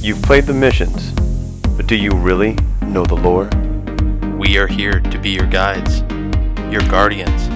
You've 0.00 0.22
played 0.22 0.44
the 0.44 0.54
missions, 0.54 1.10
but 1.76 1.88
do 1.88 1.96
you 1.96 2.12
really 2.12 2.56
know 2.82 3.04
the 3.04 3.16
lore? 3.16 3.50
We 4.38 4.56
are 4.56 4.68
here 4.68 5.00
to 5.00 5.18
be 5.18 5.30
your 5.30 5.48
guides, 5.48 6.02
your 6.72 6.82
guardians. 6.88 7.48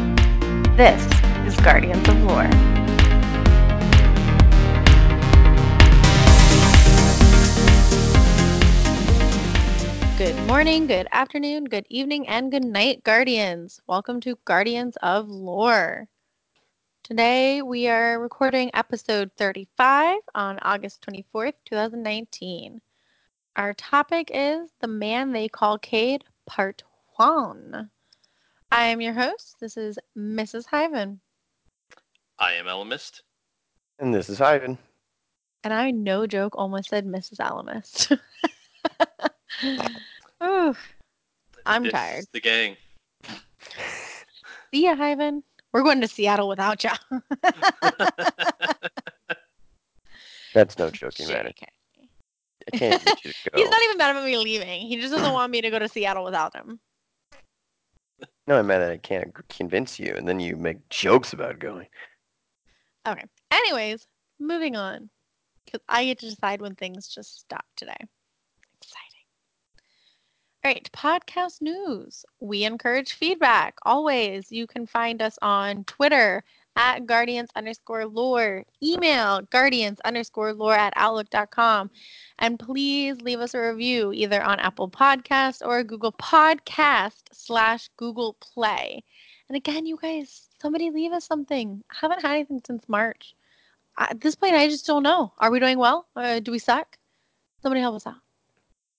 This 0.76 1.00
is 1.46 1.54
Guardians 1.60 2.08
of 2.08 2.20
Lore. 2.24 2.50
Good 10.18 10.36
morning, 10.48 10.88
good 10.88 11.06
afternoon, 11.12 11.66
good 11.66 11.86
evening, 11.88 12.26
and 12.26 12.50
good 12.50 12.64
night, 12.64 13.04
Guardians. 13.04 13.80
Welcome 13.86 14.20
to 14.22 14.36
Guardians 14.44 14.96
of 15.00 15.28
Lore. 15.28 16.08
Today 17.12 17.60
we 17.60 17.88
are 17.88 18.18
recording 18.18 18.70
episode 18.72 19.30
35 19.36 20.20
on 20.34 20.58
August 20.62 21.06
24th, 21.06 21.52
2019. 21.66 22.80
Our 23.54 23.74
topic 23.74 24.30
is 24.32 24.70
The 24.80 24.86
Man 24.88 25.30
They 25.30 25.46
Call 25.46 25.76
Cade, 25.76 26.24
Part 26.46 26.84
1. 27.16 27.90
I 28.70 28.84
am 28.84 29.02
your 29.02 29.12
host. 29.12 29.56
This 29.60 29.76
is 29.76 29.98
Mrs. 30.16 30.64
Hyven. 30.64 31.18
I 32.38 32.54
am 32.54 32.64
Elemist. 32.64 33.20
And 33.98 34.14
this 34.14 34.30
is 34.30 34.40
Ivan. 34.40 34.78
And 35.64 35.74
I, 35.74 35.90
no 35.90 36.26
joke, 36.26 36.54
almost 36.56 36.88
said 36.88 37.04
Mrs. 37.04 37.40
Alamist. 37.40 38.18
Ooh, 40.42 40.74
I'm 41.66 41.82
This 41.82 41.92
tired. 41.92 42.18
is 42.20 42.28
the 42.32 42.40
gang. 42.40 42.78
See 44.72 44.84
ya, 44.84 44.96
Hyven. 44.96 45.42
We're 45.72 45.82
going 45.82 46.00
to 46.00 46.08
Seattle 46.08 46.48
without 46.48 46.84
ya. 46.84 46.96
That's 50.54 50.78
no 50.78 50.90
joking 50.90 51.28
matter. 51.28 51.48
JK. 51.48 51.64
I 52.72 52.76
can't 52.76 53.04
get 53.04 53.24
you 53.24 53.32
to 53.44 53.50
go. 53.50 53.58
He's 53.58 53.70
not 53.70 53.82
even 53.84 53.96
mad 53.96 54.10
about 54.10 54.24
me 54.24 54.36
leaving. 54.36 54.86
He 54.86 54.96
just 54.96 55.12
doesn't 55.12 55.32
want 55.32 55.50
me 55.50 55.62
to 55.62 55.70
go 55.70 55.78
to 55.78 55.88
Seattle 55.88 56.24
without 56.24 56.54
him. 56.54 56.78
No, 58.46 58.58
I 58.58 58.62
meant 58.62 58.82
that 58.82 58.90
I 58.90 58.98
can't 58.98 59.32
convince 59.48 59.98
you, 59.98 60.14
and 60.16 60.28
then 60.28 60.40
you 60.40 60.56
make 60.56 60.88
jokes 60.88 61.32
about 61.32 61.58
going. 61.58 61.86
Okay. 63.06 63.24
Anyways, 63.50 64.06
moving 64.38 64.76
on. 64.76 65.08
Because 65.64 65.80
I 65.88 66.04
get 66.04 66.18
to 66.20 66.28
decide 66.28 66.60
when 66.60 66.74
things 66.74 67.08
just 67.08 67.40
stop 67.40 67.64
today. 67.76 67.96
All 70.64 70.70
right, 70.70 70.88
podcast 70.92 71.60
news. 71.60 72.24
We 72.38 72.62
encourage 72.62 73.14
feedback. 73.14 73.78
Always. 73.82 74.52
You 74.52 74.68
can 74.68 74.86
find 74.86 75.20
us 75.20 75.36
on 75.42 75.82
Twitter 75.84 76.44
at 76.76 77.04
guardians 77.04 77.50
underscore 77.56 78.06
lore, 78.06 78.64
email 78.80 79.40
guardians 79.50 79.98
underscore 80.04 80.52
lore 80.52 80.74
at 80.74 80.92
outlook.com. 80.94 81.90
And 82.38 82.60
please 82.60 83.20
leave 83.22 83.40
us 83.40 83.54
a 83.54 83.60
review 83.60 84.12
either 84.12 84.40
on 84.40 84.60
Apple 84.60 84.88
Podcast 84.88 85.66
or 85.66 85.82
Google 85.82 86.12
Podcast 86.12 87.22
slash 87.32 87.88
Google 87.96 88.34
Play. 88.34 89.02
And 89.48 89.56
again, 89.56 89.84
you 89.84 89.98
guys, 90.00 90.48
somebody 90.60 90.90
leave 90.90 91.10
us 91.10 91.24
something. 91.24 91.82
I 91.90 91.94
haven't 92.00 92.22
had 92.22 92.34
anything 92.34 92.62
since 92.64 92.88
March. 92.88 93.34
At 93.98 94.20
this 94.20 94.36
point, 94.36 94.54
I 94.54 94.68
just 94.68 94.86
don't 94.86 95.02
know. 95.02 95.32
Are 95.38 95.50
we 95.50 95.58
doing 95.58 95.80
well? 95.80 96.06
Uh, 96.14 96.38
do 96.38 96.52
we 96.52 96.60
suck? 96.60 96.96
Somebody 97.62 97.80
help 97.80 97.96
us 97.96 98.06
out. 98.06 98.14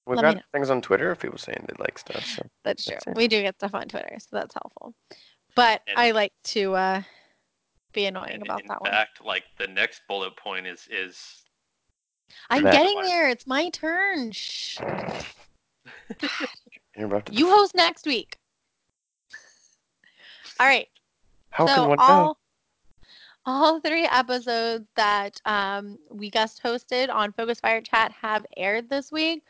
We've 0.06 0.18
Let 0.18 0.36
got 0.36 0.44
things 0.52 0.70
on 0.70 0.82
Twitter 0.82 1.12
of 1.12 1.20
people 1.20 1.38
saying 1.38 1.66
they 1.68 1.82
like 1.82 1.98
stuff. 1.98 2.26
So 2.26 2.46
That's 2.64 2.86
true. 2.86 2.98
That's. 3.06 3.18
We 3.18 3.28
do 3.28 3.42
get 3.42 3.56
stuff 3.56 3.73
on 3.73 3.88
Twitter, 3.88 4.18
so 4.20 4.28
that's 4.34 4.54
helpful. 4.54 4.94
But 5.56 5.82
And- 5.88 5.98
I 5.98 6.12
like 6.12 6.34
to 6.46 6.76
uh, 6.76 7.02
be 7.94 8.06
annoying 8.06 8.34
And 8.34 8.44
about 8.44 8.62
in 8.62 8.68
that 8.68 8.81
one. 8.81 8.90
In 8.90 8.96
fact, 8.96 9.24
like 9.24 9.44
the 9.58 9.68
next 9.68 10.02
bullet 10.08 10.36
point 10.36 10.68
is 10.68 10.88
is 10.92 11.44
I'm 12.50 12.64
That- 12.64 12.74
getting 12.74 13.02
there. 13.04 13.30
It's 13.30 13.48
my 13.48 13.70
turn. 13.70 14.31
Shh. 14.31 14.80
interrupted. 16.96 17.38
You 17.38 17.50
host 17.50 17.76
next 17.76 18.06
week. 18.06 18.38
All 20.59 20.68
right. 20.68 20.88
How 21.50 21.68
so 21.68 21.75
can 21.75 21.90
one 21.90 22.00
all, 22.00 22.25
know? 22.25 22.38
all 23.46 23.80
three 23.80 24.06
episodes 24.06 24.88
that 24.96 25.40
um, 25.46 25.97
we 26.09 26.30
guest 26.30 26.62
hosted 26.64 27.14
on 27.14 27.31
Focus 27.34 27.59
Fire 27.59 27.81
Chat 27.81 28.12
have 28.12 28.46
aired 28.58 28.90
this 28.90 29.12
week. 29.12 29.44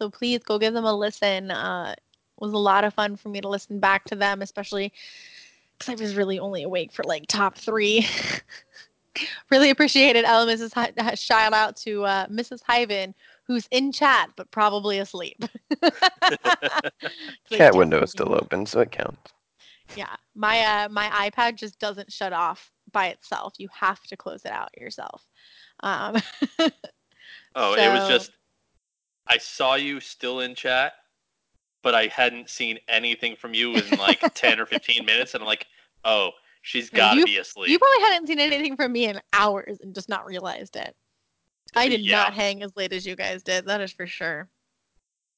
So 0.00 0.08
please 0.08 0.38
go 0.42 0.58
give 0.58 0.72
them 0.72 0.86
a 0.86 0.94
listen. 0.94 1.50
Uh, 1.50 1.94
it 1.94 2.02
was 2.42 2.54
a 2.54 2.58
lot 2.58 2.84
of 2.84 2.94
fun 2.94 3.16
for 3.16 3.28
me 3.28 3.42
to 3.42 3.48
listen 3.48 3.78
back 3.80 4.04
to 4.06 4.16
them, 4.16 4.40
especially 4.40 4.94
because 5.78 5.92
I 5.92 6.02
was 6.02 6.16
really 6.16 6.38
only 6.38 6.62
awake 6.62 6.90
for 6.90 7.04
like 7.04 7.26
top 7.28 7.54
three. 7.58 8.08
really 9.50 9.68
appreciated 9.68 10.24
Ella 10.24 10.50
Mrs. 10.50 10.72
Hy- 10.72 11.14
shout 11.16 11.52
out 11.52 11.76
to 11.78 12.06
uh, 12.06 12.26
Mrs. 12.28 12.60
Hyven, 12.66 13.12
who's 13.44 13.68
in 13.70 13.92
chat 13.92 14.30
but 14.36 14.50
probably 14.50 15.00
asleep. 15.00 15.44
Chat 17.50 17.74
window 17.74 18.02
is 18.02 18.12
still 18.12 18.32
open, 18.34 18.64
so 18.64 18.80
it 18.80 18.92
counts. 18.92 19.34
yeah, 19.96 20.14
my 20.34 20.60
uh, 20.60 20.88
my 20.88 21.30
iPad 21.30 21.56
just 21.56 21.78
doesn't 21.78 22.10
shut 22.10 22.32
off 22.32 22.72
by 22.92 23.08
itself. 23.08 23.54
You 23.58 23.68
have 23.74 24.02
to 24.04 24.16
close 24.16 24.46
it 24.46 24.52
out 24.52 24.70
yourself. 24.78 25.26
Um, 25.80 26.16
oh, 27.54 27.74
it 27.74 27.92
was 27.92 28.08
just 28.08 28.30
I 29.30 29.38
saw 29.38 29.76
you 29.76 30.00
still 30.00 30.40
in 30.40 30.54
chat, 30.54 30.92
but 31.82 31.94
I 31.94 32.08
hadn't 32.08 32.50
seen 32.50 32.78
anything 32.88 33.36
from 33.36 33.54
you 33.54 33.74
in 33.76 33.88
like 33.98 34.20
ten 34.34 34.58
or 34.60 34.66
fifteen 34.66 35.04
minutes, 35.06 35.34
and 35.34 35.42
I'm 35.42 35.46
like, 35.46 35.66
oh, 36.04 36.30
she's 36.62 36.90
got 36.90 37.14
to 37.14 37.24
be 37.24 37.38
asleep. 37.38 37.68
you 37.70 37.78
probably 37.78 38.02
hadn't 38.10 38.26
seen 38.26 38.40
anything 38.40 38.76
from 38.76 38.92
me 38.92 39.06
in 39.06 39.20
hours 39.32 39.78
and 39.80 39.94
just 39.94 40.08
not 40.08 40.26
realized 40.26 40.76
it. 40.76 40.94
I 41.76 41.88
did 41.88 42.00
Yeah. 42.00 42.16
not 42.16 42.34
hang 42.34 42.62
as 42.62 42.76
late 42.76 42.92
as 42.92 43.06
you 43.06 43.14
guys 43.16 43.42
did. 43.44 43.66
That 43.66 43.80
is 43.80 43.92
for 43.92 44.06
sure. 44.06 44.48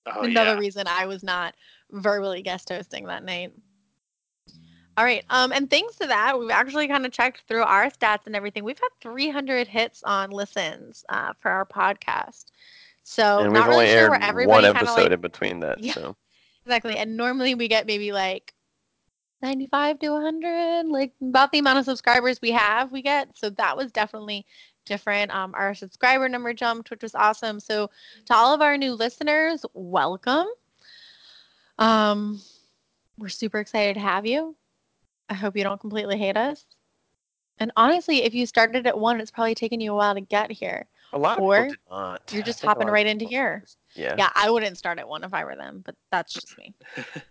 oh, 0.06 0.22
Another 0.22 0.52
yeah. 0.54 0.58
reason 0.58 0.86
I 0.88 1.04
was 1.06 1.22
not 1.22 1.54
verbally 1.90 2.40
guest 2.42 2.70
hosting 2.70 3.04
that 3.06 3.22
night. 3.24 3.52
All 4.96 5.04
right. 5.04 5.24
Um, 5.30 5.52
and 5.52 5.70
thanks 5.70 5.96
to 5.96 6.06
that, 6.06 6.38
we've 6.38 6.50
actually 6.50 6.86
kind 6.88 7.06
of 7.06 7.12
checked 7.12 7.42
through 7.48 7.62
our 7.62 7.90
stats 7.90 8.26
and 8.26 8.36
everything. 8.36 8.62
We've 8.64 8.78
had 8.78 8.88
300 9.02 9.66
hits 9.66 10.02
on 10.04 10.30
listens 10.30 11.04
uh, 11.08 11.32
for 11.40 11.50
our 11.50 11.64
podcast. 11.66 12.46
So 13.04 13.40
and 13.40 13.52
not 13.52 13.60
we've 13.60 13.68
really 13.68 13.90
only 13.90 13.98
sure 13.98 14.10
where 14.10 14.22
aired 14.22 14.28
everybody 14.30 14.64
one 14.64 14.76
episode 14.76 15.02
like, 15.02 15.12
in 15.12 15.20
between 15.20 15.60
that. 15.60 15.82
Yeah. 15.82 15.92
So 15.92 16.16
Exactly. 16.64 16.96
And 16.96 17.16
normally 17.16 17.54
we 17.54 17.68
get 17.68 17.86
maybe 17.86 18.12
like 18.12 18.54
95 19.42 19.98
to 20.00 20.10
100, 20.10 20.86
like 20.86 21.12
about 21.20 21.50
the 21.50 21.58
amount 21.58 21.78
of 21.78 21.84
subscribers 21.84 22.40
we 22.40 22.52
have, 22.52 22.92
we 22.92 23.02
get. 23.02 23.36
So 23.36 23.50
that 23.50 23.76
was 23.76 23.90
definitely 23.90 24.46
different. 24.84 25.34
Um, 25.34 25.54
our 25.56 25.74
subscriber 25.74 26.28
number 26.28 26.54
jumped, 26.54 26.90
which 26.90 27.02
was 27.02 27.14
awesome. 27.14 27.58
So 27.58 27.90
to 28.26 28.34
all 28.34 28.54
of 28.54 28.60
our 28.60 28.76
new 28.76 28.94
listeners, 28.94 29.64
welcome. 29.74 30.46
Um, 31.78 32.40
we're 33.18 33.28
super 33.28 33.58
excited 33.58 33.94
to 33.94 34.00
have 34.00 34.24
you. 34.24 34.54
I 35.28 35.34
hope 35.34 35.56
you 35.56 35.64
don't 35.64 35.80
completely 35.80 36.18
hate 36.18 36.36
us. 36.36 36.64
And 37.58 37.72
honestly, 37.76 38.22
if 38.22 38.34
you 38.34 38.46
started 38.46 38.86
at 38.86 38.98
one, 38.98 39.20
it's 39.20 39.30
probably 39.30 39.54
taken 39.54 39.80
you 39.80 39.92
a 39.92 39.96
while 39.96 40.14
to 40.14 40.20
get 40.20 40.50
here. 40.50 40.86
A 41.12 41.18
lot 41.18 41.38
of 41.38 41.44
Or 41.44 41.56
people 41.56 41.64
did 41.64 41.78
not. 41.90 42.22
you're 42.30 42.42
just 42.42 42.62
hopping 42.62 42.88
right 42.88 43.06
into 43.06 43.24
here. 43.24 43.64
Yeah. 43.94 44.16
Yeah, 44.16 44.30
I 44.34 44.50
wouldn't 44.50 44.78
start 44.78 44.98
at 44.98 45.08
one 45.08 45.24
if 45.24 45.34
I 45.34 45.44
were 45.44 45.56
them, 45.56 45.82
but 45.84 45.94
that's 46.10 46.34
just 46.34 46.56
me. 46.58 46.74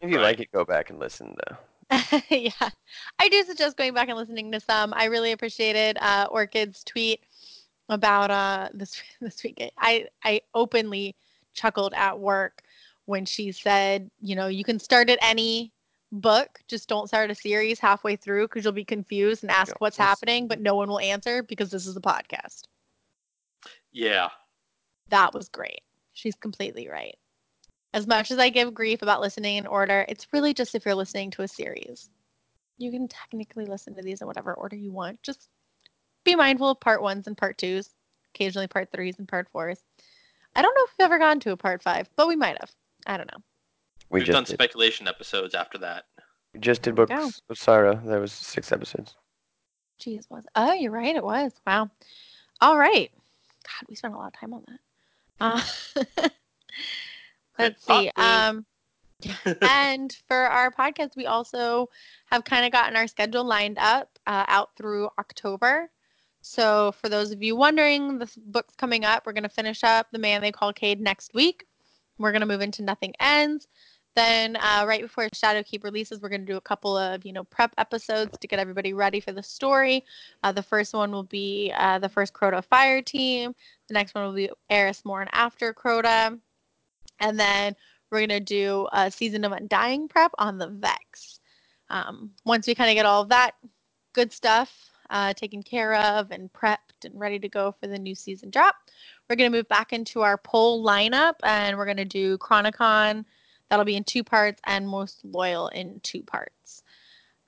If 0.00 0.10
you 0.10 0.18
Right. 0.18 0.20
like 0.20 0.40
it, 0.40 0.52
go 0.52 0.64
back 0.64 0.90
and 0.90 0.98
listen 0.98 1.34
though. 1.48 1.56
yeah, 2.30 2.50
I 3.18 3.28
do 3.28 3.42
suggest 3.44 3.76
going 3.76 3.94
back 3.94 4.08
and 4.08 4.16
listening 4.16 4.50
to 4.52 4.60
some. 4.60 4.92
I 4.94 5.04
really 5.06 5.32
appreciated 5.32 5.98
uh, 6.00 6.26
Orchid's 6.30 6.82
tweet 6.84 7.20
about 7.88 8.30
uh, 8.30 8.68
this 8.74 9.02
this 9.20 9.42
week. 9.44 9.62
I 9.78 10.06
I 10.24 10.40
openly 10.54 11.14
chuckled 11.54 11.94
at 11.94 12.18
work 12.18 12.62
when 13.06 13.24
she 13.24 13.52
said, 13.52 14.10
you 14.20 14.34
know, 14.34 14.46
you 14.48 14.64
can 14.64 14.78
start 14.78 15.10
at 15.10 15.18
any 15.22 15.72
book, 16.12 16.60
just 16.68 16.88
don't 16.88 17.06
start 17.08 17.30
a 17.30 17.34
series 17.34 17.78
halfway 17.80 18.16
through 18.16 18.48
because 18.48 18.64
you'll 18.64 18.72
be 18.72 18.84
confused 18.84 19.42
and 19.42 19.50
ask 19.50 19.74
Yeah. 19.74 19.80
what's 19.80 19.96
happening, 19.96 20.46
but 20.48 20.60
no 20.60 20.74
one 20.74 20.88
will 20.88 21.00
answer 21.00 21.42
because 21.42 21.70
this 21.70 21.86
is 21.86 21.96
a 21.96 22.00
podcast. 22.00 22.62
Yeah. 23.94 24.28
That 25.08 25.32
was 25.32 25.48
great. 25.48 25.80
She's 26.12 26.34
completely 26.34 26.88
right. 26.88 27.16
As 27.94 28.06
much 28.06 28.32
as 28.32 28.38
I 28.38 28.50
give 28.50 28.74
grief 28.74 29.02
about 29.02 29.20
listening 29.20 29.56
in 29.56 29.68
order, 29.68 30.04
it's 30.08 30.26
really 30.32 30.52
just 30.52 30.74
if 30.74 30.84
you're 30.84 30.96
listening 30.96 31.30
to 31.30 31.42
a 31.42 31.48
series. 31.48 32.10
You 32.76 32.90
can 32.90 33.06
technically 33.06 33.66
listen 33.66 33.94
to 33.94 34.02
these 34.02 34.20
in 34.20 34.26
whatever 34.26 34.52
order 34.52 34.74
you 34.74 34.92
want. 34.92 35.22
Just 35.22 35.48
be 36.24 36.34
mindful 36.34 36.70
of 36.70 36.80
part 36.80 37.02
ones 37.02 37.28
and 37.28 37.36
part 37.36 37.56
twos, 37.56 37.90
occasionally 38.34 38.66
part 38.66 38.90
threes 38.90 39.14
and 39.18 39.28
part 39.28 39.48
fours. 39.52 39.78
I 40.56 40.62
don't 40.62 40.74
know 40.74 40.84
if 40.84 40.94
we've 40.98 41.04
ever 41.04 41.18
gone 41.20 41.38
to 41.40 41.52
a 41.52 41.56
part 41.56 41.82
five, 41.82 42.08
but 42.16 42.26
we 42.26 42.34
might 42.34 42.58
have. 42.60 42.72
I 43.06 43.16
don't 43.16 43.30
know. 43.32 43.42
We 44.10 44.20
We've 44.20 44.26
just 44.26 44.34
done 44.34 44.44
did, 44.44 44.54
speculation 44.54 45.06
episodes 45.06 45.54
after 45.54 45.78
that. 45.78 46.04
we 46.52 46.58
just 46.58 46.82
did 46.82 46.96
There 46.96 47.04
we 47.04 47.14
books 47.14 47.40
of 47.48 47.58
Sorrow. 47.58 48.00
There 48.04 48.20
was 48.20 48.32
six 48.32 48.72
episodes. 48.72 49.14
Geez, 49.98 50.26
was 50.28 50.44
oh, 50.56 50.72
you're 50.72 50.90
right. 50.90 51.14
It 51.14 51.24
was. 51.24 51.52
Wow. 51.64 51.90
All 52.60 52.76
right. 52.76 53.12
God, 53.64 53.88
we 53.88 53.94
spent 53.94 54.14
a 54.14 54.16
lot 54.16 54.28
of 54.28 54.40
time 54.40 54.54
on 54.54 54.64
that. 54.68 54.80
Uh, 55.40 55.60
let's 57.58 57.84
see. 57.84 58.08
Um, 58.14 58.64
and 59.62 60.16
for 60.28 60.36
our 60.36 60.70
podcast, 60.70 61.16
we 61.16 61.26
also 61.26 61.88
have 62.26 62.44
kind 62.44 62.64
of 62.64 62.70
gotten 62.70 62.96
our 62.96 63.08
schedule 63.08 63.44
lined 63.44 63.78
up 63.78 64.16
uh, 64.28 64.44
out 64.46 64.76
through 64.76 65.08
October. 65.18 65.90
So 66.40 66.92
for 67.00 67.08
those 67.08 67.30
of 67.30 67.42
you 67.42 67.56
wondering, 67.56 68.18
the 68.18 68.30
book's 68.46 68.76
coming 68.76 69.04
up. 69.04 69.24
We're 69.24 69.32
going 69.32 69.44
to 69.44 69.48
finish 69.48 69.82
up 69.82 70.08
The 70.12 70.18
Man 70.18 70.42
They 70.42 70.52
Call 70.52 70.72
Cade 70.72 71.00
next 71.00 71.32
week. 71.34 71.66
We're 72.18 72.32
going 72.32 72.40
to 72.40 72.46
move 72.46 72.60
into 72.60 72.82
Nothing 72.82 73.14
Ends. 73.18 73.66
Then 74.14 74.56
uh, 74.56 74.84
right 74.86 75.02
before 75.02 75.28
Shadowkeep 75.30 75.82
releases, 75.82 76.20
we're 76.20 76.28
going 76.28 76.46
to 76.46 76.52
do 76.52 76.56
a 76.56 76.60
couple 76.60 76.96
of, 76.96 77.26
you 77.26 77.32
know, 77.32 77.44
prep 77.44 77.74
episodes 77.78 78.38
to 78.38 78.46
get 78.46 78.60
everybody 78.60 78.92
ready 78.92 79.18
for 79.18 79.32
the 79.32 79.42
story. 79.42 80.04
Uh, 80.42 80.52
the 80.52 80.62
first 80.62 80.94
one 80.94 81.10
will 81.10 81.24
be 81.24 81.72
uh, 81.76 81.98
the 81.98 82.08
first 82.08 82.32
Crota 82.32 82.64
Fire 82.64 83.02
Team. 83.02 83.54
The 83.88 83.94
next 83.94 84.14
one 84.14 84.24
will 84.24 84.32
be 84.32 84.50
Eris 84.70 85.04
Morn 85.04 85.28
after 85.32 85.74
Crota. 85.74 86.38
And 87.20 87.40
then 87.40 87.74
we're 88.10 88.20
going 88.20 88.28
to 88.28 88.40
do 88.40 88.86
a 88.92 89.10
season 89.10 89.44
of 89.44 89.52
Undying 89.52 90.06
prep 90.06 90.30
on 90.38 90.58
the 90.58 90.68
Vex. 90.68 91.40
Um, 91.90 92.30
once 92.44 92.66
we 92.66 92.74
kind 92.74 92.90
of 92.90 92.94
get 92.94 93.06
all 93.06 93.22
of 93.22 93.28
that 93.30 93.52
good 94.12 94.32
stuff 94.32 94.90
uh, 95.10 95.34
taken 95.34 95.62
care 95.62 95.94
of 95.94 96.30
and 96.30 96.52
prepped 96.52 97.04
and 97.04 97.18
ready 97.18 97.38
to 97.40 97.48
go 97.48 97.72
for 97.72 97.88
the 97.88 97.98
new 97.98 98.14
season 98.14 98.50
drop, 98.50 98.76
we're 99.28 99.36
going 99.36 99.50
to 99.50 99.56
move 99.56 99.68
back 99.68 99.92
into 99.92 100.22
our 100.22 100.38
poll 100.38 100.84
lineup 100.84 101.34
and 101.42 101.76
we're 101.76 101.84
going 101.84 101.96
to 101.96 102.04
do 102.04 102.38
Chronicon. 102.38 103.24
That'll 103.74 103.84
be 103.84 103.96
in 103.96 104.04
two 104.04 104.22
parts 104.22 104.60
and 104.66 104.86
Most 104.88 105.24
Loyal 105.24 105.66
in 105.66 105.98
two 106.04 106.22
parts. 106.22 106.84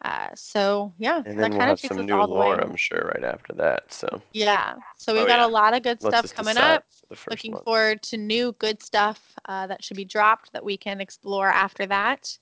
Uh, 0.03 0.29
so 0.35 0.93
yeah, 0.99 1.19
And 1.25 1.39
that 1.39 1.43
then 1.43 1.51
we'll 1.53 1.61
have 1.61 1.79
some 1.79 2.05
new 2.05 2.15
all 2.21 2.27
the 2.27 2.35
way. 2.35 2.47
lore, 2.47 2.61
I'm 2.61 2.75
sure, 2.75 3.13
right 3.15 3.23
after 3.25 3.53
that. 3.55 3.93
So 3.93 4.21
Yeah, 4.33 4.75
so 4.97 5.15
we've 5.15 5.23
Oh, 5.23 5.27
got 5.29 5.39
yeah. 5.39 5.47
a 5.47 5.49
lot 5.49 5.73
of 5.73 5.85
good 5.85 6.03
let's 6.03 6.31
stuff 6.31 6.37
coming 6.37 6.57
up. 6.59 6.85
for 6.91 7.07
the 7.11 7.15
first 7.15 7.31
Looking 7.31 7.53
month. 7.53 7.65
forward 7.65 8.03
to 8.03 8.17
new 8.17 8.53
good 8.59 8.83
stuff 8.83 9.37
uh, 9.45 9.69
that 9.69 9.85
should 9.85 9.97
be 9.97 10.05
dropped 10.05 10.53
that 10.53 10.65
we 10.65 10.77
can 10.77 11.01
explore 11.01 11.47
after 11.49 11.87
that. 11.87 12.37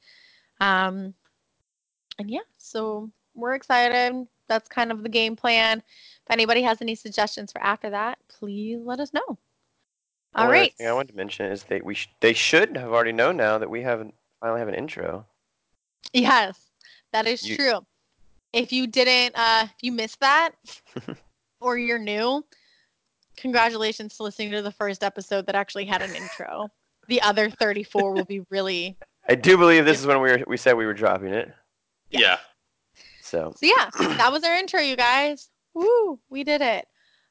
Um, 0.61 1.13
and 2.19 2.31
yeah, 2.31 2.41
so 2.57 3.11
we're 3.35 3.55
excited. 3.55 4.27
That's 4.49 4.69
kind 4.69 4.91
of 4.91 5.03
the 5.03 5.09
game 5.11 5.37
plan. 5.37 5.79
If 5.79 6.31
anybody 6.31 6.63
has 6.63 6.81
any 6.81 6.95
suggestions 6.95 7.53
for 7.53 7.63
after 7.63 7.91
that, 7.91 8.19
please 8.29 8.81
let 8.83 8.99
us 8.99 9.13
know. 9.13 9.39
All 10.35 10.47
One 10.47 10.53
right. 10.53 10.75
thing 10.75 10.87
I 10.89 10.93
wanted 10.93 11.09
to 11.13 11.17
mention 11.17 11.47
is 11.51 11.65
that 11.65 11.85
we 11.85 11.95
sh- 11.95 12.09
they 12.21 12.33
should 12.33 12.77
have 12.77 12.93
already 12.93 13.13
known 13.13 13.37
now 13.37 13.59
that 13.59 13.71
we 13.71 13.83
have 13.83 14.07
finally 14.41 14.59
have 14.61 14.69
an 14.69 14.75
intro. 14.75 15.27
Yes, 16.13 16.71
that 17.13 17.27
is 17.27 17.43
You- 17.47 17.57
true. 17.57 17.87
If 18.53 18.73
you 18.73 18.87
didn't, 18.87 19.37
uh, 19.37 19.65
if 19.65 19.83
you 19.83 19.91
missed 19.91 20.21
that, 20.21 20.53
or 21.61 21.77
you're 21.77 21.99
new, 21.99 22.45
congratulations 23.37 24.17
to 24.17 24.23
listening 24.23 24.53
to 24.53 24.63
the 24.63 24.71
first 24.71 25.03
episode 25.03 25.47
that 25.47 25.55
actually 25.55 25.85
had 25.87 26.03
an 26.03 26.15
intro. 26.15 26.69
The 27.09 27.21
other 27.23 27.51
34 27.51 28.13
will 28.13 28.25
be 28.25 28.41
really. 28.51 28.97
I 29.29 29.35
do 29.35 29.57
believe 29.57 29.85
this 29.85 29.99
is 30.01 30.07
when 30.07 30.21
we 30.21 30.31
were 30.31 30.45
we 30.47 30.57
said 30.57 30.75
we 30.75 30.87
were 30.87 30.95
dropping 30.95 31.33
it. 31.33 31.53
Yeah. 32.11 32.39
So 33.23 33.53
So 33.57 33.67
yeah, 33.67 33.91
that 34.17 34.31
was 34.31 34.45
our 34.45 34.55
intro, 34.55 34.81
you 34.81 34.97
guys. 34.97 35.49
Woo, 35.75 36.21
we 36.29 36.45
did 36.45 36.61
it. 36.61 36.87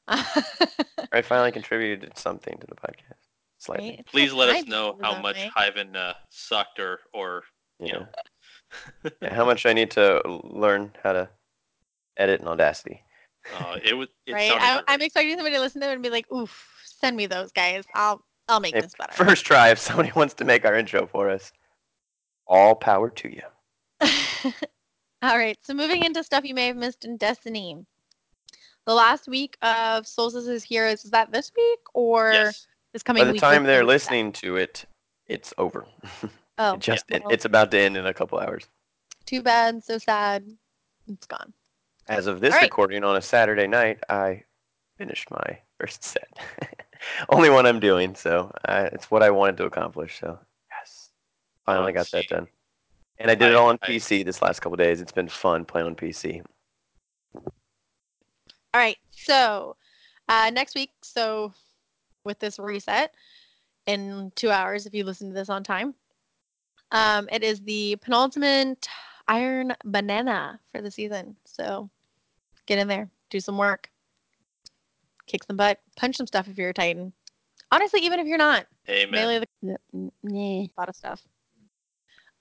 I 1.12 1.22
finally 1.22 1.52
contributed 1.52 2.16
something 2.16 2.58
to 2.60 2.66
the 2.66 2.74
podcast. 2.74 3.18
Slightly. 3.58 3.90
Right? 3.90 4.06
Please 4.06 4.32
let 4.32 4.50
us 4.50 4.66
know 4.66 4.98
how 5.00 5.20
much 5.20 5.36
way. 5.36 5.50
Hyven 5.56 5.96
uh, 5.96 6.14
sucked 6.30 6.78
or, 6.78 7.00
or 7.12 7.42
Yeah. 7.80 7.86
you 7.86 7.92
know. 8.00 8.06
Yeah, 9.22 9.34
How 9.34 9.44
much 9.44 9.66
I 9.66 9.72
need 9.72 9.90
to 9.92 10.20
learn 10.44 10.92
how 11.02 11.12
to 11.12 11.28
edit 12.16 12.40
in 12.40 12.48
Audacity. 12.48 13.02
uh, 13.54 13.78
it 13.84 13.94
was. 13.94 14.08
It 14.26 14.32
right? 14.32 14.50
I, 14.52 14.82
I'm 14.88 15.00
expecting 15.00 15.36
somebody 15.36 15.54
to 15.54 15.60
listen 15.60 15.80
to 15.82 15.88
it 15.90 15.92
and 15.94 16.02
be 16.02 16.10
like, 16.10 16.30
"Oof, 16.32 16.82
send 16.84 17.16
me 17.16 17.26
those 17.26 17.52
guys. 17.52 17.84
I'll 17.94 18.24
I'll 18.48 18.58
make 18.60 18.74
Hey, 18.74 18.80
this 18.80 18.94
better." 18.98 19.12
First 19.12 19.44
try 19.46 19.68
if 19.70 19.78
somebody 19.78 20.10
wants 20.16 20.34
to 20.34 20.44
make 20.44 20.64
our 20.64 20.74
intro 20.74 21.06
for 21.06 21.30
us. 21.30 21.52
All 22.46 22.74
power 22.74 23.10
to 23.10 23.28
you. 23.28 23.42
All 25.22 25.38
right, 25.38 25.56
so 25.62 25.72
moving 25.72 26.04
into 26.04 26.22
stuff 26.24 26.44
you 26.44 26.54
may 26.54 26.66
have 26.66 26.76
missed 26.76 27.04
in 27.04 27.16
Destiny. 27.16 27.76
The 28.86 28.94
last 28.94 29.28
week 29.28 29.56
of 29.62 30.06
Solstice's 30.06 30.62
Heroes 30.62 31.04
is 31.04 31.10
that 31.10 31.32
this 31.32 31.50
week 31.56 31.78
or 31.94 32.32
yes. 32.32 32.66
this 32.92 33.02
coming 33.02 33.22
By 33.22 33.26
the 33.26 33.32
week? 33.32 33.40
time 33.40 33.64
they're 33.64 33.80
the- 33.80 33.86
listening 33.86 34.32
to 34.32 34.56
it, 34.56 34.84
it's 35.26 35.52
over. 35.58 35.86
Oh, 36.56 36.74
it 36.74 36.78
just 36.80 37.06
well, 37.10 37.20
it's 37.30 37.44
about 37.46 37.72
to 37.72 37.78
end 37.80 37.96
in 37.96 38.06
a 38.06 38.14
couple 38.14 38.38
hours. 38.38 38.68
too 39.26 39.42
bad. 39.42 39.82
So 39.82 39.98
sad. 39.98 40.44
It's 41.08 41.26
gone. 41.26 41.52
As 42.06 42.28
of 42.28 42.38
this 42.38 42.52
All 42.54 42.58
right. 42.60 42.66
recording 42.66 43.02
on 43.02 43.16
a 43.16 43.20
Saturday 43.20 43.66
night, 43.66 43.98
I 44.08 44.44
finished 44.96 45.28
my 45.32 45.58
first 45.80 46.04
set. 46.04 46.28
Only 47.28 47.50
one 47.50 47.66
I'm 47.66 47.80
doing, 47.80 48.14
so 48.14 48.52
I, 48.66 48.82
it's 48.82 49.10
what 49.10 49.24
I 49.24 49.30
wanted 49.30 49.56
to 49.56 49.64
accomplish. 49.64 50.20
So 50.20 50.38
yes, 50.70 51.10
finally 51.66 51.92
let's 51.92 52.12
got 52.12 52.18
that 52.18 52.28
done. 52.28 52.46
And 53.18 53.32
I 53.32 53.34
did 53.34 53.50
it 53.50 53.56
all 53.56 53.70
on 53.70 53.78
I- 53.82 53.88
PC 53.88 54.24
this 54.24 54.40
last 54.40 54.60
couple 54.60 54.76
days. 54.76 55.00
It's 55.00 55.10
been 55.10 55.28
fun 55.28 55.64
playing 55.64 55.88
on 55.88 55.96
PC. 55.96 56.40
All 58.74 58.80
right, 58.80 58.98
so 59.12 59.76
uh, 60.28 60.50
next 60.52 60.74
week, 60.74 60.90
so 61.00 61.52
with 62.24 62.40
this 62.40 62.58
reset 62.58 63.14
in 63.86 64.32
two 64.34 64.50
hours, 64.50 64.84
if 64.84 64.92
you 64.92 65.04
listen 65.04 65.28
to 65.28 65.34
this 65.34 65.48
on 65.48 65.62
time, 65.62 65.94
um, 66.90 67.28
it 67.30 67.44
is 67.44 67.60
the 67.60 67.94
penultimate 68.02 68.88
Iron 69.28 69.76
Banana 69.84 70.58
for 70.72 70.82
the 70.82 70.90
season. 70.90 71.36
So 71.44 71.88
get 72.66 72.80
in 72.80 72.88
there, 72.88 73.08
do 73.30 73.38
some 73.38 73.56
work, 73.56 73.88
kick 75.28 75.44
some 75.44 75.56
butt, 75.56 75.78
punch 75.96 76.16
some 76.16 76.26
stuff 76.26 76.48
if 76.48 76.58
you're 76.58 76.70
a 76.70 76.74
Titan. 76.74 77.12
Honestly, 77.70 78.00
even 78.00 78.18
if 78.18 78.26
you're 78.26 78.38
not, 78.38 78.66
Amen. 78.88 79.08
melee 79.12 79.46
the 79.62 79.78
a 80.24 80.68
lot 80.76 80.88
of 80.88 80.96
stuff. 80.96 81.22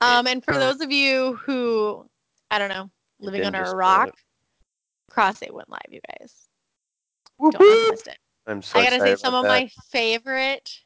Um, 0.01 0.25
and 0.25 0.43
for 0.43 0.57
those 0.57 0.81
of 0.81 0.91
you 0.91 1.35
who, 1.35 2.09
I 2.49 2.57
don't 2.57 2.69
know, 2.69 2.89
living 3.19 3.41
didn't 3.41 3.53
under 3.53 3.71
a 3.71 3.75
rock, 3.75 4.07
it. 4.07 4.15
Cross 5.13 5.39
Save 5.39 5.53
went 5.53 5.69
live, 5.69 5.79
you 5.89 5.99
guys. 6.19 6.47
Whoop, 7.37 7.53
Don't 7.53 7.91
have 7.91 8.07
it. 8.07 8.17
I'm 8.47 8.61
so 8.61 8.79
I 8.79 8.83
gotta 8.83 8.99
say, 8.99 9.15
some 9.15 9.35
of 9.35 9.43
that. 9.43 9.49
my 9.49 9.69
favorite 9.89 10.81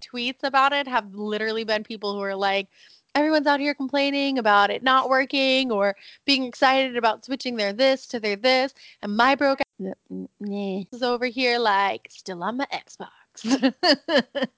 tweets 0.00 0.42
about 0.42 0.72
it 0.72 0.88
have 0.88 1.14
literally 1.14 1.62
been 1.62 1.84
people 1.84 2.14
who 2.14 2.20
are 2.20 2.34
like, 2.34 2.68
everyone's 3.14 3.46
out 3.46 3.60
here 3.60 3.74
complaining 3.74 4.38
about 4.38 4.70
it 4.70 4.82
not 4.82 5.08
working 5.08 5.70
or 5.70 5.94
being 6.24 6.44
excited 6.44 6.96
about 6.96 7.24
switching 7.24 7.56
their 7.56 7.72
this 7.72 8.06
to 8.08 8.18
their 8.18 8.36
this, 8.36 8.74
and 9.02 9.14
my 9.14 9.34
broke 9.34 9.60
ass 9.60 9.94
is 10.40 11.02
over 11.02 11.26
here 11.26 11.58
like 11.58 12.08
still 12.10 12.42
on 12.42 12.56
my 12.56 12.66
Xbox. 12.72 13.10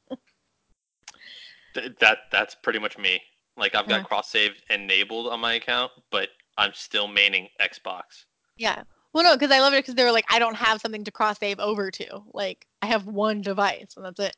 Th- 1.75 1.93
that 2.01 2.19
that's 2.31 2.55
pretty 2.55 2.79
much 2.79 2.97
me. 2.97 3.21
Like 3.57 3.75
I've 3.75 3.89
got 3.89 3.97
uh-huh. 3.97 3.99
Yeah. 4.03 4.05
cross 4.05 4.31
save 4.31 4.63
enabled 4.71 5.27
on 5.27 5.41
my 5.41 5.55
account, 5.55 5.91
but 6.11 6.29
I'm 6.57 6.73
still 6.73 7.09
maining 7.09 7.49
Xbox. 7.61 8.25
yeah. 8.57 8.85
Well, 9.19 9.27
no, 9.33 9.37
because 9.37 9.51
I 9.51 9.59
love 9.59 9.73
it 9.73 9.79
because 9.79 9.97
they 9.97 10.05
were 10.05 10.13
like, 10.13 10.27
I 10.31 10.39
don't 10.39 10.55
have 10.55 10.81
something 10.81 11.03
to 11.03 11.11
cross 11.11 11.41
save 11.41 11.59
over 11.59 11.91
to. 11.91 12.23
Like, 12.33 12.69
I 12.83 12.87
have 12.87 13.09
one 13.09 13.43
device 13.43 13.95
and 13.97 14.05
that's 14.05 14.21
it. 14.21 14.37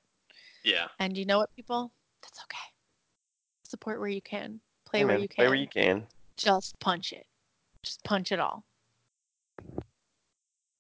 Yeah. 0.65 0.87
And 0.99 1.19
you 1.19 1.27
know 1.27 1.37
what, 1.37 1.55
people? 1.55 1.93
That's 2.23 2.39
okay. 2.45 2.57
Support 3.69 4.01
where 4.01 4.09
you 4.09 4.23
can. 4.23 4.59
Play 4.87 5.01
Hey, 5.01 5.05
where 5.05 5.15
man, 5.17 5.21
you 5.21 5.29
can. 5.29 5.37
Play 5.37 5.49
where 5.49 5.55
you 5.55 5.69
can. 5.69 6.07
Just 6.39 6.79
punch 6.81 7.13
it. 7.13 7.27
Just 7.83 8.03
punch 8.05 8.33
it 8.33 8.41
all. 8.41 8.65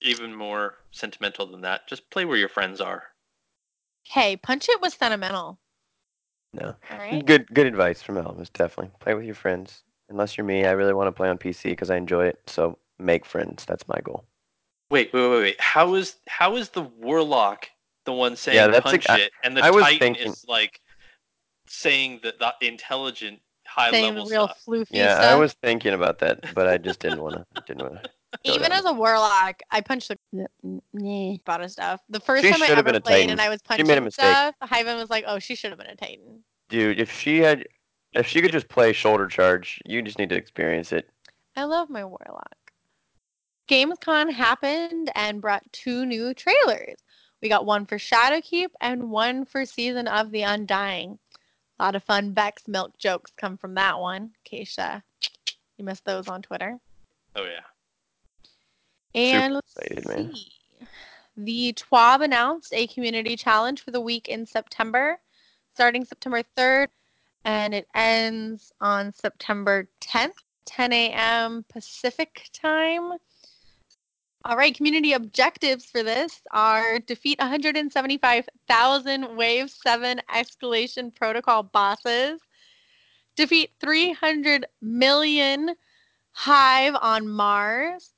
Even 0.01 0.35
more 0.35 0.79
sentimental 0.93 1.45
than 1.45 1.61
that, 1.61 1.87
just 1.87 2.09
play 2.09 2.25
where 2.25 2.39
your 2.39 2.49
friends 2.49 2.81
are. 2.81 3.03
Hey, 4.05 4.35
punch 4.35 4.71
it 4.71 4.81
was 4.81 4.95
sentimental. 4.95 5.59
No. 6.55 6.75
All 6.91 6.99
right. 6.99 7.23
Good 7.27 7.53
good 7.53 7.67
advice 7.67 8.01
from 8.01 8.15
Elvis. 8.15 8.51
Definitely 8.51 8.93
play 8.99 9.13
with 9.13 9.27
your 9.27 9.35
friends. 9.35 9.83
Unless 10.09 10.39
you're 10.39 10.47
me, 10.47 10.65
I 10.65 10.71
really 10.71 10.95
want 10.95 11.09
to 11.09 11.13
play 11.13 11.29
on 11.29 11.37
PC 11.37 11.65
because 11.65 11.91
I 11.91 11.99
enjoy 11.99 12.25
it. 12.25 12.41
So 12.47 12.79
make 13.01 13.25
friends. 13.25 13.65
That's 13.65 13.87
my 13.89 13.99
goal. 14.03 14.25
Wait, 14.91 15.13
wait, 15.13 15.29
wait, 15.29 15.41
wait. 15.41 15.61
How 15.61 15.95
is 15.95 16.17
how 16.29 16.57
is 16.57 16.71
the 16.71 16.83
warlock 16.83 17.69
the 18.05 18.13
one 18.13 18.37
saying 18.37 18.57
Yeah, 18.57 18.67
that's 18.69 18.85
punch 18.85 19.07
ex- 19.09 19.21
it, 19.23 19.33
and 19.45 19.57
the 19.57 19.65
I 19.65 19.71
titan 19.71 19.99
thinking- 20.15 20.33
is 20.33 20.45
like 20.49 20.81
saying 21.67 22.21
the, 22.23 22.35
the 22.39 22.67
intelligent 22.67 23.41
high 23.67 23.91
Saying 23.91 24.15
the 24.15 24.21
level 24.23 24.31
real 24.31 24.47
stuff? 24.49 24.63
floofy 24.67 24.87
Yeah, 24.91 25.15
stuff. 25.15 25.25
I 25.25 25.35
was 25.37 25.53
thinking 25.63 25.95
about 25.95 26.19
that, 26.21 26.55
but 26.55 26.67
I 26.67 26.77
just 26.79 26.99
didn't 27.01 27.23
want 27.23 27.37
to. 27.37 27.63
Didn't 27.67 27.83
want 27.83 28.03
to. 28.03 28.11
Even 28.45 28.71
down 28.71 28.73
as 28.73 28.85
a 28.85 28.93
warlock, 28.93 29.61
I 29.71 29.81
punched 29.81 30.09
the 30.09 30.81
about 31.45 31.63
of 31.63 31.71
stuff. 31.71 32.01
The 32.09 32.21
first 32.21 32.45
She 32.45 32.51
time 32.51 32.63
I 32.63 32.67
should 32.67 32.77
have 32.77 32.87
ever 32.87 32.93
been 32.93 32.95
a 32.97 33.01
played 33.01 33.15
Titan. 33.23 33.31
and 33.31 33.41
I 33.41 33.49
was 33.49 33.59
She 33.61 33.67
punching 33.69 33.87
made 33.87 33.99
a 33.99 34.01
mistake. 34.01 34.25
stuff, 34.25 34.55
Hyven 34.63 34.97
was 34.99 35.11
like, 35.11 35.25
"Oh, 35.27 35.39
she 35.39 35.55
should 35.55 35.71
have 35.71 35.79
been 35.79 35.89
a 35.89 35.97
Titan." 35.97 36.43
Dude, 36.69 37.01
if 37.01 37.13
she 37.13 37.39
had, 37.39 37.67
if 38.13 38.27
she 38.27 38.41
could 38.41 38.53
just 38.53 38.69
play 38.69 38.93
shoulder 38.93 39.27
charge, 39.27 39.81
you 39.85 40.01
just 40.03 40.19
need 40.19 40.29
to 40.31 40.37
experience 40.37 40.93
it. 40.93 41.09
I 41.57 41.65
love 41.65 41.91
my 41.91 42.05
warlock. 42.05 42.55
Gamescom 43.71 44.33
happened 44.33 45.13
and 45.15 45.41
brought 45.41 45.63
two 45.73 46.05
new 46.05 46.35
trailers. 46.35 46.97
We 47.41 47.49
got 47.49 47.65
one 47.65 47.87
for 47.87 47.99
Shadowkeep 47.99 48.71
and 48.81 49.13
one 49.13 49.45
for 49.45 49.65
Season 49.65 50.09
of 50.09 50.33
the 50.33 50.43
Undying. 50.43 51.21
A 51.79 51.85
lot 51.85 51.95
of 51.95 52.03
fun 52.03 52.35
Vex 52.35 52.67
milk 52.67 52.99
jokes 52.99 53.31
come 53.37 53.57
from 53.57 53.77
that 53.77 54.01
one. 54.01 54.33
Keisha, 54.45 55.05
you 55.77 55.85
missed 55.85 56.05
those 56.05 56.27
on 56.27 56.43
Twitter. 56.43 56.79
Oh 57.37 57.45
yeah. 57.45 57.61
And 59.15 59.55
let's 59.55 59.73
excited, 59.77 60.09
man. 60.09 60.35
see. 60.35 60.53
The 61.37 61.73
TWAB 61.75 62.23
announced 62.23 62.75
a 62.75 62.89
community 62.89 63.37
challenge 63.37 63.83
for 63.83 63.93
the 63.93 64.01
week 64.01 64.29
in 64.29 64.47
September, 64.47 65.21
starting 65.75 66.05
September 66.05 66.43
3rd, 66.59 66.89
and 67.45 67.73
it 67.73 67.87
ends 67.95 68.73
on 68.81 69.13
September 69.13 69.89
10th, 70.01 70.43
10 70.65 70.93
a.m. 70.93 71.65
Pacific 71.69 72.51
time. 72.53 73.13
All 74.43 74.57
right, 74.57 74.75
community 74.75 75.13
objectives 75.13 75.85
for 75.85 76.03
this 76.03 76.41
are 76.51 76.99
defeat 76.99 77.39
175,000 77.41 79.37
Wave 79.37 79.71
7 79.71 80.21
escalation 80.35 81.15
protocol 81.15 81.63
bosses, 81.63 82.41
defeat 83.37 83.73
300 83.81 84.65
million 84.81 85.75
Hive 86.33 86.95
on 87.03 87.29
Mars, 87.29 88.15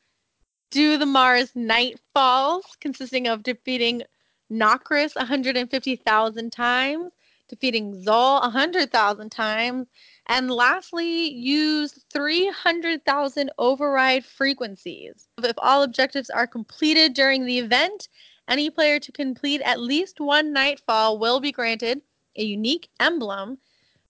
do 0.70 0.96
the 0.96 1.06
Mars 1.06 1.50
Nightfalls, 1.56 2.62
consisting 2.80 3.26
of 3.26 3.42
defeating 3.42 4.04
Nokris 4.48 5.16
150,000 5.16 6.52
times, 6.52 7.10
defeating 7.48 8.04
Xol 8.04 8.42
100,000 8.42 9.30
times, 9.30 9.88
and 10.26 10.50
lastly, 10.50 11.32
use 11.32 12.04
300,000 12.12 13.50
override 13.58 14.24
frequencies. 14.24 15.28
If 15.42 15.56
all 15.58 15.82
objectives 15.82 16.30
are 16.30 16.46
completed 16.46 17.14
during 17.14 17.44
the 17.44 17.58
event, 17.58 18.08
any 18.48 18.70
player 18.70 19.00
to 19.00 19.12
complete 19.12 19.60
at 19.62 19.80
least 19.80 20.20
one 20.20 20.52
Nightfall 20.52 21.18
will 21.18 21.40
be 21.40 21.52
granted 21.52 22.02
a 22.36 22.44
unique 22.44 22.88
emblem 23.00 23.58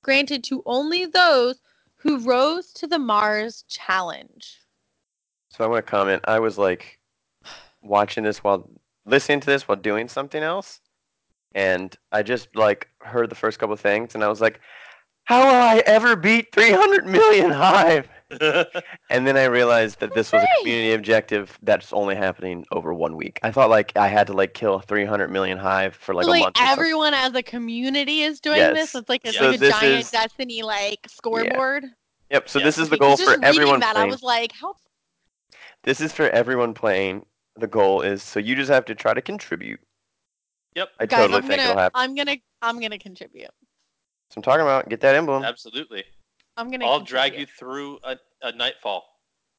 granted 0.02 0.44
to 0.44 0.62
only 0.66 1.06
those 1.06 1.60
who 1.96 2.18
rose 2.18 2.72
to 2.72 2.86
the 2.86 2.98
Mars 2.98 3.64
challenge. 3.68 4.58
So 5.48 5.64
I 5.64 5.68
want 5.68 5.84
to 5.84 5.90
comment. 5.90 6.22
I 6.26 6.40
was 6.40 6.58
like 6.58 6.98
watching 7.82 8.24
this 8.24 8.38
while 8.38 8.68
listening 9.06 9.40
to 9.40 9.46
this 9.46 9.68
while 9.68 9.76
doing 9.76 10.08
something 10.08 10.42
else, 10.42 10.80
and 11.54 11.96
I 12.10 12.22
just 12.22 12.54
like 12.56 12.88
heard 13.00 13.30
the 13.30 13.36
first 13.36 13.58
couple 13.58 13.76
things, 13.76 14.14
and 14.14 14.24
I 14.24 14.28
was 14.28 14.40
like, 14.40 14.60
"How 15.24 15.44
will 15.46 15.54
I 15.54 15.82
ever 15.86 16.16
beat 16.16 16.52
300 16.54 17.06
million 17.06 17.50
Hive?" 17.50 18.08
And 19.10 19.26
then 19.26 19.36
I 19.36 19.44
realized 19.44 20.00
that 20.00 20.14
this 20.14 20.32
was 20.32 20.42
a 20.42 20.48
community 20.60 20.94
objective 20.94 21.58
that's 21.62 21.92
only 21.92 22.14
happening 22.14 22.64
over 22.72 22.94
one 22.94 23.14
week. 23.14 23.38
I 23.42 23.50
thought 23.52 23.68
like 23.68 23.92
I 23.96 24.08
had 24.08 24.26
to 24.28 24.32
like 24.32 24.54
kill 24.54 24.78
300 24.80 25.28
million 25.30 25.58
Hive 25.58 25.94
for 25.94 26.14
like 26.14 26.24
So, 26.24 26.30
a 26.30 26.32
like 26.32 26.42
month. 26.42 26.58
or 26.58 26.62
everyone 26.64 27.12
as 27.12 27.34
a 27.34 27.42
community 27.42 28.22
is 28.22 28.40
doing 28.40 28.56
Yes. 28.58 28.74
this. 28.74 28.94
It's 28.94 29.08
like 29.10 29.20
it's 29.24 29.36
So 29.36 29.50
like 29.50 29.60
a 29.60 29.68
giant 29.70 29.84
is- 30.00 30.10
Destiny 30.10 30.62
like 30.62 31.00
scoreboard. 31.08 31.84
Yep. 32.30 32.48
So 32.48 32.58
Yeah. 32.58 32.64
this 32.64 32.78
is 32.78 32.88
the 32.88 32.96
Okay, 32.96 33.00
'cause 33.00 33.08
goal 33.08 33.16
just 33.18 33.24
for 33.24 33.36
reading 33.38 33.44
everyone 33.44 33.80
that, 33.80 33.92
playing. 33.96 34.08
I 34.08 34.10
was 34.10 34.22
like, 34.22 34.52
how 34.52 34.74
This 35.82 36.00
is 36.00 36.12
for 36.12 36.30
everyone 36.30 36.72
playing. 36.72 37.26
The 37.56 37.66
goal 37.66 38.00
is 38.00 38.22
so 38.22 38.40
you 38.40 38.54
just 38.56 38.70
have 38.70 38.86
to 38.86 38.94
try 38.94 39.12
to 39.12 39.20
contribute. 39.20 39.80
Yep. 40.74 40.88
I 41.00 41.04
guys? 41.06 41.18
totally 41.20 41.36
I'm 41.36 41.42
think 41.42 41.58
gonna, 41.60 41.70
it'll 41.70 41.82
happen. 41.82 42.00
I'm 42.00 42.14
gonna, 42.14 42.36
I'm 42.62 42.80
gonna 42.80 42.98
contribute. 42.98 43.50
So 44.32 44.38
I'm 44.38 44.42
talking 44.42 44.62
about 44.62 44.88
get 44.88 45.00
that 45.02 45.14
emblem 45.14 45.44
Absolutely. 45.44 46.04
I'm 46.56 46.70
gonna. 46.70 46.86
I'll 46.86 47.00
drag 47.00 47.34
you 47.34 47.46
contribute. 47.46 47.58
through 47.58 47.98
a, 48.02 48.16
a 48.40 48.52
nightfall. 48.52 49.04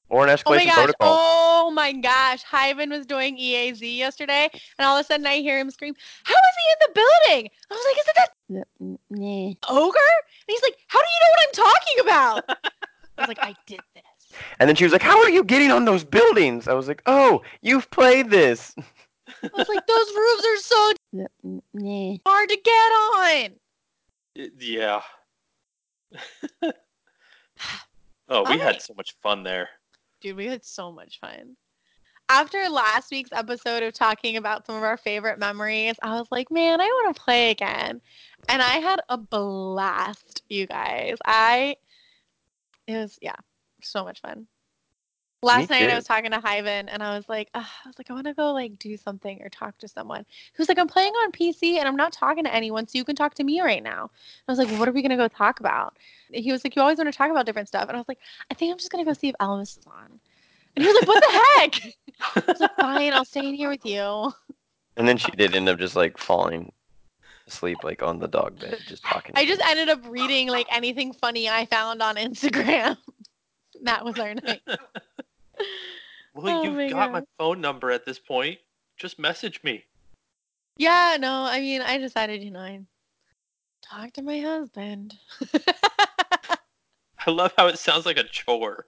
or 0.09 0.23
an 0.23 0.31
Oh 0.31 0.33
escalation 0.35 0.65
gosh! 0.65 0.75
protocol. 0.75 1.15
Oh 1.19 1.71
my 1.71 1.91
gosh! 1.91 2.43
Hyven 2.43 2.89
was 2.89 3.05
doing 3.05 3.37
EAZ 3.37 3.81
yesterday, 3.95 4.49
and 4.79 4.85
all 4.87 4.97
of 4.97 5.01
a 5.01 5.07
sudden 5.07 5.27
I 5.27 5.37
hear 5.41 5.59
him 5.59 5.69
scream, 5.69 5.93
"How 6.23 6.33
is 6.33 6.55
he 6.57 6.71
in 6.71 6.77
the 6.81 6.93
building?" 7.01 7.51
I 7.69 7.73
was 7.75 7.85
like, 7.85 7.97
"Is 7.99 8.07
it 8.07 8.15
that 8.15 9.57
ogre?" 9.69 9.99
And 9.99 10.47
he's 10.47 10.63
like, 10.63 10.77
"How 10.87 10.99
do 10.99 11.05
you 11.05 11.19
know 11.21 11.29
what 11.29 11.47
I'm 11.47 11.53
talking 11.53 11.99
about?" 12.01 12.57
I 13.19 13.21
was 13.21 13.27
like, 13.27 13.43
"I 13.43 13.55
did 13.67 13.81
this." 13.93 14.03
And 14.59 14.67
then 14.67 14.75
she 14.75 14.83
was 14.85 14.91
like, 14.93 15.03
"How 15.03 15.19
are 15.21 15.29
you 15.29 15.43
getting 15.43 15.69
on 15.69 15.85
those 15.85 16.03
buildings?" 16.03 16.67
I 16.67 16.73
was 16.73 16.87
like, 16.87 17.03
"Oh, 17.05 17.43
you've 17.61 17.91
played 17.91 18.31
this." 18.31 18.73
I 19.27 19.49
was 19.55 19.69
like, 19.69 19.85
"Those 19.85 20.07
roofs 20.15 20.45
are 20.45 20.57
so 20.57 20.93
hard 22.25 22.49
to 22.49 22.57
get 22.57 22.71
on." 22.71 23.49
Yeah. 24.35 25.01
oh, 28.29 28.49
we 28.49 28.59
had 28.59 28.81
so 28.81 28.93
much 28.95 29.15
fun 29.21 29.43
there. 29.43 29.69
Dude, 30.21 30.37
we 30.37 30.45
had 30.47 30.63
so 30.65 30.91
much 30.91 31.19
fun. 31.19 31.55
After 32.29 32.69
last 32.69 33.11
week's 33.11 33.31
episode 33.33 33.83
of 33.83 33.93
talking 33.93 34.37
about 34.37 34.65
some 34.65 34.75
of 34.75 34.83
our 34.83 34.97
favorite 34.97 35.37
memories, 35.37 35.95
I 36.01 36.15
was 36.17 36.27
like, 36.31 36.49
man, 36.49 36.79
I 36.79 36.85
want 36.85 37.15
to 37.15 37.21
play 37.21 37.51
again. 37.51 38.01
And 38.49 38.61
I 38.61 38.77
had 38.77 39.01
a 39.09 39.17
blast, 39.17 40.41
you 40.49 40.65
guys. 40.65 41.17
I, 41.25 41.75
it 42.87 42.97
was, 42.97 43.19
yeah, 43.21 43.35
so 43.81 44.03
much 44.03 44.21
fun. 44.21 44.47
Last 45.43 45.69
night 45.69 45.85
too. 45.85 45.91
I 45.91 45.95
was 45.95 46.05
talking 46.05 46.31
to 46.31 46.39
Hyven 46.39 46.87
and 46.87 47.03
I 47.03 47.15
was 47.15 47.27
like, 47.27 47.49
"Ugh," 47.53 47.65
I 47.85 47.87
was 47.87 47.97
like, 47.97 48.09
I 48.09 48.13
want 48.13 48.27
to 48.27 48.33
go 48.33 48.53
like 48.53 48.79
do 48.79 48.95
something 48.97 49.41
or 49.41 49.49
talk 49.49 49.77
to 49.79 49.87
someone. 49.87 50.25
Who's 50.53 50.69
like, 50.69 50.79
I'm 50.79 50.87
playing 50.87 51.13
on 51.13 51.31
PC 51.31 51.77
and 51.77 51.87
I'm 51.87 51.95
not 51.95 52.13
talking 52.13 52.43
to 52.45 52.53
anyone, 52.53 52.87
so 52.87 52.97
you 52.97 53.03
can 53.03 53.15
talk 53.15 53.33
to 53.35 53.43
me 53.43 53.61
right 53.61 53.83
now. 53.83 54.09
I 54.47 54.51
was 54.51 54.59
like, 54.59 54.69
what 54.79 54.87
are 54.87 54.91
we 54.91 55.01
gonna 55.01 55.17
go 55.17 55.27
talk 55.27 55.59
about? 55.59 55.97
And 56.33 56.43
he 56.43 56.51
was 56.51 56.63
like, 56.63 56.75
you 56.75 56.81
always 56.81 56.97
want 56.97 57.11
to 57.11 57.17
talk 57.17 57.29
about 57.29 57.45
different 57.45 57.67
stuff. 57.67 57.87
And 57.89 57.95
I 57.95 57.99
was 57.99 58.07
like, 58.07 58.19
I 58.49 58.53
think 58.53 58.71
I'm 58.71 58.77
just 58.77 58.91
gonna 58.91 59.05
go 59.05 59.13
see 59.13 59.29
if 59.29 59.35
Elvis 59.39 59.77
is 59.77 59.85
on. 59.87 60.19
And 60.75 60.83
he 60.83 60.91
was 60.91 60.95
like, 61.01 61.07
what 61.07 61.23
the 61.23 61.81
heck? 61.81 61.93
I 62.35 62.51
was 62.51 62.59
like, 62.59 62.75
fine, 62.79 63.13
I'll 63.13 63.25
stay 63.25 63.47
in 63.47 63.55
here 63.55 63.69
with 63.69 63.85
you. 63.85 64.33
And 64.97 65.07
then 65.07 65.17
she 65.17 65.31
did 65.31 65.55
end 65.55 65.69
up 65.69 65.79
just 65.79 65.95
like 65.95 66.17
falling 66.17 66.71
asleep 67.47 67.79
like 67.83 68.01
on 68.01 68.19
the 68.19 68.27
dog 68.27 68.59
bed, 68.59 68.79
just 68.87 69.03
talking. 69.03 69.33
I 69.35 69.45
just 69.45 69.59
me. 69.59 69.65
ended 69.67 69.89
up 69.89 70.01
reading 70.07 70.47
like 70.47 70.67
anything 70.71 71.13
funny 71.13 71.49
I 71.49 71.65
found 71.65 72.01
on 72.01 72.15
Instagram. 72.15 72.97
that 73.83 74.05
was 74.05 74.17
our 74.19 74.33
night. 74.33 74.61
Well, 76.35 76.49
Oh 76.49 76.63
you've 76.63 76.75
my 76.75 76.89
got 76.89 77.11
my 77.11 77.19
God. 77.19 77.27
phone 77.37 77.61
number 77.61 77.91
at 77.91 78.05
this 78.05 78.17
point. 78.17 78.57
Just 78.97 79.19
message 79.19 79.63
me. 79.63 79.83
Yeah, 80.77 81.17
no, 81.19 81.43
I 81.43 81.59
mean, 81.59 81.81
I 81.81 81.99
decided, 81.99 82.41
you 82.43 82.49
know, 82.49 82.59
I 82.59 82.81
talk 83.83 84.13
to 84.13 84.23
my 84.23 84.39
husband. 84.39 85.13
I 87.27 87.29
love 87.31 87.53
how 87.55 87.67
it 87.67 87.77
sounds 87.77 88.07
like 88.07 88.17
a 88.17 88.23
chore. 88.23 88.87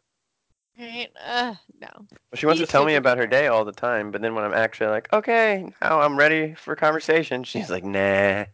right? 0.80 1.10
Uh, 1.24 1.54
no. 1.80 1.88
Well, 1.94 2.08
she 2.34 2.48
wants 2.48 2.60
He's 2.60 2.68
to 2.68 2.72
tell 2.72 2.84
me 2.84 2.94
super 2.94 3.00
about 3.00 3.18
her 3.20 3.28
day 3.28 3.46
all 3.46 3.64
the 3.64 3.72
time, 3.72 4.10
but 4.10 4.22
then 4.24 4.34
when 4.34 4.44
I'm 4.44 4.54
actually 4.54 4.90
like, 4.90 5.14
okay, 5.14 5.72
now 5.82 6.02
I'm 6.02 6.18
ready 6.18 6.56
for 6.56 6.76
conversation, 6.76 7.44
she's 7.44 7.70
like, 7.70 7.84
nah. 7.84 8.46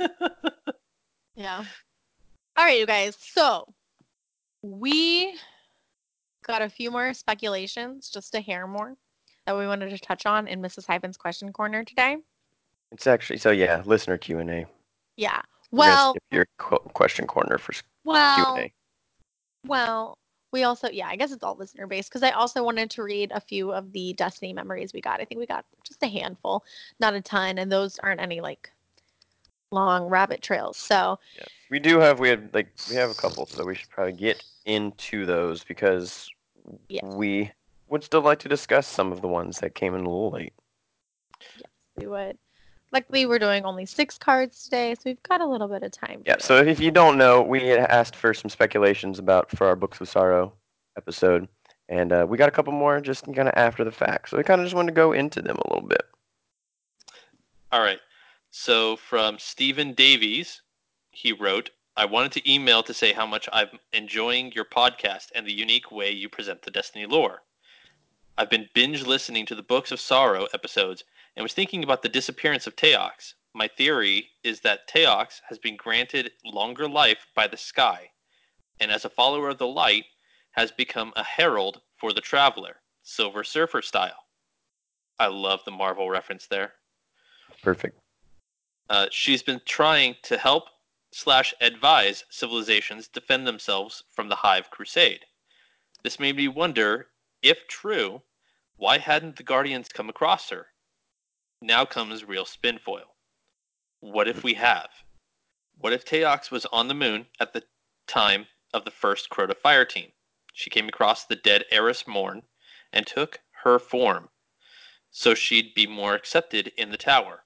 Yeah. 1.36 1.64
All 2.56 2.64
right, 2.64 2.78
you 2.78 2.86
guys. 2.86 3.16
So 3.20 3.72
we 4.62 5.36
got 6.46 6.62
a 6.62 6.68
few 6.68 6.90
more 6.90 7.12
speculations, 7.14 8.10
just 8.10 8.34
a 8.34 8.40
hair 8.40 8.66
more, 8.66 8.96
that 9.46 9.56
we 9.56 9.66
wanted 9.66 9.90
to 9.90 9.98
touch 9.98 10.26
on 10.26 10.46
in 10.46 10.62
Mrs. 10.62 10.86
Hyven's 10.86 11.16
question 11.16 11.52
corner 11.52 11.84
today. 11.84 12.18
It's 12.92 13.06
actually 13.06 13.38
so 13.38 13.50
yeah, 13.50 13.82
listener 13.84 14.16
Q 14.18 14.38
and 14.38 14.50
A. 14.50 14.66
Yeah. 15.16 15.40
Well, 15.72 16.14
your 16.30 16.46
question 16.58 17.26
corner 17.26 17.58
for 17.58 17.72
Q&A. 17.72 18.72
well. 19.66 20.18
We 20.52 20.62
also, 20.62 20.88
yeah, 20.88 21.08
I 21.08 21.16
guess 21.16 21.32
it's 21.32 21.42
all 21.42 21.56
listener 21.56 21.88
based 21.88 22.10
because 22.10 22.22
I 22.22 22.30
also 22.30 22.62
wanted 22.62 22.88
to 22.90 23.02
read 23.02 23.32
a 23.32 23.40
few 23.40 23.72
of 23.72 23.90
the 23.90 24.12
Destiny 24.12 24.52
memories 24.52 24.92
we 24.92 25.00
got. 25.00 25.20
I 25.20 25.24
think 25.24 25.40
we 25.40 25.46
got 25.46 25.64
just 25.82 26.00
a 26.04 26.06
handful, 26.06 26.62
not 27.00 27.12
a 27.12 27.20
ton, 27.20 27.58
and 27.58 27.72
those 27.72 27.98
aren't 27.98 28.20
any 28.20 28.40
like 28.40 28.70
long 29.72 30.04
rabbit 30.04 30.42
trails. 30.42 30.76
So 30.76 31.18
We 31.74 31.80
do 31.80 31.98
have 31.98 32.20
we 32.20 32.28
have 32.28 32.50
like 32.52 32.68
we 32.88 32.94
have 32.94 33.10
a 33.10 33.14
couple, 33.14 33.46
so 33.46 33.64
we 33.64 33.74
should 33.74 33.88
probably 33.88 34.12
get 34.12 34.40
into 34.64 35.26
those 35.26 35.64
because 35.64 36.30
Yes. 36.88 37.02
we 37.02 37.50
would 37.88 38.04
still 38.04 38.20
like 38.20 38.38
to 38.38 38.48
discuss 38.48 38.86
some 38.86 39.10
of 39.10 39.22
the 39.22 39.26
ones 39.26 39.58
that 39.58 39.74
came 39.74 39.92
in 39.96 40.02
a 40.02 40.08
little 40.08 40.30
late. 40.30 40.52
Yes, 41.56 41.66
we 41.96 42.06
would. 42.06 42.38
Luckily, 42.92 43.26
we're 43.26 43.40
doing 43.40 43.64
only 43.64 43.86
six 43.86 44.16
cards 44.16 44.62
today, 44.62 44.94
so 44.94 45.00
we've 45.06 45.22
got 45.24 45.40
a 45.40 45.46
little 45.48 45.66
bit 45.66 45.82
of 45.82 45.90
time. 45.90 46.22
Yeah. 46.24 46.36
So 46.38 46.58
if 46.62 46.78
you 46.78 46.92
don't 46.92 47.18
know, 47.18 47.42
we 47.42 47.66
had 47.66 47.80
asked 47.80 48.14
for 48.14 48.32
some 48.34 48.50
speculations 48.50 49.18
about 49.18 49.50
for 49.50 49.66
our 49.66 49.74
Books 49.74 50.00
of 50.00 50.08
Sorrow 50.08 50.52
episode, 50.96 51.48
and 51.88 52.12
uh, 52.12 52.24
we 52.28 52.38
got 52.38 52.48
a 52.48 52.52
couple 52.52 52.72
more 52.72 53.00
just 53.00 53.24
kind 53.34 53.48
of 53.48 53.54
after 53.56 53.82
the 53.82 53.90
fact. 53.90 54.28
So 54.28 54.36
we 54.36 54.44
kind 54.44 54.60
of 54.60 54.64
just 54.64 54.76
wanted 54.76 54.92
to 54.92 54.94
go 54.94 55.10
into 55.10 55.42
them 55.42 55.56
a 55.56 55.74
little 55.74 55.88
bit. 55.88 56.04
All 57.72 57.80
right. 57.82 57.98
So 58.52 58.94
from 58.94 59.40
Stephen 59.40 59.92
Davies, 59.92 60.62
he 61.14 61.32
wrote, 61.32 61.70
I 61.96 62.04
wanted 62.06 62.32
to 62.32 62.52
email 62.52 62.82
to 62.82 62.92
say 62.92 63.12
how 63.12 63.26
much 63.26 63.48
I'm 63.52 63.78
enjoying 63.92 64.52
your 64.52 64.64
podcast 64.64 65.30
and 65.34 65.46
the 65.46 65.52
unique 65.52 65.92
way 65.92 66.10
you 66.10 66.28
present 66.28 66.62
the 66.62 66.70
Destiny 66.70 67.06
lore. 67.06 67.42
I've 68.36 68.50
been 68.50 68.68
binge 68.74 69.06
listening 69.06 69.46
to 69.46 69.54
the 69.54 69.62
Books 69.62 69.92
of 69.92 70.00
Sorrow 70.00 70.46
episodes 70.52 71.04
and 71.36 71.44
was 71.44 71.52
thinking 71.52 71.84
about 71.84 72.02
the 72.02 72.08
disappearance 72.08 72.66
of 72.66 72.74
Taox. 72.74 73.34
My 73.54 73.68
theory 73.68 74.30
is 74.42 74.60
that 74.60 74.88
Taox 74.88 75.40
has 75.48 75.58
been 75.58 75.76
granted 75.76 76.32
longer 76.44 76.88
life 76.88 77.28
by 77.36 77.46
the 77.46 77.56
sky, 77.56 78.10
and 78.80 78.90
as 78.90 79.04
a 79.04 79.10
follower 79.10 79.50
of 79.50 79.58
the 79.58 79.66
light, 79.66 80.06
has 80.50 80.72
become 80.72 81.12
a 81.14 81.22
herald 81.22 81.80
for 81.96 82.12
the 82.12 82.20
traveler, 82.20 82.80
Silver 83.02 83.44
Surfer 83.44 83.82
style. 83.82 84.26
I 85.18 85.28
love 85.28 85.60
the 85.64 85.70
Marvel 85.70 86.10
reference 86.10 86.46
there. 86.46 86.74
Perfect. 87.62 87.98
Uh, 88.90 89.06
she's 89.10 89.42
been 89.42 89.60
trying 89.64 90.16
to 90.22 90.36
help 90.36 90.64
slash 91.16 91.54
advise 91.60 92.24
civilizations 92.28 93.06
defend 93.06 93.46
themselves 93.46 94.02
from 94.10 94.28
the 94.28 94.34
Hive 94.34 94.68
Crusade. 94.70 95.24
This 96.02 96.18
made 96.18 96.36
me 96.36 96.48
wonder, 96.48 97.12
if 97.40 97.68
true, 97.68 98.22
why 98.76 98.98
hadn't 98.98 99.36
the 99.36 99.44
Guardians 99.44 99.88
come 99.88 100.08
across 100.08 100.50
her? 100.50 100.72
Now 101.60 101.84
comes 101.84 102.24
real 102.24 102.44
spin 102.44 102.78
foil. 102.78 103.14
What 104.00 104.26
if 104.26 104.42
we 104.42 104.54
have? 104.54 104.90
What 105.78 105.92
if 105.92 106.04
Taox 106.04 106.50
was 106.50 106.66
on 106.66 106.88
the 106.88 106.94
moon 106.94 107.28
at 107.38 107.52
the 107.52 107.62
time 108.08 108.48
of 108.72 108.84
the 108.84 108.90
first 108.90 109.30
Crota 109.30 109.56
Fire 109.56 109.84
team? 109.84 110.10
She 110.52 110.68
came 110.68 110.88
across 110.88 111.24
the 111.24 111.36
dead 111.36 111.64
Eris 111.70 112.08
Morn 112.08 112.42
and 112.92 113.06
took 113.06 113.40
her 113.62 113.78
form 113.78 114.30
so 115.16 115.32
she'd 115.32 115.74
be 115.74 115.86
more 115.86 116.14
accepted 116.14 116.72
in 116.76 116.90
the 116.90 116.96
tower? 116.96 117.44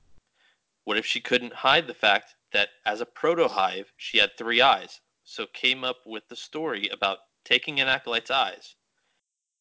What 0.85 0.97
if 0.97 1.05
she 1.05 1.21
couldn't 1.21 1.53
hide 1.53 1.87
the 1.87 1.93
fact 1.93 2.35
that 2.53 2.71
as 2.85 3.01
a 3.01 3.07
proto-hive 3.07 3.93
she 3.97 4.19
had 4.19 4.37
three 4.37 4.61
eyes, 4.61 5.01
so 5.25 5.47
came 5.47 5.85
up 5.85 5.99
with 6.07 6.29
the 6.29 6.37
story 6.37 6.89
about 6.89 7.19
taking 7.45 7.81
an 7.81 7.89
acolyte's 7.89 8.31
eyes? 8.31 8.77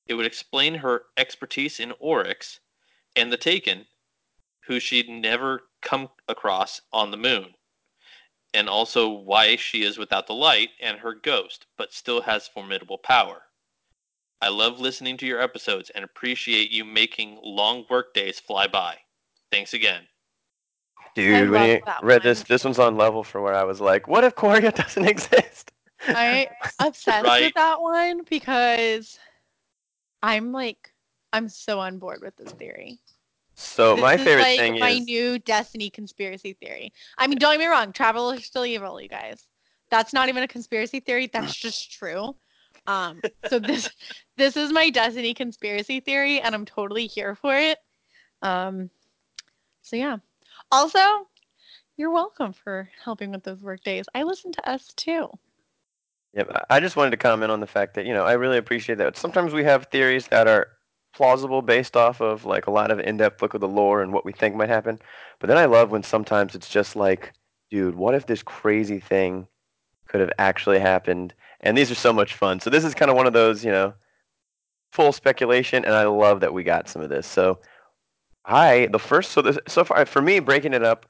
It 0.06 0.14
would 0.14 0.26
explain 0.26 0.76
her 0.76 1.06
expertise 1.18 1.80
in 1.80 1.92
Oryx 2.00 2.60
and 3.16 3.32
the 3.32 3.38
Taken, 3.38 3.88
who 4.66 4.80
she'd 4.80 5.10
never 5.10 5.70
come 5.82 6.10
across 6.28 6.82
on 6.94 7.12
the 7.12 7.18
moon, 7.18 7.56
and 8.54 8.70
also 8.70 9.10
why 9.10 9.56
she 9.56 9.84
is 9.84 9.98
without 9.98 10.28
the 10.28 10.34
light 10.34 10.70
and 10.80 11.00
her 11.00 11.14
ghost, 11.14 11.66
but 11.78 11.94
still 11.94 12.22
has 12.22 12.48
formidable 12.48 12.98
power. 12.98 13.44
I 14.42 14.50
love 14.50 14.80
listening 14.80 15.18
to 15.18 15.26
your 15.26 15.42
episodes 15.42 15.90
and 15.90 16.06
appreciate 16.06 16.72
you 16.72 16.86
making 16.86 17.40
long 17.42 17.86
work 17.90 18.14
days 18.14 18.40
fly 18.40 18.68
by. 18.68 19.00
Thanks 19.52 19.74
again. 19.74 20.08
Dude, 21.24 21.50
when 21.50 21.62
love 21.62 21.70
you 21.70 21.82
read 22.02 22.22
one. 22.22 22.24
this, 22.24 22.44
this 22.44 22.64
one's 22.64 22.80
on 22.80 22.96
level 22.96 23.24
for 23.24 23.42
where 23.42 23.56
I 23.56 23.64
was 23.64 23.82
like, 23.82 24.08
what 24.08 24.24
if 24.24 24.36
Coria 24.36 24.72
doesn't 24.76 25.06
exist? 25.06 25.72
I 26.10 26.48
obsessed 26.80 27.24
Right. 27.26 27.44
with 27.46 27.54
that 27.56 27.82
one 27.82 28.24
because 28.30 29.18
I'm 30.22 30.52
like 30.52 30.94
I'm 31.34 31.50
so 31.50 31.80
on 31.80 31.98
board 32.00 32.20
with 32.22 32.36
this 32.38 32.52
theory. 32.54 33.00
so 33.56 33.96
this 33.96 34.04
my 34.04 34.16
is 34.16 34.24
favorite 34.26 34.44
like 34.44 34.58
thing 34.58 34.78
my 34.78 34.94
is 34.94 35.06
new 35.06 35.40
Destiny 35.40 35.90
conspiracy 35.90 36.54
theory. 36.54 36.94
I 37.18 37.28
mean, 37.28 37.38
don't 37.40 37.54
get 37.54 37.60
me 37.60 37.66
wrong, 37.66 37.92
travel 37.92 38.32
is 38.32 38.46
still 38.46 38.66
evil, 38.66 39.02
you 39.02 39.10
guys. 39.10 39.48
That's 39.90 40.14
not 40.14 40.30
even 40.30 40.44
a 40.44 40.48
conspiracy 40.48 41.00
theory. 41.00 41.28
That's 41.32 41.56
just 41.62 41.92
true. 41.92 42.36
Um, 42.86 43.22
so 43.48 43.60
this 43.60 43.90
this 44.38 44.56
is 44.56 44.72
my 44.72 44.90
Destiny 44.90 45.34
conspiracy 45.34 46.00
theory, 46.00 46.40
and 46.42 46.54
I'm 46.54 46.66
totally 46.66 47.08
here 47.08 47.36
for 47.36 47.56
it. 47.56 47.80
Um, 48.42 48.90
so 49.82 49.96
yeah. 49.96 50.18
Also, 50.72 51.00
you're 51.98 52.12
welcome 52.12 52.54
for 52.54 52.90
helping 53.04 53.32
with 53.32 53.44
those 53.44 53.62
work 53.62 53.84
days. 53.84 54.06
I 54.14 54.24
listen 54.24 54.52
to 54.52 54.70
us 54.70 54.94
too. 54.96 55.30
Yep, 56.34 56.52
I- 56.54 56.76
I 56.78 56.80
just 56.80 56.96
wanted 56.96 57.12
to 57.12 57.18
comment 57.18 57.52
on 57.52 57.60
the 57.60 57.68
fact 57.68 57.94
that, 57.96 58.06
you 58.06 58.14
know, 58.14 58.26
I 58.26 58.34
really 58.34 58.58
appreciate 58.58 58.98
that. 59.00 59.18
Sometimes 59.18 59.54
we 59.54 59.64
have 59.64 59.86
theories 59.86 60.28
that 60.28 60.48
are 60.48 60.68
plausible 61.14 61.62
based 61.62 61.98
off 61.98 62.22
of 62.22 62.46
like 62.46 62.68
a 62.68 62.72
lot 62.72 62.92
of 62.92 63.00
in-depth 63.00 63.42
look 63.42 63.54
of 63.56 63.62
the 63.62 63.68
lore 63.68 64.04
and 64.04 64.14
what 64.14 64.26
we 64.26 64.32
think 64.32 64.56
might 64.56 64.70
happen. 64.70 65.00
But 65.40 65.48
then 65.48 65.58
I 65.58 65.66
love 65.66 65.90
when 65.90 66.04
sometimes 66.04 66.54
it's 66.54 66.70
just 66.70 66.96
like, 66.96 67.34
dude, 67.72 67.96
what 67.96 68.14
if 68.14 68.28
this 68.28 68.44
crazy 68.44 69.00
thing 69.00 69.48
could 70.08 70.22
have 70.22 70.32
actually 70.38 70.80
happened? 70.80 71.34
And 71.62 71.76
these 71.76 71.90
are 71.90 71.96
so 71.96 72.14
much 72.14 72.36
fun. 72.36 72.60
So 72.60 72.70
this 72.70 72.84
is 72.84 72.94
kind 72.94 73.10
of 73.10 73.18
one 73.18 73.26
of 73.26 73.34
those, 73.34 73.66
you 73.66 73.72
know, 73.72 73.94
full 74.92 75.12
speculation 75.12 75.84
and 75.86 75.96
I 75.96 76.06
love 76.06 76.40
that 76.42 76.54
we 76.54 76.64
got 76.64 76.88
some 76.88 77.02
of 77.02 77.10
this. 77.10 77.26
So 77.26 77.60
I 78.48 78.88
the 78.92 79.00
first 79.00 79.32
so 79.34 79.42
this 79.42 79.60
so 79.68 79.84
far 79.84 80.06
for 80.06 80.22
me 80.22 80.40
breaking 80.40 80.74
it 80.74 80.84
up, 80.84 81.06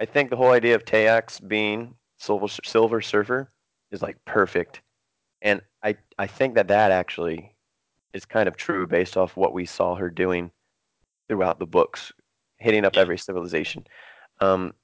I 0.00 0.04
think 0.04 0.30
the 0.30 0.36
whole 0.36 0.50
idea 0.50 0.74
of 0.74 0.84
Taox 0.84 1.40
being 1.40 1.94
Silver 2.18 2.46
Silver 2.48 3.00
Surfer 3.00 3.50
is 3.90 4.02
like 4.02 4.22
perfect, 4.26 4.82
and 5.40 5.62
I 5.82 5.96
I 6.18 6.26
think 6.26 6.54
that 6.54 6.68
that 6.68 6.90
actually 6.90 7.54
is 8.12 8.26
kind 8.26 8.48
of 8.48 8.56
true 8.56 8.86
based 8.86 9.16
off 9.16 9.36
what 9.36 9.54
we 9.54 9.64
saw 9.64 9.94
her 9.94 10.10
doing 10.10 10.50
throughout 11.28 11.58
the 11.58 11.66
books, 11.66 12.12
hitting 12.58 12.84
up 12.84 12.96
every 12.96 13.18
civilization. 13.18 13.86
Um, 14.40 14.74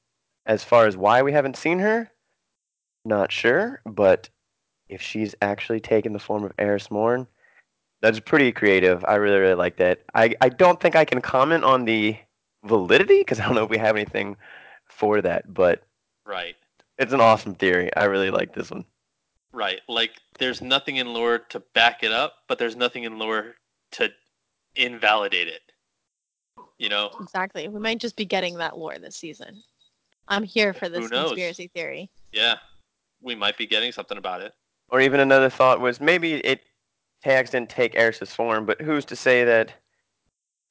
as 0.47 0.65
far 0.65 0.87
as 0.87 0.97
why 0.97 1.23
we 1.23 1.33
haven't 1.33 1.57
seen 1.57 1.79
her, 1.81 2.11
not 3.05 3.31
sure, 3.31 3.83
but 3.85 4.31
if 4.89 5.03
she's 5.03 5.35
actually 5.43 5.81
taken 5.81 6.13
the 6.13 6.19
form 6.19 6.45
of 6.45 6.53
Eris 6.59 6.91
Morn, 6.91 7.27
that's 8.03 8.21
pretty 8.21 8.53
creative. 8.53 9.05
I 9.07 9.17
really 9.17 9.39
really 9.39 9.55
like 9.55 9.77
that. 9.77 10.01
I 10.15 10.35
I 10.41 10.49
don't 10.49 10.81
think 10.81 10.97
I 10.97 11.05
can 11.05 11.21
comment 11.21 11.65
on 11.65 11.85
the 11.85 12.17
validity 12.65 13.21
because 13.21 13.41
I 13.41 13.47
don't 13.47 13.55
know 13.55 13.65
if 13.65 13.71
we 13.71 13.79
have 13.79 13.97
anything 13.97 14.37
for 14.87 15.21
that, 15.23 15.53
but 15.53 15.83
Right. 16.27 16.57
it's 16.99 17.13
an 17.13 17.21
awesome 17.21 17.55
theory. 17.55 17.95
I 17.97 18.05
really 18.05 18.31
like 18.31 18.55
this 18.55 18.71
one. 18.71 18.85
Right. 19.53 19.81
Like 19.89 20.13
there's 20.39 20.61
nothing 20.61 20.97
in 20.97 21.13
lore 21.13 21.39
to 21.39 21.61
back 21.75 22.03
it 22.03 22.13
up, 22.13 22.35
but 22.49 22.59
there's 22.59 22.77
nothing 22.77 23.05
in 23.05 23.19
lore 23.19 23.57
to 23.93 24.11
invalidate 24.77 25.49
it. 25.49 25.63
You 26.79 26.89
know? 26.89 27.11
Exactly. 27.21 27.69
We 27.69 27.81
might 27.81 27.99
just 27.99 28.17
be 28.17 28.25
getting 28.25 28.57
that 28.59 28.79
lore 28.79 28.99
this 28.99 29.17
season. 29.17 29.63
I'm 30.29 30.45
here 30.45 30.73
for 30.73 30.89
this 30.89 31.09
conspiracy 31.09 31.69
theory. 31.69 32.11
Yeah. 32.33 32.57
We 33.21 33.35
might 33.35 33.59
be 33.59 33.67
getting 33.67 33.93
something 33.93 34.17
about 34.19 34.41
it. 34.43 34.55
Or 34.89 35.01
even 35.01 35.21
another 35.21 35.51
thought 35.51 35.81
was 35.81 36.01
maybe 36.01 36.35
it 36.35 36.63
Taox 37.25 37.51
didn't 37.51 37.71
take 37.71 37.95
Eris's 37.95 38.35
form, 38.35 38.67
but 38.67 38.81
who's 38.81 39.05
to 39.07 39.17
say 39.17 39.45
that 39.45 39.75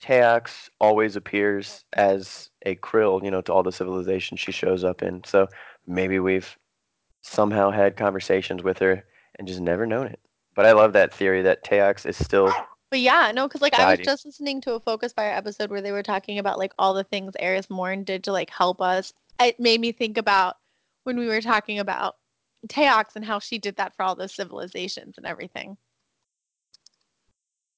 Taox 0.02 0.70
always 0.80 1.16
appears 1.16 1.84
as 1.94 2.50
a 2.66 2.76
krill, 2.76 3.24
you 3.24 3.30
know, 3.30 3.42
to 3.42 3.54
all 3.54 3.64
the 3.64 3.72
civilizations 3.72 4.40
she 4.40 4.52
shows 4.52 4.84
up 4.84 5.04
in. 5.04 5.24
So 5.26 5.48
maybe 5.86 6.20
we've 6.20 6.58
somehow 7.22 7.70
had 7.70 7.98
conversations 7.98 8.64
with 8.64 8.80
her 8.80 9.04
and 9.38 9.48
just 9.48 9.60
never 9.60 9.86
known 9.86 10.08
it. 10.08 10.20
But 10.56 10.66
I 10.66 10.72
love 10.72 10.94
that 10.94 11.14
theory 11.14 11.42
that 11.44 11.64
Taox 11.64 12.06
is 12.06 12.18
still 12.18 12.52
But 12.90 13.00
yeah, 13.00 13.32
no, 13.34 13.48
because 13.48 13.62
like 13.62 13.78
I 13.78 13.92
was 13.92 14.00
just 14.00 14.26
listening 14.26 14.62
to 14.62 14.74
a 14.74 14.80
Focus 14.80 15.14
Fire 15.14 15.32
episode 15.32 15.70
where 15.70 15.82
they 15.82 15.92
were 15.92 16.04
talking 16.04 16.40
about 16.40 16.58
like 16.58 16.74
all 16.80 16.94
the 16.94 17.04
things 17.04 17.34
Eris 17.40 17.70
Morn 17.70 18.04
did 18.04 18.24
to 18.24 18.32
like 18.32 18.50
help 18.50 18.82
us. 18.82 19.14
It 19.40 19.60
made 19.60 19.80
me 19.80 19.92
think 19.92 20.18
about 20.18 20.58
when 21.04 21.18
we 21.18 21.28
were 21.28 21.42
talking 21.42 21.80
about 21.80 22.16
Taox 22.68 23.16
and 23.16 23.24
how 23.24 23.40
she 23.40 23.60
did 23.60 23.76
that 23.76 23.96
for 23.96 24.04
all 24.04 24.16
those 24.16 24.34
civilizations 24.34 25.18
and 25.18 25.26
everything. 25.26 25.78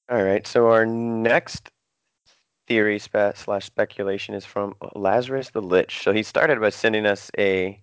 All 0.09 0.23
right. 0.23 0.45
So 0.45 0.67
our 0.67 0.85
next 0.85 1.71
theory 2.67 2.99
spe- 2.99 3.35
slash 3.35 3.65
speculation 3.65 4.35
is 4.35 4.45
from 4.45 4.75
Lazarus 4.95 5.49
the 5.49 5.61
Lich. 5.61 6.01
So 6.03 6.13
he 6.13 6.23
started 6.23 6.59
by 6.59 6.69
sending 6.69 7.05
us 7.05 7.31
a. 7.37 7.81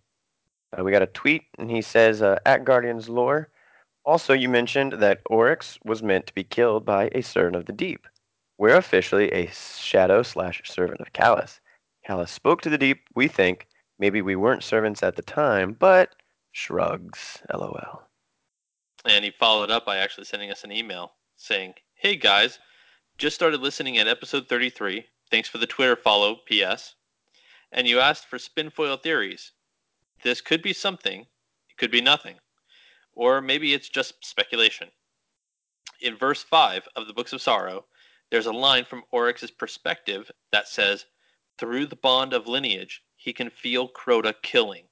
Uh, 0.77 0.85
we 0.85 0.93
got 0.93 1.03
a 1.03 1.07
tweet, 1.07 1.45
and 1.59 1.71
he 1.71 1.81
says, 1.81 2.21
uh, 2.21 2.39
"At 2.45 2.65
Guardians 2.65 3.09
lore, 3.09 3.49
also 4.05 4.35
you 4.35 4.49
mentioned 4.49 4.95
that 4.95 5.21
Oryx 5.31 5.79
was 5.85 6.03
meant 6.03 6.27
to 6.27 6.35
be 6.35 6.45
killed 6.45 6.85
by 6.85 7.11
a 7.13 7.23
servant 7.23 7.57
of 7.57 7.67
the 7.67 7.73
deep. 7.73 8.07
We're 8.59 8.77
officially 8.77 9.31
a 9.33 9.47
shadow 9.47 10.23
slash 10.23 10.63
servant 10.65 11.01
of 11.01 11.13
Calus. 11.13 11.61
Calus 12.07 12.31
spoke 12.31 12.61
to 12.63 12.71
the 12.71 12.79
deep. 12.79 13.05
We 13.15 13.29
think 13.29 13.69
maybe 13.99 14.21
we 14.21 14.37
weren't 14.37 14.65
servants 14.65 15.03
at 15.03 15.17
the 15.17 15.23
time, 15.23 15.75
but 15.79 16.15
shrugs. 16.53 17.43
LOL. 17.53 18.03
And 19.05 19.25
he 19.25 19.31
followed 19.31 19.71
up 19.71 19.87
by 19.87 19.99
actually 19.99 20.25
sending 20.25 20.51
us 20.51 20.65
an 20.65 20.73
email 20.73 21.13
saying, 21.37 21.75
Hey 22.01 22.15
guys, 22.15 22.61
just 23.17 23.35
started 23.35 23.61
listening 23.61 23.99
at 23.99 24.07
episode 24.07 24.49
33. 24.49 25.05
Thanks 25.33 25.49
for 25.49 25.59
the 25.59 25.67
Twitter 25.67 25.97
follow, 25.97 26.37
P.S. 26.47 26.95
And 27.73 27.89
you 27.89 27.99
asked 27.99 28.27
for 28.27 28.39
spinfoil 28.39 29.03
theories. 29.03 29.51
This 30.23 30.41
could 30.41 30.63
be 30.63 30.73
something, 30.73 31.23
it 31.23 31.77
could 31.77 31.91
be 31.91 32.01
nothing. 32.01 32.37
Or 33.15 33.41
maybe 33.41 33.75
it's 33.75 33.89
just 33.89 34.25
speculation. 34.25 34.93
In 36.01 36.17
verse 36.17 36.41
5 36.41 36.87
of 36.95 37.09
the 37.09 37.13
Books 37.13 37.33
of 37.33 37.43
Sorrow, 37.43 37.87
there's 38.31 38.47
a 38.47 38.53
line 38.53 38.85
from 38.85 39.03
Oryx's 39.11 39.51
perspective 39.51 40.31
that 40.53 40.69
says, 40.69 41.05
Through 41.59 41.87
the 41.87 41.97
bond 41.97 42.33
of 42.33 42.47
lineage, 42.47 43.03
he 43.17 43.33
can 43.33 43.51
feel 43.51 43.89
Crota 43.89 44.35
killing, 44.43 44.85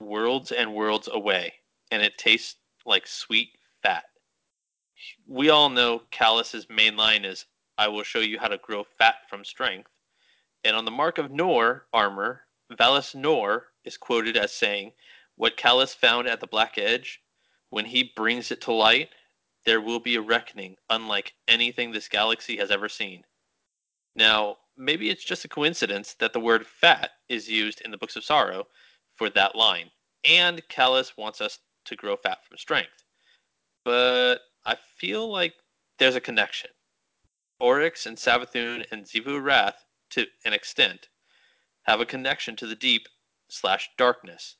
worlds 0.00 0.50
and 0.50 0.72
worlds 0.72 1.10
away, 1.12 1.52
and 1.90 2.00
it 2.00 2.16
tastes 2.16 2.56
like 2.86 3.06
sweet 3.06 3.50
fat. 3.82 4.04
We 5.26 5.50
all 5.50 5.68
know 5.68 6.02
Calus's 6.10 6.68
main 6.68 6.96
line 6.96 7.24
is, 7.24 7.46
I 7.76 7.88
will 7.88 8.02
show 8.02 8.20
you 8.20 8.38
how 8.38 8.48
to 8.48 8.58
grow 8.58 8.84
fat 8.84 9.28
from 9.28 9.44
strength. 9.44 9.90
And 10.62 10.76
on 10.76 10.84
the 10.84 10.90
Mark 10.90 11.18
of 11.18 11.30
Nor 11.30 11.86
armor, 11.92 12.46
Valus 12.70 13.14
Nor 13.14 13.72
is 13.84 13.96
quoted 13.96 14.36
as 14.36 14.52
saying, 14.52 14.92
What 15.36 15.56
Calus 15.56 15.94
found 15.94 16.26
at 16.26 16.40
the 16.40 16.46
Black 16.46 16.78
Edge, 16.78 17.20
when 17.70 17.84
he 17.84 18.12
brings 18.16 18.50
it 18.50 18.60
to 18.62 18.72
light, 18.72 19.10
there 19.64 19.80
will 19.80 20.00
be 20.00 20.16
a 20.16 20.22
reckoning 20.22 20.76
unlike 20.90 21.34
anything 21.48 21.90
this 21.90 22.08
galaxy 22.08 22.56
has 22.56 22.70
ever 22.70 22.88
seen. 22.88 23.24
Now, 24.14 24.58
maybe 24.76 25.10
it's 25.10 25.24
just 25.24 25.44
a 25.44 25.48
coincidence 25.48 26.14
that 26.14 26.32
the 26.32 26.40
word 26.40 26.66
fat 26.66 27.10
is 27.28 27.48
used 27.48 27.80
in 27.80 27.90
the 27.90 27.98
Books 27.98 28.16
of 28.16 28.24
Sorrow 28.24 28.66
for 29.16 29.30
that 29.30 29.54
line, 29.54 29.90
and 30.24 30.66
Calus 30.68 31.16
wants 31.16 31.40
us 31.40 31.58
to 31.86 31.96
grow 31.96 32.16
fat 32.16 32.44
from 32.46 32.58
strength. 32.58 33.04
But 33.84 34.38
I 34.66 34.76
feel 34.96 35.30
like 35.30 35.54
there's 35.98 36.16
a 36.16 36.20
connection. 36.20 36.70
Oryx 37.60 38.06
and 38.06 38.16
Savathun 38.16 38.84
and 38.90 39.04
Xivu 39.04 39.40
Arath, 39.40 39.84
to 40.10 40.26
an 40.44 40.52
extent, 40.52 41.08
have 41.82 42.00
a 42.00 42.06
connection 42.06 42.56
to 42.56 42.66
the 42.66 42.74
deep 42.74 43.08
slash 43.48 43.90
darkness, 43.96 44.56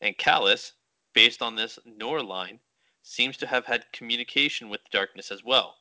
and 0.00 0.16
Calus, 0.16 0.72
based 1.12 1.42
on 1.42 1.56
this 1.56 1.78
Nor 1.84 2.22
line, 2.22 2.60
seems 3.02 3.36
to 3.38 3.46
have 3.46 3.66
had 3.66 3.90
communication 3.92 4.68
with 4.68 4.82
the 4.84 4.96
darkness 4.96 5.30
as 5.30 5.42
well. 5.42 5.78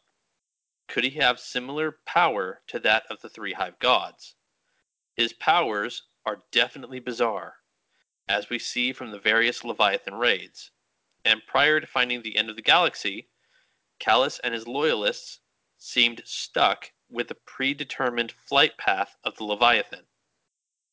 Could 0.87 1.03
he 1.03 1.19
have 1.19 1.39
similar 1.39 1.99
power 2.05 2.63
to 2.67 2.79
that 2.79 3.05
of 3.09 3.21
the 3.21 3.29
three 3.29 3.53
hive 3.53 3.77
gods? 3.77 4.35
His 5.15 5.33
powers 5.33 6.03
are 6.25 6.43
definitely 6.51 6.99
bizarre, 6.99 7.57
as 8.27 8.49
we 8.49 8.57
see 8.57 8.91
from 8.91 9.11
the 9.11 9.19
various 9.19 9.63
Leviathan 9.63 10.15
raids. 10.15 10.71
And 11.23 11.45
prior 11.45 11.79
to 11.79 11.87
finding 11.87 12.21
the 12.21 12.37
end 12.37 12.49
of 12.49 12.55
the 12.55 12.61
galaxy, 12.61 13.29
Calus 13.99 14.39
and 14.43 14.53
his 14.53 14.67
loyalists 14.67 15.39
seemed 15.77 16.21
stuck 16.25 16.91
with 17.09 17.27
the 17.27 17.35
predetermined 17.35 18.31
flight 18.31 18.77
path 18.77 19.15
of 19.23 19.35
the 19.37 19.43
Leviathan. 19.43 20.05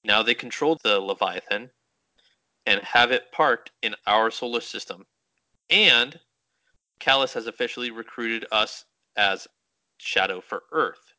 Now 0.03 0.23
they 0.23 0.35
control 0.35 0.77
the 0.83 1.01
Leviathan 1.01 1.71
and 2.67 2.83
have 2.83 3.11
it 3.11 3.33
parked 3.33 3.73
in 3.83 3.95
our 4.07 4.31
solar 4.31 4.61
system. 4.61 5.07
And 5.71 6.21
Calus 7.01 7.35
has 7.35 7.47
officially 7.47 7.91
recruited 7.91 8.47
us 8.53 8.85
as 9.17 9.49
Shadow 9.99 10.41
for 10.41 10.65
Earth. 10.73 11.15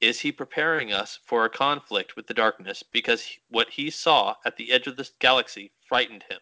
Is 0.00 0.20
he 0.20 0.32
preparing 0.32 0.92
us 0.92 1.18
for 1.24 1.44
a 1.44 1.50
conflict 1.50 2.16
with 2.16 2.26
the 2.26 2.34
darkness 2.34 2.82
because 2.82 3.38
what 3.48 3.70
he 3.70 3.90
saw 3.90 4.36
at 4.44 4.56
the 4.56 4.72
edge 4.72 4.86
of 4.86 4.96
this 4.96 5.12
galaxy 5.18 5.72
frightened 5.86 6.24
him? 6.24 6.40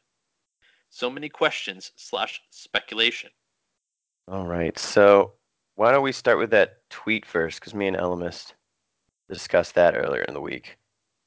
So 0.89 1.11
many 1.11 1.29
questions 1.29 1.93
slash 1.97 2.41
speculation. 2.51 3.31
All 4.31 4.47
right. 4.47 4.79
So 4.79 5.33
why 5.75 5.91
don't 5.91 6.05
we 6.05 6.13
start 6.13 6.39
with 6.39 6.51
that 6.51 6.89
tweet 6.89 7.27
first? 7.27 7.59
Because 7.59 7.75
me 7.75 7.89
and 7.89 7.97
Elemist 7.97 8.53
discussed 9.29 9.75
that 9.75 9.97
earlier 9.97 10.23
in 10.23 10.35
the 10.35 10.41
week. 10.41 10.79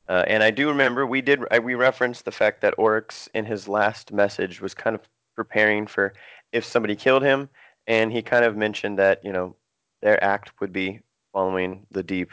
Uh, 0.08 0.24
and 0.26 0.42
I 0.42 0.52
do 0.52 0.70
remember 0.70 1.06
we 1.06 1.22
did 1.22 1.42
I, 1.52 1.60
we 1.60 1.76
referenced 1.76 2.24
the 2.24 2.32
fact 2.32 2.62
that 2.62 2.76
Oryx 2.78 3.28
in 3.34 3.44
his 3.44 3.68
last 3.68 4.14
message 4.14 4.62
was 4.62 4.74
kind 4.74 4.96
of 4.96 5.02
preparing 5.36 5.86
for 5.86 6.14
if 6.54 6.64
somebody 6.64 6.96
killed 6.96 7.24
him, 7.24 7.50
and 7.88 8.10
he 8.10 8.22
kind 8.22 8.46
of 8.46 8.56
mentioned 8.56 8.98
that 9.00 9.24
you 9.24 9.34
know 9.34 9.54
their 10.02 10.24
act 10.24 10.54
would 10.62 10.72
be 10.72 11.02
following 11.34 11.86
the 11.92 12.04
deep 12.04 12.32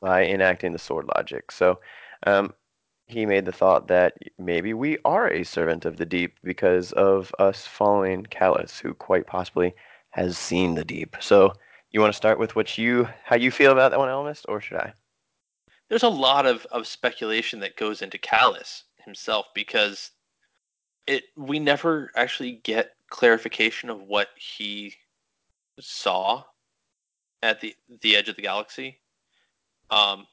by 0.00 0.24
enacting 0.24 0.72
the 0.72 0.80
sword 0.80 1.06
logic. 1.16 1.52
So 1.52 1.78
um, 2.26 2.52
he 3.06 3.24
made 3.24 3.44
the 3.44 3.52
thought 3.52 3.86
that 3.86 4.14
maybe 4.36 4.74
we 4.74 4.98
are 5.04 5.28
a 5.28 5.44
servant 5.44 5.84
of 5.84 5.96
the 5.96 6.06
deep 6.06 6.38
because 6.42 6.90
of 6.92 7.32
us 7.38 7.66
following 7.66 8.24
Calus, 8.24 8.80
who 8.80 8.94
quite 8.94 9.26
possibly 9.26 9.74
has 10.18 10.36
seen 10.36 10.74
the 10.74 10.84
deep. 10.84 11.16
So 11.20 11.52
you 11.90 12.00
want 12.00 12.12
to 12.12 12.16
start 12.16 12.38
with 12.38 12.56
what 12.56 12.76
you 12.76 13.08
how 13.24 13.36
you 13.36 13.50
feel 13.50 13.72
about 13.72 13.90
that 13.90 13.98
one, 13.98 14.08
Elemist, 14.08 14.44
or 14.48 14.60
should 14.60 14.78
I? 14.78 14.92
There's 15.88 16.02
a 16.02 16.08
lot 16.08 16.44
of, 16.44 16.66
of 16.66 16.86
speculation 16.86 17.60
that 17.60 17.76
goes 17.76 18.02
into 18.02 18.18
Calus 18.18 18.82
himself 18.98 19.46
because 19.54 20.10
it 21.06 21.24
we 21.36 21.58
never 21.58 22.10
actually 22.14 22.60
get 22.62 22.94
clarification 23.08 23.88
of 23.88 24.02
what 24.02 24.28
he 24.36 24.94
saw 25.80 26.44
at 27.42 27.60
the 27.60 27.74
the 28.02 28.16
edge 28.16 28.28
of 28.28 28.36
the 28.36 28.42
galaxy. 28.42 29.00
Um, 29.90 30.26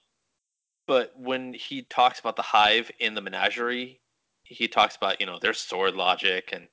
but 0.88 1.14
when 1.18 1.54
he 1.54 1.84
talks 1.84 2.20
about 2.20 2.36
the 2.36 2.42
hive 2.42 2.92
in 3.00 3.14
the 3.14 3.22
menagerie, 3.22 4.02
he 4.44 4.68
talks 4.68 4.96
about 4.96 5.20
you 5.22 5.26
know 5.26 5.40
their 5.40 5.54
sword 5.54 5.96
logic 5.96 6.50
and 6.52 6.68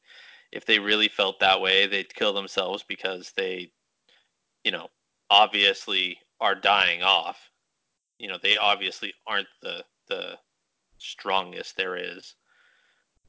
if 0.52 0.66
they 0.66 0.78
really 0.78 1.08
felt 1.08 1.40
that 1.40 1.60
way, 1.60 1.86
they'd 1.86 2.14
kill 2.14 2.34
themselves 2.34 2.84
because 2.86 3.32
they, 3.36 3.72
you 4.64 4.70
know, 4.70 4.88
obviously 5.30 6.18
are 6.40 6.54
dying 6.54 7.02
off. 7.02 7.38
You 8.18 8.28
know, 8.28 8.38
they 8.40 8.56
obviously 8.58 9.14
aren't 9.26 9.48
the 9.62 9.84
the 10.08 10.38
strongest 10.98 11.76
there 11.76 11.96
is. 11.96 12.34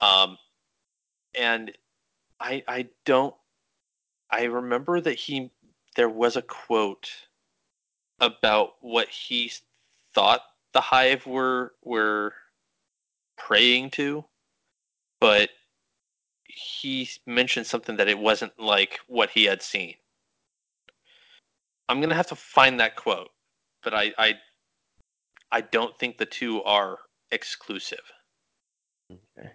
Um, 0.01 0.37
and 1.33 1.71
I 2.39 2.63
I 2.67 2.87
don't 3.05 3.33
I 4.29 4.43
remember 4.43 4.99
that 4.99 5.15
he 5.15 5.49
there 5.95 6.09
was 6.09 6.35
a 6.35 6.41
quote 6.41 7.09
about 8.19 8.73
what 8.81 9.07
he 9.07 9.51
thought 10.13 10.41
the 10.73 10.81
hive 10.81 11.25
were 11.25 11.73
were 11.83 12.33
praying 13.37 13.91
to, 13.91 14.25
but 15.19 15.49
he 16.53 17.09
mentioned 17.25 17.65
something 17.65 17.97
that 17.97 18.07
it 18.07 18.17
wasn't 18.17 18.57
like 18.59 18.99
what 19.07 19.29
he 19.29 19.45
had 19.45 19.61
seen. 19.61 19.95
I'm 21.89 21.99
gonna 22.01 22.15
have 22.15 22.27
to 22.27 22.35
find 22.35 22.79
that 22.79 22.95
quote, 22.95 23.29
but 23.83 23.93
I 23.93 24.13
I, 24.17 24.35
I 25.51 25.61
don't 25.61 25.97
think 25.97 26.17
the 26.17 26.25
two 26.25 26.63
are 26.63 26.99
exclusive. 27.31 28.03
Okay. 29.11 29.49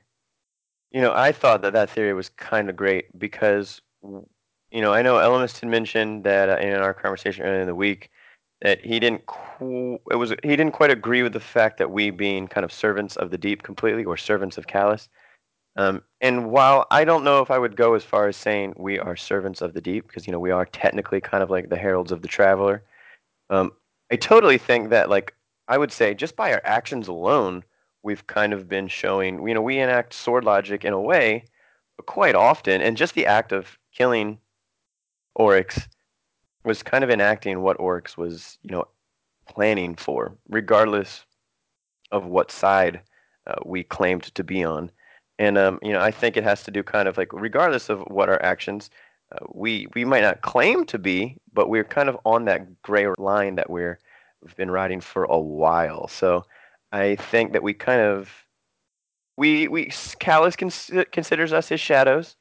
You 0.90 1.00
know, 1.00 1.12
I 1.14 1.32
thought 1.32 1.62
that 1.62 1.72
that 1.72 1.90
theory 1.90 2.14
was 2.14 2.28
kind 2.30 2.70
of 2.70 2.76
great 2.76 3.06
because, 3.18 3.80
you 4.02 4.80
know, 4.80 4.92
I 4.92 5.02
know 5.02 5.16
Elemist 5.16 5.60
had 5.60 5.68
mentioned 5.68 6.24
that 6.24 6.48
uh, 6.48 6.56
in 6.56 6.74
our 6.74 6.94
conversation 6.94 7.44
earlier 7.44 7.60
in 7.60 7.66
the 7.66 7.74
week 7.74 8.10
that 8.62 8.84
he 8.84 8.98
didn't 8.98 9.24
qu- 9.26 10.00
it 10.10 10.16
was 10.16 10.30
he 10.42 10.56
didn't 10.56 10.72
quite 10.72 10.90
agree 10.90 11.22
with 11.22 11.32
the 11.32 11.40
fact 11.40 11.78
that 11.78 11.90
we 11.90 12.10
being 12.10 12.48
kind 12.48 12.64
of 12.64 12.72
servants 12.72 13.16
of 13.16 13.30
the 13.30 13.38
deep 13.38 13.62
completely 13.62 14.04
or 14.04 14.16
servants 14.16 14.58
of 14.58 14.66
Calus. 14.66 15.08
Um, 15.78 16.02
and 16.20 16.50
while 16.50 16.86
I 16.90 17.04
don't 17.04 17.22
know 17.22 17.40
if 17.40 17.52
I 17.52 17.58
would 17.58 17.76
go 17.76 17.94
as 17.94 18.02
far 18.04 18.26
as 18.26 18.36
saying 18.36 18.74
we 18.76 18.98
are 18.98 19.16
servants 19.16 19.62
of 19.62 19.74
the 19.74 19.80
deep, 19.80 20.08
because 20.08 20.26
you 20.26 20.32
know 20.32 20.40
we 20.40 20.50
are 20.50 20.66
technically 20.66 21.20
kind 21.20 21.42
of 21.42 21.50
like 21.50 21.70
the 21.70 21.76
heralds 21.78 22.12
of 22.12 22.20
the 22.20 22.28
traveler, 22.28 22.82
um, 23.48 23.72
I 24.10 24.16
totally 24.16 24.58
think 24.58 24.90
that 24.90 25.08
like 25.08 25.34
I 25.68 25.78
would 25.78 25.92
say 25.92 26.14
just 26.14 26.34
by 26.34 26.52
our 26.52 26.60
actions 26.64 27.06
alone, 27.06 27.62
we've 28.02 28.26
kind 28.26 28.52
of 28.52 28.68
been 28.68 28.88
showing. 28.88 29.46
You 29.46 29.54
know, 29.54 29.62
we 29.62 29.78
enact 29.78 30.14
sword 30.14 30.44
logic 30.44 30.84
in 30.84 30.92
a 30.92 31.00
way, 31.00 31.44
quite 32.06 32.34
often, 32.34 32.82
and 32.82 32.96
just 32.96 33.14
the 33.14 33.26
act 33.26 33.52
of 33.52 33.78
killing 33.92 34.38
Oryx 35.36 35.88
was 36.64 36.82
kind 36.82 37.04
of 37.04 37.10
enacting 37.10 37.62
what 37.62 37.78
Oryx 37.78 38.16
was, 38.16 38.58
you 38.62 38.72
know, 38.72 38.84
planning 39.48 39.94
for, 39.94 40.36
regardless 40.48 41.24
of 42.10 42.26
what 42.26 42.50
side 42.50 43.00
uh, 43.46 43.54
we 43.64 43.84
claimed 43.84 44.24
to 44.34 44.42
be 44.42 44.64
on. 44.64 44.90
And 45.38 45.56
um, 45.56 45.78
you 45.82 45.92
know, 45.92 46.00
I 46.00 46.10
think 46.10 46.36
it 46.36 46.44
has 46.44 46.62
to 46.64 46.70
do 46.70 46.82
kind 46.82 47.08
of 47.08 47.16
like 47.16 47.32
regardless 47.32 47.88
of 47.88 48.00
what 48.08 48.28
our 48.28 48.42
actions, 48.42 48.90
uh, 49.32 49.44
we 49.52 49.86
we 49.94 50.04
might 50.04 50.22
not 50.22 50.42
claim 50.42 50.84
to 50.86 50.98
be, 50.98 51.36
but 51.52 51.68
we're 51.68 51.84
kind 51.84 52.08
of 52.08 52.18
on 52.24 52.44
that 52.46 52.82
gray 52.82 53.06
line 53.18 53.54
that 53.56 53.70
we're 53.70 53.98
we've 54.42 54.56
been 54.56 54.70
riding 54.70 55.00
for 55.00 55.24
a 55.24 55.38
while. 55.38 56.08
So 56.08 56.44
I 56.92 57.16
think 57.16 57.52
that 57.52 57.62
we 57.62 57.72
kind 57.72 58.00
of 58.00 58.30
we 59.36 59.68
we 59.68 59.86
Calus 59.86 60.56
cons- 60.56 60.90
considers 61.12 61.52
us 61.52 61.68
his 61.68 61.80
shadows, 61.80 62.36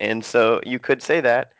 and 0.00 0.24
so 0.24 0.60
you 0.64 0.78
could 0.78 1.02
say 1.02 1.20
that. 1.20 1.52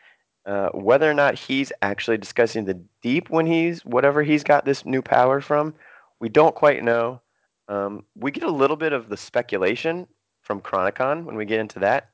Uh, 0.45 0.67
whether 0.73 1.09
or 1.09 1.13
not 1.13 1.35
he's 1.39 1.71
actually 1.81 2.17
discussing 2.17 2.65
the 2.65 2.77
deep 3.01 3.29
when 3.29 3.45
he's 3.45 3.85
whatever 3.85 4.23
he's 4.23 4.43
got 4.43 4.65
this 4.65 4.85
new 4.85 5.01
power 5.01 5.39
from, 5.39 5.73
we 6.19 6.27
don't 6.27 6.53
quite 6.53 6.83
know. 6.83 7.21
Um, 7.69 8.03
we 8.17 8.29
get 8.29 8.43
a 8.43 8.51
little 8.51 8.75
bit 8.75 8.91
of 8.91 9.07
the 9.07 9.15
speculation 9.15 10.05
from 10.43 10.61
Chronicon 10.61 11.25
when 11.25 11.35
we 11.35 11.45
get 11.45 11.59
into 11.59 11.79
that. 11.79 12.09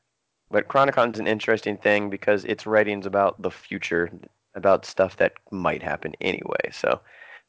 But 0.51 0.67
Chronicon's 0.67 1.19
an 1.19 1.27
interesting 1.27 1.77
thing 1.77 2.09
because 2.09 2.45
it's 2.45 2.65
writings 2.65 3.05
about 3.05 3.41
the 3.41 3.51
future, 3.51 4.09
about 4.55 4.85
stuff 4.85 5.17
that 5.17 5.33
might 5.51 5.83
happen 5.83 6.13
anyway. 6.21 6.71
So 6.71 7.01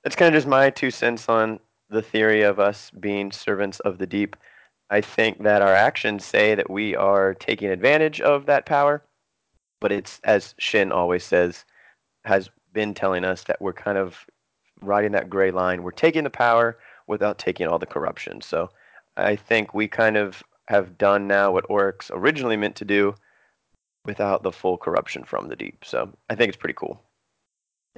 that's 0.02 0.16
kind 0.16 0.34
of 0.34 0.38
just 0.38 0.48
my 0.48 0.70
two 0.70 0.90
cents 0.90 1.28
on 1.28 1.60
the 1.88 2.02
theory 2.02 2.42
of 2.42 2.58
us 2.58 2.90
being 3.00 3.32
servants 3.32 3.80
of 3.80 3.98
the 3.98 4.06
deep. 4.06 4.36
I 4.90 5.00
think 5.00 5.42
that 5.42 5.62
our 5.62 5.74
actions 5.74 6.24
say 6.24 6.54
that 6.54 6.68
we 6.68 6.96
are 6.96 7.34
taking 7.34 7.70
advantage 7.70 8.20
of 8.20 8.46
that 8.46 8.66
power, 8.66 9.04
but 9.80 9.92
it's, 9.92 10.20
as 10.24 10.54
Shin 10.58 10.92
always 10.92 11.24
says, 11.24 11.64
has 12.24 12.50
been 12.72 12.92
telling 12.92 13.24
us 13.24 13.44
that 13.44 13.60
we're 13.60 13.72
kind 13.72 13.98
of 13.98 14.26
riding 14.82 15.12
that 15.12 15.30
gray 15.30 15.50
line. 15.50 15.82
We're 15.82 15.90
taking 15.90 16.24
the 16.24 16.30
power 16.30 16.78
without 17.06 17.38
taking 17.38 17.66
all 17.66 17.78
the 17.78 17.86
corruption. 17.86 18.40
So 18.40 18.70
I 19.16 19.36
think 19.36 19.74
we 19.74 19.88
kind 19.88 20.16
of 20.16 20.42
have 20.70 20.96
done 20.96 21.26
now 21.26 21.52
what 21.52 21.68
Oryx 21.68 22.10
originally 22.14 22.56
meant 22.56 22.76
to 22.76 22.84
do 22.84 23.14
without 24.04 24.42
the 24.42 24.52
full 24.52 24.78
corruption 24.78 25.24
from 25.24 25.48
the 25.48 25.56
deep. 25.56 25.84
So 25.84 26.10
I 26.30 26.34
think 26.34 26.48
it's 26.48 26.56
pretty 26.56 26.74
cool. 26.74 27.02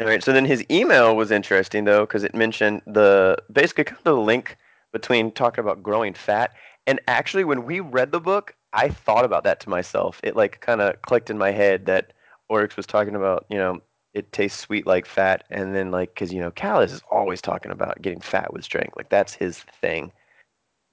All 0.01 0.07
right. 0.07 0.25
So 0.25 0.33
then 0.33 0.47
his 0.47 0.65
email 0.71 1.15
was 1.15 1.31
interesting 1.31 1.85
though 1.85 2.01
because 2.01 2.25
it 2.25 2.35
mentioned 2.35 2.83
the 2.87 3.37
basically 3.53 3.85
kind 3.85 3.99
of 3.99 4.05
the 4.05 4.17
link 4.17 4.57
between 4.93 5.31
talking 5.31 5.63
about 5.63 5.83
growing 5.83 6.15
fat 6.15 6.53
and 6.87 7.01
actually 7.07 7.45
when 7.45 7.65
we 7.65 7.81
read 7.81 8.11
the 8.11 8.21
book, 8.21 8.55
I 8.73 8.89
thought 8.89 9.25
about 9.25 9.45
that 9.45 9.61
to 9.61 9.71
myself. 9.71 10.21
It 10.25 10.35
like 10.35 10.61
kind 10.61 10.81
of 10.81 11.01
clicked 11.03 11.31
in 11.31 11.39
my 11.39 11.51
head 11.51 11.87
that 11.87 12.13
Oryx 12.49 12.77
was 12.77 12.87
talking 12.87 13.15
about, 13.15 13.47
you 13.49 13.59
know, 13.59 13.81
it 14.15 14.33
tastes 14.33 14.59
sweet 14.59 14.87
like 14.87 15.07
fat, 15.07 15.45
and 15.51 15.75
then 15.75 15.91
like 15.91 16.15
because 16.15 16.33
you 16.33 16.41
know 16.41 16.51
Calus 16.51 16.93
is 16.93 17.03
always 17.11 17.41
talking 17.41 17.73
about 17.73 18.03
getting 18.03 18.21
fat 18.21 18.53
with 18.53 18.65
strength, 18.65 18.95
like 18.97 19.09
that's 19.09 19.33
his 19.33 19.61
thing. 19.81 20.13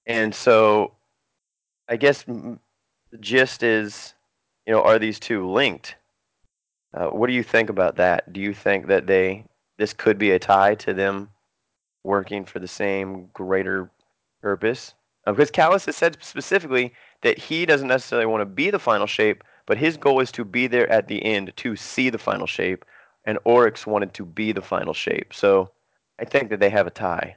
And 0.05 0.33
so 0.33 0.93
I 1.89 1.97
guess 1.97 2.23
the 2.23 2.60
gist 3.19 3.63
is, 3.63 4.13
you 4.67 4.73
know, 4.73 4.84
are 4.84 4.99
these 4.99 5.19
two 5.19 5.49
linked? 5.49 5.95
Uh, 6.93 7.08
what 7.08 7.28
do 7.28 7.34
you 7.34 7.43
think 7.43 7.69
about 7.69 7.95
that? 7.95 8.32
Do 8.32 8.39
you 8.39 8.54
think 8.54 8.88
that 8.88 9.08
they 9.08 9.45
this 9.78 9.93
could 9.93 10.17
be 10.17 10.32
a 10.32 10.39
tie 10.39 10.75
to 10.75 10.93
them 10.93 11.30
working 12.04 12.45
for 12.45 12.60
the 12.60 12.67
same 12.67 13.30
greater 13.34 13.89
purpose? 14.41 14.93
Uh, 15.25 15.32
because 15.32 15.52
Calus 15.52 15.86
has 15.86 15.95
said 15.95 16.17
specifically 16.21 16.93
that 17.23 17.38
he 17.38 17.65
doesn't 17.65 17.88
necessarily 17.88 18.25
want 18.25 18.41
to 18.41 18.45
be 18.45 18.69
the 18.69 18.80
final 18.80 19.08
shape, 19.08 19.43
but 19.65 19.78
his 19.78 19.97
goal 19.97 20.19
is 20.19 20.32
to 20.34 20.45
be 20.45 20.67
there 20.67 20.89
at 20.89 21.08
the 21.08 21.23
end 21.23 21.54
to 21.58 21.75
see 21.75 22.10
the 22.10 22.17
final 22.17 22.47
shape, 22.47 22.86
and 23.25 23.39
Oryx 23.45 23.88
wanted 23.88 24.13
to 24.13 24.25
be 24.25 24.52
the 24.52 24.62
final 24.62 24.93
shape. 24.93 25.34
So 25.34 25.71
I 26.19 26.25
think 26.25 26.49
that 26.49 26.60
they 26.60 26.69
have 26.69 26.88
a 26.88 26.91
tie. 26.91 27.36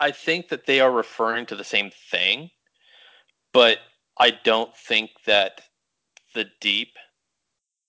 I 0.00 0.10
think 0.10 0.48
that 0.48 0.66
they 0.66 0.80
are 0.80 0.92
referring 0.92 1.46
to 1.46 1.56
the 1.56 1.64
same 1.64 1.90
thing, 2.10 2.50
but 3.56 3.78
I 4.18 4.32
don't 4.44 4.76
think 4.76 5.12
that 5.24 5.62
the 6.34 6.44
deep 6.60 6.92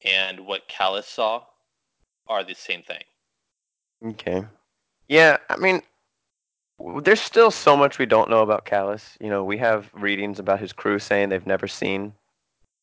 and 0.06 0.40
what 0.46 0.70
Calus 0.70 1.04
saw 1.04 1.44
are 2.26 2.46
the 2.46 2.56
same 2.56 2.84
thing. 2.84 3.04
Okay. 4.02 4.46
Yeah, 5.10 5.36
I 5.50 5.58
mean, 5.58 5.82
there's 7.04 7.20
still 7.20 7.52
so 7.52 7.76
much 7.76 8.00
we 8.00 8.06
don't 8.06 8.30
know 8.30 8.44
about 8.44 8.66
Calus. 8.66 9.18
You 9.20 9.30
know, 9.30 9.44
we 9.44 9.58
have 9.58 9.90
readings 9.94 10.40
about 10.40 10.62
his 10.62 10.72
crew 10.72 11.00
saying 11.00 11.28
they've 11.28 11.46
never 11.46 11.68
seen 11.68 12.14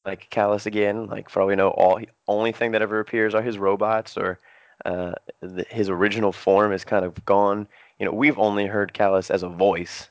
like 0.04 0.28
Calus 0.28 0.66
again. 0.66 1.06
Like 1.06 1.30
for 1.30 1.40
all 1.40 1.48
we 1.48 1.56
know, 1.56 1.70
all 1.70 2.02
only 2.28 2.52
thing 2.52 2.72
that 2.72 2.82
ever 2.82 3.00
appears 3.00 3.34
are 3.34 3.40
his 3.40 3.56
robots, 3.56 4.18
or 4.18 4.38
uh, 4.84 5.12
the, 5.40 5.64
his 5.70 5.88
original 5.88 6.32
form 6.32 6.70
is 6.70 6.84
kind 6.84 7.06
of 7.06 7.24
gone. 7.24 7.66
You 7.98 8.04
know, 8.04 8.12
we've 8.12 8.38
only 8.38 8.66
heard 8.66 8.92
Calus 8.92 9.30
as 9.30 9.42
a 9.42 9.48
voice, 9.48 10.10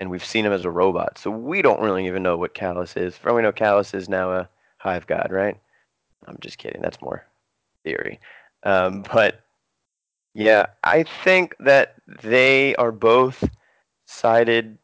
and 0.00 0.10
we've 0.10 0.24
seen 0.24 0.46
him 0.46 0.52
as 0.52 0.64
a 0.64 0.70
robot, 0.70 1.18
so 1.18 1.30
we 1.30 1.60
don't 1.60 1.80
really 1.80 2.06
even 2.06 2.22
know 2.22 2.36
what 2.36 2.54
Calus 2.54 2.96
is. 2.96 3.16
For 3.16 3.28
all 3.28 3.36
we 3.36 3.42
know, 3.42 3.52
Calus 3.52 3.94
is 3.94 4.08
now 4.08 4.32
a 4.32 4.48
hive 4.78 5.06
god, 5.06 5.28
right? 5.30 5.56
I'm 6.26 6.38
just 6.40 6.58
kidding. 6.58 6.80
That's 6.80 7.02
more 7.02 7.24
theory. 7.84 8.18
Um, 8.62 9.04
but 9.12 9.42
yeah, 10.34 10.66
I 10.82 11.02
think 11.02 11.54
that 11.60 11.96
they 12.22 12.74
are 12.76 12.92
both 12.92 13.48
sided. 14.06 14.78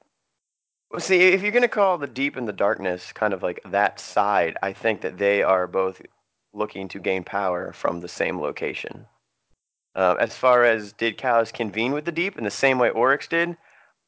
See, 0.98 1.20
if 1.20 1.42
you're 1.42 1.50
going 1.50 1.62
to 1.62 1.68
call 1.68 1.98
the 1.98 2.06
deep 2.06 2.36
and 2.36 2.46
the 2.46 2.52
darkness 2.52 3.12
kind 3.12 3.32
of 3.32 3.42
like 3.42 3.60
that 3.70 3.98
side, 3.98 4.56
I 4.62 4.72
think 4.72 5.00
that 5.00 5.18
they 5.18 5.42
are 5.42 5.66
both 5.66 6.00
looking 6.52 6.88
to 6.88 6.98
gain 6.98 7.24
power 7.24 7.72
from 7.72 8.00
the 8.00 8.08
same 8.08 8.40
location. 8.40 9.06
Uh, 9.94 10.14
as 10.20 10.36
far 10.36 10.64
as 10.64 10.92
did 10.92 11.16
Calus 11.16 11.52
convene 11.52 11.92
with 11.92 12.04
the 12.04 12.12
deep 12.12 12.36
in 12.36 12.44
the 12.44 12.50
same 12.50 12.78
way 12.78 12.90
Oryx 12.90 13.28
did, 13.28 13.56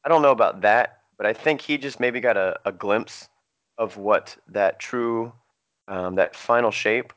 I 0.03 0.09
don't 0.09 0.21
know 0.21 0.31
about 0.31 0.61
that, 0.61 0.98
but 1.19 1.27
I 1.27 1.33
think 1.33 1.59
he 1.59 1.77
just 1.77 1.99
maybe 1.99 2.21
got 2.21 2.37
a, 2.37 2.57
a 2.65 2.71
glimpse 2.71 3.27
of 3.77 3.97
what 3.97 4.35
that 4.47 4.79
true, 4.79 5.33
um, 5.89 6.15
that 6.15 6.33
final 6.33 6.71
shape, 6.71 7.11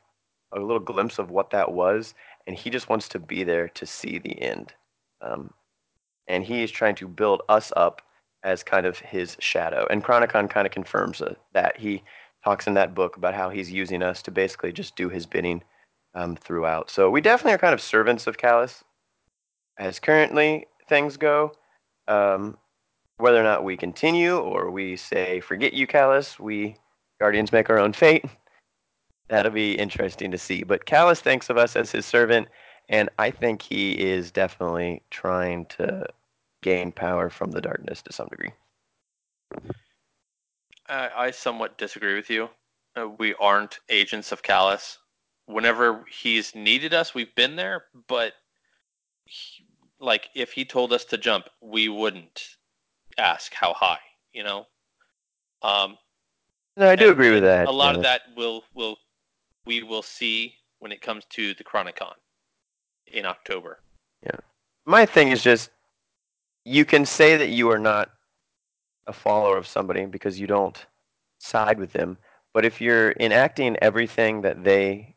a 0.51 0.59
little 0.59 0.79
glimpse 0.79 1.19
of 1.19 1.31
what 1.31 1.49
that 1.51 1.71
was, 1.71 2.13
and 2.45 2.55
he 2.55 2.69
just 2.69 2.89
wants 2.89 3.07
to 3.09 3.19
be 3.19 3.45
there 3.45 3.69
to 3.69 3.85
see 3.85 4.19
the 4.19 4.39
end. 4.41 4.73
Um, 5.21 5.53
and 6.27 6.43
he 6.43 6.63
is 6.63 6.69
trying 6.69 6.95
to 6.95 7.07
build 7.07 7.43
us 7.47 7.71
up 7.77 8.01
as 8.43 8.61
kind 8.61 8.85
of 8.85 8.99
his 8.99 9.37
shadow. 9.39 9.87
And 9.89 10.03
Chronicon 10.03 10.49
kind 10.49 10.67
of 10.67 10.73
confirms 10.73 11.21
uh, 11.21 11.35
that. 11.53 11.77
He 11.77 12.03
talks 12.43 12.67
in 12.67 12.73
that 12.73 12.93
book 12.93 13.15
about 13.15 13.33
how 13.33 13.49
he's 13.49 13.71
using 13.71 14.03
us 14.03 14.21
to 14.23 14.31
basically 14.31 14.73
just 14.73 14.97
do 14.97 15.07
his 15.07 15.25
bidding 15.25 15.63
um, 16.13 16.35
throughout. 16.35 16.89
So 16.89 17.09
we 17.09 17.21
definitely 17.21 17.53
are 17.53 17.57
kind 17.57 17.73
of 17.73 17.81
servants 17.81 18.27
of 18.27 18.37
Calus 18.37 18.83
as 19.79 19.97
currently 19.97 20.65
things 20.89 21.15
go. 21.15 21.53
Um, 22.09 22.57
whether 23.17 23.39
or 23.39 23.43
not 23.43 23.63
we 23.63 23.77
continue 23.77 24.37
or 24.37 24.71
we 24.71 24.95
say, 24.95 25.39
forget 25.39 25.73
you, 25.73 25.87
Calus, 25.87 26.39
we 26.39 26.75
Guardians 27.19 27.51
make 27.51 27.69
our 27.69 27.79
own 27.79 27.93
fate. 27.93 28.25
That'll 29.29 29.51
be 29.51 29.73
interesting 29.73 30.31
to 30.31 30.37
see. 30.37 30.63
But 30.63 30.85
Calus 30.85 31.21
thinks 31.21 31.49
of 31.49 31.57
us 31.57 31.75
as 31.75 31.91
his 31.91 32.05
servant, 32.05 32.47
and 32.89 33.09
I 33.17 33.31
think 33.31 33.61
he 33.61 33.91
is 33.93 34.31
definitely 34.31 35.01
trying 35.09 35.65
to 35.67 36.05
gain 36.61 36.91
power 36.91 37.29
from 37.29 37.51
the 37.51 37.61
darkness 37.61 38.01
to 38.01 38.13
some 38.13 38.27
degree. 38.27 38.51
I, 40.87 41.09
I 41.15 41.31
somewhat 41.31 41.77
disagree 41.77 42.15
with 42.15 42.29
you. 42.29 42.49
Uh, 42.95 43.07
we 43.17 43.33
aren't 43.35 43.79
agents 43.89 44.31
of 44.31 44.43
Calus. 44.43 44.97
Whenever 45.45 46.05
he's 46.09 46.53
needed 46.53 46.93
us, 46.93 47.13
we've 47.15 47.33
been 47.35 47.55
there. 47.55 47.85
But 48.07 48.33
he, 49.25 49.65
like, 49.99 50.29
if 50.35 50.51
he 50.51 50.65
told 50.65 50.93
us 50.93 51.05
to 51.05 51.17
jump, 51.17 51.45
we 51.61 51.89
wouldn't 51.89 52.57
ask 53.17 53.53
how 53.53 53.73
high. 53.73 53.99
You 54.33 54.43
know. 54.43 54.67
Um, 55.61 55.97
No, 56.75 56.89
I 56.89 56.95
do 56.95 57.11
agree 57.11 57.31
with 57.31 57.43
that. 57.43 57.67
A 57.67 57.71
lot 57.71 57.95
of 57.95 58.01
that 58.03 58.21
will 58.35 58.63
will 58.73 58.97
we 59.65 59.83
will 59.83 60.03
see 60.03 60.55
when 60.79 60.91
it 60.91 61.01
comes 61.01 61.23
to 61.29 61.53
the 61.53 61.63
Chronicon 61.63 62.13
in 63.07 63.25
October. 63.25 63.79
Yeah, 64.23 64.39
my 64.85 65.05
thing 65.05 65.29
is 65.29 65.41
just 65.41 65.69
you 66.65 66.85
can 66.85 67.05
say 67.05 67.37
that 67.37 67.49
you 67.49 67.69
are 67.69 67.79
not 67.79 68.09
a 69.07 69.13
follower 69.13 69.57
of 69.57 69.67
somebody 69.67 70.05
because 70.05 70.39
you 70.39 70.47
don't 70.47 70.85
side 71.39 71.77
with 71.77 71.91
them, 71.91 72.17
but 72.53 72.65
if 72.65 72.79
you're 72.81 73.13
enacting 73.19 73.77
everything 73.81 74.41
that 74.41 74.63
they 74.63 75.15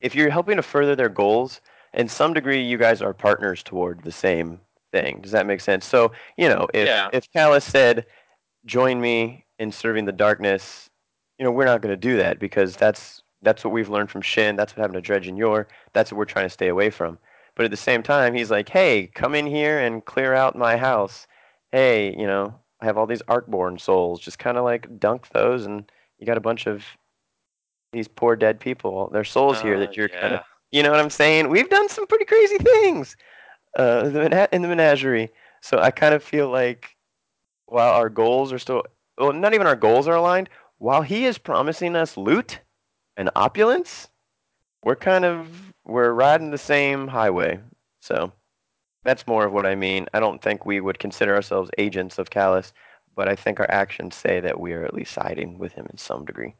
if 0.00 0.14
you're 0.14 0.30
helping 0.30 0.56
to 0.56 0.62
further 0.62 0.96
their 0.96 1.08
goals, 1.08 1.60
in 1.94 2.08
some 2.08 2.34
degree 2.34 2.60
you 2.62 2.76
guys 2.76 3.00
are 3.00 3.14
partners 3.14 3.62
toward 3.62 4.02
the 4.02 4.12
same 4.12 4.60
thing. 4.92 5.20
Does 5.22 5.32
that 5.32 5.46
make 5.46 5.60
sense? 5.60 5.84
So, 5.86 6.12
you 6.36 6.48
know, 6.48 6.68
if 6.72 6.86
Yeah. 6.86 7.08
if 7.12 7.30
Calus 7.32 7.62
said, 7.62 8.06
join 8.64 9.00
me 9.00 9.44
in 9.58 9.72
serving 9.72 10.04
the 10.04 10.12
darkness, 10.12 10.88
you 11.38 11.44
know, 11.44 11.50
we're 11.50 11.64
not 11.64 11.82
going 11.82 11.92
to 11.92 11.96
do 11.96 12.16
that 12.18 12.38
because 12.38 12.76
that's 12.76 13.22
that's 13.42 13.64
what 13.64 13.72
we've 13.72 13.88
learned 13.88 14.10
from 14.10 14.22
Shin. 14.22 14.54
That's 14.54 14.76
what 14.76 14.82
happened 14.82 15.02
to 15.04 15.12
Dredgen 15.12 15.36
Yor. 15.36 15.66
That's 15.94 16.12
what 16.12 16.18
we're 16.18 16.24
trying 16.26 16.46
to 16.46 16.50
stay 16.50 16.68
away 16.68 16.90
from. 16.90 17.18
But 17.56 17.64
at 17.64 17.72
the 17.72 17.76
same 17.76 18.02
time, 18.02 18.34
he's 18.34 18.50
like, 18.50 18.68
hey, 18.68 19.08
come 19.08 19.34
in 19.34 19.46
here 19.46 19.80
and 19.80 20.04
clear 20.04 20.32
out 20.32 20.56
my 20.56 20.76
house. 20.76 21.26
Hey, 21.72 22.14
you 22.16 22.26
know, 22.26 22.54
I 22.80 22.84
have 22.84 22.96
all 22.96 23.06
these 23.06 23.22
Arkborn 23.22 23.80
souls. 23.80 24.20
Just 24.20 24.38
kind 24.38 24.56
of 24.56 24.64
like 24.64 25.00
dunk 25.00 25.28
those, 25.30 25.66
and 25.66 25.90
you 26.18 26.26
got 26.26 26.36
a 26.36 26.40
bunch 26.40 26.66
of 26.66 26.84
these 27.92 28.08
poor 28.08 28.36
dead 28.36 28.60
people. 28.60 29.10
Their 29.10 29.24
souls 29.24 29.60
here 29.60 29.76
Uh, 29.76 29.80
that 29.80 29.96
you're 29.96 30.08
kind 30.08 30.34
of, 30.34 30.40
you 30.70 30.82
know 30.82 30.90
what 30.90 31.00
I'm 31.00 31.10
saying? 31.10 31.48
We've 31.48 31.68
done 31.68 31.88
some 31.88 32.06
pretty 32.06 32.24
crazy 32.24 32.58
things 32.58 33.16
uh, 33.78 34.08
the 34.08 34.48
in 34.54 34.62
the 34.62 34.68
menagerie. 34.68 35.30
So 35.60 35.78
I 35.78 35.90
kind 35.90 36.14
of 36.14 36.22
feel 36.22 36.50
like 36.50 36.96
while 37.66 37.94
our 37.94 38.08
goals 38.08 38.52
are 38.52 38.58
still, 38.58 38.84
well, 39.18 39.32
not 39.32 39.54
even 39.54 39.66
our 39.66 39.76
goals 39.76 40.08
are 40.08 40.16
aligned, 40.16 40.48
while 40.78 41.02
he 41.02 41.26
is 41.26 41.38
promising 41.38 41.94
us 41.94 42.16
loot 42.16 42.58
and 43.16 43.30
opulence, 43.36 44.08
we're 44.84 44.96
kind 44.96 45.24
of, 45.24 45.72
we're 45.84 46.12
riding 46.12 46.50
the 46.50 46.58
same 46.58 47.06
highway. 47.06 47.60
So 48.00 48.32
that's 49.04 49.26
more 49.26 49.46
of 49.46 49.52
what 49.52 49.66
I 49.66 49.74
mean. 49.74 50.06
I 50.12 50.20
don't 50.20 50.42
think 50.42 50.66
we 50.66 50.80
would 50.80 50.98
consider 50.98 51.34
ourselves 51.34 51.70
agents 51.78 52.18
of 52.18 52.30
Calus, 52.30 52.72
but 53.14 53.28
I 53.28 53.36
think 53.36 53.60
our 53.60 53.70
actions 53.70 54.16
say 54.16 54.40
that 54.40 54.58
we 54.58 54.72
are 54.72 54.84
at 54.84 54.94
least 54.94 55.12
siding 55.12 55.58
with 55.58 55.72
him 55.72 55.86
in 55.90 55.98
some 55.98 56.24
degree. 56.24 56.54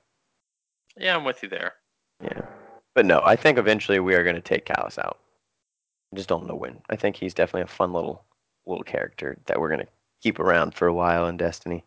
Yeah, 0.96 1.16
I'm 1.16 1.25
with 1.25 1.42
you 1.42 1.48
there. 1.48 1.75
Yeah. 2.22 2.42
But 2.94 3.07
no, 3.07 3.22
I 3.25 3.37
think 3.37 3.59
eventually 3.59 3.98
we 3.98 4.14
are 4.14 4.22
going 4.22 4.37
to 4.37 4.42
take 4.42 4.66
Calus 4.66 4.98
out. 4.98 5.18
I 6.12 6.16
just 6.16 6.29
don't 6.29 6.46
know 6.46 6.55
when. 6.55 6.81
I 6.90 6.96
think 6.96 7.16
he's 7.16 7.35
definitely 7.35 7.62
a 7.62 7.66
fun 7.66 7.92
little 7.92 8.25
little 8.66 8.85
character 8.85 9.38
that 9.46 9.59
we're 9.59 9.68
going 9.68 9.81
to 9.81 9.88
keep 10.22 10.38
around 10.38 10.75
for 10.75 10.87
a 10.87 10.94
while 10.94 11.27
in 11.27 11.37
Destiny. 11.37 11.85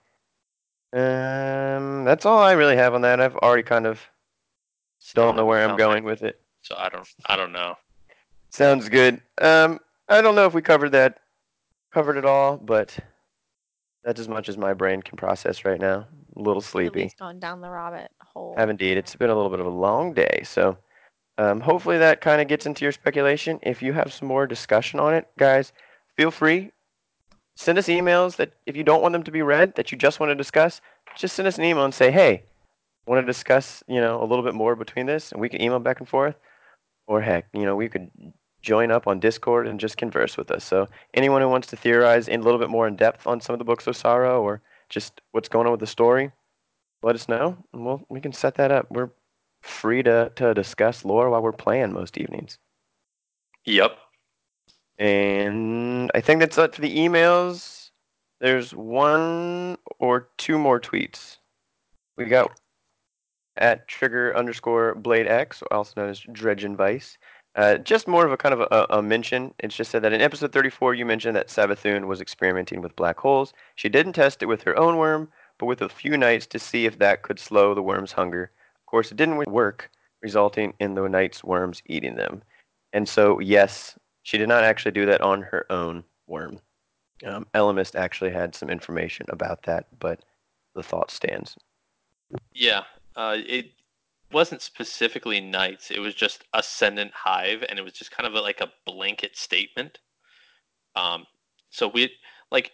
Um, 0.94 2.04
that's 2.06 2.26
all 2.26 2.40
I 2.40 2.54
really 2.54 2.76
have 2.76 2.94
on 2.94 3.02
that. 3.02 3.20
I've 3.22 3.36
already 3.38 3.64
kind 3.64 3.86
of 3.86 4.02
don't 5.14 5.36
know 5.36 5.46
where 5.46 5.68
I'm 5.68 5.78
going 5.78 6.04
like- 6.04 6.12
with 6.12 6.24
it. 6.24 6.42
So 6.62 6.76
I 6.78 6.90
don't 6.90 7.08
I 7.28 7.36
don't 7.36 7.52
know. 7.52 7.78
Sounds 8.50 8.90
good. 8.90 9.22
Um, 9.40 9.80
I 10.10 10.22
don't 10.22 10.34
know 10.36 10.46
if 10.48 10.54
we 10.54 10.62
covered 10.62 10.92
that, 10.94 11.20
covered 11.94 12.18
it 12.18 12.26
all, 12.26 12.58
but 12.58 12.98
that's 14.04 14.20
as 14.20 14.28
much 14.30 14.50
as 14.50 14.58
my 14.58 14.74
brain 14.74 15.02
can 15.02 15.18
process 15.18 15.66
right 15.66 15.80
now. 15.80 16.08
A 16.36 16.40
little 16.40 16.62
At 16.62 16.66
sleepy. 16.66 17.02
least 17.04 17.20
going 17.20 17.40
down 17.40 17.62
the 17.62 17.70
rabbit 17.70 18.10
hole. 18.22 18.56
Have 18.58 18.70
indeed. 18.70 18.98
It's 18.98 19.16
been 19.16 19.30
a 19.30 19.36
little 19.36 19.50
bit 19.52 19.60
of 19.60 19.66
a 19.68 19.70
long 19.70 20.14
day, 20.14 20.42
so 20.44 20.78
um, 21.38 21.60
hopefully 21.60 21.98
that 21.98 22.22
kind 22.22 22.42
of 22.42 22.48
gets 22.48 22.66
into 22.66 22.86
your 22.86 22.92
speculation. 22.92 23.60
If 23.62 23.82
you 23.82 23.94
have 23.94 24.14
some 24.14 24.28
more 24.28 24.48
discussion 24.48 25.00
on 25.00 25.14
it, 25.14 25.28
guys, 25.38 25.74
feel 26.16 26.32
free. 26.32 26.72
Send 27.58 27.78
us 27.78 27.88
emails 27.88 28.36
that 28.38 28.54
if 28.66 28.76
you 28.76 28.84
don't 28.84 29.02
want 29.02 29.14
them 29.14 29.24
to 29.24 29.32
be 29.32 29.42
read, 29.42 29.76
that 29.76 29.92
you 29.92 29.98
just 29.98 30.20
want 30.20 30.30
to 30.30 30.36
discuss, 30.36 30.82
just 31.16 31.36
send 31.36 31.48
us 31.48 31.58
an 31.58 31.64
email 31.64 31.86
and 31.86 31.94
say, 31.94 32.12
hey, 32.12 32.44
want 33.08 33.22
to 33.22 33.26
discuss, 33.26 33.84
you 33.88 34.02
know, 34.02 34.22
a 34.22 34.26
little 34.26 34.44
bit 34.44 34.54
more 34.54 34.76
between 34.76 35.06
this, 35.06 35.32
and 35.32 35.40
we 35.40 35.50
can 35.50 35.62
email 35.62 35.80
back 35.80 36.00
and 36.00 36.10
forth. 36.10 36.36
Or 37.08 37.22
heck, 37.22 37.48
you 37.54 37.64
know, 37.66 37.76
we 37.76 37.88
could 37.88 38.10
join 38.62 38.92
up 38.92 39.08
on 39.08 39.20
Discord 39.20 39.68
and 39.68 39.80
just 39.80 39.98
converse 39.98 40.38
with 40.38 40.50
us. 40.52 40.64
So 40.64 40.88
anyone 41.14 41.42
who 41.42 41.50
wants 41.50 41.68
to 41.68 41.76
theorize 41.76 42.28
in 42.28 42.42
a 42.42 42.44
little 42.44 42.60
bit 42.60 42.70
more 42.70 42.88
in 42.88 42.96
depth 42.96 43.28
on 43.28 43.40
some 43.40 43.54
of 43.54 43.60
the 43.60 43.66
books 43.66 43.86
of 43.88 43.96
sorrow 43.96 44.42
or 44.42 44.62
just 44.90 45.22
what's 45.32 45.50
going 45.50 45.68
on 45.68 45.72
with 45.72 45.80
the 45.80 45.88
story, 45.88 46.32
let 47.04 47.16
us 47.16 47.30
know, 47.30 47.58
and 47.74 47.86
we'll 47.86 48.04
we 48.10 48.20
can 48.20 48.34
set 48.34 48.56
that 48.56 48.72
up. 48.72 48.88
We're 48.90 49.12
free 49.66 50.04
to 50.04 50.32
to 50.36 50.54
discuss 50.54 51.04
lore 51.04 51.30
while 51.30 51.42
we're 51.42 51.52
playing 51.52 51.94
most 51.94 52.18
evenings. 52.18 52.58
Yep. 53.66 53.98
And 54.98 56.12
I 56.16 56.22
think 56.22 56.40
that's 56.40 56.58
it 56.58 56.76
for 56.76 56.82
the 56.82 56.98
emails. 56.98 57.90
There's 58.40 58.74
one 58.74 59.78
or 60.00 60.30
two 60.38 60.58
more 60.58 60.80
tweets. 60.80 61.38
We 62.16 62.26
got 62.26 62.60
at 63.58 63.88
trigger 63.88 64.36
underscore 64.38 64.96
blade 64.96 65.28
X, 65.28 65.64
also 65.72 65.94
known 65.98 66.10
as 66.10 66.22
Dredgen 66.22 66.76
Vice. 66.76 67.18
Uh, 67.56 67.78
just 67.78 68.08
more 68.08 68.26
of 68.26 68.34
a 68.34 68.38
kind 68.38 68.54
of 68.54 68.62
a, 68.62 68.86
a 68.90 69.02
mention. 69.02 69.54
It's 69.60 69.76
just 69.76 69.92
said 69.92 70.02
that 70.04 70.12
in 70.12 70.22
episode 70.22 70.52
34, 70.52 70.94
you 70.94 71.06
mentioned 71.06 71.36
that 71.38 71.48
Savathun 71.48 72.06
was 72.06 72.20
experimenting 72.20 72.82
with 72.82 72.96
black 72.98 73.18
holes. 73.18 73.54
She 73.76 73.88
didn't 73.88 74.14
test 74.14 74.44
it 74.44 74.48
with 74.48 74.64
her 74.64 74.78
own 74.78 74.98
worm, 74.98 75.30
but 75.58 75.66
with 75.66 75.82
a 75.82 75.90
few 75.90 76.18
knights 76.18 76.46
to 76.48 76.60
see 76.60 76.86
if 76.86 77.00
that 77.00 77.22
could 77.22 77.40
slow 77.40 77.74
the 77.74 77.82
worm's 77.82 78.12
hunger. 78.12 78.52
Course, 78.96 79.12
it 79.12 79.18
didn't 79.18 79.52
work, 79.52 79.92
resulting 80.22 80.74
in 80.80 80.96
the 80.96 81.10
knight's 81.10 81.44
worms 81.44 81.82
eating 81.86 82.16
them. 82.16 82.42
And 82.94 83.10
so, 83.10 83.40
yes, 83.40 84.00
she 84.24 84.38
did 84.38 84.48
not 84.48 84.64
actually 84.64 84.94
do 84.94 85.06
that 85.06 85.20
on 85.20 85.42
her 85.42 85.70
own 85.70 86.02
worm. 86.28 86.62
Um, 87.26 87.46
Elemist 87.54 87.96
actually 87.96 88.32
had 88.32 88.56
some 88.56 88.70
information 88.70 89.26
about 89.28 89.64
that, 89.64 89.88
but 90.00 90.22
the 90.76 90.82
thought 90.82 91.12
stands. 91.12 91.58
Yeah. 92.54 92.84
Uh, 93.18 93.36
it 93.46 93.72
wasn't 94.32 94.62
specifically 94.62 95.42
knights. 95.42 95.92
It 95.92 96.00
was 96.00 96.16
just 96.16 96.46
ascendant 96.54 97.12
hive, 97.14 97.66
and 97.68 97.78
it 97.78 97.82
was 97.82 97.92
just 97.92 98.12
kind 98.12 98.26
of 98.26 98.36
a, 98.36 98.40
like 98.40 98.62
a 98.62 98.72
blanket 98.86 99.36
statement. 99.36 100.00
Um, 100.96 101.26
so 101.70 101.90
we 101.90 102.14
like 102.50 102.72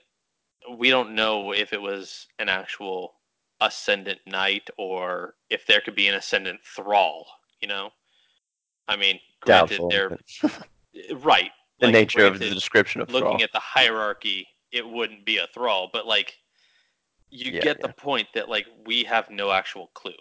we 0.77 0.91
don't 0.91 1.15
know 1.15 1.51
if 1.51 1.73
it 1.73 1.81
was 1.81 2.27
an 2.37 2.47
actual 2.47 3.15
ascendant 3.61 4.19
knight 4.25 4.69
or 4.77 5.35
if 5.49 5.65
there 5.65 5.79
could 5.81 5.95
be 5.95 6.07
an 6.07 6.15
ascendant 6.15 6.59
thrall. 6.63 7.27
You 7.61 7.67
know, 7.67 7.91
I 8.87 8.95
mean, 8.97 9.19
granted, 9.41 9.77
Doubtful. 9.77 9.89
they're 9.89 10.17
right. 11.17 11.51
the 11.79 11.87
like, 11.87 11.93
nature 11.93 12.25
of 12.25 12.39
the 12.39 12.49
description 12.49 13.01
of 13.01 13.09
looking 13.09 13.29
thrall. 13.29 13.43
at 13.43 13.51
the 13.53 13.59
hierarchy, 13.59 14.47
it 14.71 14.87
wouldn't 14.87 15.25
be 15.25 15.37
a 15.37 15.47
thrall, 15.53 15.89
but 15.91 16.05
like 16.05 16.37
you 17.29 17.51
Yeah, 17.51 17.61
get 17.61 17.77
yeah. 17.79 17.87
the 17.87 17.93
point 17.93 18.27
that 18.33 18.49
like 18.49 18.67
we 18.85 19.03
have 19.05 19.29
no 19.29 19.51
actual 19.51 19.87
clue. 19.93 20.13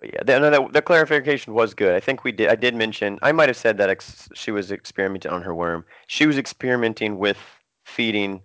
But 0.00 0.12
yeah, 0.12 0.22
the, 0.24 0.50
no, 0.50 0.68
clarification 0.82 1.54
was 1.54 1.72
good. 1.72 1.94
I 1.94 2.00
think 2.00 2.24
we 2.24 2.32
did. 2.32 2.48
I 2.48 2.56
did 2.56 2.74
mention. 2.74 3.18
I 3.22 3.32
might 3.32 3.48
have 3.48 3.56
said 3.56 3.78
that 3.78 3.90
ex- 3.90 4.28
she 4.34 4.50
was 4.50 4.70
experimenting 4.72 5.30
on 5.30 5.42
her 5.42 5.54
worm. 5.54 5.84
She 6.08 6.26
was 6.26 6.36
experimenting 6.36 7.18
with 7.18 7.38
feeding 7.84 8.42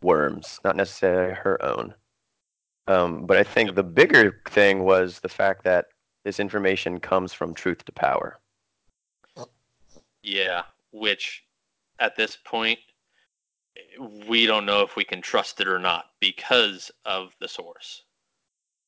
worms, 0.00 0.60
not 0.64 0.76
necessarily 0.76 1.34
her 1.34 1.62
own. 1.64 1.94
Um, 2.88 3.26
but 3.26 3.36
I 3.36 3.44
think 3.44 3.74
the 3.74 3.82
bigger 3.82 4.40
thing 4.48 4.84
was 4.84 5.20
the 5.20 5.28
fact 5.28 5.64
that 5.64 5.86
this 6.24 6.40
information 6.40 7.00
comes 7.00 7.32
from 7.32 7.54
Truth 7.54 7.84
to 7.84 7.92
Power. 7.92 8.38
Yeah, 10.22 10.62
which 10.92 11.44
at 11.98 12.16
this 12.16 12.36
point 12.44 12.78
we 14.28 14.46
don't 14.46 14.66
know 14.66 14.82
if 14.82 14.96
we 14.96 15.04
can 15.04 15.20
trust 15.20 15.60
it 15.60 15.68
or 15.68 15.78
not 15.78 16.06
because 16.20 16.90
of 17.04 17.32
the 17.40 17.48
source. 17.48 18.02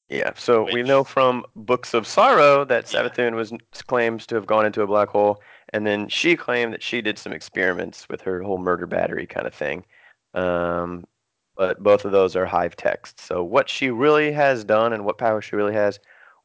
Yeah, 0.09 0.33
so 0.37 0.71
we 0.71 0.83
know 0.83 1.03
from 1.03 1.45
Books 1.57 1.95
of 1.95 2.07
Sorrow 2.07 2.65
that 2.67 2.93
Yeah. 2.93 3.03
Savathun 3.03 3.35
was 3.35 3.53
claims 3.87 4.27
to 4.27 4.35
have 4.35 4.47
gone 4.47 4.67
into 4.67 4.83
a 4.83 4.87
black 4.87 5.09
hole, 5.09 5.41
and 5.73 5.87
then 5.87 6.09
she 6.09 6.37
claimed 6.37 6.75
that 6.75 6.83
she 6.83 7.01
did 7.01 7.19
some 7.19 7.33
experiments 7.33 8.09
with 8.09 8.21
her 8.21 8.43
whole 8.43 8.59
murder 8.59 8.87
battery 8.87 9.27
kind 9.27 9.47
of 9.47 9.55
thing. 9.55 9.85
Um, 10.35 11.05
but 11.57 11.83
both 11.83 12.05
of 12.05 12.13
those 12.13 12.37
are 12.37 12.47
hive 12.47 12.77
texts. 12.77 13.25
So 13.25 13.43
what 13.43 13.69
she 13.69 13.91
really 13.91 14.33
has 14.33 14.65
done 14.65 14.93
and 14.93 15.05
what 15.05 15.19
power 15.19 15.41
she 15.41 15.57
really 15.57 15.75
has, 15.75 15.99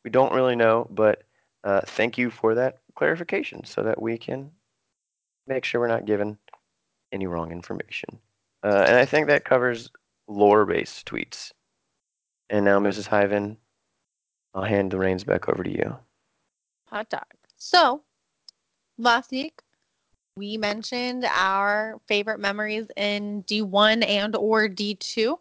we 0.03 0.11
don't 0.11 0.33
really 0.33 0.55
know. 0.55 0.87
But 0.91 1.23
uh, 1.63 1.81
thank 1.85 2.17
you 2.17 2.29
for 2.29 2.55
that 2.55 2.79
clarification, 2.95 3.63
so 3.65 3.83
that 3.83 4.01
we 4.01 4.17
can 4.17 4.51
make 5.47 5.65
sure 5.65 5.81
we're 5.81 5.87
not 5.87 6.05
given 6.05 6.37
any 7.11 7.27
wrong 7.27 7.51
information. 7.51 8.19
Uh, 8.63 8.85
and 8.87 8.97
I 8.97 9.05
think 9.05 9.27
that 9.27 9.45
covers 9.45 9.89
lore-based 10.27 11.05
tweets. 11.05 11.51
And 12.49 12.65
now, 12.65 12.79
Mrs. 12.79 13.07
Hyven, 13.07 13.57
I'll 14.53 14.63
hand 14.63 14.91
the 14.91 14.97
reins 14.97 15.23
back 15.23 15.49
over 15.49 15.63
to 15.63 15.71
you. 15.71 15.97
Hot 16.85 17.09
dog. 17.09 17.25
So, 17.57 18.01
last 18.97 19.31
week 19.31 19.61
we 20.39 20.55
mentioned 20.55 21.25
our 21.25 21.99
favorite 22.07 22.39
memories 22.39 22.87
in 22.95 23.43
D1 23.43 24.07
and 24.07 24.37
or 24.37 24.69
D2 24.69 25.37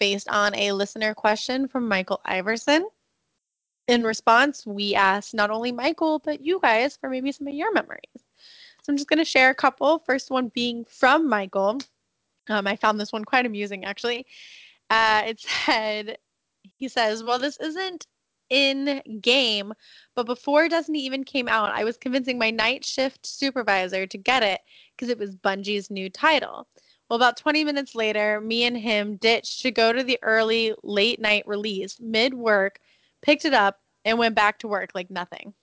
based 0.00 0.28
on 0.28 0.56
a 0.56 0.72
listener 0.72 1.14
question 1.14 1.68
from 1.68 1.86
Michael 1.86 2.20
Iverson. 2.24 2.88
In 3.86 4.02
response, 4.02 4.66
we 4.66 4.96
asked 4.96 5.34
not 5.34 5.50
only 5.50 5.70
Michael 5.70 6.18
but 6.18 6.40
you 6.40 6.58
guys 6.60 6.96
for 6.96 7.08
maybe 7.08 7.30
some 7.30 7.46
of 7.46 7.54
your 7.54 7.72
memories. 7.72 8.02
So 8.82 8.90
I'm 8.90 8.96
just 8.96 9.08
going 9.08 9.20
to 9.20 9.24
share 9.24 9.50
a 9.50 9.54
couple. 9.54 10.00
First 10.00 10.30
one 10.32 10.48
being 10.48 10.84
from 10.84 11.28
Michael. 11.28 11.80
Um, 12.48 12.66
I 12.66 12.74
found 12.74 12.98
this 12.98 13.12
one 13.12 13.24
quite 13.24 13.46
amusing 13.46 13.84
actually. 13.84 14.26
Uh, 14.90 15.22
it 15.26 15.40
said, 15.40 16.18
he 16.76 16.88
says, 16.88 17.22
well, 17.22 17.38
this 17.38 17.56
isn't 17.60 18.08
in 18.50 19.02
game, 19.20 19.72
but 20.14 20.26
before 20.26 20.68
Destiny 20.68 21.00
even 21.00 21.24
came 21.24 21.48
out, 21.48 21.70
I 21.70 21.84
was 21.84 21.96
convincing 21.96 22.38
my 22.38 22.50
night 22.50 22.84
shift 22.84 23.24
supervisor 23.26 24.06
to 24.06 24.18
get 24.18 24.42
it 24.42 24.60
because 24.96 25.08
it 25.08 25.18
was 25.18 25.36
Bungie's 25.36 25.90
new 25.90 26.10
title. 26.10 26.68
Well, 27.08 27.16
about 27.16 27.36
20 27.36 27.64
minutes 27.64 27.94
later, 27.94 28.40
me 28.40 28.64
and 28.64 28.76
him 28.76 29.16
ditched 29.16 29.62
to 29.62 29.70
go 29.70 29.92
to 29.92 30.02
the 30.04 30.18
early 30.22 30.74
late 30.82 31.20
night 31.20 31.46
release 31.46 31.98
mid 32.00 32.34
work, 32.34 32.80
picked 33.22 33.44
it 33.44 33.54
up, 33.54 33.80
and 34.04 34.18
went 34.18 34.34
back 34.34 34.58
to 34.60 34.68
work 34.68 34.90
like 34.94 35.10
nothing. 35.10 35.54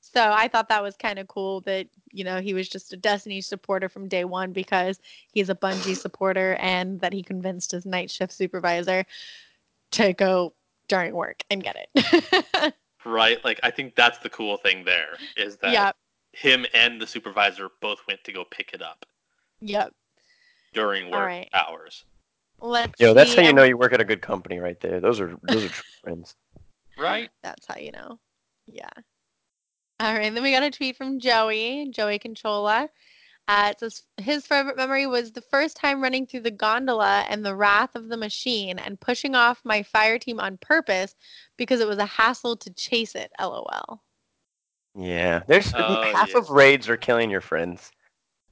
So 0.00 0.32
I 0.32 0.48
thought 0.48 0.68
that 0.68 0.82
was 0.82 0.96
kind 0.96 1.18
of 1.18 1.28
cool 1.28 1.60
that, 1.62 1.86
you 2.12 2.24
know, 2.24 2.40
he 2.40 2.54
was 2.54 2.68
just 2.68 2.92
a 2.92 2.96
Destiny 2.96 3.40
supporter 3.40 3.88
from 3.88 4.08
day 4.08 4.24
one 4.24 4.52
because 4.52 5.00
he's 5.32 5.50
a 5.50 5.54
Bungie 5.54 5.96
supporter 5.96 6.56
and 6.60 7.00
that 7.00 7.12
he 7.12 7.22
convinced 7.22 7.72
his 7.72 7.86
night 7.86 8.10
shift 8.10 8.32
supervisor 8.32 9.04
to 9.92 10.12
go 10.12 10.54
during 10.90 11.14
work 11.14 11.42
and 11.50 11.62
get 11.62 11.76
it. 11.94 12.74
Right? 13.06 13.42
Like 13.42 13.58
I 13.62 13.70
think 13.70 13.94
that's 13.96 14.18
the 14.18 14.28
cool 14.28 14.58
thing 14.58 14.84
there 14.84 15.16
is 15.34 15.56
that 15.62 15.72
yep. 15.72 15.96
him 16.32 16.66
and 16.74 17.00
the 17.00 17.06
supervisor 17.06 17.70
both 17.80 18.00
went 18.06 18.22
to 18.24 18.32
go 18.32 18.44
pick 18.44 18.72
it 18.74 18.82
up 18.82 19.06
Yep. 19.62 19.94
during 20.74 21.10
work 21.10 21.24
right. 21.24 21.48
hours. 21.54 22.04
Let's 22.60 23.00
Yo, 23.00 23.14
that's 23.14 23.30
see, 23.30 23.36
how 23.36 23.42
you 23.46 23.54
know 23.54 23.62
you 23.62 23.78
work 23.78 23.94
at 23.94 24.02
a 24.02 24.04
good 24.04 24.20
company, 24.20 24.58
right 24.58 24.78
there. 24.80 25.00
Those 25.00 25.18
are 25.18 25.34
those 25.44 25.64
are 25.64 25.68
true 25.68 25.82
friends. 26.02 26.36
Right? 26.98 27.30
That's 27.42 27.66
how 27.66 27.78
you 27.78 27.90
know. 27.92 28.18
Yeah. 28.66 28.90
All 29.98 30.12
right. 30.12 30.34
Then 30.34 30.42
we 30.42 30.52
got 30.52 30.62
a 30.62 30.70
tweet 30.70 30.96
from 30.96 31.20
Joey, 31.20 31.88
Joey 31.90 32.18
Conchola. 32.18 32.90
Uh, 33.48 33.68
it 33.72 33.80
says 33.80 34.02
his 34.18 34.46
favorite 34.46 34.76
memory 34.76 35.06
was 35.06 35.32
the 35.32 35.40
first 35.40 35.76
time 35.76 36.00
running 36.00 36.24
through 36.24 36.40
the 36.40 36.50
gondola 36.50 37.24
and 37.28 37.44
the 37.44 37.54
wrath 37.54 37.96
of 37.96 38.08
the 38.08 38.16
machine 38.16 38.78
and 38.78 39.00
pushing 39.00 39.34
off 39.34 39.60
my 39.64 39.82
fire 39.82 40.18
team 40.20 40.38
on 40.38 40.56
purpose 40.58 41.16
because 41.56 41.80
it 41.80 41.88
was 41.88 41.98
a 41.98 42.06
hassle 42.06 42.56
to 42.56 42.70
chase 42.74 43.16
it. 43.16 43.32
LOL. 43.40 44.02
Yeah, 44.94 45.42
there's 45.48 45.72
Oh, 45.74 46.12
half 46.12 46.30
yeah. 46.30 46.38
of 46.38 46.50
raids 46.50 46.88
are 46.88 46.96
killing 46.96 47.28
your 47.30 47.40
friends. 47.40 47.90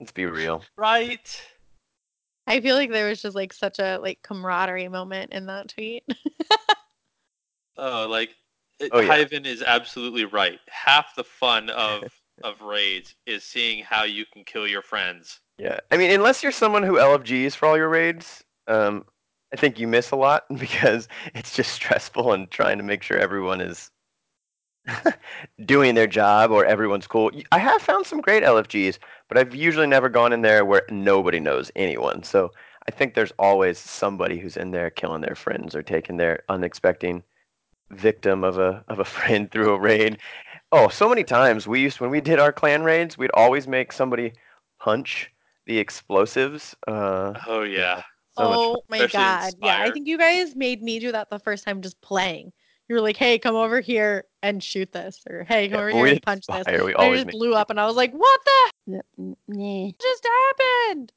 Let's 0.01 0.13
be 0.13 0.27
real. 0.27 0.63
Right. 0.77 1.43
I 2.49 2.61
feel 2.61 2.75
like 2.77 2.91
there 2.91 3.09
was 3.09 3.21
just 3.23 3.37
like 3.37 3.53
such 3.53 3.79
a 3.79 3.99
like 4.03 4.23
camaraderie 4.23 4.89
moment 4.89 5.33
in 5.33 5.47
that 5.47 5.69
tweet. 5.69 6.05
Oh, 7.81 8.09
like 8.09 8.35
it- 8.81 8.91
Oh, 8.93 8.99
yeah. 9.01 9.09
Hyven 9.09 9.47
is 9.47 9.63
absolutely 9.63 10.25
right. 10.25 10.59
Half 10.69 11.15
the 11.15 11.23
fun 11.25 11.71
of 11.71 12.03
of 12.43 12.61
raids 12.61 13.15
is 13.27 13.45
seeing 13.45 13.85
how 13.85 14.05
you 14.05 14.25
can 14.33 14.45
kill 14.45 14.67
your 14.67 14.83
friends. 14.83 15.41
Yeah, 15.59 15.81
I 15.91 15.97
mean, 15.97 16.11
unless 16.11 16.43
you're 16.43 16.53
someone 16.53 16.83
who 16.83 16.95
LFGs 16.95 17.55
for 17.55 17.67
all 17.67 17.77
your 17.77 17.89
raids, 17.89 18.45
um, 18.69 19.05
I 19.53 19.57
think 19.57 19.79
you 19.79 19.89
miss 19.89 20.11
a 20.11 20.17
lot 20.17 20.45
because 20.59 21.09
it's 21.35 21.55
just 21.55 21.73
stressful 21.73 22.33
and 22.33 22.51
trying 22.51 22.79
to 22.79 22.85
make 22.85 23.03
sure 23.03 23.19
everyone 23.19 23.61
is 23.61 23.91
doing 25.65 25.95
their 25.95 26.07
job 26.07 26.51
or 26.51 26.65
everyone's 26.65 27.07
cool. 27.07 27.31
I 27.53 27.59
have 27.59 27.83
found 27.83 28.07
some 28.07 28.21
great 28.21 28.43
LFGs, 28.43 28.99
but 29.29 29.39
I've 29.39 29.55
usually 29.55 29.87
never 29.87 30.09
gone 30.09 30.33
in 30.33 30.43
there 30.43 30.65
where 30.65 30.83
nobody 30.91 31.41
knows 31.41 31.71
anyone. 31.77 32.23
So 32.23 32.53
I 32.89 32.91
think 32.91 33.15
there's 33.15 33.33
always 33.39 33.79
somebody 33.79 34.39
who's 34.39 34.57
in 34.57 34.71
there 34.71 34.91
killing 34.91 35.21
their 35.21 35.35
friends 35.35 35.75
or 35.75 35.83
taking 35.83 36.17
their 36.17 36.43
unexpected 36.49 37.23
victim 37.91 38.45
of 38.45 38.59
a 38.59 38.85
of 38.89 38.99
a 38.99 39.05
friend 39.17 39.51
through 39.51 39.75
a 39.75 39.79
raid. 39.79 40.19
Oh, 40.71 40.89
so 40.89 41.09
many 41.09 41.25
times 41.25 41.67
we 41.67 41.81
used 41.81 42.01
when 42.01 42.11
we 42.11 42.21
did 42.21 42.39
our 42.39 42.53
clan 42.53 42.83
raids, 42.83 43.17
we'd 43.17 43.31
always 43.33 43.67
make 43.67 43.93
somebody 43.93 44.33
punch 44.79 45.31
the 45.67 45.79
explosives. 45.79 46.77
Uh, 46.87 47.35
Oh 47.47 47.63
yeah. 47.63 48.03
so 48.37 48.45
oh 48.53 48.85
my 48.89 48.99
Especially 48.99 49.19
in 49.21 49.25
god. 49.25 49.55
Yeah, 49.61 49.79
I 49.81 49.91
think 49.91 50.07
you 50.07 50.19
guys 50.19 50.55
made 50.55 50.83
me 50.83 50.99
do 50.99 51.11
that 51.13 51.31
the 51.31 51.39
first 51.39 51.65
time 51.65 51.81
just 51.81 52.01
playing. 52.03 52.53
You 52.89 52.95
were 52.95 53.01
like, 53.01 53.17
"Hey, 53.17 53.39
come 53.39 53.55
over 53.55 53.81
here 53.81 54.25
and 54.43 54.63
shoot 54.63 54.93
this," 54.93 55.23
or 55.29 55.45
"Hey, 55.45 55.69
come 55.69 55.77
Yeah, 55.77 55.81
over 55.81 55.91
here 55.91 56.07
and 56.07 56.15
did 56.17 56.23
punch 56.23 56.47
this." 56.47 56.61
Spire, 56.63 56.85
we 56.85 56.93
And 56.93 57.03
always 57.03 57.25
just 57.25 57.33
blew 57.33 57.55
up, 57.55 57.71
and 57.71 57.81
I 57.81 57.87
was 57.87 57.97
like, 57.97 58.13
"What 58.13 58.41
the 58.87 59.05
Nah. 59.49 59.91
just 59.99 60.27
happened?" 60.27 61.13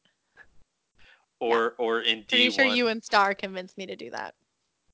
Or 1.40 1.76
or 1.78 2.02
in 2.02 2.20
D1. 2.24 2.28
Pretty 2.28 2.44
D 2.46 2.50
sure 2.52 2.66
one 2.66 2.76
you 2.78 2.88
and 2.88 3.04
Star 3.04 3.34
convinced 3.34 3.78
me 3.78 3.86
to 3.86 3.96
do 3.96 4.12
that. 4.12 4.36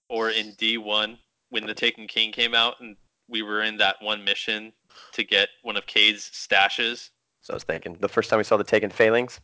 or 0.10 0.30
in 0.30 0.54
D 0.54 0.78
one 0.78 1.17
when 1.50 1.65
the 1.65 1.74
Taken 1.74 2.08
King 2.08 2.32
came 2.32 2.54
out 2.56 2.80
and 2.80 2.96
we 3.30 3.42
were 3.42 3.63
in 3.63 3.78
that 3.78 3.96
one 4.02 4.24
mission 4.24 4.72
to 5.13 5.24
get 5.24 5.50
one 5.63 5.78
of 5.78 5.86
Cade's 5.86 6.30
stashes. 6.34 7.10
So 7.42 7.54
I 7.54 7.56
was 7.56 7.63
thinking 7.63 7.98
the 8.00 8.10
first 8.10 8.30
time 8.30 8.38
we 8.38 8.44
saw 8.44 8.58
the 8.58 8.63
Taken 8.63 8.90
Failings. 8.90 9.40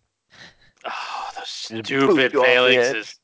Oh, 0.86 1.30
those 1.36 1.48
stupid 1.48 1.86
booped 1.86 2.34
you 2.34 2.42
off 2.42 2.46
the 2.46 2.76
phalanxes. 2.76 3.16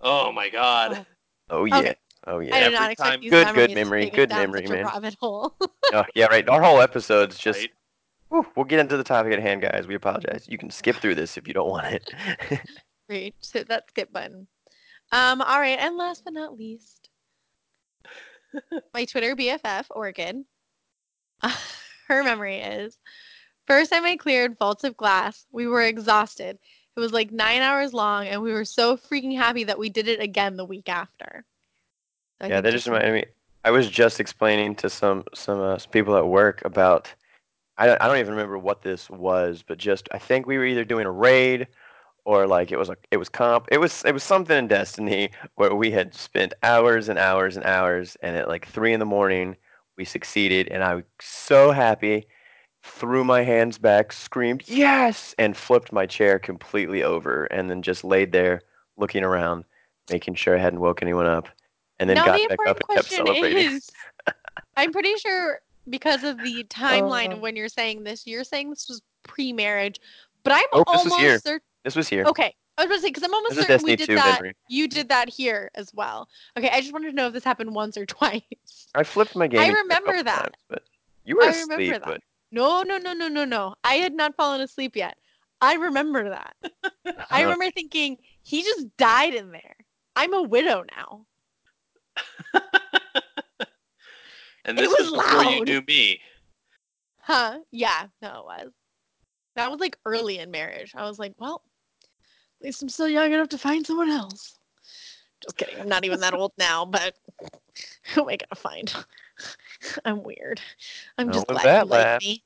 Oh 0.00 0.32
my 0.32 0.48
god. 0.48 1.06
Oh 1.50 1.64
yeah. 1.64 1.78
Okay. 1.78 1.94
Oh 2.26 2.40
yeah. 2.40 2.54
I 2.54 2.58
did 2.58 2.66
every 2.66 2.78
not 2.78 2.90
expect 2.90 3.10
time- 3.10 3.20
Good- 3.30 3.54
good 3.54 3.74
memory, 3.74 4.10
good 4.10 4.30
memory, 4.30 4.66
man. 4.66 4.84
rabbit 4.84 5.16
hole. 5.20 5.54
Oh, 5.94 6.04
yeah, 6.14 6.26
right. 6.26 6.46
Our 6.50 6.62
whole 6.62 6.82
episode's 6.82 7.38
just. 7.38 7.60
Right? 7.60 7.70
Whew, 8.28 8.46
we'll 8.54 8.66
get 8.66 8.78
into 8.78 8.98
the 8.98 9.04
topic 9.04 9.32
at 9.32 9.40
hand, 9.40 9.62
guys. 9.62 9.86
We 9.86 9.94
apologize. 9.94 10.44
You 10.46 10.58
can 10.58 10.68
skip 10.68 10.96
through 10.96 11.14
this 11.14 11.38
if 11.38 11.48
you 11.48 11.54
don't 11.54 11.70
want 11.70 11.86
it. 11.86 12.12
Great. 13.08 13.34
Just 13.40 13.54
hit 13.54 13.68
that 13.68 13.88
skip 13.88 14.12
button. 14.12 14.46
Um, 15.12 15.40
all 15.40 15.58
right, 15.58 15.78
and 15.80 15.96
last 15.96 16.24
but 16.24 16.34
not 16.34 16.58
least, 16.58 17.07
my 18.94 19.04
Twitter 19.04 19.36
BFF, 19.36 19.86
Oregon. 19.90 20.44
her 22.08 22.24
memory 22.24 22.58
is 22.58 22.98
first 23.68 23.92
time 23.92 24.04
I 24.04 24.16
cleared 24.16 24.58
Vaults 24.58 24.82
of 24.82 24.96
Glass, 24.96 25.46
we 25.52 25.66
were 25.66 25.82
exhausted. 25.82 26.58
It 26.96 27.00
was 27.00 27.12
like 27.12 27.30
nine 27.30 27.60
hours 27.60 27.94
long, 27.94 28.26
and 28.26 28.42
we 28.42 28.52
were 28.52 28.64
so 28.64 28.96
freaking 28.96 29.36
happy 29.36 29.62
that 29.64 29.78
we 29.78 29.88
did 29.88 30.08
it 30.08 30.20
again 30.20 30.56
the 30.56 30.64
week 30.64 30.88
after. 30.88 31.44
So 32.40 32.48
yeah, 32.48 32.60
that 32.60 32.72
just 32.72 32.86
reminded 32.86 33.12
me. 33.12 33.24
I 33.64 33.70
was 33.70 33.88
just 33.88 34.18
explaining 34.18 34.74
to 34.76 34.90
some 34.90 35.24
some, 35.34 35.60
uh, 35.60 35.78
some 35.78 35.90
people 35.92 36.16
at 36.16 36.26
work 36.26 36.64
about. 36.64 37.12
I 37.76 37.86
don't, 37.86 38.02
I 38.02 38.08
don't 38.08 38.18
even 38.18 38.32
remember 38.32 38.58
what 38.58 38.82
this 38.82 39.08
was, 39.08 39.62
but 39.64 39.78
just 39.78 40.08
I 40.10 40.18
think 40.18 40.46
we 40.46 40.58
were 40.58 40.64
either 40.64 40.84
doing 40.84 41.06
a 41.06 41.12
raid 41.12 41.68
or 42.28 42.46
like 42.46 42.70
it 42.70 42.78
was 42.78 42.90
a 42.90 42.96
it 43.10 43.16
was 43.16 43.30
comp. 43.30 43.68
It 43.72 43.78
was 43.78 44.04
it 44.04 44.12
was 44.12 44.22
something 44.22 44.56
in 44.56 44.68
Destiny 44.68 45.30
where 45.54 45.74
we 45.74 45.90
had 45.90 46.14
spent 46.14 46.52
hours 46.62 47.08
and 47.08 47.18
hours 47.18 47.56
and 47.56 47.64
hours, 47.64 48.18
and 48.20 48.36
at 48.36 48.48
like 48.48 48.66
three 48.66 48.92
in 48.92 49.00
the 49.00 49.06
morning 49.06 49.56
we 49.96 50.04
succeeded, 50.04 50.68
and 50.68 50.84
I 50.84 50.96
was 50.96 51.04
so 51.22 51.70
happy. 51.70 52.26
Threw 52.82 53.24
my 53.24 53.42
hands 53.42 53.78
back, 53.78 54.12
screamed 54.12 54.62
yes, 54.66 55.34
and 55.38 55.56
flipped 55.56 55.90
my 55.90 56.04
chair 56.04 56.38
completely 56.38 57.02
over, 57.02 57.46
and 57.46 57.70
then 57.70 57.80
just 57.80 58.04
laid 58.04 58.30
there 58.30 58.60
looking 58.98 59.24
around, 59.24 59.64
making 60.10 60.34
sure 60.34 60.54
I 60.54 60.60
hadn't 60.60 60.80
woke 60.80 61.00
anyone 61.00 61.26
up, 61.26 61.48
and 61.98 62.10
then 62.10 62.16
now 62.16 62.26
got 62.26 62.42
the 62.42 62.48
back 62.48 62.66
up 62.66 62.76
and 62.76 62.88
kept 62.90 63.08
celebrating. 63.10 63.64
is, 63.64 63.90
I'm 64.76 64.92
pretty 64.92 65.14
sure 65.16 65.60
because 65.88 66.24
of 66.24 66.42
the 66.42 66.64
timeline 66.68 67.32
Uh. 67.32 67.36
of 67.36 67.40
when 67.40 67.56
you're 67.56 67.68
saying 67.68 68.04
this, 68.04 68.26
you're 68.26 68.44
saying 68.44 68.68
this 68.68 68.86
was 68.86 69.00
pre-marriage, 69.22 69.98
but 70.44 70.52
I'm 70.52 70.64
Oh, 70.74 70.84
almost 70.86 71.42
certain. 71.42 71.62
This 71.84 71.96
was 71.96 72.08
here. 72.08 72.24
Okay, 72.24 72.54
I 72.76 72.82
was 72.82 72.88
going 72.88 72.98
to 72.98 73.02
say 73.02 73.08
because 73.08 73.22
I'm 73.22 73.34
almost 73.34 73.56
certain 73.56 73.82
we 73.82 73.96
did 73.96 74.08
that. 74.10 74.40
memory. 74.40 74.54
You 74.68 74.88
did 74.88 75.08
that 75.08 75.28
here 75.28 75.70
as 75.74 75.92
well. 75.94 76.28
Okay, 76.56 76.68
I 76.70 76.80
just 76.80 76.92
wanted 76.92 77.10
to 77.10 77.16
know 77.16 77.28
if 77.28 77.32
this 77.32 77.44
happened 77.44 77.74
once 77.74 77.96
or 77.96 78.06
twice. 78.06 78.42
I 78.94 79.04
flipped 79.04 79.36
my 79.36 79.46
game. 79.46 79.60
I 79.60 79.68
remember 79.68 80.22
that. 80.22 80.56
but 80.68 80.82
you 81.24 81.36
were 81.36 81.44
I 81.44 81.48
asleep. 81.48 81.70
remember 81.70 81.98
that. 81.98 82.06
But 82.06 82.20
No, 82.52 82.82
no, 82.82 82.98
no, 82.98 83.12
no, 83.12 83.28
no, 83.28 83.44
no. 83.44 83.74
I 83.84 83.94
had 83.94 84.14
not 84.14 84.36
fallen 84.36 84.60
asleep 84.60 84.96
yet. 84.96 85.16
I 85.60 85.74
remember 85.74 86.30
that. 86.30 86.54
I 87.30 87.42
remember 87.42 87.70
thinking 87.70 88.18
he 88.42 88.62
just 88.62 88.96
died 88.96 89.34
in 89.34 89.50
there. 89.50 89.74
I'm 90.14 90.32
a 90.34 90.42
widow 90.42 90.84
now. 90.96 91.26
And 94.68 94.78
It 94.78 94.82
this 94.82 94.90
was 94.98 95.10
was, 95.10 95.24
before 95.24 95.44
you 95.44 95.64
knew 95.64 95.82
me. 95.88 96.20
Huh? 97.22 97.60
Yeah, 97.70 98.08
no, 98.20 98.28
it 98.40 98.44
was. 98.44 98.72
That 99.58 99.72
was 99.72 99.80
like 99.80 99.98
early 100.04 100.38
in 100.38 100.52
marriage. 100.52 100.92
I 100.94 101.02
was 101.02 101.18
like, 101.18 101.34
well, 101.36 101.64
at 102.60 102.64
least 102.64 102.80
I'm 102.80 102.88
still 102.88 103.08
young 103.08 103.32
enough 103.32 103.48
to 103.48 103.58
find 103.58 103.84
someone 103.84 104.08
else. 104.08 104.56
Just 105.42 105.56
kidding. 105.56 105.80
I'm 105.80 105.88
not 105.88 106.04
even 106.04 106.20
that 106.20 106.32
old 106.32 106.52
now, 106.58 106.84
but 106.84 107.16
who 108.14 108.20
am 108.22 108.28
I 108.28 108.36
gonna 108.36 108.54
find? 108.54 108.94
I'm 110.04 110.22
weird. 110.22 110.60
I'm 111.18 111.32
just 111.32 111.48
glad 111.48 111.64
that 111.64 111.86
you 111.86 111.90
like 111.90 112.20
me. 112.20 112.44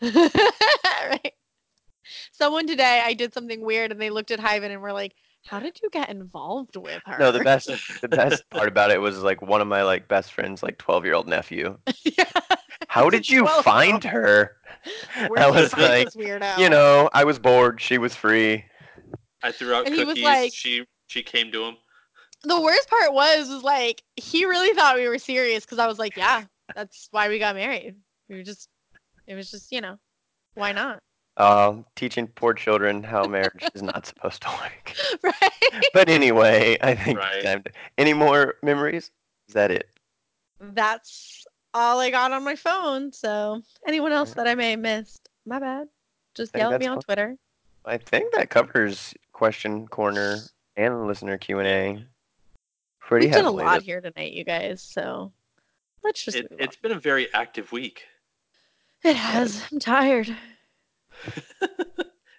right. 0.02 1.32
Someone 2.32 2.66
today, 2.66 3.02
I 3.04 3.14
did 3.14 3.32
something 3.32 3.64
weird, 3.64 3.92
and 3.92 4.00
they 4.00 4.10
looked 4.10 4.32
at 4.32 4.40
Hyven 4.40 4.72
and 4.72 4.82
were 4.82 4.92
like, 4.92 5.14
"How 5.46 5.60
did 5.60 5.78
you 5.80 5.90
get 5.90 6.08
involved 6.08 6.74
with 6.74 7.02
her?" 7.06 7.18
no, 7.20 7.30
the 7.30 7.44
best 7.44 7.70
the 8.00 8.08
best 8.08 8.50
part 8.50 8.66
about 8.66 8.90
it 8.90 9.00
was 9.00 9.22
like 9.22 9.40
one 9.42 9.60
of 9.60 9.68
my 9.68 9.84
like 9.84 10.08
best 10.08 10.32
friends, 10.32 10.64
like 10.64 10.78
twelve 10.78 11.04
year 11.04 11.14
old 11.14 11.28
nephew. 11.28 11.78
yeah. 12.02 12.24
How 12.98 13.10
did 13.10 13.28
you 13.28 13.44
12-year-old. 13.44 13.64
find 13.64 14.04
her? 14.04 14.56
Where'd 15.28 15.38
I 15.38 15.50
was 15.50 15.72
find 15.72 16.08
like, 16.16 16.58
you 16.58 16.68
know, 16.68 17.08
I 17.12 17.24
was 17.24 17.38
bored. 17.38 17.80
She 17.80 17.98
was 17.98 18.14
free. 18.14 18.64
I 19.42 19.52
threw 19.52 19.74
out 19.74 19.86
And 19.86 19.94
he 19.94 20.00
was 20.04 20.14
cookies. 20.14 20.24
like- 20.24 20.52
she 20.54 20.84
she 21.06 21.22
came 21.22 21.50
to 21.52 21.64
him. 21.64 21.76
the 22.44 22.60
worst 22.60 22.88
part 22.90 23.12
was 23.12 23.48
was 23.48 23.62
like 23.62 24.02
he 24.16 24.44
really 24.44 24.74
thought 24.74 24.96
we 24.96 25.08
were 25.08 25.18
serious 25.18 25.64
because 25.64 25.78
I 25.78 25.86
was 25.86 25.98
like, 25.98 26.16
yeah, 26.16 26.44
that's 26.74 27.08
why 27.12 27.28
we 27.28 27.38
got 27.38 27.54
married. 27.56 27.94
We 28.28 28.36
were 28.36 28.42
just, 28.42 28.68
it 29.26 29.34
was 29.34 29.50
just, 29.50 29.72
you 29.72 29.80
know, 29.80 29.96
why 30.54 30.72
not? 30.72 30.98
Um, 31.38 31.86
teaching 31.96 32.26
poor 32.26 32.52
children 32.52 33.02
how 33.02 33.24
marriage 33.24 33.64
is 33.74 33.82
not 33.82 34.04
supposed 34.06 34.42
to 34.42 34.48
work. 34.48 34.94
right? 35.22 35.84
But 35.94 36.08
anyway, 36.08 36.76
I 36.82 36.94
think 36.94 37.18
Right. 37.18 37.36
it's 37.36 37.44
time 37.44 37.62
to. 37.62 37.70
Any 37.96 38.12
more 38.12 38.54
memories? 38.62 39.10
Is 39.48 39.54
that 39.54 39.70
it? 39.70 39.88
That's 40.60 41.44
all 41.78 42.00
I 42.00 42.10
got 42.10 42.32
on 42.32 42.44
my 42.44 42.56
phone. 42.56 43.12
So 43.12 43.62
anyone 43.86 44.12
else 44.12 44.34
that 44.34 44.46
I 44.46 44.54
may 44.54 44.72
have 44.72 44.80
missed, 44.80 45.28
my 45.46 45.58
bad. 45.58 45.88
Just 46.34 46.54
yell 46.54 46.72
at 46.72 46.80
me 46.80 46.86
on 46.86 46.96
fine. 46.96 47.02
Twitter. 47.02 47.36
I 47.84 47.96
think 47.96 48.32
that 48.34 48.50
covers 48.50 49.14
question 49.32 49.86
corner 49.88 50.38
and 50.76 51.06
listener 51.06 51.38
Q 51.38 51.58
and 51.60 51.68
A. 51.68 52.04
Pretty 53.00 53.26
we 53.26 53.32
did 53.32 53.44
a 53.44 53.50
lot 53.50 53.82
here 53.82 54.00
tonight, 54.00 54.32
you 54.32 54.44
guys. 54.44 54.82
So 54.82 55.32
let's 56.04 56.22
just. 56.22 56.36
It, 56.36 56.50
move 56.50 56.60
it's 56.60 56.76
been 56.76 56.92
a 56.92 56.98
very 56.98 57.32
active 57.32 57.72
week. 57.72 58.04
It 59.02 59.16
has. 59.16 59.64
I'm 59.72 59.78
tired. 59.78 60.36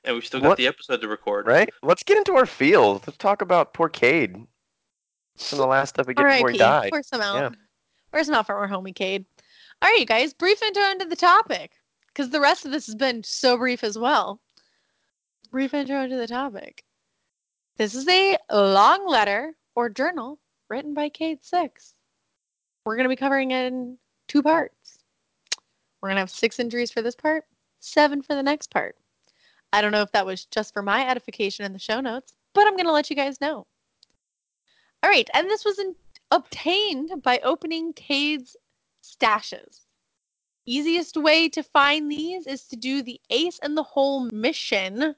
and 0.03 0.15
we've 0.15 0.25
still 0.25 0.41
got 0.41 0.49
What- 0.49 0.57
the 0.57 0.67
episode 0.67 1.01
to 1.01 1.07
record. 1.07 1.47
Right? 1.47 1.69
Let's 1.81 2.03
get 2.03 2.17
into 2.17 2.33
our 2.33 2.45
field. 2.45 3.03
Let's 3.07 3.17
talk 3.17 3.41
about 3.41 3.73
poor 3.73 3.89
Cade. 3.89 4.35
From 5.37 5.57
the 5.57 5.67
last 5.67 5.91
stuff 5.91 6.05
we 6.05 6.13
get 6.13 6.23
before 6.23 6.49
he 6.49 6.57
R.I.P. 6.57 6.57
died. 6.57 6.89
Pour 6.91 7.01
some 7.01 7.21
out. 7.21 7.35
Yeah. 7.35 7.49
Pour 8.11 8.23
some 8.23 8.35
out 8.35 8.47
for 8.47 8.55
our 8.55 8.67
homie 8.67 8.95
Cade. 8.95 9.25
All 9.81 9.89
right, 9.89 9.99
you 9.99 10.05
guys. 10.05 10.33
Brief 10.33 10.61
intro 10.63 10.83
into 10.91 11.05
the 11.05 11.15
topic, 11.15 11.73
because 12.07 12.29
the 12.29 12.39
rest 12.39 12.65
of 12.65 12.71
this 12.71 12.85
has 12.87 12.95
been 12.95 13.23
so 13.23 13.57
brief 13.57 13.83
as 13.83 13.97
well. 13.97 14.39
Brief 15.51 15.73
intro 15.73 16.03
into 16.03 16.17
the 16.17 16.27
topic. 16.27 16.83
This 17.77 17.95
is 17.95 18.07
a 18.07 18.37
long 18.51 19.07
letter 19.07 19.53
or 19.75 19.89
journal 19.89 20.39
written 20.69 20.93
by 20.93 21.09
Cade 21.09 21.39
Six. 21.43 21.93
We're 22.85 22.95
going 22.95 23.05
to 23.05 23.09
be 23.09 23.15
covering 23.15 23.51
it 23.51 23.67
in 23.67 23.97
two 24.27 24.43
parts. 24.43 24.99
We're 26.01 26.09
going 26.09 26.15
to 26.15 26.21
have 26.21 26.29
six 26.29 26.59
injuries 26.59 26.91
for 26.91 27.01
this 27.01 27.15
part, 27.15 27.45
seven 27.79 28.21
for 28.21 28.35
the 28.35 28.43
next 28.43 28.71
part. 28.71 28.95
I 29.71 29.81
don't 29.81 29.91
know 29.91 30.01
if 30.01 30.11
that 30.13 30.25
was 30.25 30.45
just 30.45 30.73
for 30.73 30.81
my 30.81 31.07
edification 31.07 31.65
in 31.65 31.73
the 31.73 31.79
show 31.79 31.99
notes, 31.99 32.33
but 32.53 32.65
I'm 32.65 32.75
going 32.75 32.85
to 32.85 32.91
let 32.91 33.09
you 33.09 33.15
guys 33.15 33.39
know. 33.41 33.67
All 35.03 35.09
right, 35.09 35.29
and 35.33 35.47
this 35.47 35.63
was 35.63 35.79
in, 35.79 35.95
obtained 36.31 37.21
by 37.23 37.39
opening 37.43 37.93
Cade's 37.93 38.55
stashes. 39.03 39.81
Easiest 40.65 41.17
way 41.17 41.49
to 41.49 41.63
find 41.63 42.11
these 42.11 42.45
is 42.45 42.65
to 42.67 42.75
do 42.75 43.01
the 43.01 43.19
Ace 43.29 43.59
in 43.63 43.75
the 43.75 43.83
Hole 43.83 44.29
mission 44.31 45.15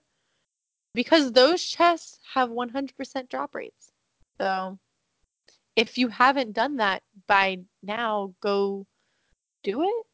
because 0.93 1.31
those 1.31 1.63
chests 1.63 2.19
have 2.33 2.49
100% 2.49 3.29
drop 3.29 3.55
rates. 3.55 3.91
So 4.39 4.77
if 5.75 5.97
you 5.97 6.07
haven't 6.07 6.53
done 6.53 6.77
that 6.77 7.03
by 7.27 7.59
now, 7.83 8.33
go 8.41 8.85
do 9.63 9.83
it. 9.83 10.05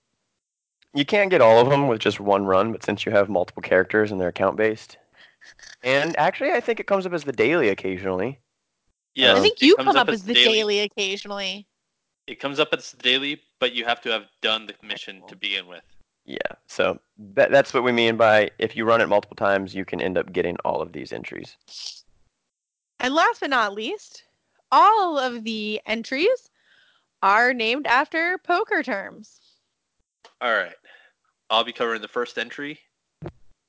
You 0.93 1.05
can't 1.05 1.29
get 1.29 1.41
all 1.41 1.59
of 1.59 1.69
them 1.69 1.87
with 1.87 1.99
just 1.99 2.19
one 2.19 2.45
run, 2.45 2.71
but 2.71 2.83
since 2.83 3.05
you 3.05 3.11
have 3.11 3.29
multiple 3.29 3.61
characters 3.61 4.11
and 4.11 4.19
they're 4.19 4.29
account 4.29 4.57
based, 4.57 4.97
and 5.83 6.17
actually, 6.17 6.51
I 6.51 6.59
think 6.59 6.79
it 6.79 6.87
comes 6.87 7.05
up 7.05 7.13
as 7.13 7.23
the 7.23 7.31
daily 7.31 7.69
occasionally. 7.69 8.39
Yes, 9.17 9.39
I 9.39 9.41
think 9.41 9.63
you 9.63 9.75
comes 9.75 9.87
come 9.87 9.97
up 9.97 10.09
as 10.09 10.23
the 10.23 10.35
daily. 10.35 10.53
daily 10.53 10.79
occasionally. 10.81 11.65
It 12.27 12.39
comes 12.39 12.59
up 12.59 12.69
as 12.71 12.91
the 12.91 12.97
daily, 12.97 13.41
but 13.59 13.73
you 13.73 13.83
have 13.83 13.99
to 14.01 14.11
have 14.11 14.25
done 14.43 14.67
the 14.67 14.75
mission 14.85 15.23
to 15.27 15.35
begin 15.35 15.65
with. 15.65 15.81
Yeah, 16.25 16.37
so 16.67 16.99
that, 17.33 17.49
that's 17.49 17.73
what 17.73 17.83
we 17.83 17.91
mean 17.91 18.15
by 18.15 18.51
if 18.59 18.75
you 18.75 18.85
run 18.85 19.01
it 19.01 19.07
multiple 19.07 19.35
times, 19.35 19.73
you 19.73 19.85
can 19.85 20.01
end 20.01 20.19
up 20.19 20.31
getting 20.33 20.55
all 20.63 20.83
of 20.83 20.93
these 20.93 21.11
entries. 21.11 21.57
And 22.99 23.15
last 23.15 23.39
but 23.39 23.49
not 23.49 23.73
least, 23.73 24.23
all 24.71 25.17
of 25.17 25.43
the 25.43 25.81
entries 25.87 26.51
are 27.23 27.55
named 27.55 27.87
after 27.87 28.37
poker 28.37 28.83
terms. 28.83 29.39
All 30.41 30.53
right. 30.53 30.75
I'll 31.49 31.63
be 31.63 31.73
covering 31.73 32.03
the 32.03 32.07
first 32.07 32.37
entry. 32.37 32.77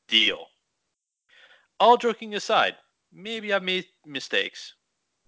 Deal. 0.09 0.45
All 1.81 1.97
joking 1.97 2.35
aside, 2.35 2.75
maybe 3.11 3.55
I've 3.55 3.63
made 3.63 3.87
mistakes. 4.05 4.75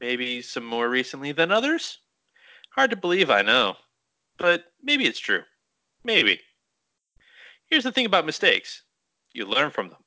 Maybe 0.00 0.42
some 0.42 0.64
more 0.64 0.88
recently 0.88 1.32
than 1.32 1.52
others. 1.52 1.98
Hard 2.74 2.90
to 2.90 2.96
believe, 2.96 3.30
I 3.30 3.42
know. 3.42 3.76
But 4.38 4.72
maybe 4.82 5.06
it's 5.06 5.18
true. 5.18 5.42
Maybe. 6.04 6.40
Here's 7.66 7.84
the 7.84 7.92
thing 7.92 8.06
about 8.06 8.26
mistakes 8.26 8.82
you 9.32 9.44
learn 9.44 9.70
from 9.70 9.88
them. 9.88 10.02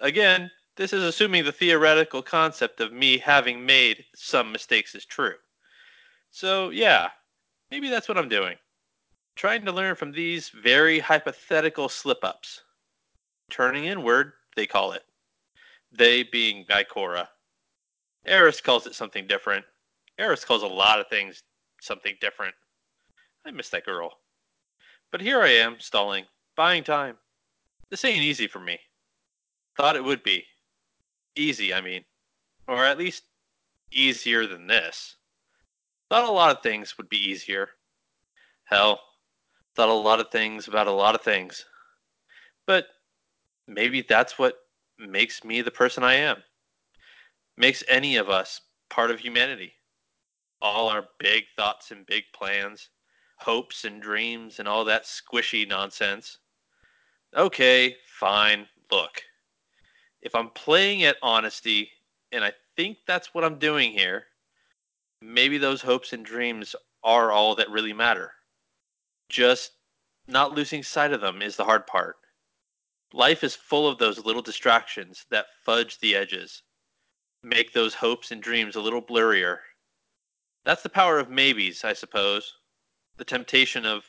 Again, 0.00 0.50
this 0.76 0.92
is 0.92 1.02
assuming 1.02 1.44
the 1.44 1.52
theoretical 1.52 2.22
concept 2.22 2.80
of 2.80 2.92
me 2.92 3.18
having 3.18 3.64
made 3.64 4.04
some 4.14 4.52
mistakes 4.52 4.94
is 4.94 5.04
true. 5.04 5.34
So, 6.30 6.70
yeah, 6.70 7.08
maybe 7.70 7.88
that's 7.88 8.08
what 8.08 8.18
I'm 8.18 8.28
doing 8.28 8.56
trying 9.38 9.64
to 9.64 9.70
learn 9.70 9.94
from 9.94 10.10
these 10.10 10.48
very 10.48 10.98
hypothetical 10.98 11.88
slip 11.88 12.24
ups. 12.24 12.62
Turning 13.48 13.84
inward, 13.84 14.32
they 14.56 14.66
call 14.66 14.90
it. 14.90 15.04
They 15.92 16.24
being 16.24 16.64
Ikora. 16.64 17.28
Eris 18.26 18.60
calls 18.60 18.86
it 18.86 18.94
something 18.94 19.26
different. 19.26 19.64
Eris 20.18 20.44
calls 20.44 20.62
a 20.62 20.66
lot 20.66 21.00
of 21.00 21.08
things 21.08 21.42
something 21.80 22.16
different. 22.20 22.54
I 23.46 23.50
miss 23.50 23.70
that 23.70 23.84
girl. 23.84 24.10
But 25.10 25.20
here 25.20 25.40
I 25.40 25.48
am, 25.48 25.76
stalling, 25.78 26.24
buying 26.56 26.84
time. 26.84 27.16
This 27.90 28.04
ain't 28.04 28.22
easy 28.22 28.46
for 28.46 28.60
me. 28.60 28.78
Thought 29.76 29.96
it 29.96 30.04
would 30.04 30.22
be. 30.22 30.44
Easy, 31.36 31.72
I 31.72 31.80
mean. 31.80 32.04
Or 32.66 32.84
at 32.84 32.98
least 32.98 33.22
easier 33.92 34.46
than 34.46 34.66
this. 34.66 35.16
Thought 36.10 36.28
a 36.28 36.32
lot 36.32 36.54
of 36.54 36.62
things 36.62 36.98
would 36.98 37.08
be 37.08 37.30
easier. 37.30 37.68
Hell, 38.64 39.00
thought 39.74 39.88
a 39.88 39.92
lot 39.92 40.20
of 40.20 40.30
things 40.30 40.68
about 40.68 40.86
a 40.86 40.92
lot 40.92 41.14
of 41.14 41.22
things. 41.22 41.64
But 42.66 42.86
maybe 43.66 44.02
that's 44.02 44.38
what 44.38 44.56
makes 44.98 45.44
me 45.44 45.62
the 45.62 45.70
person 45.70 46.02
I 46.02 46.14
am. 46.14 46.42
Makes 47.58 47.82
any 47.88 48.16
of 48.16 48.30
us 48.30 48.60
part 48.88 49.10
of 49.10 49.18
humanity. 49.18 49.74
all 50.60 50.88
our 50.88 51.08
big 51.18 51.44
thoughts 51.56 51.90
and 51.90 52.06
big 52.06 52.24
plans, 52.34 52.90
hopes 53.36 53.84
and 53.84 54.02
dreams, 54.02 54.58
and 54.58 54.68
all 54.68 54.84
that 54.84 55.04
squishy 55.04 55.68
nonsense. 55.68 56.38
Okay, 57.36 57.96
fine. 58.06 58.66
Look, 58.90 59.22
if 60.22 60.34
I'm 60.34 60.50
playing 60.50 61.04
at 61.04 61.16
honesty, 61.22 61.90
and 62.32 62.44
I 62.44 62.52
think 62.76 62.98
that's 63.06 63.34
what 63.34 63.44
I'm 63.44 63.58
doing 63.58 63.92
here, 63.92 64.24
maybe 65.22 65.58
those 65.58 65.82
hopes 65.82 66.12
and 66.12 66.24
dreams 66.24 66.74
are 67.04 67.30
all 67.30 67.54
that 67.56 67.70
really 67.70 67.92
matter. 67.92 68.32
Just 69.28 69.72
not 70.26 70.54
losing 70.54 70.82
sight 70.82 71.12
of 71.12 71.20
them 71.20 71.42
is 71.42 71.56
the 71.56 71.64
hard 71.64 71.86
part. 71.86 72.16
Life 73.12 73.44
is 73.44 73.54
full 73.54 73.88
of 73.88 73.98
those 73.98 74.24
little 74.24 74.42
distractions 74.42 75.26
that 75.30 75.46
fudge 75.64 75.98
the 76.00 76.14
edges, 76.14 76.62
make 77.42 77.72
those 77.72 77.94
hopes 77.94 78.30
and 78.30 78.42
dreams 78.42 78.76
a 78.76 78.80
little 78.80 79.02
blurrier. 79.02 79.58
That's 80.64 80.82
the 80.82 80.88
power 80.88 81.18
of 81.18 81.30
maybes, 81.30 81.84
I 81.84 81.92
suppose. 81.92 82.52
The 83.16 83.24
temptation 83.24 83.86
of 83.86 84.04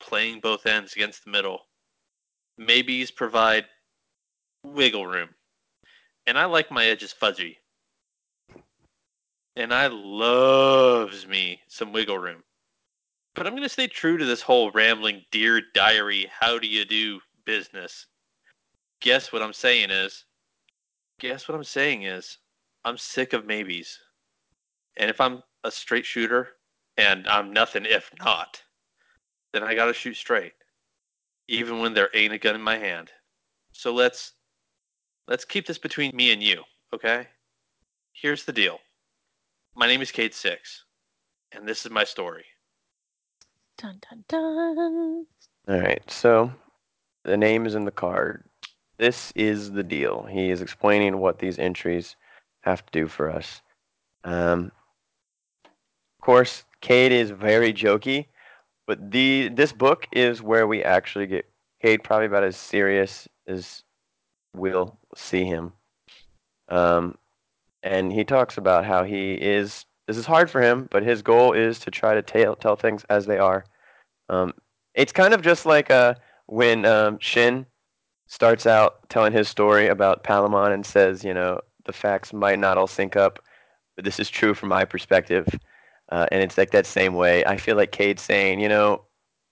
playing 0.00 0.40
both 0.40 0.66
ends 0.66 0.94
against 0.94 1.24
the 1.24 1.30
middle. 1.30 1.60
Maybes 2.56 3.10
provide 3.10 3.66
wiggle 4.64 5.06
room. 5.06 5.30
And 6.26 6.38
I 6.38 6.44
like 6.44 6.70
my 6.70 6.86
edges 6.86 7.12
fuzzy. 7.12 7.58
And 9.56 9.74
I 9.74 9.88
loves 9.88 11.26
me 11.26 11.60
some 11.68 11.92
wiggle 11.92 12.18
room. 12.18 12.42
But 13.34 13.46
I'm 13.46 13.52
going 13.52 13.62
to 13.62 13.68
stay 13.68 13.86
true 13.86 14.16
to 14.16 14.24
this 14.24 14.42
whole 14.42 14.70
rambling 14.72 15.24
dear 15.30 15.60
diary, 15.74 16.30
how 16.30 16.58
do 16.58 16.66
you 16.66 16.84
do 16.84 17.20
business. 17.44 18.06
Guess 19.00 19.32
what 19.32 19.42
I'm 19.42 19.52
saying 19.52 19.90
is, 19.90 20.24
guess 21.18 21.48
what 21.48 21.54
I'm 21.54 21.64
saying 21.64 22.04
is, 22.04 22.38
I'm 22.84 22.96
sick 22.96 23.32
of 23.32 23.46
maybes. 23.46 23.98
And 24.96 25.10
if 25.10 25.20
I'm 25.20 25.42
a 25.64 25.70
straight 25.70 26.06
shooter, 26.06 26.48
and 26.96 27.26
I'm 27.28 27.52
nothing 27.52 27.84
if 27.86 28.10
not, 28.18 28.62
then 29.52 29.62
I 29.62 29.74
gotta 29.74 29.92
shoot 29.92 30.16
straight, 30.16 30.52
even 31.48 31.78
when 31.78 31.94
there 31.94 32.10
ain't 32.14 32.32
a 32.32 32.38
gun 32.38 32.54
in 32.54 32.62
my 32.62 32.76
hand. 32.76 33.10
So 33.72 33.94
let's 33.94 34.32
let's 35.28 35.44
keep 35.44 35.66
this 35.66 35.78
between 35.78 36.14
me 36.14 36.32
and 36.32 36.42
you, 36.42 36.62
okay? 36.92 37.28
Here's 38.12 38.44
the 38.44 38.52
deal. 38.52 38.80
My 39.76 39.86
name 39.86 40.02
is 40.02 40.10
Cade 40.10 40.34
Six, 40.34 40.84
and 41.52 41.66
this 41.66 41.84
is 41.86 41.92
my 41.92 42.04
story. 42.04 42.44
Dun 43.76 44.00
dun 44.10 44.24
dun. 44.28 45.26
All 45.68 45.80
right, 45.80 46.02
so 46.10 46.52
the 47.24 47.36
name 47.36 47.64
is 47.66 47.76
in 47.76 47.84
the 47.84 47.92
card. 47.92 48.47
This 48.98 49.32
is 49.36 49.70
the 49.72 49.82
deal. 49.82 50.26
He 50.28 50.50
is 50.50 50.60
explaining 50.60 51.18
what 51.18 51.38
these 51.38 51.58
entries 51.58 52.16
have 52.62 52.84
to 52.84 52.92
do 52.92 53.06
for 53.06 53.30
us. 53.30 53.62
Um, 54.24 54.72
of 55.64 56.24
course, 56.24 56.64
Cade 56.80 57.12
is 57.12 57.30
very 57.30 57.72
jokey, 57.72 58.26
but 58.86 59.10
the 59.10 59.48
this 59.48 59.72
book 59.72 60.06
is 60.12 60.42
where 60.42 60.66
we 60.66 60.82
actually 60.82 61.26
get 61.26 61.48
Cade 61.80 62.02
probably 62.02 62.26
about 62.26 62.42
as 62.42 62.56
serious 62.56 63.28
as 63.46 63.84
we'll 64.54 64.98
see 65.14 65.44
him. 65.44 65.72
Um, 66.68 67.16
and 67.82 68.12
he 68.12 68.24
talks 68.24 68.58
about 68.58 68.84
how 68.84 69.04
he 69.04 69.34
is. 69.34 69.86
This 70.08 70.16
is 70.16 70.26
hard 70.26 70.50
for 70.50 70.60
him, 70.60 70.88
but 70.90 71.02
his 71.02 71.22
goal 71.22 71.52
is 71.52 71.78
to 71.80 71.90
try 71.90 72.14
to 72.14 72.22
tell 72.22 72.56
tell 72.56 72.76
things 72.76 73.04
as 73.08 73.26
they 73.26 73.38
are. 73.38 73.64
Um, 74.28 74.54
it's 74.94 75.12
kind 75.12 75.34
of 75.34 75.42
just 75.42 75.66
like 75.66 75.90
uh, 75.90 76.14
when 76.46 76.84
um, 76.84 77.18
Shin 77.20 77.66
starts 78.28 78.66
out 78.66 79.08
telling 79.08 79.32
his 79.32 79.48
story 79.48 79.88
about 79.88 80.22
Palamon 80.22 80.72
and 80.72 80.86
says, 80.86 81.24
you 81.24 81.34
know, 81.34 81.60
the 81.84 81.92
facts 81.92 82.32
might 82.32 82.58
not 82.58 82.78
all 82.78 82.86
sync 82.86 83.16
up, 83.16 83.40
but 83.96 84.04
this 84.04 84.20
is 84.20 84.30
true 84.30 84.54
from 84.54 84.68
my 84.68 84.84
perspective. 84.84 85.46
Uh, 86.10 86.26
and 86.30 86.42
it's 86.42 86.56
like 86.56 86.70
that 86.70 86.86
same 86.86 87.14
way. 87.14 87.44
I 87.44 87.56
feel 87.56 87.76
like 87.76 87.90
Cade's 87.90 88.22
saying, 88.22 88.60
you 88.60 88.68
know, 88.68 89.02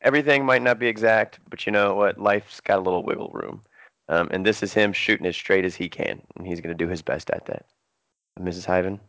everything 0.03 0.45
might 0.45 0.63
not 0.63 0.79
be 0.79 0.87
exact, 0.87 1.41
but 1.51 1.67
you 1.67 1.73
know 1.73 1.95
what? 1.95 2.19
Life's 2.19 2.61
got 2.61 2.79
a 2.79 2.83
little 2.83 3.03
wiggle 3.03 3.31
room. 3.33 3.63
Um, 4.09 4.29
and 4.31 4.47
this 4.47 4.63
is 4.63 4.73
him 4.73 4.93
shooting 4.93 5.27
as 5.27 5.37
straight 5.37 5.65
as 5.65 5.75
he 5.75 5.89
can, 5.89 6.23
and 6.37 6.47
he's 6.47 6.61
going 6.61 6.77
to 6.77 6.85
do 6.85 6.89
his 6.89 7.03
best 7.03 7.31
at 7.31 7.47
that. 7.47 7.67
Mrs. 8.39 8.67
Hyven? 8.67 9.01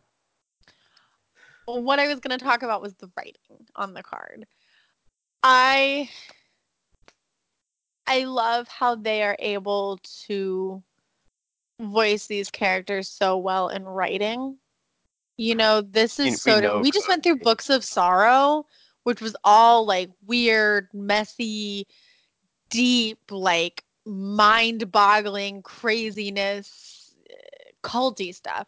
What 1.66 1.98
I 1.98 2.08
was 2.08 2.18
going 2.18 2.36
to 2.36 2.44
talk 2.44 2.62
about 2.62 2.82
was 2.82 2.94
the 2.94 3.10
writing 3.16 3.66
on 3.76 3.94
the 3.94 4.02
card. 4.02 4.46
I 5.42 6.08
I 8.08 8.24
love 8.24 8.66
how 8.68 8.94
they 8.94 9.22
are 9.22 9.36
able 9.38 10.00
to 10.26 10.82
voice 11.80 12.26
these 12.26 12.50
characters 12.50 13.08
so 13.08 13.36
well 13.36 13.68
in 13.68 13.84
writing. 13.84 14.56
You 15.36 15.54
know, 15.54 15.82
this 15.82 16.18
is 16.18 16.42
so. 16.42 16.58
know 16.58 16.80
We 16.80 16.90
just 16.90 17.06
went 17.06 17.22
through 17.22 17.36
Books 17.36 17.70
of 17.70 17.84
Sorrow, 17.84 18.66
which 19.04 19.20
was 19.20 19.36
all 19.44 19.86
like 19.86 20.10
weird, 20.26 20.88
messy, 20.92 21.86
deep, 22.70 23.18
like 23.30 23.84
mind-boggling 24.06 25.62
craziness, 25.62 27.14
eh, 27.30 27.70
culty 27.84 28.34
stuff. 28.34 28.66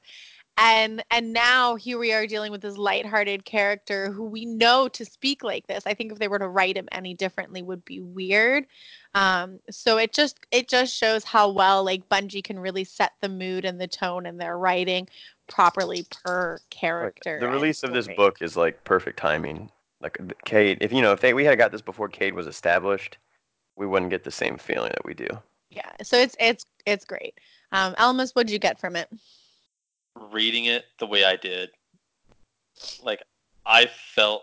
And 0.59 1.03
and 1.11 1.33
now 1.33 1.77
here 1.77 1.99
we 1.99 2.13
are 2.13 2.27
dealing 2.27 2.53
with 2.53 2.61
this 2.61 2.77
lighthearted 2.77 3.47
character 3.47 4.13
who 4.13 4.25
we 4.25 4.45
know 4.45 4.89
to 4.89 5.05
speak 5.07 5.43
like 5.43 5.67
this. 5.67 5.87
I 5.87 5.95
think 5.95 6.13
if 6.13 6.19
they 6.19 6.29
were 6.29 6.39
to 6.39 6.49
write 6.49 6.77
him 6.77 6.89
any 6.93 7.15
differently 7.15 7.63
would 7.63 7.85
be 7.85 8.01
weird. 8.01 8.67
Um, 9.15 9.59
so 9.71 9.99
it 9.99 10.13
just 10.13 10.39
it 10.53 10.69
just 10.69 10.97
shows 10.97 11.25
how 11.25 11.51
well 11.51 11.83
like 11.85 12.09
Bungie 12.09 12.45
can 12.45 12.59
really 12.59 12.85
set 12.85 13.13
the 13.21 13.29
mood 13.29 13.65
and 13.65 13.81
the 13.81 13.89
tone 13.89 14.25
in 14.27 14.39
their 14.39 14.57
writing 14.57 15.09
properly 15.49 16.05
per 16.11 16.53
Like, 16.55 16.71
character. 16.71 17.41
the 17.41 17.49
release 17.49 17.83
of 17.83 17.93
this 17.93 18.07
book 18.07 18.41
is 18.41 18.57
like 18.57 18.85
perfect 18.85 19.19
timing. 19.19 19.71
Like 20.01 20.17
th- 20.19 20.33
Cade, 20.45 20.79
if 20.81 20.93
you 20.93 21.03
know, 21.03 21.13
if 21.13 21.21
they 21.21 21.35
we 21.35 21.45
had 21.45 21.59
got 21.59 21.73
this 21.73 21.83
before 21.83 22.09
Cade 22.09 22.35
was 22.35 22.47
established, 22.47 23.19
we 23.77 23.87
wouldn't 23.87 24.11
get 24.11 24.23
the 24.23 24.31
same 24.31 24.57
feeling 24.57 24.91
that 24.91 25.05
we 25.05 25.15
do. 25.15 25.27
Yeah, 25.71 25.91
so 26.03 26.17
it's 26.17 26.37
it's 26.39 26.65
it's 26.87 27.05
great. 27.05 27.35
Um, 27.73 27.95
Elmas, 27.95 28.33
what'd 28.33 28.51
you 28.51 28.59
get 28.59 28.79
from 28.79 28.97
it? 28.97 29.09
reading 30.33 30.67
it 30.67 30.85
the 30.99 31.07
way 31.07 31.25
I 31.25 31.37
did, 31.37 31.71
like 33.03 33.23
I 33.65 33.87
felt 33.87 34.43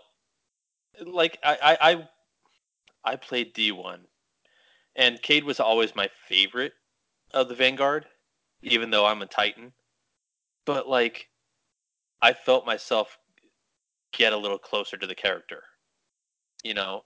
like 1.06 1.38
I 1.44 1.56
I 1.62 1.90
I, 1.92 2.08
I 3.12 3.16
played 3.16 3.52
D 3.52 3.72
one, 3.72 4.00
and 4.98 5.22
Cade 5.22 5.44
was 5.44 5.60
always 5.60 5.94
my 5.94 6.10
favorite 6.28 6.74
of 7.32 7.48
the 7.48 7.54
Vanguard, 7.54 8.04
even 8.62 8.90
though 8.90 9.06
I'm 9.06 9.22
a 9.22 9.26
Titan. 9.26 9.72
But 10.66 10.88
like, 10.88 11.28
I 12.20 12.32
felt 12.32 12.66
myself 12.66 13.16
get 14.12 14.32
a 14.32 14.36
little 14.36 14.58
closer 14.58 14.96
to 14.96 15.06
the 15.06 15.14
character. 15.14 15.62
You 16.64 16.74
know, 16.74 17.04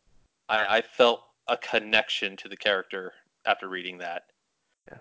I, 0.49 0.78
I 0.78 0.80
felt 0.80 1.22
a 1.49 1.57
connection 1.59 2.36
to 2.38 2.49
the 2.49 2.57
character 2.57 3.12
after 3.45 3.68
reading 3.68 3.99
that. 3.99 4.22
Yeah, 4.88 4.99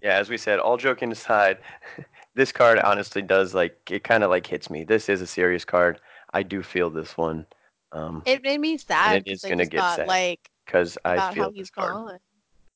yeah 0.00 0.14
as 0.16 0.30
we 0.30 0.38
said, 0.38 0.60
all 0.60 0.76
joking 0.76 1.10
aside, 1.10 1.58
this 2.34 2.52
card 2.52 2.78
honestly 2.78 3.22
does 3.22 3.54
like 3.54 3.76
it 3.90 4.04
kind 4.04 4.22
of 4.22 4.30
like 4.30 4.46
hits 4.46 4.70
me. 4.70 4.84
This 4.84 5.08
is 5.08 5.20
a 5.20 5.26
serious 5.26 5.64
card. 5.64 6.00
I 6.32 6.44
do 6.44 6.62
feel 6.62 6.90
this 6.90 7.16
one. 7.16 7.44
Um, 7.90 8.22
It 8.24 8.44
made 8.44 8.60
me 8.60 8.78
sad 8.78 9.26
it 9.26 9.32
is 9.32 9.42
gonna 9.42 9.66
get 9.66 9.96
sad. 9.96 10.06
like 10.06 10.49
because 10.70 10.96
I 11.04 11.14
about 11.14 11.34
feel 11.34 11.44
how 11.44 11.50
he's 11.50 11.70
gone. 11.70 12.18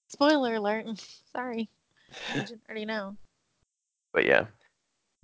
Spoiler 0.09 0.57
alert. 0.57 0.86
Sorry. 1.32 1.68
You 2.34 2.40
didn't 2.40 2.62
already 2.68 2.84
know. 2.84 3.16
But 4.12 4.26
yeah, 4.26 4.47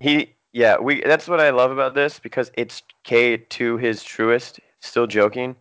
he 0.00 0.34
yeah 0.52 0.78
we 0.78 1.02
that's 1.02 1.28
what 1.28 1.40
I 1.40 1.50
love 1.50 1.70
about 1.70 1.94
this 1.94 2.18
because 2.18 2.50
it's 2.54 2.82
Cade 3.04 3.48
to 3.50 3.76
his 3.76 4.02
truest, 4.02 4.60
still 4.80 5.06
joking, 5.06 5.54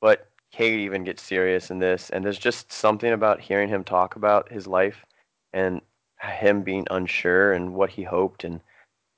but 0.00 0.28
Cade 0.50 0.80
even 0.80 1.04
gets 1.04 1.22
serious 1.22 1.70
in 1.70 1.78
this, 1.78 2.10
and 2.10 2.24
there's 2.24 2.38
just 2.38 2.72
something 2.72 3.12
about 3.12 3.40
hearing 3.40 3.68
him 3.68 3.84
talk 3.84 4.16
about 4.16 4.50
his 4.50 4.66
life 4.66 5.04
and 5.52 5.80
him 6.20 6.62
being 6.62 6.86
unsure 6.90 7.52
and 7.52 7.74
what 7.74 7.90
he 7.90 8.02
hoped 8.02 8.42
and 8.42 8.60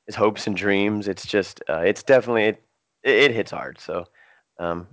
his 0.07 0.16
hopes 0.16 0.47
and 0.47 0.57
dreams. 0.57 1.09
It's 1.09 1.26
just 1.26 1.62
uh, 1.68 1.79
it's 1.81 2.03
definitely 2.03 2.45
it, 2.45 2.62
it 3.03 3.31
hits 3.31 3.51
hard. 3.51 3.79
So 3.81 4.05
um, 4.59 4.87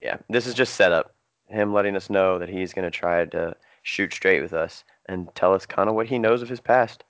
yeah, 0.00 0.18
this 0.28 0.46
is 0.46 0.54
just 0.54 0.74
set 0.74 0.92
up. 0.92 1.14
Him 1.48 1.72
letting 1.72 1.96
us 1.96 2.10
know 2.10 2.38
that 2.38 2.48
he's 2.48 2.72
going 2.72 2.84
to 2.84 2.96
try 2.96 3.24
to 3.24 3.56
shoot 3.82 4.12
straight 4.12 4.42
with 4.42 4.52
us 4.52 4.84
and 5.06 5.34
tell 5.34 5.54
us 5.54 5.64
kind 5.66 5.88
of 5.88 5.94
what 5.94 6.06
he 6.06 6.18
knows 6.18 6.42
of 6.42 6.48
his 6.48 6.60
past. 6.60 7.04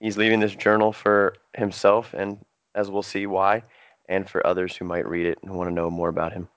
He's 0.00 0.16
leaving 0.16 0.40
this 0.40 0.56
journal 0.56 0.92
for 0.92 1.34
himself, 1.56 2.12
and 2.14 2.44
as 2.74 2.90
we'll 2.90 3.02
see 3.02 3.26
why, 3.26 3.62
and 4.08 4.28
for 4.28 4.46
others 4.46 4.76
who 4.76 4.84
might 4.84 5.06
read 5.06 5.26
it 5.26 5.38
and 5.42 5.54
want 5.54 5.68
to 5.70 5.74
know 5.74 5.90
more 5.90 6.08
about 6.08 6.32
him. 6.32 6.48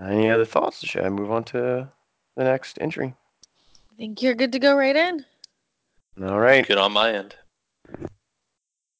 Any 0.00 0.30
other 0.30 0.44
thoughts? 0.44 0.86
Should 0.86 1.04
I 1.04 1.08
move 1.08 1.30
on 1.32 1.44
to 1.44 1.88
the 2.36 2.44
next 2.44 2.78
entry? 2.80 3.14
I 3.92 3.96
think 3.96 4.22
you're 4.22 4.34
good 4.34 4.52
to 4.52 4.58
go 4.58 4.76
right 4.76 4.94
in. 4.94 5.24
All 6.22 6.38
right. 6.38 6.66
Good 6.66 6.78
on 6.78 6.92
my 6.92 7.12
end. 7.12 7.34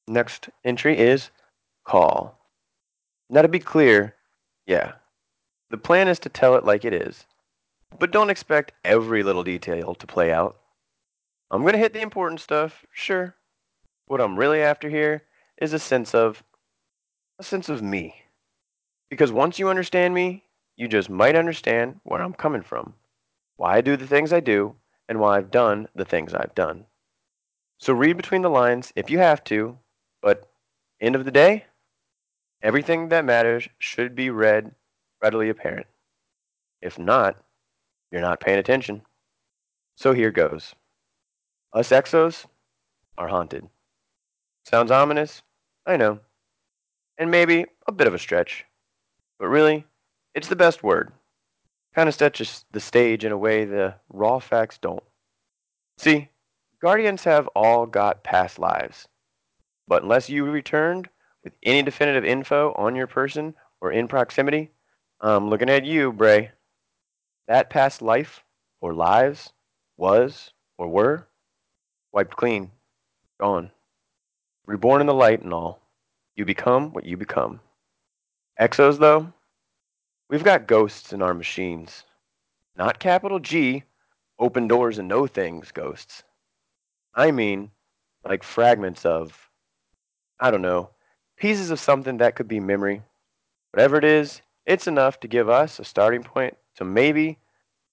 Next 0.08 0.48
entry 0.64 0.98
is 0.98 1.30
call. 1.84 2.38
Now, 3.28 3.42
to 3.42 3.48
be 3.48 3.58
clear, 3.58 4.14
yeah, 4.66 4.92
the 5.70 5.78
plan 5.78 6.08
is 6.08 6.18
to 6.20 6.28
tell 6.28 6.54
it 6.56 6.64
like 6.64 6.84
it 6.84 6.92
is, 6.92 7.26
but 7.98 8.10
don't 8.10 8.30
expect 8.30 8.72
every 8.84 9.22
little 9.22 9.44
detail 9.44 9.94
to 9.94 10.06
play 10.06 10.32
out. 10.32 10.56
I'm 11.50 11.62
going 11.62 11.74
to 11.74 11.78
hit 11.78 11.92
the 11.92 12.00
important 12.00 12.40
stuff, 12.40 12.84
sure. 12.92 13.34
What 14.06 14.20
I'm 14.20 14.38
really 14.38 14.62
after 14.62 14.88
here 14.88 15.22
is 15.58 15.72
a 15.72 15.78
sense 15.78 16.14
of 16.14 16.42
a 17.38 17.42
sense 17.42 17.68
of 17.68 17.82
me. 17.82 18.14
Because 19.10 19.30
once 19.30 19.58
you 19.58 19.68
understand 19.68 20.14
me, 20.14 20.44
you 20.76 20.88
just 20.88 21.08
might 21.08 21.36
understand 21.36 22.00
where 22.04 22.20
I'm 22.20 22.34
coming 22.34 22.62
from, 22.62 22.94
why 23.56 23.76
I 23.76 23.80
do 23.80 23.96
the 23.96 24.06
things 24.06 24.32
I 24.32 24.40
do, 24.40 24.74
and 25.08 25.20
why 25.20 25.36
I've 25.36 25.50
done 25.50 25.88
the 25.94 26.04
things 26.04 26.34
I've 26.34 26.54
done. 26.54 26.84
So 27.78 27.92
read 27.92 28.16
between 28.16 28.42
the 28.42 28.50
lines 28.50 28.92
if 28.96 29.10
you 29.10 29.18
have 29.18 29.44
to, 29.44 29.78
but 30.22 30.48
end 31.00 31.14
of 31.14 31.24
the 31.24 31.30
day, 31.30 31.64
everything 32.62 33.08
that 33.10 33.24
matters 33.24 33.68
should 33.78 34.14
be 34.14 34.30
read 34.30 34.74
readily 35.22 35.48
apparent. 35.48 35.86
If 36.80 36.98
not, 36.98 37.36
you're 38.16 38.22
not 38.22 38.40
paying 38.40 38.58
attention. 38.58 39.02
So 39.96 40.14
here 40.14 40.30
goes. 40.30 40.74
Us 41.74 41.90
exos 41.90 42.46
are 43.18 43.28
haunted. 43.28 43.68
Sounds 44.64 44.90
ominous? 44.90 45.42
I 45.84 45.98
know. 45.98 46.20
And 47.18 47.30
maybe 47.30 47.66
a 47.86 47.92
bit 47.92 48.06
of 48.06 48.14
a 48.14 48.18
stretch. 48.18 48.64
But 49.38 49.48
really, 49.48 49.84
it's 50.34 50.48
the 50.48 50.56
best 50.56 50.82
word. 50.82 51.12
Kind 51.94 52.08
of 52.08 52.14
sets 52.14 52.64
the 52.72 52.80
stage 52.80 53.22
in 53.22 53.32
a 53.32 53.36
way 53.36 53.66
the 53.66 53.94
raw 54.08 54.38
facts 54.38 54.78
don't. 54.78 55.04
See, 55.98 56.30
Guardians 56.80 57.22
have 57.24 57.48
all 57.48 57.84
got 57.84 58.24
past 58.24 58.58
lives. 58.58 59.08
But 59.86 60.04
unless 60.04 60.30
you 60.30 60.46
returned 60.46 61.10
with 61.44 61.52
any 61.64 61.82
definitive 61.82 62.24
info 62.24 62.72
on 62.78 62.96
your 62.96 63.06
person 63.06 63.54
or 63.82 63.92
in 63.92 64.08
proximity, 64.08 64.70
I'm 65.20 65.50
looking 65.50 65.68
at 65.68 65.84
you, 65.84 66.14
Bray. 66.14 66.50
That 67.48 67.70
past 67.70 68.02
life 68.02 68.44
or 68.80 68.92
lives 68.92 69.52
was 69.96 70.52
or 70.78 70.88
were 70.88 71.26
wiped 72.12 72.36
clean, 72.36 72.70
gone. 73.38 73.70
Reborn 74.66 75.00
in 75.00 75.06
the 75.06 75.14
light 75.14 75.42
and 75.42 75.52
all. 75.52 75.80
You 76.34 76.44
become 76.44 76.92
what 76.92 77.04
you 77.04 77.16
become. 77.16 77.60
Exos, 78.60 78.98
though, 78.98 79.32
we've 80.28 80.42
got 80.42 80.66
ghosts 80.66 81.12
in 81.12 81.22
our 81.22 81.34
machines. 81.34 82.04
Not 82.74 82.98
capital 82.98 83.38
G, 83.38 83.84
open 84.38 84.66
doors 84.66 84.98
and 84.98 85.08
no 85.08 85.26
things 85.26 85.72
ghosts. 85.72 86.22
I 87.14 87.30
mean, 87.30 87.70
like 88.24 88.42
fragments 88.42 89.04
of, 89.06 89.50
I 90.40 90.50
don't 90.50 90.62
know, 90.62 90.90
pieces 91.36 91.70
of 91.70 91.78
something 91.78 92.16
that 92.16 92.34
could 92.34 92.48
be 92.48 92.60
memory. 92.60 93.02
Whatever 93.72 93.96
it 93.98 94.04
is, 94.04 94.40
it's 94.64 94.86
enough 94.86 95.20
to 95.20 95.28
give 95.28 95.48
us 95.48 95.78
a 95.78 95.84
starting 95.84 96.22
point 96.22 96.56
to 96.76 96.84
maybe, 96.84 97.38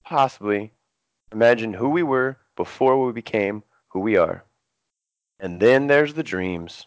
possibly, 0.04 0.72
imagine 1.32 1.74
who 1.74 1.88
we 1.88 2.02
were 2.02 2.36
before 2.56 3.04
we 3.04 3.12
became 3.12 3.62
who 3.88 4.00
we 4.00 4.16
are. 4.16 4.44
And 5.40 5.60
then 5.60 5.86
there's 5.86 6.14
the 6.14 6.22
dreams. 6.22 6.86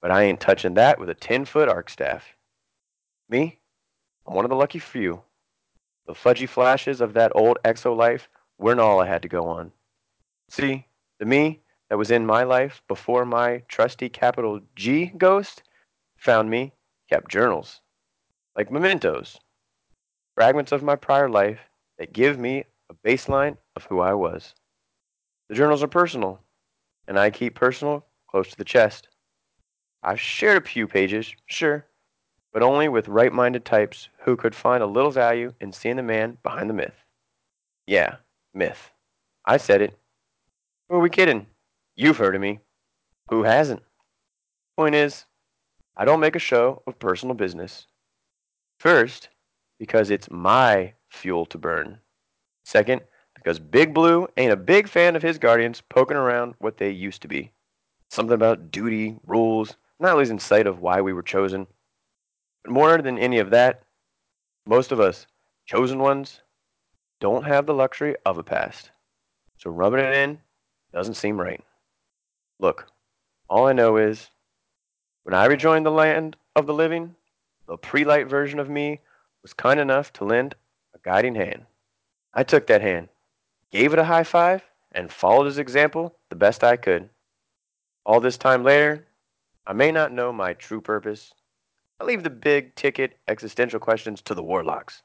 But 0.00 0.10
I 0.10 0.22
ain't 0.22 0.40
touching 0.40 0.74
that 0.74 0.98
with 0.98 1.10
a 1.10 1.14
10 1.14 1.44
foot 1.44 1.68
arc 1.68 1.90
staff. 1.90 2.36
Me? 3.28 3.58
I'm 4.26 4.34
one 4.34 4.44
of 4.44 4.50
the 4.50 4.56
lucky 4.56 4.78
few. 4.78 5.22
The 6.06 6.12
fudgy 6.12 6.48
flashes 6.48 7.00
of 7.00 7.14
that 7.14 7.32
old 7.34 7.58
exo 7.64 7.96
life 7.96 8.28
weren't 8.58 8.80
all 8.80 9.00
I 9.00 9.06
had 9.06 9.22
to 9.22 9.28
go 9.28 9.48
on. 9.48 9.72
See, 10.48 10.86
the 11.18 11.26
me 11.26 11.60
that 11.88 11.98
was 11.98 12.10
in 12.10 12.26
my 12.26 12.44
life 12.44 12.82
before 12.88 13.24
my 13.24 13.62
trusty 13.68 14.08
capital 14.08 14.60
G 14.76 15.06
ghost 15.16 15.62
found 16.16 16.50
me 16.50 16.72
kept 17.08 17.30
journals, 17.30 17.80
like 18.56 18.70
mementos, 18.70 19.38
fragments 20.36 20.70
of 20.70 20.82
my 20.82 20.94
prior 20.94 21.30
life 21.30 21.58
that 21.98 22.12
give 22.12 22.38
me 22.38 22.62
a 22.90 22.94
baseline 23.08 23.56
of 23.74 23.84
who 23.84 24.00
I 24.00 24.12
was. 24.12 24.54
The 25.48 25.54
journals 25.54 25.82
are 25.82 25.88
personal, 25.88 26.40
and 27.08 27.18
I 27.18 27.30
keep 27.30 27.54
personal 27.54 28.04
close 28.28 28.50
to 28.50 28.56
the 28.56 28.64
chest. 28.64 29.08
I've 30.02 30.20
shared 30.20 30.62
a 30.62 30.66
few 30.66 30.86
pages, 30.86 31.34
sure, 31.46 31.86
but 32.52 32.62
only 32.62 32.88
with 32.88 33.08
right 33.08 33.32
minded 33.32 33.64
types 33.64 34.10
who 34.20 34.36
could 34.36 34.54
find 34.54 34.82
a 34.82 34.86
little 34.86 35.10
value 35.10 35.54
in 35.60 35.72
seeing 35.72 35.96
the 35.96 36.02
man 36.02 36.36
behind 36.42 36.68
the 36.68 36.74
myth. 36.74 37.04
Yeah, 37.86 38.16
myth. 38.52 38.90
I 39.46 39.56
said 39.56 39.80
it. 39.80 39.96
Who 40.88 40.96
are 40.96 41.00
we 41.00 41.10
kidding? 41.10 41.46
You've 41.96 42.18
heard 42.18 42.34
of 42.34 42.42
me. 42.42 42.60
Who 43.30 43.42
hasn't? 43.42 43.82
Point 44.76 44.94
is, 44.94 45.24
I 45.96 46.04
don't 46.04 46.20
make 46.20 46.36
a 46.36 46.40
show 46.40 46.82
of 46.86 46.98
personal 46.98 47.34
business. 47.34 47.86
First, 48.78 49.30
because 49.78 50.10
it's 50.10 50.30
my 50.30 50.92
fuel 51.08 51.46
to 51.46 51.58
burn. 51.58 51.98
Second, 52.64 53.02
because 53.34 53.58
Big 53.58 53.94
Blue 53.94 54.26
ain't 54.36 54.52
a 54.52 54.56
big 54.56 54.88
fan 54.88 55.14
of 55.14 55.22
his 55.22 55.38
guardians 55.38 55.82
poking 55.88 56.16
around 56.16 56.54
what 56.58 56.78
they 56.78 56.90
used 56.90 57.22
to 57.22 57.28
be. 57.28 57.52
Something 58.10 58.34
about 58.34 58.70
duty, 58.70 59.18
rules, 59.26 59.76
not 60.00 60.16
losing 60.16 60.38
sight 60.38 60.66
of 60.66 60.80
why 60.80 61.00
we 61.00 61.12
were 61.12 61.22
chosen. 61.22 61.66
But 62.64 62.72
more 62.72 63.00
than 63.00 63.18
any 63.18 63.38
of 63.38 63.50
that, 63.50 63.82
most 64.66 64.90
of 64.90 65.00
us, 65.00 65.26
chosen 65.64 65.98
ones, 65.98 66.42
don't 67.20 67.44
have 67.44 67.66
the 67.66 67.74
luxury 67.74 68.16
of 68.24 68.38
a 68.38 68.42
past. 68.42 68.90
So 69.58 69.70
rubbing 69.70 70.00
it 70.00 70.14
in 70.14 70.38
doesn't 70.92 71.14
seem 71.14 71.40
right. 71.40 71.62
Look, 72.58 72.86
all 73.48 73.66
I 73.66 73.72
know 73.72 73.96
is 73.96 74.30
when 75.22 75.34
I 75.34 75.46
rejoined 75.46 75.86
the 75.86 75.90
land 75.90 76.36
of 76.54 76.66
the 76.66 76.74
living, 76.74 77.14
the 77.66 77.76
pre-light 77.76 78.28
version 78.28 78.58
of 78.58 78.70
me 78.70 79.00
was 79.46 79.54
kind 79.54 79.78
enough 79.78 80.12
to 80.12 80.24
lend 80.24 80.56
a 80.92 80.98
guiding 81.04 81.36
hand. 81.36 81.64
I 82.34 82.42
took 82.42 82.66
that 82.66 82.82
hand, 82.82 83.08
gave 83.70 83.92
it 83.92 83.98
a 84.00 84.04
high 84.04 84.24
five, 84.24 84.60
and 84.90 85.08
followed 85.08 85.44
his 85.44 85.58
example 85.58 86.16
the 86.30 86.34
best 86.34 86.64
I 86.64 86.76
could. 86.76 87.08
All 88.04 88.18
this 88.18 88.36
time 88.36 88.64
later, 88.64 89.06
I 89.64 89.72
may 89.72 89.92
not 89.92 90.10
know 90.10 90.32
my 90.32 90.54
true 90.54 90.80
purpose. 90.80 91.32
I 92.00 92.04
leave 92.04 92.24
the 92.24 92.30
big 92.30 92.74
ticket 92.74 93.18
existential 93.28 93.78
questions 93.78 94.20
to 94.22 94.34
the 94.34 94.42
warlocks. 94.42 95.04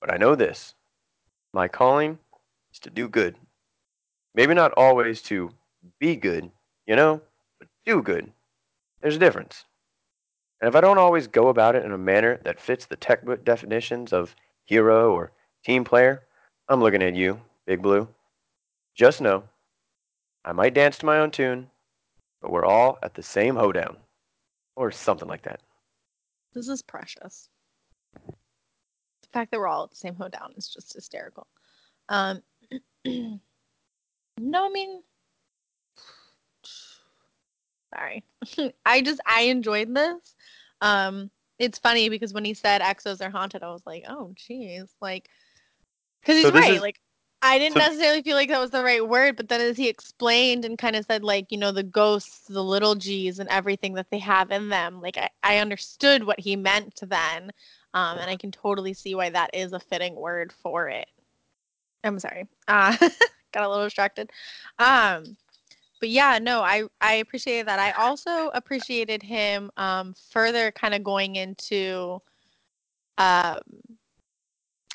But 0.00 0.14
I 0.14 0.16
know 0.16 0.34
this. 0.34 0.74
My 1.52 1.68
calling 1.68 2.18
is 2.72 2.78
to 2.80 2.90
do 2.90 3.06
good. 3.06 3.36
Maybe 4.34 4.54
not 4.54 4.72
always 4.78 5.20
to 5.24 5.50
be 5.98 6.16
good, 6.16 6.50
you 6.86 6.96
know, 6.96 7.20
but 7.58 7.68
do 7.84 8.00
good. 8.00 8.32
There's 9.02 9.16
a 9.16 9.18
difference. 9.18 9.66
And 10.60 10.68
if 10.68 10.74
I 10.74 10.80
don't 10.80 10.98
always 10.98 11.26
go 11.26 11.48
about 11.48 11.76
it 11.76 11.84
in 11.84 11.92
a 11.92 11.98
manner 11.98 12.40
that 12.44 12.60
fits 12.60 12.86
the 12.86 12.96
textbook 12.96 13.44
definitions 13.44 14.12
of 14.12 14.34
hero 14.64 15.12
or 15.12 15.32
team 15.64 15.84
player, 15.84 16.24
I'm 16.68 16.80
looking 16.80 17.02
at 17.02 17.14
you, 17.14 17.40
Big 17.66 17.80
Blue. 17.80 18.08
Just 18.94 19.20
know, 19.20 19.44
I 20.44 20.52
might 20.52 20.74
dance 20.74 20.98
to 20.98 21.06
my 21.06 21.18
own 21.18 21.30
tune, 21.30 21.70
but 22.42 22.50
we're 22.50 22.64
all 22.64 22.98
at 23.02 23.14
the 23.14 23.22
same 23.22 23.54
hoedown. 23.54 23.96
Or 24.74 24.92
something 24.92 25.26
like 25.26 25.42
that. 25.42 25.60
This 26.54 26.68
is 26.68 26.82
precious. 26.82 27.48
The 28.24 29.28
fact 29.32 29.50
that 29.50 29.58
we're 29.58 29.66
all 29.66 29.84
at 29.84 29.90
the 29.90 29.96
same 29.96 30.14
hoedown 30.14 30.52
is 30.56 30.68
just 30.68 30.92
hysterical. 30.92 31.48
Um, 32.08 32.42
no, 33.04 33.40
I 34.66 34.68
mean, 34.70 35.02
sorry. 37.94 38.24
I 38.86 39.00
just 39.02 39.20
I 39.26 39.42
enjoyed 39.42 39.94
this. 39.94 40.34
Um, 40.80 41.30
it's 41.58 41.78
funny 41.78 42.08
because 42.08 42.32
when 42.32 42.44
he 42.44 42.54
said 42.54 42.82
exos 42.82 43.20
are 43.24 43.30
haunted, 43.30 43.62
I 43.62 43.70
was 43.70 43.82
like, 43.86 44.04
oh, 44.08 44.32
jeez, 44.36 44.88
like, 45.00 45.28
because 46.20 46.36
he's 46.36 46.46
So 46.46 46.52
right. 46.52 46.74
is- 46.74 46.80
like, 46.80 47.00
I 47.42 47.58
didn't 47.58 47.74
so- 47.74 47.80
necessarily 47.80 48.22
feel 48.22 48.34
like 48.36 48.48
that 48.48 48.60
was 48.60 48.70
the 48.70 48.82
right 48.82 49.06
word, 49.06 49.36
but 49.36 49.48
then 49.48 49.60
as 49.60 49.76
he 49.76 49.88
explained 49.88 50.64
and 50.64 50.76
kind 50.76 50.96
of 50.96 51.04
said, 51.06 51.22
like, 51.22 51.50
you 51.50 51.58
know, 51.58 51.70
the 51.72 51.84
ghosts, 51.84 52.46
the 52.48 52.62
little 52.62 52.94
G's, 52.96 53.38
and 53.38 53.48
everything 53.48 53.94
that 53.94 54.10
they 54.10 54.18
have 54.18 54.50
in 54.50 54.68
them, 54.68 55.00
like, 55.00 55.16
I, 55.16 55.28
I 55.44 55.56
understood 55.58 56.24
what 56.24 56.40
he 56.40 56.56
meant 56.56 57.00
then, 57.00 57.52
um, 57.94 58.18
and 58.18 58.28
I 58.28 58.36
can 58.36 58.50
totally 58.50 58.92
see 58.92 59.14
why 59.14 59.30
that 59.30 59.50
is 59.54 59.72
a 59.72 59.78
fitting 59.80 60.14
word 60.16 60.52
for 60.52 60.88
it. 60.88 61.08
I'm 62.04 62.18
sorry. 62.18 62.46
Uh, 62.66 62.96
got 63.52 63.64
a 63.64 63.68
little 63.68 63.84
distracted. 63.84 64.30
Um, 64.78 65.36
but 66.00 66.08
yeah, 66.10 66.38
no, 66.40 66.60
I 66.62 66.84
I 67.00 67.14
appreciated 67.14 67.66
that. 67.68 67.78
I 67.78 67.92
also 67.92 68.48
appreciated 68.54 69.22
him 69.22 69.70
um 69.76 70.14
further 70.30 70.70
kind 70.72 70.94
of 70.94 71.04
going 71.04 71.36
into 71.36 72.20
um 73.18 73.60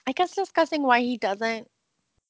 I 0.07 0.11
guess 0.13 0.35
discussing 0.35 0.83
why 0.83 1.01
he 1.01 1.17
doesn't 1.17 1.69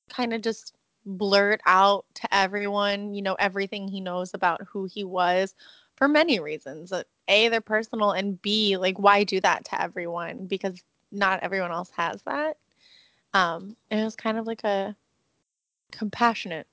kind 0.10 0.34
of 0.34 0.42
just 0.42 0.76
blurt 1.06 1.62
out 1.66 2.06
to 2.16 2.34
everyone, 2.36 3.14
you 3.14 3.22
know, 3.22 3.36
everything 3.36 3.88
he 3.88 4.00
knows 4.02 4.34
about 4.34 4.62
who 4.68 4.86
he 4.86 5.04
was 5.04 5.56
for 5.96 6.08
many 6.08 6.40
reasons. 6.40 6.92
Uh, 6.92 7.04
A, 7.28 7.50
they're 7.50 7.62
personal 7.62 8.12
and 8.12 8.42
B, 8.42 8.78
like 8.78 9.00
why 9.00 9.24
do 9.24 9.40
that 9.42 9.66
to 9.66 9.82
everyone 9.82 10.46
because 10.48 10.82
not 11.12 11.42
everyone 11.44 11.72
else 11.72 11.92
has 11.98 12.22
that. 12.24 12.58
Um 13.34 13.76
and 13.90 14.00
it 14.00 14.04
was 14.04 14.16
kind 14.16 14.38
of 14.38 14.48
like 14.48 14.64
a 14.64 14.96
compassionate 15.92 16.68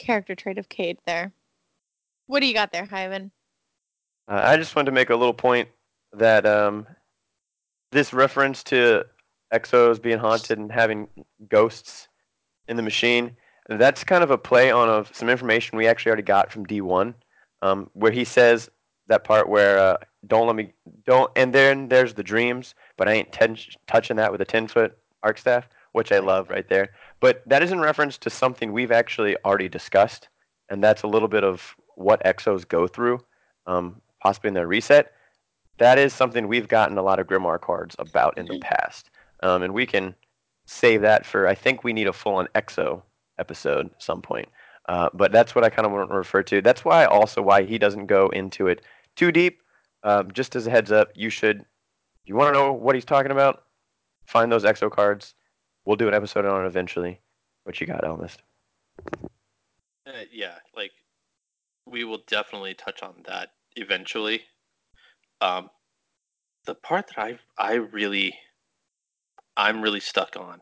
character 0.00 0.34
trait 0.34 0.58
of 0.58 0.68
Cade 0.68 0.98
there. 1.06 1.32
What 2.26 2.40
do 2.40 2.46
you 2.46 2.54
got 2.54 2.72
there, 2.72 2.86
Hyven? 2.86 3.30
Uh, 4.28 4.40
I 4.42 4.56
just 4.56 4.74
wanted 4.74 4.86
to 4.86 4.92
make 4.92 5.10
a 5.10 5.16
little 5.16 5.34
point 5.34 5.68
that 6.12 6.46
um, 6.46 6.86
this 7.92 8.12
reference 8.12 8.62
to 8.64 9.04
exos 9.52 10.00
being 10.00 10.18
haunted 10.18 10.58
and 10.58 10.70
having 10.70 11.08
ghosts 11.48 12.08
in 12.68 12.76
the 12.76 12.82
machine, 12.82 13.36
that's 13.68 14.04
kind 14.04 14.22
of 14.22 14.30
a 14.30 14.38
play 14.38 14.70
on 14.70 14.88
of 14.88 15.14
some 15.14 15.28
information 15.28 15.76
we 15.76 15.86
actually 15.86 16.10
already 16.10 16.22
got 16.22 16.50
from 16.50 16.66
D1, 16.66 17.14
um, 17.62 17.90
where 17.94 18.12
he 18.12 18.24
says 18.24 18.70
that 19.08 19.24
part 19.24 19.48
where 19.48 19.78
uh, 19.78 19.96
don't 20.26 20.46
let 20.46 20.56
me 20.56 20.72
don't. 21.04 21.30
And 21.36 21.52
then 21.52 21.88
there's 21.88 22.14
the 22.14 22.22
dreams, 22.22 22.74
but 22.96 23.08
I 23.08 23.12
ain't 23.12 23.32
ten, 23.32 23.56
touching 23.86 24.16
that 24.16 24.32
with 24.32 24.40
a 24.40 24.44
ten 24.44 24.68
foot 24.68 24.96
arc 25.22 25.38
staff, 25.38 25.68
which 25.92 26.12
I 26.12 26.18
love 26.20 26.48
right 26.48 26.68
there. 26.68 26.90
But 27.20 27.42
that 27.46 27.62
is 27.62 27.72
in 27.72 27.80
reference 27.80 28.18
to 28.18 28.30
something 28.30 28.72
we've 28.72 28.92
actually 28.92 29.36
already 29.44 29.68
discussed, 29.68 30.28
and 30.68 30.82
that's 30.82 31.02
a 31.02 31.06
little 31.06 31.28
bit 31.28 31.44
of 31.44 31.76
what 31.96 32.24
exos 32.24 32.66
go 32.66 32.86
through, 32.86 33.20
um, 33.66 34.00
possibly 34.22 34.48
in 34.48 34.54
their 34.54 34.66
reset. 34.66 35.12
That 35.78 35.98
is 35.98 36.12
something 36.12 36.48
we've 36.48 36.68
gotten 36.68 36.98
a 36.98 37.02
lot 37.02 37.18
of 37.18 37.26
Grimoire 37.26 37.60
cards 37.60 37.94
about 37.98 38.38
in 38.38 38.46
the 38.46 38.58
past, 38.60 39.10
um, 39.42 39.62
and 39.62 39.74
we 39.74 39.86
can 39.86 40.14
save 40.66 41.02
that 41.02 41.26
for. 41.26 41.46
I 41.46 41.54
think 41.54 41.84
we 41.84 41.92
need 41.92 42.06
a 42.06 42.12
full 42.12 42.36
on 42.36 42.48
exo 42.54 43.02
episode 43.38 43.86
at 43.86 44.02
some 44.02 44.22
point. 44.22 44.48
Uh, 44.88 45.08
but 45.14 45.30
that's 45.30 45.54
what 45.54 45.64
I 45.64 45.70
kind 45.70 45.86
of 45.86 45.92
want 45.92 46.08
to 46.08 46.16
refer 46.16 46.42
to. 46.44 46.60
That's 46.62 46.84
why 46.84 47.04
also 47.04 47.42
why 47.42 47.62
he 47.62 47.78
doesn't 47.78 48.06
go 48.06 48.28
into 48.28 48.66
it 48.66 48.82
too 49.14 49.30
deep. 49.30 49.62
Um, 50.02 50.32
just 50.32 50.56
as 50.56 50.66
a 50.66 50.70
heads 50.70 50.90
up, 50.90 51.10
you 51.14 51.30
should. 51.30 51.64
You 52.24 52.34
want 52.34 52.54
to 52.54 52.58
know 52.58 52.72
what 52.72 52.94
he's 52.94 53.04
talking 53.04 53.32
about? 53.32 53.64
Find 54.26 54.50
those 54.50 54.64
exo 54.64 54.90
cards. 54.90 55.34
We'll 55.84 55.96
do 55.96 56.08
an 56.08 56.14
episode 56.14 56.44
on 56.44 56.64
it 56.64 56.66
eventually. 56.66 57.20
What 57.64 57.80
you 57.80 57.86
got, 57.86 58.04
Elmist? 58.04 58.38
Uh, 60.06 60.24
yeah, 60.32 60.56
like 60.76 60.92
we 61.86 62.04
will 62.04 62.22
definitely 62.26 62.74
touch 62.74 63.02
on 63.02 63.14
that 63.26 63.50
eventually. 63.76 64.42
Um, 65.40 65.70
the 66.66 66.74
part 66.74 67.08
that 67.08 67.18
I 67.18 67.38
I 67.58 67.74
really 67.74 68.34
I'm 69.56 69.82
really 69.82 70.00
stuck 70.00 70.36
on, 70.36 70.60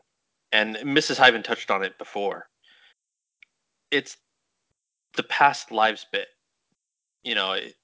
and 0.51 0.75
Mrs. 0.77 1.17
Hyven 1.17 1.43
touched 1.43 1.71
on 1.71 1.83
it 1.83 1.97
before. 1.97 2.47
It's 3.91 4.17
the 5.15 5.23
past 5.23 5.71
lives 5.71 6.05
bit. 6.11 6.27
You 7.23 7.35
know, 7.35 7.53
it, 7.53 7.75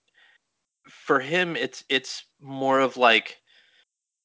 for 0.89 1.19
him, 1.19 1.55
it's 1.55 1.83
it's 1.89 2.25
more 2.39 2.79
of 2.79 2.97
like, 2.97 3.37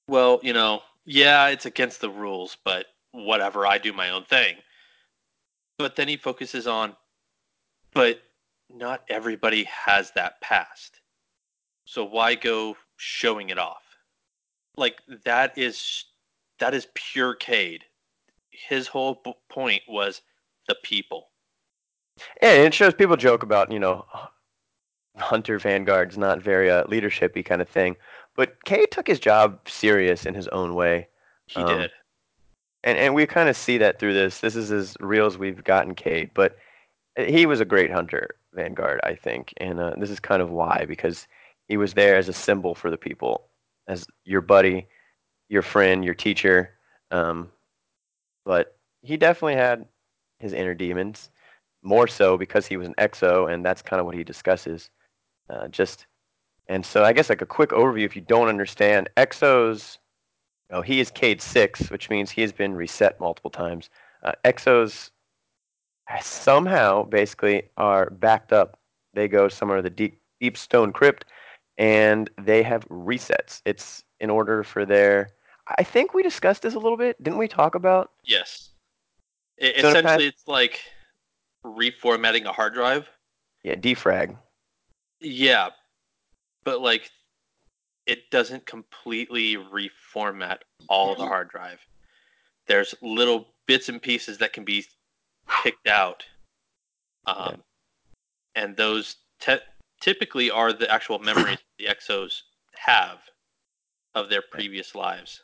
well, 0.08 0.40
you 0.42 0.52
know, 0.52 0.80
yeah, 1.04 1.48
it's 1.48 1.66
against 1.66 2.00
the 2.00 2.10
rules, 2.10 2.56
but 2.64 2.86
whatever, 3.12 3.66
I 3.66 3.78
do 3.78 3.92
my 3.92 4.10
own 4.10 4.24
thing. 4.24 4.56
But 5.78 5.96
then 5.96 6.08
he 6.08 6.16
focuses 6.16 6.66
on, 6.66 6.94
but 7.92 8.20
not 8.68 9.02
everybody 9.08 9.64
has 9.64 10.10
that 10.12 10.40
past. 10.40 11.00
So 11.86 12.04
why 12.04 12.34
go 12.34 12.76
showing 12.96 13.50
it 13.50 13.58
off? 13.58 13.82
Like 14.76 15.00
that 15.24 15.56
is 15.58 16.04
that 16.58 16.74
is 16.74 16.86
pure 16.94 17.34
Cade. 17.34 17.84
His 18.50 18.86
whole 18.86 19.22
point 19.48 19.82
was 19.88 20.22
the 20.68 20.76
people. 20.82 21.28
And 22.42 22.62
it 22.62 22.74
shows 22.74 22.94
people 22.94 23.16
joke 23.16 23.42
about 23.42 23.72
you 23.72 23.78
know, 23.78 24.04
Hunter 25.16 25.58
Vanguard's 25.58 26.18
not 26.18 26.42
very 26.42 26.70
uh, 26.70 26.84
leadershipy 26.84 27.44
kind 27.44 27.62
of 27.62 27.68
thing, 27.68 27.96
but 28.36 28.62
Cade 28.64 28.90
took 28.90 29.06
his 29.06 29.18
job 29.18 29.68
serious 29.68 30.26
in 30.26 30.34
his 30.34 30.48
own 30.48 30.74
way. 30.74 31.08
He 31.46 31.60
Um, 31.60 31.66
did. 31.78 31.90
And 32.84 32.98
and 32.98 33.14
we 33.14 33.26
kind 33.26 33.48
of 33.48 33.56
see 33.56 33.78
that 33.78 33.98
through 33.98 34.14
this. 34.14 34.40
This 34.40 34.56
is 34.56 34.70
as 34.70 34.96
real 35.00 35.26
as 35.26 35.38
we've 35.38 35.62
gotten 35.64 35.94
Cade, 35.94 36.30
but 36.34 36.56
he 37.16 37.46
was 37.46 37.60
a 37.60 37.64
great 37.64 37.90
hunter, 37.90 38.36
Vanguard, 38.54 39.00
I 39.04 39.14
think, 39.14 39.52
and 39.58 39.80
uh, 39.80 39.94
this 39.98 40.10
is 40.10 40.20
kind 40.20 40.42
of 40.42 40.50
why 40.50 40.84
because 40.86 41.26
he 41.68 41.76
was 41.76 41.94
there 41.94 42.16
as 42.16 42.28
a 42.28 42.32
symbol 42.32 42.74
for 42.74 42.90
the 42.90 42.96
people, 42.96 43.48
as 43.88 44.06
your 44.24 44.40
buddy, 44.40 44.86
your 45.48 45.62
friend, 45.62 46.04
your 46.04 46.14
teacher. 46.14 46.70
Um, 47.10 47.50
but 48.44 48.76
he 49.02 49.16
definitely 49.16 49.56
had 49.56 49.86
his 50.38 50.52
inner 50.52 50.74
demons, 50.74 51.30
more 51.82 52.08
so 52.08 52.36
because 52.36 52.66
he 52.66 52.76
was 52.76 52.86
an 52.86 52.94
exo, 52.98 53.52
and 53.52 53.64
that's 53.64 53.82
kind 53.82 54.00
of 54.00 54.06
what 54.06 54.14
he 54.14 54.24
discusses. 54.24 54.90
Uh, 55.48 55.68
just 55.68 56.06
and 56.68 56.86
so 56.86 57.04
I 57.04 57.12
guess 57.12 57.28
like 57.28 57.42
a 57.42 57.46
quick 57.46 57.70
overview, 57.70 58.04
if 58.04 58.14
you 58.14 58.22
don't 58.22 58.48
understand 58.48 59.10
exos. 59.16 59.98
Oh, 60.70 60.82
he 60.82 61.00
is 61.00 61.10
Cade 61.10 61.42
six, 61.42 61.90
which 61.90 62.10
means 62.10 62.30
he 62.30 62.42
has 62.42 62.52
been 62.52 62.74
reset 62.74 63.18
multiple 63.20 63.50
times. 63.50 63.90
Uh, 64.22 64.32
exos 64.44 65.10
somehow 66.22 67.04
basically 67.04 67.62
are 67.76 68.10
backed 68.10 68.52
up. 68.52 68.78
They 69.14 69.28
go 69.28 69.48
somewhere 69.48 69.78
to 69.78 69.82
the 69.82 69.90
deep 69.90 70.20
deep 70.40 70.56
stone 70.56 70.92
crypt, 70.92 71.24
and 71.78 72.30
they 72.40 72.62
have 72.62 72.88
resets. 72.88 73.62
It's 73.64 74.04
in 74.20 74.30
order 74.30 74.62
for 74.62 74.84
their. 74.84 75.30
I 75.78 75.82
think 75.82 76.14
we 76.14 76.22
discussed 76.22 76.62
this 76.62 76.74
a 76.74 76.78
little 76.78 76.96
bit. 76.98 77.22
Didn't 77.22 77.38
we 77.38 77.48
talk 77.48 77.74
about? 77.74 78.12
Yes. 78.24 78.70
I- 79.60 79.74
So 79.80 79.90
in 79.90 79.96
essentially, 79.96 80.26
it's 80.26 80.46
like 80.46 80.80
reformatting 81.64 82.44
a 82.44 82.52
hard 82.52 82.74
drive. 82.74 83.08
Yeah, 83.62 83.74
defrag. 83.74 84.36
Yeah, 85.20 85.70
but 86.64 86.80
like 86.80 87.10
it 88.10 88.28
doesn't 88.32 88.66
completely 88.66 89.56
reformat 89.56 90.58
all 90.88 91.14
the 91.14 91.24
hard 91.24 91.48
drive. 91.48 91.78
There's 92.66 92.92
little 93.02 93.46
bits 93.68 93.88
and 93.88 94.02
pieces 94.02 94.36
that 94.38 94.52
can 94.52 94.64
be 94.64 94.84
picked 95.62 95.86
out, 95.86 96.24
um, 97.28 97.62
and 98.56 98.76
those 98.76 99.14
te- 99.38 99.60
typically 100.00 100.50
are 100.50 100.72
the 100.72 100.90
actual 100.90 101.20
memories 101.20 101.58
the 101.78 101.84
exos 101.84 102.42
have 102.74 103.18
of 104.16 104.28
their 104.28 104.42
previous 104.42 104.96
lives. 104.96 105.40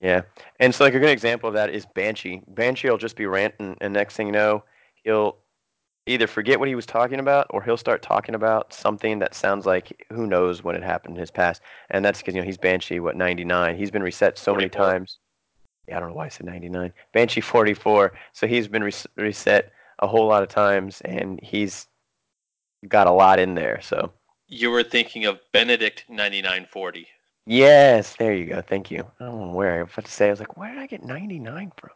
Yeah, 0.00 0.22
and 0.58 0.74
so 0.74 0.82
like 0.82 0.94
a 0.94 0.98
good 0.98 1.10
example 1.10 1.48
of 1.48 1.54
that 1.54 1.70
is 1.70 1.86
Banshee. 1.94 2.42
Banshee 2.48 2.90
will 2.90 2.98
just 2.98 3.14
be 3.14 3.26
ranting, 3.26 3.76
and 3.80 3.92
next 3.94 4.16
thing 4.16 4.26
you 4.26 4.32
know, 4.32 4.64
he'll 5.04 5.36
either 6.06 6.26
forget 6.26 6.58
what 6.58 6.68
he 6.68 6.74
was 6.74 6.86
talking 6.86 7.18
about, 7.18 7.46
or 7.50 7.62
he'll 7.62 7.76
start 7.76 8.00
talking 8.02 8.34
about 8.34 8.72
something 8.72 9.18
that 9.18 9.34
sounds 9.34 9.66
like 9.66 10.06
who 10.12 10.26
knows 10.26 10.62
when 10.62 10.76
it 10.76 10.82
happened 10.82 11.16
in 11.16 11.20
his 11.20 11.30
past. 11.30 11.60
And 11.90 12.04
that's 12.04 12.20
because 12.20 12.34
you 12.34 12.40
know 12.40 12.46
he's 12.46 12.56
Banshee, 12.58 13.00
what 13.00 13.16
99? 13.16 13.76
He's 13.76 13.90
been 13.90 14.02
reset 14.02 14.38
so 14.38 14.54
many 14.54 14.68
times. 14.68 15.18
Yeah, 15.88 15.96
I 15.96 16.00
don't 16.00 16.10
know 16.10 16.14
why 16.16 16.26
I 16.26 16.28
said 16.28 16.46
99. 16.46 16.92
Banshee 17.12 17.40
44. 17.40 18.12
So 18.32 18.46
he's 18.46 18.68
been 18.68 18.84
res- 18.84 19.06
reset 19.16 19.72
a 20.00 20.06
whole 20.06 20.26
lot 20.26 20.42
of 20.42 20.48
times, 20.48 21.00
and 21.02 21.40
he's 21.42 21.86
got 22.88 23.06
a 23.06 23.12
lot 23.12 23.38
in 23.38 23.54
there. 23.54 23.80
So 23.82 24.12
You 24.48 24.70
were 24.70 24.82
thinking 24.84 25.24
of 25.26 25.40
Benedict 25.52 26.04
9940. 26.08 27.08
yes, 27.46 28.14
there 28.16 28.34
you 28.34 28.46
go. 28.46 28.60
Thank 28.62 28.90
you. 28.90 29.04
I 29.20 29.24
don't 29.24 29.40
know 29.40 29.52
where 29.52 29.78
I 29.78 29.82
was 29.82 29.92
about 29.92 30.04
to 30.06 30.10
say. 30.12 30.28
I 30.28 30.30
was 30.30 30.40
like, 30.40 30.56
where 30.56 30.72
did 30.72 30.78
I 30.82 30.86
get 30.86 31.04
99 31.04 31.72
from? 31.76 31.90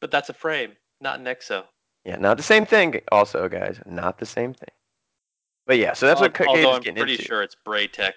But 0.00 0.10
that's 0.10 0.28
a 0.28 0.34
frame, 0.34 0.72
not 1.00 1.18
an 1.18 1.24
exo. 1.26 1.64
Yeah, 2.06 2.16
not 2.16 2.36
the 2.36 2.42
same 2.44 2.64
thing. 2.64 3.00
Also, 3.10 3.48
guys, 3.48 3.80
not 3.84 4.18
the 4.18 4.26
same 4.26 4.54
thing. 4.54 4.70
But 5.66 5.78
yeah, 5.78 5.92
so 5.92 6.06
that's 6.06 6.20
what 6.20 6.40
Al- 6.40 6.46
Although 6.46 6.76
is 6.76 6.86
I'm 6.86 6.94
pretty 6.94 7.14
into. 7.14 7.24
sure 7.24 7.42
it's 7.42 7.56
Braytech. 7.66 8.12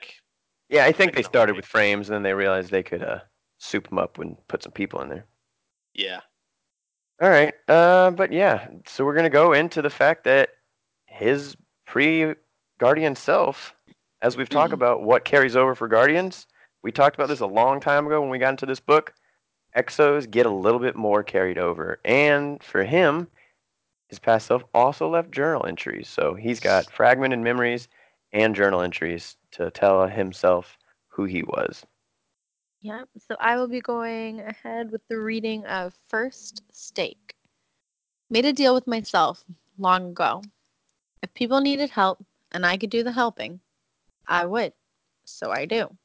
Yeah, 0.70 0.86
I 0.86 0.92
think 0.92 1.16
they 1.16 1.24
started 1.24 1.56
with 1.56 1.66
frames, 1.66 2.08
and 2.08 2.14
then 2.14 2.22
they 2.22 2.36
realized 2.36 2.70
they 2.70 2.84
could 2.84 3.02
uh, 3.04 3.22
soup 3.58 3.90
them 3.90 3.98
up 3.98 4.20
and 4.20 4.38
put 4.48 4.62
some 4.62 4.74
people 4.74 5.02
in 5.02 5.10
there. 5.10 5.26
Yeah. 5.96 6.20
All 7.20 7.32
right, 7.32 7.56
uh, 7.68 8.12
but 8.12 8.32
yeah, 8.32 8.68
so 8.86 9.04
we're 9.04 9.16
gonna 9.16 9.28
go 9.28 9.54
into 9.54 9.82
the 9.82 9.90
fact 9.90 10.24
that 10.26 10.50
his 11.08 11.58
pre-Guardian 11.88 13.16
self, 13.16 13.74
as 14.22 14.38
we've 14.38 14.48
talked 14.48 14.72
about, 14.72 15.02
what 15.02 15.26
carries 15.26 15.56
over 15.56 15.74
for 15.74 15.88
Guardians. 15.88 16.46
We 16.84 16.92
talked 16.92 17.16
about 17.16 17.28
this 17.28 17.40
a 17.40 17.48
long 17.48 17.80
time 17.80 18.06
ago 18.06 18.22
when 18.22 18.30
we 18.30 18.38
got 18.38 18.52
into 18.52 18.68
this 18.68 18.80
book. 18.80 19.16
Exos 19.76 20.30
get 20.30 20.46
a 20.46 20.52
little 20.52 20.80
bit 20.80 20.96
more 20.96 21.24
carried 21.24 21.58
over, 21.58 22.00
and 22.06 22.64
for 22.64 22.84
him, 22.84 23.28
his 24.10 24.20
past 24.20 24.48
self 24.48 24.64
also 24.74 25.08
left 25.08 25.32
journal 25.32 25.66
entries. 25.66 26.10
So 26.10 26.34
he's 26.34 26.60
got 26.60 26.92
fragmented 26.92 27.40
memories 27.40 27.88
and 28.34 28.56
journal 28.56 28.82
entries 28.82 29.38
to 29.52 29.72
tell 29.72 30.08
himself 30.08 30.78
who 31.08 31.26
he 31.26 31.44
was. 31.44 31.86
Yep. 32.82 33.10
So 33.18 33.36
I 33.40 33.58
will 33.58 33.68
be 33.68 33.82
going 33.82 34.40
ahead 34.40 34.92
with 34.92 35.08
the 35.08 35.20
reading 35.20 35.66
of 35.66 35.94
First 36.08 36.64
Stake. 36.72 37.36
Made 38.30 38.46
a 38.46 38.54
deal 38.54 38.74
with 38.74 38.88
myself 38.88 39.44
long 39.78 40.12
ago. 40.12 40.42
If 41.22 41.34
people 41.34 41.62
needed 41.62 41.90
help 41.90 42.24
and 42.52 42.66
I 42.66 42.78
could 42.78 42.90
do 42.90 43.04
the 43.04 43.12
helping, 43.12 43.60
I 44.28 44.46
would. 44.46 44.74
So 45.26 45.52
I 45.52 45.66
do. 45.66 45.96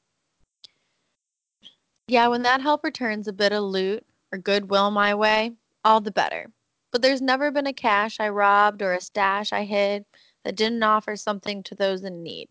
Yeah, 2.07 2.29
when 2.29 2.43
that 2.43 2.61
help 2.61 2.85
returns 2.85 3.29
a 3.29 3.33
bit 3.33 3.53
of 3.53 3.63
loot 3.63 4.05
or 4.31 4.39
goodwill 4.39 4.91
my 4.91 5.15
way, 5.15 5.53
all 5.85 6.01
the 6.01 6.11
better. 6.11 6.51
But 6.95 7.03
there's 7.03 7.21
never 7.21 7.51
been 7.51 7.67
a 7.67 7.73
cache 7.73 8.21
I 8.21 8.29
robbed 8.29 8.81
or 8.81 8.93
a 8.93 9.01
stash 9.01 9.53
I 9.53 9.65
hid 9.65 10.05
that 10.45 10.55
didn't 10.55 10.85
offer 10.85 11.17
something 11.17 11.65
to 11.65 11.75
those 11.75 12.05
in 12.05 12.23
need. 12.23 12.49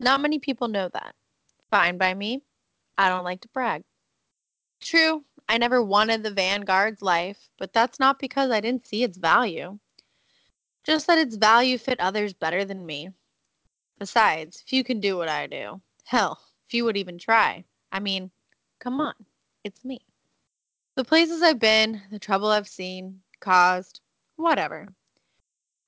Not 0.00 0.20
many 0.20 0.40
people 0.40 0.66
know 0.66 0.88
that. 0.88 1.14
Fine 1.70 1.96
by 1.96 2.12
me. 2.12 2.42
I 2.96 3.08
don't 3.08 3.22
like 3.22 3.40
to 3.42 3.48
brag. 3.50 3.84
True, 4.80 5.24
I 5.48 5.58
never 5.58 5.80
wanted 5.80 6.24
the 6.24 6.32
Vanguard's 6.32 7.02
life, 7.02 7.50
but 7.56 7.72
that's 7.72 8.00
not 8.00 8.18
because 8.18 8.50
I 8.50 8.60
didn't 8.60 8.88
see 8.88 9.04
its 9.04 9.16
value. 9.16 9.78
Just 10.82 11.06
that 11.06 11.18
its 11.18 11.36
value 11.36 11.78
fit 11.78 12.00
others 12.00 12.34
better 12.34 12.64
than 12.64 12.84
me. 12.84 13.10
Besides, 13.96 14.60
few 14.66 14.82
can 14.82 14.98
do 14.98 15.16
what 15.16 15.28
I 15.28 15.46
do. 15.46 15.80
Hell, 16.02 16.40
few 16.66 16.84
would 16.84 16.96
even 16.96 17.16
try. 17.16 17.62
I 17.92 18.00
mean, 18.00 18.32
come 18.80 19.00
on, 19.00 19.14
it's 19.62 19.84
me. 19.84 20.00
The 20.96 21.04
places 21.04 21.42
I've 21.42 21.60
been, 21.60 22.02
the 22.10 22.18
trouble 22.18 22.48
I've 22.48 22.66
seen, 22.66 23.20
caused, 23.40 24.00
whatever. 24.36 24.94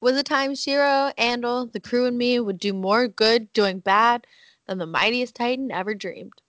Was 0.00 0.16
a 0.16 0.22
time 0.22 0.54
Shiro, 0.54 1.12
Andal, 1.18 1.70
the 1.70 1.80
crew, 1.80 2.06
and 2.06 2.16
me 2.16 2.40
would 2.40 2.58
do 2.58 2.72
more 2.72 3.06
good 3.06 3.52
doing 3.52 3.80
bad 3.80 4.26
than 4.66 4.78
the 4.78 4.86
mightiest 4.86 5.34
Titan 5.34 5.70
ever 5.70 5.94
dreamed. 5.94 6.40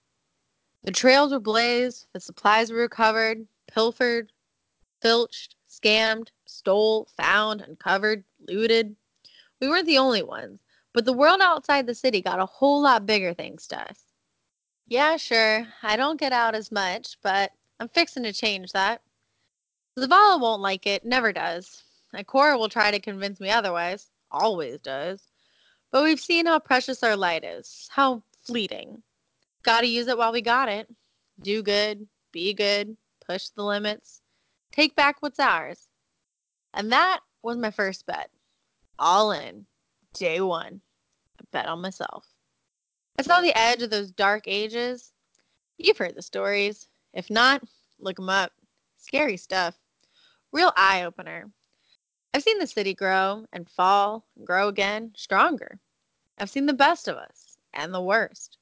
The 0.84 0.90
trails 0.90 1.32
were 1.32 1.40
blazed, 1.40 2.06
the 2.12 2.20
supplies 2.20 2.72
were 2.72 2.78
recovered, 2.78 3.46
pilfered, 3.66 4.32
filched, 5.00 5.54
scammed, 5.68 6.28
stole, 6.46 7.06
found, 7.16 7.60
uncovered, 7.60 8.24
looted. 8.48 8.96
We 9.60 9.68
weren't 9.68 9.86
the 9.86 9.98
only 9.98 10.22
ones, 10.22 10.60
but 10.92 11.04
the 11.04 11.12
world 11.12 11.40
outside 11.40 11.86
the 11.86 11.94
city 11.94 12.20
got 12.20 12.40
a 12.40 12.46
whole 12.46 12.82
lot 12.82 13.06
bigger 13.06 13.34
thanks 13.34 13.66
to 13.68 13.80
us. 13.80 13.98
Yeah, 14.86 15.16
sure, 15.16 15.66
I 15.82 15.96
don't 15.96 16.20
get 16.20 16.32
out 16.32 16.54
as 16.54 16.72
much, 16.72 17.16
but 17.22 17.52
I'm 17.78 17.88
fixing 17.88 18.24
to 18.24 18.32
change 18.32 18.72
that. 18.72 19.02
Zavala 19.98 20.40
won't 20.40 20.62
like 20.62 20.86
it, 20.86 21.04
never 21.04 21.32
does. 21.32 21.82
Ikora 22.14 22.58
will 22.58 22.68
try 22.68 22.90
to 22.90 23.00
convince 23.00 23.40
me 23.40 23.50
otherwise, 23.50 24.08
always 24.30 24.80
does. 24.80 25.22
But 25.90 26.04
we've 26.04 26.20
seen 26.20 26.46
how 26.46 26.58
precious 26.58 27.02
our 27.02 27.16
light 27.16 27.44
is, 27.44 27.88
how 27.90 28.22
fleeting. 28.44 29.02
Gotta 29.62 29.86
use 29.86 30.08
it 30.08 30.16
while 30.16 30.32
we 30.32 30.40
got 30.40 30.68
it. 30.68 30.88
Do 31.42 31.62
good, 31.62 32.06
be 32.32 32.54
good, 32.54 32.96
push 33.26 33.48
the 33.48 33.64
limits, 33.64 34.22
take 34.70 34.96
back 34.96 35.16
what's 35.20 35.38
ours. 35.38 35.88
And 36.72 36.90
that 36.92 37.20
was 37.42 37.58
my 37.58 37.70
first 37.70 38.06
bet. 38.06 38.30
All 38.98 39.32
in. 39.32 39.66
Day 40.14 40.40
one. 40.40 40.80
I 41.40 41.44
bet 41.52 41.66
on 41.66 41.80
myself. 41.80 42.26
I 43.18 43.22
saw 43.22 43.40
the 43.40 43.56
edge 43.56 43.82
of 43.82 43.90
those 43.90 44.10
dark 44.10 44.44
ages. 44.46 45.12
You've 45.76 45.98
heard 45.98 46.14
the 46.14 46.22
stories. 46.22 46.88
If 47.12 47.30
not, 47.30 47.62
look 47.98 48.18
'em 48.18 48.30
up. 48.30 48.52
Scary 48.96 49.36
stuff. 49.36 49.81
Real 50.52 50.72
eye 50.76 51.04
opener. 51.04 51.50
I've 52.34 52.42
seen 52.42 52.58
the 52.58 52.66
city 52.66 52.94
grow 52.94 53.46
and 53.52 53.68
fall 53.68 54.26
and 54.36 54.46
grow 54.46 54.68
again, 54.68 55.12
stronger. 55.16 55.78
I've 56.38 56.50
seen 56.50 56.66
the 56.66 56.72
best 56.74 57.08
of 57.08 57.16
us 57.16 57.56
and 57.72 57.92
the 57.92 58.02
worst. 58.02 58.58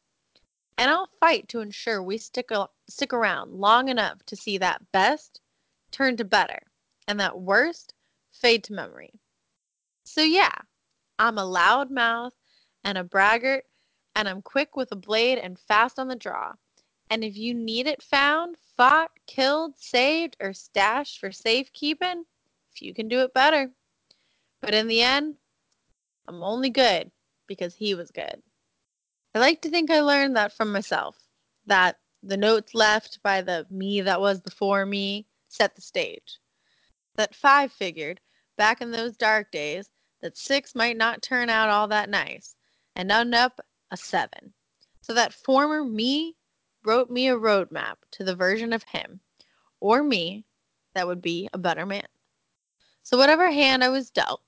And 0.78 0.90
I'll 0.90 1.10
fight 1.18 1.48
to 1.48 1.60
ensure 1.60 2.02
we 2.02 2.16
stick, 2.18 2.50
a- 2.52 2.68
stick 2.88 3.12
around 3.12 3.52
long 3.52 3.88
enough 3.88 4.24
to 4.26 4.36
see 4.36 4.58
that 4.58 4.92
best 4.92 5.40
turn 5.90 6.16
to 6.16 6.24
better 6.24 6.62
and 7.08 7.18
that 7.20 7.40
worst 7.40 7.92
fade 8.32 8.64
to 8.64 8.72
memory. 8.72 9.12
So, 10.04 10.22
yeah, 10.22 10.54
I'm 11.18 11.38
a 11.38 11.44
loud 11.44 11.90
mouth 11.90 12.34
and 12.84 12.96
a 12.96 13.04
braggart, 13.04 13.64
and 14.14 14.28
I'm 14.28 14.42
quick 14.42 14.76
with 14.76 14.92
a 14.92 14.96
blade 14.96 15.38
and 15.38 15.58
fast 15.58 15.98
on 15.98 16.08
the 16.08 16.16
draw. 16.16 16.54
And 17.10 17.24
if 17.24 17.36
you 17.36 17.54
need 17.54 17.88
it 17.88 18.02
found, 18.02 18.56
fought, 18.76 19.10
killed, 19.26 19.74
saved, 19.76 20.36
or 20.40 20.52
stashed 20.52 21.18
for 21.18 21.32
safekeeping, 21.32 22.24
if 22.72 22.80
you 22.80 22.94
can 22.94 23.08
do 23.08 23.20
it 23.20 23.34
better. 23.34 23.70
But 24.60 24.74
in 24.74 24.86
the 24.86 25.02
end, 25.02 25.34
I'm 26.28 26.42
only 26.44 26.70
good 26.70 27.10
because 27.48 27.74
he 27.74 27.94
was 27.94 28.12
good. 28.12 28.40
I 29.34 29.40
like 29.40 29.60
to 29.62 29.70
think 29.70 29.90
I 29.90 30.00
learned 30.00 30.36
that 30.36 30.56
from 30.56 30.70
myself, 30.70 31.16
that 31.66 31.98
the 32.22 32.36
notes 32.36 32.74
left 32.74 33.20
by 33.24 33.42
the 33.42 33.66
me 33.70 34.02
that 34.02 34.20
was 34.20 34.40
before 34.40 34.86
me 34.86 35.26
set 35.48 35.74
the 35.74 35.82
stage. 35.82 36.38
That 37.16 37.34
five 37.34 37.72
figured, 37.72 38.20
back 38.56 38.80
in 38.80 38.92
those 38.92 39.16
dark 39.16 39.50
days, 39.50 39.90
that 40.20 40.36
six 40.36 40.74
might 40.74 40.96
not 40.96 41.22
turn 41.22 41.50
out 41.50 41.70
all 41.70 41.88
that 41.88 42.08
nice, 42.08 42.54
and 42.94 43.10
end 43.10 43.34
up 43.34 43.60
a 43.90 43.96
seven. 43.96 44.52
So 45.00 45.14
that 45.14 45.32
former 45.32 45.82
me 45.82 46.36
wrote 46.84 47.10
me 47.10 47.28
a 47.28 47.36
roadmap 47.36 47.96
to 48.12 48.24
the 48.24 48.34
version 48.34 48.72
of 48.72 48.82
him, 48.84 49.20
or 49.80 50.02
me, 50.02 50.44
that 50.94 51.06
would 51.06 51.22
be 51.22 51.48
a 51.52 51.58
better 51.58 51.86
man. 51.86 52.06
So 53.02 53.16
whatever 53.16 53.50
hand 53.50 53.82
I 53.82 53.88
was 53.88 54.10
dealt, 54.10 54.42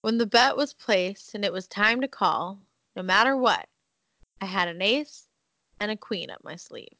when 0.00 0.18
the 0.18 0.26
bet 0.26 0.56
was 0.56 0.72
placed 0.72 1.34
and 1.34 1.44
it 1.44 1.52
was 1.52 1.66
time 1.66 2.00
to 2.00 2.08
call, 2.08 2.60
no 2.94 3.02
matter 3.02 3.36
what, 3.36 3.66
I 4.40 4.46
had 4.46 4.68
an 4.68 4.82
ace 4.82 5.26
and 5.80 5.90
a 5.90 5.96
queen 5.96 6.30
up 6.30 6.42
my 6.44 6.56
sleeve, 6.56 6.96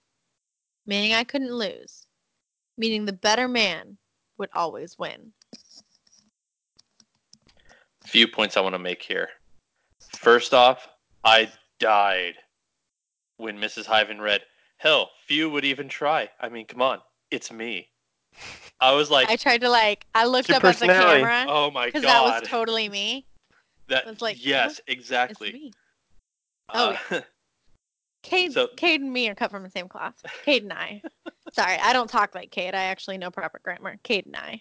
meaning 0.86 1.14
I 1.14 1.24
couldn't 1.24 1.54
lose, 1.54 2.06
meaning 2.76 3.04
the 3.04 3.12
better 3.12 3.48
man 3.48 3.96
would 4.38 4.50
always 4.54 4.98
win. 4.98 5.32
Few 8.04 8.28
points 8.28 8.56
I 8.56 8.60
want 8.60 8.74
to 8.74 8.78
make 8.78 9.02
here. 9.02 9.28
First 9.98 10.54
off, 10.54 10.88
I 11.24 11.50
died 11.78 12.34
when 13.36 13.58
Mrs. 13.58 13.84
Hyven 13.84 14.20
read, 14.20 14.42
Hell, 14.78 15.10
few 15.26 15.48
would 15.50 15.64
even 15.64 15.88
try. 15.88 16.28
I 16.40 16.48
mean, 16.48 16.66
come 16.66 16.82
on, 16.82 17.00
it's 17.30 17.50
me. 17.50 17.88
I 18.80 18.92
was 18.92 19.10
like, 19.10 19.30
I 19.30 19.36
tried 19.36 19.62
to 19.62 19.70
like, 19.70 20.04
I 20.14 20.26
looked 20.26 20.50
up 20.50 20.62
at 20.64 20.76
the 20.76 20.86
camera 20.86 21.46
oh 21.48 21.70
my 21.70 21.86
because 21.86 22.02
god. 22.02 22.10
that 22.10 22.40
was 22.42 22.48
totally 22.48 22.88
me. 22.90 23.26
that 23.88 24.06
was 24.06 24.20
like, 24.20 24.44
yes, 24.44 24.72
It's 24.72 24.82
exactly. 24.88 25.52
me. 25.52 25.72
Oh, 26.74 26.98
Uh, 27.10 27.20
Cade, 28.22 28.52
So- 28.52 28.68
Cade 28.76 29.00
and 29.00 29.12
me 29.12 29.28
are 29.28 29.34
cut 29.34 29.50
from 29.50 29.62
the 29.62 29.70
same 29.70 29.88
cloth. 29.88 30.14
Cade 30.44 30.64
and 30.64 30.72
I. 30.72 31.00
Sorry, 31.52 31.78
I 31.80 31.92
don't 31.92 32.10
talk 32.10 32.34
like 32.34 32.50
Cade. 32.50 32.74
I 32.74 32.84
actually 32.84 33.16
know 33.18 33.30
proper 33.30 33.60
grammar. 33.62 33.96
Cade 34.02 34.26
and 34.26 34.36
I. 34.36 34.60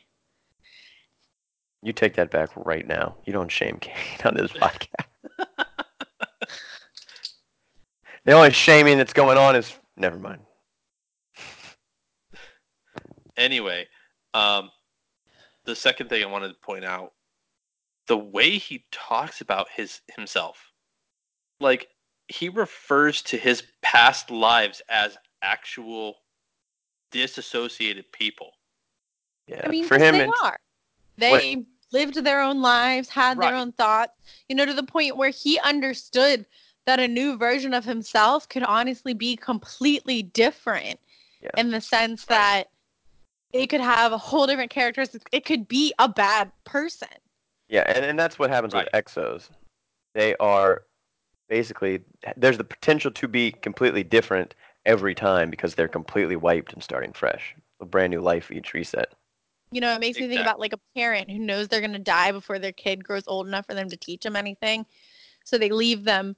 You 1.81 1.91
take 1.91 2.15
that 2.15 2.31
back 2.31 2.49
right 2.55 2.87
now. 2.87 3.15
You 3.25 3.33
don't 3.33 3.51
shame 3.51 3.77
Cade 3.81 4.25
on 4.25 4.35
this 4.35 4.51
podcast. 4.53 5.07
the 8.25 8.31
only 8.31 8.51
shaming 8.51 8.97
that's 8.97 9.13
going 9.13 9.37
on 9.37 9.55
is 9.55 9.73
never 9.97 10.17
mind. 10.17 10.41
anyway, 13.37 13.87
um, 14.33 14.69
the 15.65 15.75
second 15.75 16.09
thing 16.09 16.23
I 16.23 16.27
wanted 16.27 16.49
to 16.49 16.55
point 16.55 16.85
out, 16.85 17.13
the 18.07 18.17
way 18.17 18.57
he 18.57 18.85
talks 18.91 19.41
about 19.41 19.67
his 19.75 20.01
himself, 20.15 20.71
like 21.59 21.87
he 22.27 22.49
refers 22.49 23.21
to 23.23 23.37
his 23.37 23.63
past 23.81 24.31
lives 24.31 24.81
as 24.89 25.17
actual 25.41 26.15
disassociated 27.11 28.11
people. 28.11 28.51
Yeah, 29.47 29.61
I 29.63 29.69
mean, 29.69 29.85
for 29.85 29.97
'cause 29.97 30.07
him, 30.07 30.15
they 30.15 30.25
it's, 30.25 30.39
are. 30.43 30.59
They 31.17 31.65
lived 31.91 32.15
their 32.15 32.41
own 32.41 32.61
lives, 32.61 33.09
had 33.09 33.39
their 33.39 33.55
own 33.55 33.71
thoughts, 33.71 34.13
you 34.49 34.55
know, 34.55 34.65
to 34.65 34.73
the 34.73 34.83
point 34.83 35.17
where 35.17 35.29
he 35.29 35.59
understood 35.59 36.45
that 36.85 36.99
a 36.99 37.07
new 37.07 37.37
version 37.37 37.73
of 37.73 37.85
himself 37.85 38.47
could 38.47 38.63
honestly 38.63 39.13
be 39.13 39.35
completely 39.35 40.23
different 40.23 40.99
Yeah. 41.41 41.49
in 41.57 41.71
the 41.71 41.81
sense 41.81 42.25
that 42.25 42.69
it 43.51 43.67
could 43.67 43.81
have 43.81 44.11
a 44.11 44.17
whole 44.17 44.47
different 44.47 44.71
characteristics. 44.71 45.25
It 45.31 45.45
could 45.45 45.67
be 45.67 45.93
a 45.99 46.09
bad 46.09 46.51
person. 46.63 47.07
yeah, 47.69 47.83
and, 47.87 48.05
and 48.05 48.19
that's 48.19 48.37
what 48.37 48.49
happens 48.49 48.73
Right. 48.73 48.87
with 48.93 49.05
exos. 49.05 49.49
They 50.13 50.35
are 50.37 50.83
basically 51.49 52.01
there's 52.37 52.57
the 52.57 52.63
potential 52.63 53.11
to 53.11 53.27
be 53.27 53.51
completely 53.51 54.03
different 54.03 54.55
every 54.85 55.15
time 55.15 55.49
because 55.49 55.75
they're 55.75 55.87
completely 55.87 56.35
wiped 56.35 56.73
and 56.73 56.83
starting 56.83 57.13
fresh, 57.13 57.55
a 57.79 57.85
brand 57.85 58.11
new 58.11 58.21
life 58.21 58.51
each 58.51 58.73
reset. 58.73 59.13
You 59.71 59.81
know, 59.81 59.93
it 59.93 59.99
makes 59.99 60.19
me 60.19 60.27
think 60.27 60.41
about 60.41 60.59
like 60.59 60.73
a 60.73 60.79
parent 60.95 61.29
who 61.29 61.39
knows 61.39 61.67
they're 61.67 61.81
going 61.81 61.93
to 61.93 61.99
die 61.99 62.31
before 62.31 62.59
their 62.59 62.71
kid 62.71 63.03
grows 63.03 63.23
old 63.27 63.47
enough 63.47 63.65
for 63.65 63.73
them 63.73 63.89
to 63.89 63.97
teach 63.97 64.23
them 64.23 64.35
anything. 64.35 64.85
So 65.43 65.57
they 65.57 65.69
leave 65.69 66.03
them 66.03 66.35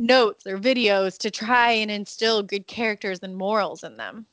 notes 0.00 0.46
or 0.46 0.58
videos 0.58 1.18
to 1.18 1.30
try 1.30 1.72
and 1.72 1.90
instill 1.90 2.42
good 2.42 2.66
characters 2.66 3.20
and 3.22 3.36
morals 3.36 3.84
in 3.84 3.96
them. 3.96 4.26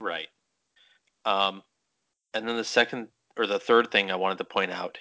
Right. 0.00 0.28
Um, 1.24 1.62
and 2.32 2.48
then 2.48 2.56
the 2.56 2.64
second 2.64 3.08
or 3.36 3.46
the 3.46 3.58
third 3.58 3.90
thing 3.90 4.10
I 4.10 4.16
wanted 4.16 4.38
to 4.38 4.44
point 4.44 4.70
out, 4.70 4.96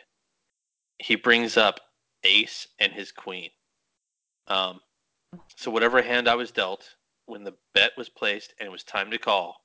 he 1.00 1.16
brings 1.16 1.58
up 1.58 1.80
Ace 2.24 2.68
and 2.80 2.92
his 2.92 3.12
queen. 3.12 3.50
Um, 4.48 4.80
so 5.56 5.70
whatever 5.72 6.02
hand 6.02 6.28
I 6.28 6.36
was 6.36 6.52
dealt, 6.52 6.96
when 7.28 7.44
the 7.44 7.54
bet 7.74 7.92
was 7.98 8.10
placed 8.10 8.54
and 8.60 8.68
it 8.68 8.72
was 8.72 8.84
time 8.84 9.12
to 9.12 9.18
call, 9.18 9.56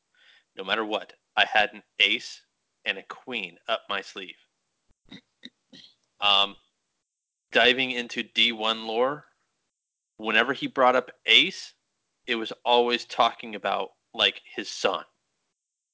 no 0.56 0.64
matter 0.64 0.84
what, 0.84 1.14
I 1.36 1.46
had 1.50 1.70
an 1.72 1.82
ace 2.00 2.42
and 2.84 2.98
a 2.98 3.02
queen 3.04 3.56
up 3.68 3.82
my 3.88 4.02
sleeve. 4.02 4.36
Um, 6.20 6.56
diving 7.52 7.92
into 7.92 8.22
D1 8.22 8.86
lore, 8.86 9.24
whenever 10.22 10.52
he 10.52 10.66
brought 10.66 10.96
up 10.96 11.10
Ace, 11.26 11.74
it 12.26 12.36
was 12.36 12.52
always 12.64 13.04
talking 13.04 13.54
about 13.54 13.90
like 14.14 14.40
his 14.54 14.68
son. 14.68 15.04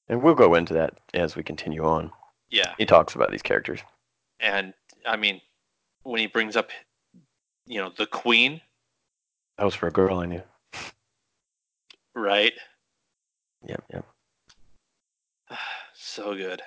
And 0.07 0.21
we'll 0.23 0.35
go 0.35 0.55
into 0.55 0.73
that 0.73 0.99
as 1.13 1.35
we 1.35 1.43
continue 1.43 1.83
on. 1.83 2.11
Yeah. 2.49 2.73
He 2.77 2.85
talks 2.85 3.15
about 3.15 3.31
these 3.31 3.41
characters. 3.41 3.79
And 4.39 4.73
I 5.05 5.15
mean, 5.17 5.41
when 6.03 6.19
he 6.19 6.27
brings 6.27 6.55
up, 6.55 6.69
you 7.65 7.79
know, 7.79 7.91
the 7.97 8.07
queen, 8.07 8.61
That 9.57 9.65
was 9.65 9.75
for 9.75 9.87
a 9.87 9.91
girl 9.91 10.19
I 10.19 10.25
knew. 10.25 10.41
right? 12.15 12.53
Yep, 13.67 13.83
yep. 13.93 14.05
so 15.93 16.35
good. 16.35 16.61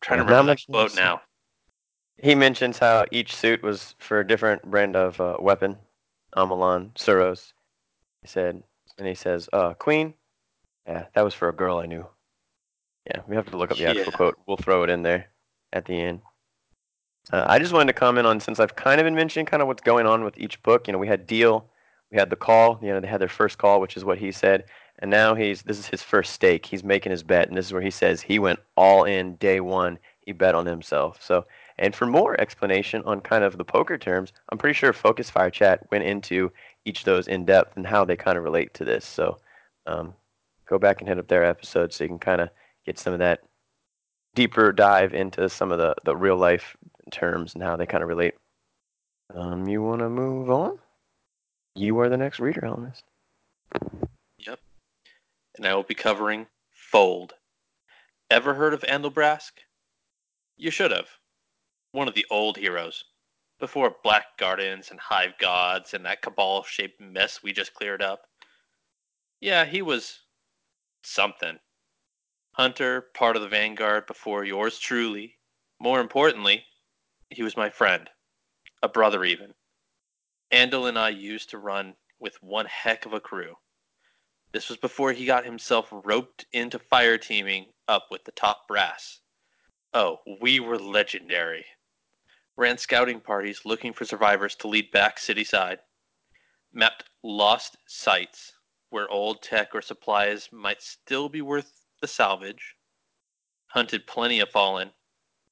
trying 0.00 0.18
to 0.18 0.24
Yeah, 0.24 0.30
not 0.30 0.36
remember 0.40 0.52
much 0.52 0.66
quote 0.66 0.96
now. 0.96 1.22
He 2.18 2.34
mentions 2.34 2.78
how 2.78 3.06
each 3.10 3.34
suit 3.34 3.62
was 3.62 3.94
for 3.98 4.20
a 4.20 4.26
different 4.26 4.62
brand 4.70 4.96
of 4.96 5.20
uh, 5.20 5.36
weapon. 5.40 5.76
Omolon, 6.36 6.92
Suros. 6.94 7.52
He 8.22 8.28
said, 8.28 8.62
and 8.98 9.06
he 9.08 9.14
says, 9.14 9.48
uh, 9.52 9.74
Queen? 9.74 10.14
Yeah, 10.86 11.06
that 11.14 11.24
was 11.24 11.34
for 11.34 11.48
a 11.48 11.54
girl 11.54 11.78
I 11.78 11.86
knew. 11.86 12.06
Yeah, 13.06 13.20
we 13.26 13.36
have 13.36 13.50
to 13.50 13.56
look 13.56 13.70
up 13.70 13.76
the 13.76 13.86
actual 13.86 14.06
Yeah. 14.06 14.16
quote. 14.16 14.38
We'll 14.46 14.56
throw 14.56 14.82
it 14.82 14.90
in 14.90 15.02
there 15.02 15.26
at 15.72 15.84
the 15.84 16.00
end. 16.00 16.20
Uh, 17.32 17.44
I 17.46 17.58
just 17.58 17.72
wanted 17.72 17.92
to 17.92 17.98
comment 17.98 18.26
on, 18.26 18.40
since 18.40 18.60
I've 18.60 18.76
kind 18.76 19.00
of 19.00 19.04
been 19.04 19.14
mentioning 19.14 19.46
kind 19.46 19.62
of 19.62 19.68
what's 19.68 19.82
going 19.82 20.06
on 20.06 20.24
with 20.24 20.38
each 20.38 20.62
book. 20.62 20.86
You 20.86 20.92
know, 20.92 20.98
we 20.98 21.08
had 21.08 21.26
Deal, 21.26 21.70
we 22.10 22.18
had 22.18 22.30
the 22.30 22.36
call. 22.36 22.78
You 22.82 22.88
know, 22.88 23.00
they 23.00 23.08
had 23.08 23.20
their 23.20 23.28
first 23.28 23.58
call, 23.58 23.80
which 23.80 23.96
is 23.96 24.04
what 24.04 24.18
he 24.18 24.30
said, 24.30 24.64
and 24.98 25.10
now 25.10 25.34
he's 25.34 25.62
this 25.62 25.78
is 25.78 25.86
his 25.86 26.02
first 26.02 26.32
stake. 26.32 26.66
He's 26.66 26.84
making 26.84 27.10
his 27.10 27.22
bet, 27.22 27.48
and 27.48 27.56
this 27.56 27.66
is 27.66 27.72
where 27.72 27.82
he 27.82 27.90
says 27.90 28.20
he 28.20 28.38
went 28.38 28.60
all 28.76 29.04
in 29.04 29.36
day 29.36 29.60
one. 29.60 29.98
He 30.20 30.32
bet 30.32 30.54
on 30.54 30.66
himself. 30.66 31.18
So, 31.22 31.46
and 31.78 31.94
for 31.94 32.06
more 32.06 32.40
explanation 32.40 33.02
on 33.04 33.20
kind 33.20 33.44
of 33.44 33.58
the 33.58 33.64
poker 33.64 33.98
terms, 33.98 34.32
I'm 34.50 34.58
pretty 34.58 34.74
sure 34.74 34.92
Focus 34.92 35.30
Fire 35.30 35.50
Chat 35.50 35.86
went 35.90 36.04
into 36.04 36.52
each 36.84 37.00
of 37.00 37.04
those 37.04 37.28
in 37.28 37.44
depth 37.44 37.76
and 37.76 37.86
how 37.86 38.04
they 38.04 38.16
kind 38.16 38.38
of 38.38 38.44
relate 38.44 38.74
to 38.74 38.84
this. 38.84 39.04
So, 39.04 39.38
um, 39.86 40.14
go 40.66 40.78
back 40.78 41.00
and 41.00 41.08
hit 41.08 41.18
up 41.18 41.28
their 41.28 41.44
episode 41.44 41.92
so 41.92 42.04
you 42.04 42.08
can 42.08 42.18
kind 42.18 42.40
of 42.40 42.48
get 42.86 42.98
some 42.98 43.12
of 43.12 43.18
that 43.18 43.42
deeper 44.34 44.72
dive 44.72 45.14
into 45.14 45.48
some 45.48 45.72
of 45.72 45.78
the, 45.78 45.94
the 46.04 46.16
real 46.16 46.36
life 46.36 46.76
terms 47.10 47.54
and 47.54 47.62
how 47.62 47.76
they 47.76 47.86
kind 47.86 48.02
of 48.02 48.08
relate. 48.08 48.34
Um, 49.34 49.66
you 49.66 49.82
want 49.82 50.00
to 50.00 50.08
move 50.08 50.50
on? 50.50 50.78
You 51.74 51.98
are 52.00 52.08
the 52.08 52.16
next 52.16 52.40
reader, 52.40 52.60
Helmist. 52.64 53.02
Yep. 54.38 54.60
And 55.56 55.66
I 55.66 55.74
will 55.74 55.82
be 55.82 55.94
covering 55.94 56.46
Fold. 56.70 57.34
Ever 58.30 58.54
heard 58.54 58.74
of 58.74 58.82
Andal 58.82 59.12
Brask? 59.12 59.52
You 60.56 60.70
should 60.70 60.92
have. 60.92 61.08
One 61.94 62.08
of 62.08 62.14
the 62.14 62.26
old 62.28 62.56
heroes. 62.56 63.04
Before 63.60 63.94
Black 64.02 64.36
Gardens 64.36 64.90
and 64.90 64.98
Hive 64.98 65.38
Gods 65.38 65.94
and 65.94 66.04
that 66.04 66.22
cabal 66.22 66.64
shaped 66.64 67.00
mess 67.00 67.40
we 67.40 67.52
just 67.52 67.72
cleared 67.72 68.02
up. 68.02 68.22
Yeah, 69.40 69.64
he 69.64 69.80
was 69.80 70.22
something. 71.04 71.60
Hunter, 72.54 73.00
part 73.14 73.36
of 73.36 73.42
the 73.42 73.48
Vanguard 73.48 74.06
before 74.06 74.42
yours 74.42 74.80
truly. 74.80 75.38
More 75.78 76.00
importantly, 76.00 76.64
he 77.30 77.44
was 77.44 77.56
my 77.56 77.70
friend. 77.70 78.10
A 78.82 78.88
brother, 78.88 79.22
even. 79.24 79.54
Andal 80.50 80.88
and 80.88 80.98
I 80.98 81.10
used 81.10 81.50
to 81.50 81.58
run 81.58 81.94
with 82.18 82.42
one 82.42 82.66
heck 82.66 83.06
of 83.06 83.12
a 83.12 83.20
crew. 83.20 83.54
This 84.50 84.68
was 84.68 84.78
before 84.78 85.12
he 85.12 85.26
got 85.26 85.44
himself 85.44 85.90
roped 85.92 86.44
into 86.52 86.80
fire 86.80 87.18
teaming 87.18 87.66
up 87.86 88.08
with 88.10 88.24
the 88.24 88.32
top 88.32 88.66
brass. 88.66 89.20
Oh, 89.92 90.18
we 90.40 90.58
were 90.58 90.76
legendary. 90.76 91.64
Ran 92.56 92.78
scouting 92.78 93.20
parties 93.20 93.64
looking 93.64 93.92
for 93.92 94.04
survivors 94.04 94.54
to 94.56 94.68
lead 94.68 94.90
back 94.92 95.18
city 95.18 95.44
side. 95.44 95.80
Mapped 96.72 97.04
lost 97.22 97.76
sites 97.86 98.52
where 98.90 99.08
old 99.08 99.42
tech 99.42 99.74
or 99.74 99.82
supplies 99.82 100.48
might 100.52 100.80
still 100.80 101.28
be 101.28 101.42
worth 101.42 101.84
the 102.00 102.06
salvage. 102.06 102.76
Hunted 103.66 104.06
plenty 104.06 104.38
of 104.38 104.50
fallen. 104.50 104.90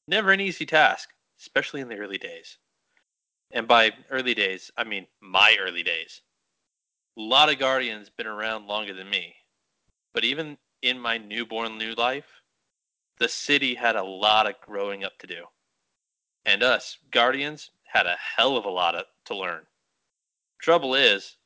Never 0.06 0.30
an 0.30 0.40
easy 0.40 0.64
task, 0.64 1.10
especially 1.40 1.80
in 1.80 1.88
the 1.88 1.98
early 1.98 2.18
days. 2.18 2.58
And 3.50 3.66
by 3.66 3.90
early 4.10 4.34
days, 4.34 4.70
I 4.76 4.84
mean 4.84 5.06
my 5.20 5.56
early 5.60 5.82
days. 5.82 6.22
A 7.18 7.20
lot 7.20 7.50
of 7.50 7.58
Guardians 7.58 8.10
been 8.10 8.26
around 8.28 8.68
longer 8.68 8.94
than 8.94 9.10
me. 9.10 9.34
But 10.14 10.24
even 10.24 10.56
in 10.82 11.00
my 11.00 11.18
newborn 11.18 11.78
new 11.78 11.94
life, 11.94 12.42
the 13.18 13.28
city 13.28 13.74
had 13.74 13.96
a 13.96 14.02
lot 14.02 14.48
of 14.48 14.60
growing 14.60 15.04
up 15.04 15.18
to 15.18 15.26
do. 15.26 15.44
And 16.44 16.62
us, 16.62 16.98
Guardians, 17.10 17.70
had 17.84 18.06
a 18.06 18.16
hell 18.36 18.56
of 18.56 18.64
a 18.64 18.70
lot 18.70 18.94
of, 18.94 19.04
to 19.26 19.36
learn. 19.36 19.66
Trouble 20.58 20.94
is, 20.94 21.36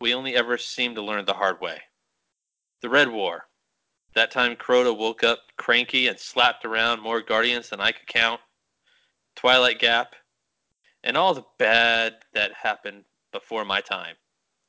we 0.00 0.14
only 0.14 0.34
ever 0.34 0.58
seem 0.58 0.94
to 0.94 1.02
learn 1.02 1.24
the 1.24 1.34
hard 1.34 1.60
way. 1.60 1.80
The 2.80 2.88
Red 2.88 3.08
War. 3.08 3.46
That 4.14 4.30
time 4.30 4.56
Crota 4.56 4.96
woke 4.96 5.22
up 5.22 5.38
cranky 5.56 6.08
and 6.08 6.18
slapped 6.18 6.64
around 6.64 7.00
more 7.00 7.22
Guardians 7.22 7.68
than 7.68 7.80
I 7.80 7.92
could 7.92 8.08
count. 8.08 8.40
Twilight 9.36 9.78
Gap. 9.78 10.14
And 11.04 11.16
all 11.16 11.34
the 11.34 11.46
bad 11.58 12.16
that 12.32 12.52
happened 12.52 13.04
before 13.30 13.64
my 13.64 13.80
time. 13.80 14.16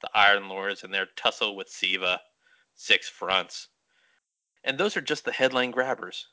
The 0.01 0.09
Iron 0.13 0.47
Lords 0.49 0.83
and 0.83 0.93
their 0.93 1.07
tussle 1.15 1.55
with 1.55 1.69
Siva. 1.69 2.21
Six 2.75 3.09
fronts. 3.09 3.69
And 4.63 4.77
those 4.77 4.95
are 4.95 5.01
just 5.01 5.25
the 5.25 5.31
headline 5.31 5.71
grabbers. 5.71 6.27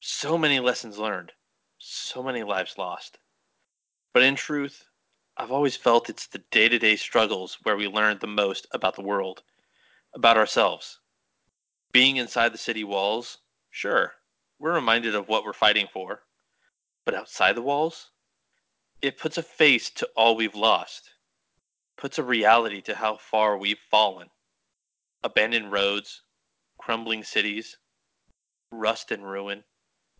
So 0.00 0.36
many 0.36 0.60
lessons 0.60 0.98
learned. 0.98 1.32
So 1.88 2.20
many 2.20 2.42
lives 2.42 2.78
lost. 2.78 3.20
But 4.12 4.24
in 4.24 4.34
truth, 4.34 4.88
I've 5.36 5.52
always 5.52 5.76
felt 5.76 6.10
it's 6.10 6.26
the 6.26 6.42
day 6.50 6.68
to 6.68 6.80
day 6.80 6.96
struggles 6.96 7.58
where 7.62 7.76
we 7.76 7.86
learn 7.86 8.18
the 8.18 8.26
most 8.26 8.66
about 8.72 8.96
the 8.96 9.02
world, 9.02 9.44
about 10.12 10.36
ourselves. 10.36 10.98
Being 11.92 12.16
inside 12.16 12.52
the 12.52 12.58
city 12.58 12.82
walls, 12.82 13.38
sure, 13.70 14.14
we're 14.58 14.74
reminded 14.74 15.14
of 15.14 15.28
what 15.28 15.44
we're 15.44 15.52
fighting 15.52 15.86
for. 15.92 16.24
But 17.04 17.14
outside 17.14 17.54
the 17.54 17.62
walls, 17.62 18.10
it 19.00 19.16
puts 19.16 19.38
a 19.38 19.42
face 19.44 19.88
to 19.90 20.10
all 20.16 20.34
we've 20.34 20.56
lost, 20.56 21.14
puts 21.96 22.18
a 22.18 22.24
reality 22.24 22.80
to 22.82 22.96
how 22.96 23.16
far 23.16 23.56
we've 23.56 23.78
fallen. 23.78 24.30
Abandoned 25.22 25.70
roads, 25.70 26.22
crumbling 26.78 27.22
cities, 27.22 27.78
rust 28.72 29.12
and 29.12 29.24
ruin, 29.24 29.62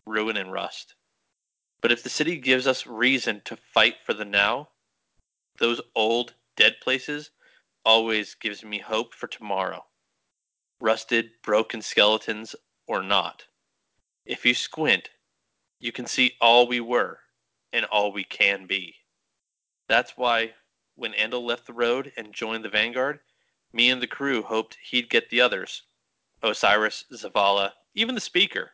ruin 0.05 0.37
and 0.37 0.53
rust. 0.53 0.95
But 1.81 1.91
if 1.91 2.03
the 2.03 2.09
city 2.09 2.37
gives 2.37 2.65
us 2.65 2.87
reason 2.87 3.41
to 3.45 3.55
fight 3.55 3.97
for 4.05 4.13
the 4.13 4.25
now, 4.25 4.69
those 5.57 5.81
old, 5.95 6.33
dead 6.55 6.77
places 6.81 7.31
always 7.85 8.35
gives 8.35 8.63
me 8.63 8.79
hope 8.79 9.13
for 9.13 9.27
tomorrow. 9.27 9.85
Rusted, 10.79 11.31
broken 11.41 11.81
skeletons 11.81 12.55
or 12.87 13.01
not. 13.01 13.45
If 14.25 14.45
you 14.45 14.53
squint, 14.53 15.09
you 15.79 15.91
can 15.91 16.05
see 16.05 16.35
all 16.41 16.67
we 16.67 16.79
were 16.79 17.19
and 17.71 17.85
all 17.85 18.11
we 18.11 18.23
can 18.23 18.65
be. 18.65 18.95
That's 19.87 20.17
why 20.17 20.55
when 20.95 21.13
Andal 21.13 21.43
left 21.43 21.67
the 21.67 21.73
road 21.73 22.11
and 22.17 22.33
joined 22.33 22.65
the 22.65 22.69
Vanguard, 22.69 23.19
me 23.71 23.89
and 23.89 24.01
the 24.01 24.07
crew 24.07 24.41
hoped 24.41 24.77
he'd 24.81 25.09
get 25.09 25.29
the 25.29 25.41
others 25.41 25.83
Osiris, 26.43 27.05
Zavala, 27.11 27.73
even 27.93 28.15
the 28.15 28.21
speaker 28.21 28.71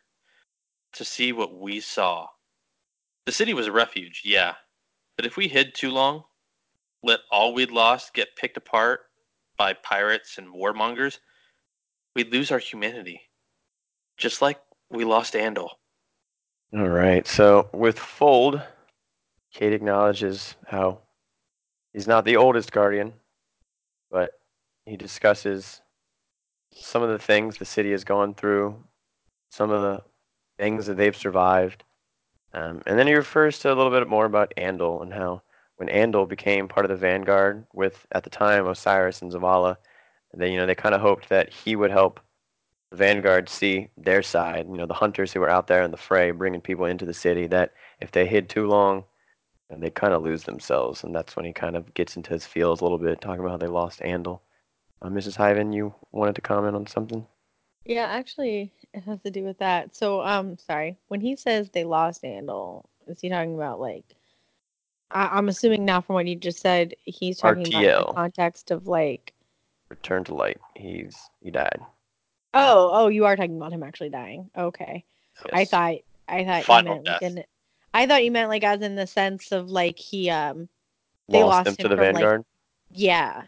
to 0.92 1.04
see 1.04 1.32
what 1.32 1.54
we 1.54 1.80
saw. 1.80 2.28
The 3.26 3.32
city 3.32 3.54
was 3.54 3.66
a 3.66 3.72
refuge, 3.72 4.22
yeah, 4.24 4.54
but 5.16 5.26
if 5.26 5.36
we 5.36 5.48
hid 5.48 5.74
too 5.74 5.90
long, 5.90 6.24
let 7.02 7.20
all 7.30 7.54
we'd 7.54 7.70
lost 7.70 8.14
get 8.14 8.36
picked 8.36 8.56
apart 8.56 9.00
by 9.56 9.72
pirates 9.72 10.38
and 10.38 10.48
warmongers, 10.48 11.18
we'd 12.14 12.32
lose 12.32 12.50
our 12.50 12.58
humanity. 12.58 13.20
Just 14.16 14.42
like 14.42 14.60
we 14.90 15.04
lost 15.04 15.34
Andal. 15.34 15.70
All 16.76 16.88
right. 16.88 17.26
So 17.26 17.68
with 17.72 17.98
Fold, 17.98 18.60
Cade 19.52 19.72
acknowledges 19.72 20.56
how 20.66 21.00
he's 21.92 22.08
not 22.08 22.24
the 22.24 22.36
oldest 22.36 22.72
guardian, 22.72 23.12
but 24.10 24.32
he 24.84 24.96
discusses 24.96 25.80
some 26.72 27.02
of 27.02 27.10
the 27.10 27.18
things 27.18 27.56
the 27.56 27.64
city 27.64 27.92
has 27.92 28.02
gone 28.02 28.34
through, 28.34 28.76
some 29.50 29.70
of 29.70 29.82
the 29.82 30.02
things 30.58 30.86
that 30.86 30.96
they've 30.96 31.16
survived. 31.16 31.84
Um, 32.54 32.82
and 32.86 32.96
then 32.98 33.08
he 33.08 33.14
refers 33.14 33.58
to 33.60 33.72
a 33.72 33.74
little 33.74 33.90
bit 33.90 34.08
more 34.08 34.26
about 34.26 34.54
Andal 34.56 35.02
and 35.02 35.12
how 35.12 35.42
when 35.76 35.88
Andal 35.88 36.28
became 36.28 36.68
part 36.68 36.86
of 36.86 36.90
the 36.90 36.96
Vanguard 36.96 37.66
with, 37.72 38.06
at 38.12 38.22
the 38.22 38.30
time, 38.30 38.66
Osiris 38.66 39.22
and 39.22 39.32
Zavala, 39.32 39.76
they, 40.32 40.52
you 40.52 40.56
know, 40.56 40.66
they 40.66 40.74
kind 40.74 40.94
of 40.94 41.00
hoped 41.00 41.28
that 41.28 41.52
he 41.52 41.74
would 41.74 41.90
help 41.90 42.20
the 42.90 42.96
Vanguard 42.96 43.48
see 43.48 43.88
their 43.96 44.22
side, 44.22 44.66
you 44.68 44.76
know, 44.76 44.86
the 44.86 44.94
hunters 44.94 45.32
who 45.32 45.40
were 45.40 45.50
out 45.50 45.66
there 45.66 45.82
in 45.82 45.90
the 45.90 45.96
fray, 45.96 46.30
bringing 46.30 46.60
people 46.60 46.84
into 46.84 47.04
the 47.04 47.14
city, 47.14 47.48
that 47.48 47.72
if 48.00 48.12
they 48.12 48.26
hid 48.26 48.48
too 48.48 48.68
long, 48.68 49.04
they 49.76 49.90
kind 49.90 50.14
of 50.14 50.22
lose 50.22 50.44
themselves. 50.44 51.02
And 51.02 51.12
that's 51.14 51.34
when 51.34 51.44
he 51.44 51.52
kind 51.52 51.76
of 51.76 51.92
gets 51.94 52.16
into 52.16 52.30
his 52.30 52.46
feels 52.46 52.80
a 52.80 52.84
little 52.84 52.98
bit, 52.98 53.20
talking 53.20 53.40
about 53.40 53.50
how 53.50 53.56
they 53.56 53.66
lost 53.66 54.00
Andal. 54.00 54.40
Uh, 55.02 55.08
Mrs. 55.08 55.36
Hyven, 55.36 55.74
you 55.74 55.92
wanted 56.12 56.36
to 56.36 56.40
comment 56.40 56.76
on 56.76 56.86
something? 56.86 57.26
Yeah, 57.84 58.06
actually, 58.06 58.72
it 58.92 59.02
has 59.04 59.20
to 59.22 59.30
do 59.30 59.44
with 59.44 59.58
that. 59.58 59.94
So, 59.94 60.22
um, 60.22 60.56
sorry. 60.58 60.96
When 61.08 61.20
he 61.20 61.36
says 61.36 61.68
they 61.70 61.84
lost 61.84 62.22
Andal, 62.22 62.84
is 63.06 63.20
he 63.20 63.28
talking 63.28 63.54
about 63.54 63.80
like? 63.80 64.04
I- 65.10 65.28
I'm 65.36 65.48
assuming 65.48 65.84
now 65.84 66.00
from 66.00 66.14
what 66.14 66.26
you 66.26 66.34
just 66.36 66.60
said, 66.60 66.94
he's 67.04 67.38
talking 67.38 67.66
about 67.68 68.06
the 68.08 68.12
context 68.14 68.70
of 68.70 68.86
like. 68.86 69.32
Return 69.90 70.24
to 70.24 70.34
light. 70.34 70.58
He's 70.74 71.16
he 71.42 71.50
died. 71.50 71.78
Oh, 72.54 72.90
oh, 72.92 73.08
you 73.08 73.26
are 73.26 73.36
talking 73.36 73.56
about 73.56 73.72
him 73.72 73.82
actually 73.82 74.08
dying. 74.10 74.50
Okay, 74.56 75.04
I 75.52 75.60
Yes. 75.60 75.70
thought 75.70 75.94
I 76.28 76.44
thought 76.44 76.64
Final 76.64 76.96
you 76.96 77.02
meant 77.02 77.06
like 77.06 77.20
death. 77.20 77.36
in. 77.36 77.44
I 77.92 78.06
thought 78.06 78.24
you 78.24 78.30
meant 78.32 78.48
like 78.48 78.64
as 78.64 78.80
in 78.80 78.94
the 78.94 79.06
sense 79.06 79.52
of 79.52 79.68
like 79.68 79.98
he 79.98 80.30
um. 80.30 80.68
they 81.28 81.42
lost, 81.44 81.68
him 81.68 81.76
to 81.76 81.88
the 81.88 81.96
from, 81.96 82.04
like- 82.06 82.14
Vanguard. 82.14 82.44
Yeah. 82.90 83.42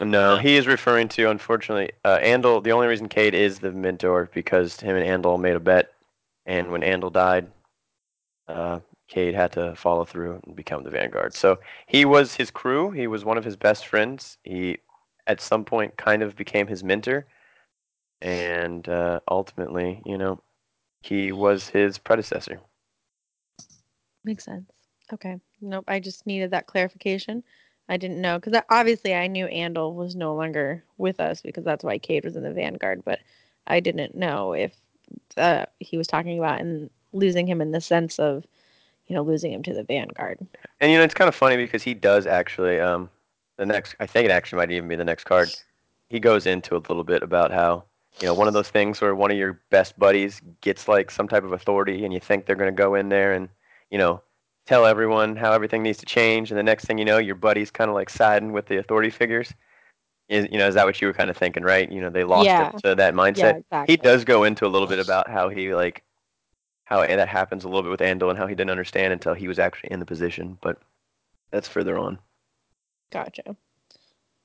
No, 0.00 0.36
he 0.36 0.56
is 0.56 0.66
referring 0.66 1.08
to, 1.08 1.30
unfortunately, 1.30 1.90
uh. 2.04 2.18
The 2.18 2.70
only 2.70 2.86
reason 2.86 3.08
Cade 3.08 3.34
is 3.34 3.58
the 3.58 3.72
mentor 3.72 4.30
because 4.32 4.78
him 4.78 4.96
and 4.96 5.24
Andal 5.24 5.40
made 5.40 5.56
a 5.56 5.60
bet, 5.60 5.92
and 6.46 6.70
when 6.70 6.82
Andal 6.82 7.12
died, 7.12 7.50
uh, 8.46 8.80
Cade 9.08 9.34
had 9.34 9.52
to 9.52 9.74
follow 9.74 10.04
through 10.04 10.40
and 10.46 10.54
become 10.54 10.84
the 10.84 10.90
Vanguard. 10.90 11.34
So 11.34 11.58
he 11.86 12.04
was 12.04 12.34
his 12.34 12.50
crew. 12.50 12.90
He 12.90 13.06
was 13.06 13.24
one 13.24 13.38
of 13.38 13.44
his 13.44 13.56
best 13.56 13.86
friends. 13.86 14.38
He, 14.44 14.78
at 15.26 15.40
some 15.40 15.64
point, 15.64 15.96
kind 15.96 16.22
of 16.22 16.36
became 16.36 16.66
his 16.66 16.84
mentor, 16.84 17.26
and 18.20 18.88
uh, 18.88 19.20
ultimately, 19.30 20.02
you 20.04 20.16
know, 20.16 20.40
he 21.02 21.32
was 21.32 21.68
his 21.68 21.98
predecessor. 21.98 22.60
Makes 24.24 24.44
sense. 24.44 24.70
Okay. 25.12 25.40
Nope. 25.60 25.84
I 25.88 26.00
just 26.00 26.26
needed 26.26 26.50
that 26.50 26.66
clarification. 26.66 27.42
I 27.88 27.96
didn't 27.96 28.20
know 28.20 28.38
because 28.38 28.60
obviously 28.68 29.14
I 29.14 29.26
knew 29.26 29.46
Andal 29.46 29.94
was 29.94 30.14
no 30.14 30.34
longer 30.34 30.84
with 30.98 31.20
us 31.20 31.40
because 31.40 31.64
that's 31.64 31.84
why 31.84 31.98
Cade 31.98 32.24
was 32.24 32.36
in 32.36 32.42
the 32.42 32.52
Vanguard. 32.52 33.02
But 33.04 33.20
I 33.66 33.80
didn't 33.80 34.14
know 34.14 34.52
if 34.52 34.74
uh, 35.36 35.66
he 35.80 35.96
was 35.96 36.06
talking 36.06 36.38
about 36.38 36.60
and 36.60 36.90
losing 37.12 37.46
him 37.46 37.60
in 37.60 37.72
the 37.72 37.80
sense 37.80 38.18
of, 38.18 38.46
you 39.06 39.16
know, 39.16 39.22
losing 39.22 39.52
him 39.52 39.62
to 39.62 39.72
the 39.72 39.84
Vanguard. 39.84 40.38
And 40.80 40.92
you 40.92 40.98
know, 40.98 41.04
it's 41.04 41.14
kind 41.14 41.28
of 41.28 41.34
funny 41.34 41.56
because 41.56 41.82
he 41.82 41.94
does 41.94 42.26
actually. 42.26 42.78
Um, 42.78 43.08
the 43.56 43.66
next, 43.66 43.96
I 43.98 44.06
think 44.06 44.24
it 44.24 44.30
actually 44.30 44.58
might 44.58 44.70
even 44.70 44.88
be 44.88 44.96
the 44.96 45.04
next 45.04 45.24
card. 45.24 45.48
He 46.08 46.20
goes 46.20 46.46
into 46.46 46.76
a 46.76 46.78
little 46.78 47.04
bit 47.04 47.22
about 47.22 47.50
how 47.50 47.84
you 48.20 48.26
know 48.26 48.34
one 48.34 48.48
of 48.48 48.54
those 48.54 48.68
things 48.68 49.00
where 49.00 49.14
one 49.14 49.30
of 49.30 49.36
your 49.36 49.60
best 49.70 49.98
buddies 49.98 50.40
gets 50.60 50.88
like 50.88 51.10
some 51.10 51.28
type 51.28 51.44
of 51.44 51.52
authority, 51.52 52.04
and 52.04 52.14
you 52.14 52.20
think 52.20 52.46
they're 52.46 52.56
going 52.56 52.74
to 52.74 52.82
go 52.82 52.94
in 52.94 53.08
there 53.08 53.32
and 53.32 53.48
you 53.90 53.98
know 53.98 54.22
tell 54.68 54.84
everyone 54.84 55.34
how 55.34 55.52
everything 55.52 55.82
needs 55.82 55.96
to 55.98 56.04
change, 56.04 56.50
and 56.50 56.58
the 56.58 56.62
next 56.62 56.84
thing 56.84 56.98
you 56.98 57.04
know, 57.06 57.16
your 57.16 57.34
buddy's 57.34 57.70
kind 57.70 57.88
of 57.88 57.94
like 57.94 58.10
siding 58.10 58.52
with 58.52 58.66
the 58.66 58.76
authority 58.76 59.08
figures. 59.08 59.52
Is 60.28 60.46
you 60.52 60.58
know 60.58 60.68
is 60.68 60.74
that 60.74 60.84
what 60.84 61.00
you 61.00 61.06
were 61.06 61.14
kind 61.14 61.30
of 61.30 61.38
thinking, 61.38 61.62
right? 61.62 61.90
You 61.90 62.02
know, 62.02 62.10
they 62.10 62.22
lost 62.22 62.44
Yeah. 62.44 62.70
him 62.70 62.80
to 62.82 62.94
that 62.94 63.14
mindset. 63.14 63.38
Yeah, 63.38 63.56
exactly. 63.56 63.92
He 63.92 63.96
does 63.96 64.24
go 64.24 64.44
into 64.44 64.66
a 64.66 64.68
little 64.68 64.86
bit 64.86 64.98
about 64.98 65.30
how 65.30 65.48
he 65.48 65.74
like 65.74 66.04
how 66.84 67.00
that 67.04 67.28
happens 67.28 67.64
a 67.64 67.68
little 67.68 67.82
bit 67.82 67.90
with 67.90 68.00
Andal 68.00 68.28
and 68.28 68.38
how 68.38 68.46
he 68.46 68.54
didn't 68.54 68.70
understand 68.70 69.14
until 69.14 69.32
he 69.32 69.48
was 69.48 69.58
actually 69.58 69.90
in 69.90 70.00
the 70.00 70.06
position, 70.06 70.58
but 70.60 70.78
that's 71.50 71.68
further 71.68 71.96
on. 71.98 72.18
Gotcha. 73.10 73.56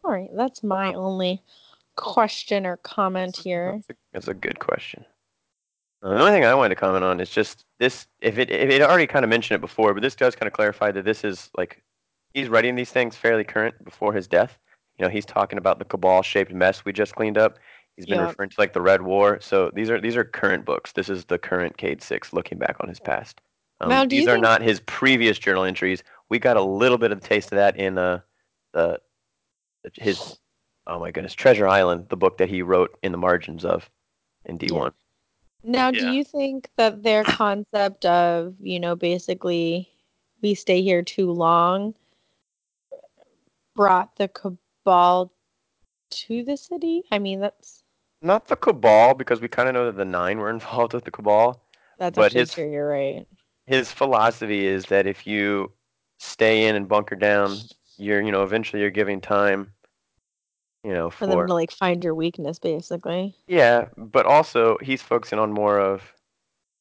All 0.05 0.11
right, 0.11 0.29
that's 0.33 0.63
my 0.63 0.93
only 0.93 1.41
question 1.97 2.65
or 2.65 2.77
comment 2.77 3.35
here. 3.35 3.81
That's 3.87 3.89
a, 3.89 3.93
that's 4.13 4.27
a 4.29 4.33
good 4.33 4.59
question. 4.59 5.05
Uh, 6.03 6.09
the 6.09 6.19
only 6.19 6.31
thing 6.31 6.43
I 6.43 6.53
wanted 6.53 6.69
to 6.69 6.75
comment 6.75 7.03
on 7.03 7.19
is 7.21 7.29
just 7.29 7.65
this. 7.79 8.07
If 8.21 8.37
it, 8.37 8.51
if 8.51 8.69
it 8.69 8.81
already 8.81 9.07
kind 9.07 9.23
of 9.23 9.29
mentioned 9.29 9.55
it 9.55 9.61
before, 9.61 9.93
but 9.93 10.03
this 10.03 10.15
does 10.15 10.35
kind 10.35 10.47
of 10.47 10.53
clarify 10.53 10.91
that 10.91 11.05
this 11.05 11.23
is 11.23 11.49
like 11.57 11.81
he's 12.33 12.49
writing 12.49 12.75
these 12.75 12.91
things 12.91 13.15
fairly 13.15 13.43
current 13.43 13.83
before 13.85 14.11
his 14.13 14.27
death. 14.27 14.57
You 14.97 15.05
know, 15.05 15.09
he's 15.09 15.25
talking 15.25 15.57
about 15.57 15.79
the 15.79 15.85
cabal-shaped 15.85 16.51
mess 16.53 16.85
we 16.85 16.93
just 16.93 17.15
cleaned 17.15 17.37
up. 17.37 17.57
He's 17.95 18.05
been 18.05 18.19
Yeah. 18.19 18.27
referring 18.27 18.49
to 18.49 18.55
like 18.59 18.73
the 18.73 18.81
Red 18.81 19.01
War. 19.01 19.39
So 19.39 19.71
these 19.73 19.89
are 19.89 20.01
these 20.01 20.17
are 20.17 20.23
current 20.25 20.65
books. 20.65 20.91
This 20.91 21.09
is 21.09 21.25
the 21.25 21.37
current 21.39 21.77
Cade 21.77 22.01
Six 22.01 22.33
looking 22.33 22.57
back 22.57 22.75
on 22.81 22.89
his 22.89 22.99
past. 22.99 23.39
Um, 23.79 23.89
Now, 23.89 24.05
these 24.05 24.27
are 24.27 24.33
think- 24.33 24.43
not 24.43 24.61
his 24.61 24.81
previous 24.81 25.39
journal 25.39 25.63
entries. 25.63 26.03
We 26.29 26.37
got 26.39 26.57
a 26.57 26.61
little 26.61 26.97
bit 26.97 27.11
of 27.11 27.21
the 27.21 27.27
taste 27.27 27.51
of 27.51 27.57
that 27.57 27.77
in 27.77 27.97
uh, 27.97 28.19
the 28.73 28.99
his 29.93 30.37
oh 30.87 30.99
my 30.99 31.11
goodness 31.11 31.33
Treasure 31.33 31.67
Island, 31.67 32.07
the 32.09 32.17
book 32.17 32.37
that 32.39 32.49
he 32.49 32.61
wrote 32.61 32.97
in 33.03 33.11
the 33.13 33.17
margins 33.17 33.63
of 33.63 33.89
in 34.45 34.57
D 34.57 34.67
one. 34.71 34.91
Now, 35.63 35.89
Yeah. 35.91 35.99
do 35.99 36.11
you 36.11 36.23
think 36.23 36.69
that 36.77 37.03
their 37.03 37.23
concept 37.23 38.05
of, 38.05 38.55
you 38.59 38.79
know, 38.79 38.95
basically 38.95 39.89
we 40.41 40.55
stay 40.55 40.81
here 40.81 41.01
too 41.03 41.31
long 41.31 41.95
brought 43.75 44.15
the 44.17 44.27
cabal 44.27 45.31
to 46.11 46.43
the 46.43 46.57
city? 46.57 47.03
I 47.11 47.19
mean, 47.19 47.39
that's 47.39 47.83
Not 48.21 48.47
the 48.47 48.55
Cabal, 48.55 49.13
because 49.15 49.41
we 49.41 49.47
kind 49.47 49.67
of 49.67 49.73
know 49.73 49.85
that 49.85 49.97
the 49.97 50.05
Nine 50.05 50.37
were 50.39 50.49
involved 50.57 50.93
with 50.93 51.03
the 51.05 51.11
Cabal. 51.11 51.61
that's 51.97 52.15
But 52.15 52.33
his- 52.33 52.53
true. 52.53 52.69
You're 52.71 52.87
right. 52.87 53.25
His 53.65 53.91
philosophy 53.91 54.65
is 54.67 54.85
that 54.87 55.07
if 55.07 55.25
you 55.25 55.71
stay 56.19 56.67
in 56.67 56.75
and 56.75 56.85
bunker 56.87 57.15
down, 57.15 57.55
you're, 57.97 58.21
you 58.21 58.31
know, 58.31 58.43
eventually 58.43 58.81
you're 58.81 58.91
giving 58.91 59.21
time, 59.21 59.71
you 60.83 60.93
know, 60.93 61.11
For 61.17 61.27
them 61.27 61.47
to 61.47 61.53
like 61.53 61.71
find 61.71 62.03
your 62.03 62.13
weakness, 62.13 62.59
basically. 62.59 63.35
yeah. 63.47 63.87
But 63.97 64.25
also, 64.25 64.77
he's 64.81 65.01
focusing 65.01 65.39
on 65.39 65.51
more 65.51 65.79
of 65.79 66.13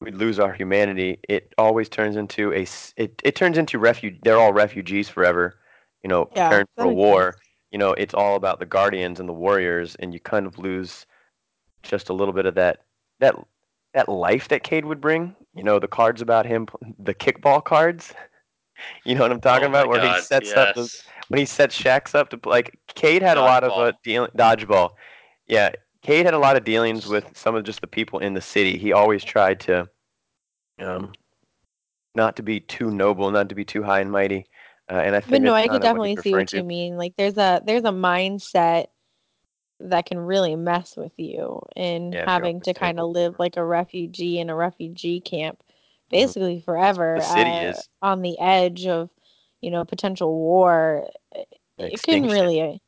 we 0.01 0.11
lose 0.13 0.39
our 0.41 0.53
humanity. 0.53 1.19
It 1.29 1.55
always 1.59 1.89
turns 1.89 2.17
into 2.17 2.53
a 2.53 2.67
it, 2.97 3.21
it 3.25 3.37
turns 3.37 3.59
into 3.59 3.79
refuge. 3.79 4.19
They're 4.23 4.39
all 4.39 4.53
refugees 4.53 5.09
forever, 5.09 5.59
you 6.03 6.09
know, 6.09 6.27
Yeah, 6.35 6.49
preparing 6.49 6.67
for 6.75 6.85
a 6.85 6.91
war. 6.91 7.37
sense. 7.37 7.41
You 7.73 7.79
know, 7.79 7.93
it's 7.95 8.15
all 8.15 8.37
about 8.37 8.61
the 8.61 8.67
guardians 8.67 9.21
and 9.21 9.29
the 9.29 9.33
warriors, 9.35 9.97
and 9.97 10.13
you 10.15 10.21
kind 10.21 10.47
of 10.47 10.59
lose 10.59 11.07
just 11.83 12.09
a 12.09 12.13
little 12.15 12.35
bit 12.35 12.47
of 12.47 12.55
that 12.57 12.85
that 13.21 13.37
that 13.95 14.09
life 14.09 14.49
that 14.49 14.63
Cade 14.65 14.85
would 14.87 15.01
bring. 15.01 15.35
You 15.55 15.65
know, 15.65 15.79
the 15.79 15.89
cards 15.89 16.23
about 16.23 16.47
him, 16.47 16.69
the 16.99 17.15
kickball 17.15 17.65
cards. 17.65 18.15
You 19.05 19.15
know 19.15 19.23
what 19.23 19.33
I'm 19.33 19.41
oh 19.41 19.41
talking 19.41 19.69
Oh 19.69 19.69
about, 19.69 19.89
where 19.89 20.01
he 20.01 20.15
sets 20.15 20.57
up 20.57 20.75
the, 20.75 20.89
yes. 20.89 21.05
When 21.33 21.39
he 21.39 21.47
sets 21.47 21.81
Shaqs 21.81 22.15
up 22.15 22.29
to 22.29 22.41
like 22.45 22.79
Cade 22.95 23.23
had 23.23 23.39
a 23.39 23.41
lot 23.41 23.65
of 23.65 23.73
uh, 23.73 23.93
Dodgeball. 23.93 24.03
deal 24.05 24.29
dodgeball. 24.37 24.91
Yeah, 25.47 25.71
Cade 26.03 26.27
had 26.27 26.35
a 26.35 26.39
lot 26.39 26.57
of 26.57 26.65
dealings 26.65 27.07
with 27.07 27.25
some 27.35 27.55
of 27.55 27.65
just 27.65 27.81
the 27.81 27.87
people 27.87 28.19
in 28.19 28.35
the 28.35 28.41
city. 28.43 28.77
He 28.77 28.93
always 28.93 29.25
tried 29.25 29.61
to, 29.61 29.89
um, 30.79 31.13
not 32.15 32.37
to 32.37 32.43
be 32.43 32.61
too 32.61 32.91
noble, 32.91 33.31
not 33.31 33.49
to 33.49 33.55
be 33.55 33.65
too 33.65 33.83
high 33.83 34.01
and 34.01 34.13
mighty. 34.13 34.45
Uh, 34.91 34.97
and 34.97 35.17
I 35.17 35.21
think 35.21 35.31
But 35.31 35.41
no, 35.43 35.55
I 35.55 35.63
could 35.63 35.71
kinda 35.71 35.79
what 35.79 35.83
definitely 35.83 36.17
see 36.17 36.31
referring 36.31 36.45
what 36.45 36.53
you 36.53 36.65
mean. 36.65 36.99
Like 36.99 37.15
there's 37.17 37.39
a 37.39 37.63
there's 37.65 37.85
a 37.85 37.93
mindset 37.93 38.89
that 39.81 40.05
can 40.05 40.19
really 40.19 40.55
mess 40.55 40.97
with 40.97 41.19
you 41.19 41.63
in 41.77 42.13
Yeah, 42.13 42.27
having 42.27 42.61
to 42.63 42.75
kind 42.75 43.01
of 43.01 43.11
live 43.11 43.39
like 43.39 43.57
a 43.57 43.65
refugee 43.65 44.39
in 44.39 44.51
a 44.51 44.55
refugee 44.55 45.21
camp 45.21 45.63
basically 46.11 46.61
forever 46.61 47.17
Mm-hmm. 47.17 47.21
The 47.21 47.23
city 47.23 47.65
uh, 47.67 47.71
is 47.71 47.89
on 48.03 48.23
the 48.23 48.39
edge 48.39 48.87
of 48.87 49.09
you 49.63 49.71
know 49.71 49.85
potential 49.85 50.35
war 50.35 51.09
an 51.35 51.45
it 51.79 52.03
can 52.03 52.25
extinction. 52.25 52.31
really 52.31 52.83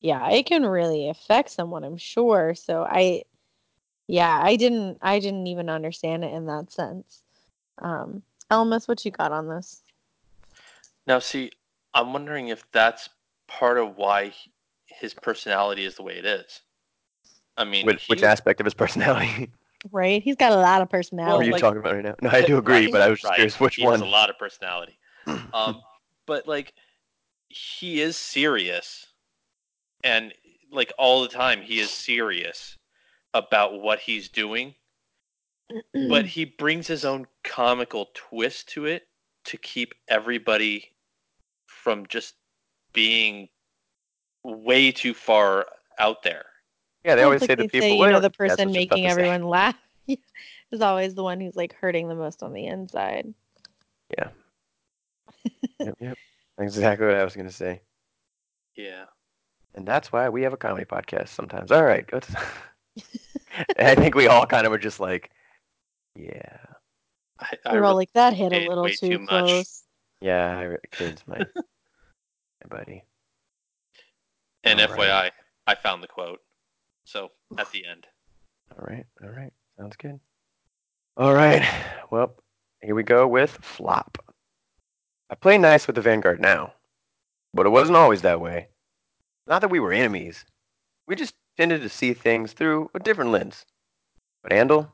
yeah 0.00 0.30
it 0.30 0.46
can 0.46 0.64
really 0.64 1.08
affect 1.08 1.50
someone 1.50 1.82
i'm 1.82 1.96
sure 1.96 2.54
so 2.54 2.84
i 2.88 3.22
yeah 4.06 4.40
i 4.42 4.54
didn't 4.56 4.98
i 5.02 5.18
didn't 5.18 5.46
even 5.48 5.68
understand 5.68 6.24
it 6.24 6.32
in 6.32 6.46
that 6.46 6.70
sense 6.70 7.22
um 7.78 8.22
elmas 8.50 8.86
what 8.86 9.04
you 9.04 9.10
got 9.10 9.32
on 9.32 9.48
this 9.48 9.82
Now, 11.06 11.18
see, 11.18 11.50
I'm 11.94 12.12
wondering 12.12 12.48
if 12.48 12.62
that's 12.72 13.08
part 13.48 13.78
of 13.78 13.96
why 13.96 14.32
his 14.86 15.14
personality 15.14 15.84
is 15.84 15.96
the 15.96 16.02
way 16.02 16.16
it 16.18 16.24
is. 16.24 16.60
I 17.56 17.64
mean, 17.64 17.86
Which, 17.86 18.06
which 18.06 18.22
aspect 18.22 18.60
of 18.60 18.66
his 18.66 18.74
personality 18.74 19.50
right 19.92 20.22
he's 20.22 20.36
got 20.36 20.52
a 20.52 20.56
lot 20.56 20.82
of 20.82 20.90
personality. 20.90 21.32
What 21.32 21.42
are 21.42 21.46
you 21.46 21.52
like- 21.52 21.60
talking 21.62 21.78
about 21.80 21.94
right 21.94 22.04
now? 22.04 22.14
No, 22.22 22.30
I 22.30 22.42
do 22.46 22.58
agree, 22.62 22.82
Right, 22.82 22.92
but 22.92 23.00
I 23.00 23.08
was 23.08 23.18
just 23.20 23.30
right. 23.30 23.36
curious 23.36 23.58
which 23.58 23.76
he 23.76 23.82
one. 23.82 23.92
has 23.94 24.02
a 24.02 24.06
lot 24.06 24.30
of 24.30 24.38
personality. 24.38 24.98
Um, 25.52 25.82
but 26.30 26.46
like, 26.46 26.74
he 27.48 28.00
is 28.00 28.16
serious, 28.16 29.08
and 30.04 30.32
like 30.70 30.92
all 30.96 31.22
the 31.22 31.28
time, 31.28 31.60
he 31.60 31.80
is 31.80 31.90
serious 31.90 32.78
about 33.34 33.80
what 33.80 33.98
he's 33.98 34.28
doing. 34.28 34.76
But 36.08 36.26
he 36.36 36.44
brings 36.44 36.86
his 36.86 37.04
own 37.04 37.26
comical 37.42 38.10
twist 38.14 38.68
to 38.74 38.84
it 38.84 39.08
to 39.46 39.56
keep 39.56 39.92
everybody 40.06 40.92
from 41.66 42.06
just 42.06 42.36
being 42.92 43.48
way 44.44 44.92
too 44.92 45.14
far 45.14 45.66
out 45.98 46.22
there. 46.22 46.46
Yeah, 47.04 47.16
they 47.16 47.24
always 47.24 47.42
it's 47.42 47.46
say 47.48 47.56
like 47.56 47.72
the 47.72 47.80
people. 47.80 47.88
say, 47.88 48.06
you 48.06 48.08
know, 48.08 48.20
the 48.20 48.30
person 48.30 48.60
I 48.60 48.66
was 48.66 48.74
just 48.76 48.86
about 48.86 48.98
making 48.98 49.10
everyone 49.10 49.42
laugh 49.48 49.74
is 50.06 50.80
always 50.80 51.16
the 51.16 51.24
one 51.24 51.40
who's 51.40 51.56
like 51.56 51.72
hurting 51.72 52.06
the 52.06 52.14
most 52.14 52.44
on 52.44 52.52
the 52.52 52.66
inside. 52.66 53.34
Yep, 55.80 55.94
yep. 56.00 56.18
Exactly 56.58 57.06
what 57.06 57.16
I 57.16 57.24
was 57.24 57.34
gonna 57.34 57.50
say. 57.50 57.80
Yeah. 58.76 59.04
And 59.74 59.86
that's 59.86 60.12
why 60.12 60.28
we 60.28 60.42
have 60.42 60.52
a 60.52 60.56
comedy 60.56 60.84
podcast 60.84 61.28
sometimes. 61.28 61.70
All 61.72 61.84
right, 61.84 62.06
good. 62.06 62.26
I 63.78 63.94
think 63.94 64.14
we 64.14 64.26
all 64.26 64.46
kind 64.46 64.66
of 64.66 64.70
were 64.70 64.78
just 64.78 65.00
like, 65.00 65.30
yeah, 66.16 66.56
I, 67.38 67.54
I 67.64 67.72
We're 67.72 67.84
all 67.84 67.94
like 67.94 68.12
that 68.14 68.34
hit 68.34 68.52
a 68.52 68.68
little 68.68 68.88
too, 68.88 68.96
too 68.96 69.18
much. 69.20 69.28
close. 69.28 69.82
yeah. 70.20 70.58
I, 70.58 70.62
re- 70.64 70.76
kids, 70.90 71.22
my, 71.26 71.38
my 71.54 72.68
buddy. 72.68 73.04
and 74.64 74.80
All 74.80 74.88
right. 74.88 74.98
FYI, 74.98 75.30
I 75.66 75.74
found 75.76 76.02
the 76.02 76.08
quote. 76.08 76.40
So 77.04 77.30
at 77.58 77.70
the 77.72 77.86
end. 77.86 78.06
All 78.78 78.86
right, 78.86 79.06
all 79.22 79.30
right, 79.30 79.52
sounds 79.78 79.96
good. 79.96 80.20
All 81.16 81.34
right, 81.34 81.66
well, 82.10 82.34
here 82.82 82.94
we 82.94 83.02
go 83.02 83.26
with 83.26 83.50
flop. 83.62 84.18
I 85.30 85.36
play 85.36 85.58
nice 85.58 85.86
with 85.86 85.94
the 85.94 86.02
Vanguard 86.02 86.40
now, 86.40 86.74
but 87.54 87.64
it 87.64 87.68
wasn't 87.70 87.96
always 87.96 88.22
that 88.22 88.40
way. 88.40 88.66
Not 89.46 89.60
that 89.60 89.70
we 89.70 89.78
were 89.78 89.92
enemies. 89.92 90.44
We 91.06 91.14
just 91.14 91.36
tended 91.56 91.82
to 91.82 91.88
see 91.88 92.14
things 92.14 92.52
through 92.52 92.90
a 92.94 92.98
different 92.98 93.30
lens. 93.30 93.64
But 94.42 94.50
Andal, 94.50 94.90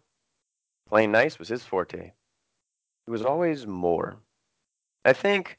playing 0.91 1.11
nice 1.11 1.39
was 1.39 1.49
his 1.49 1.63
forte. 1.63 2.13
He 3.07 3.11
was 3.11 3.23
always 3.23 3.67
more. 3.67 4.19
I 5.07 5.15
think 5.15 5.57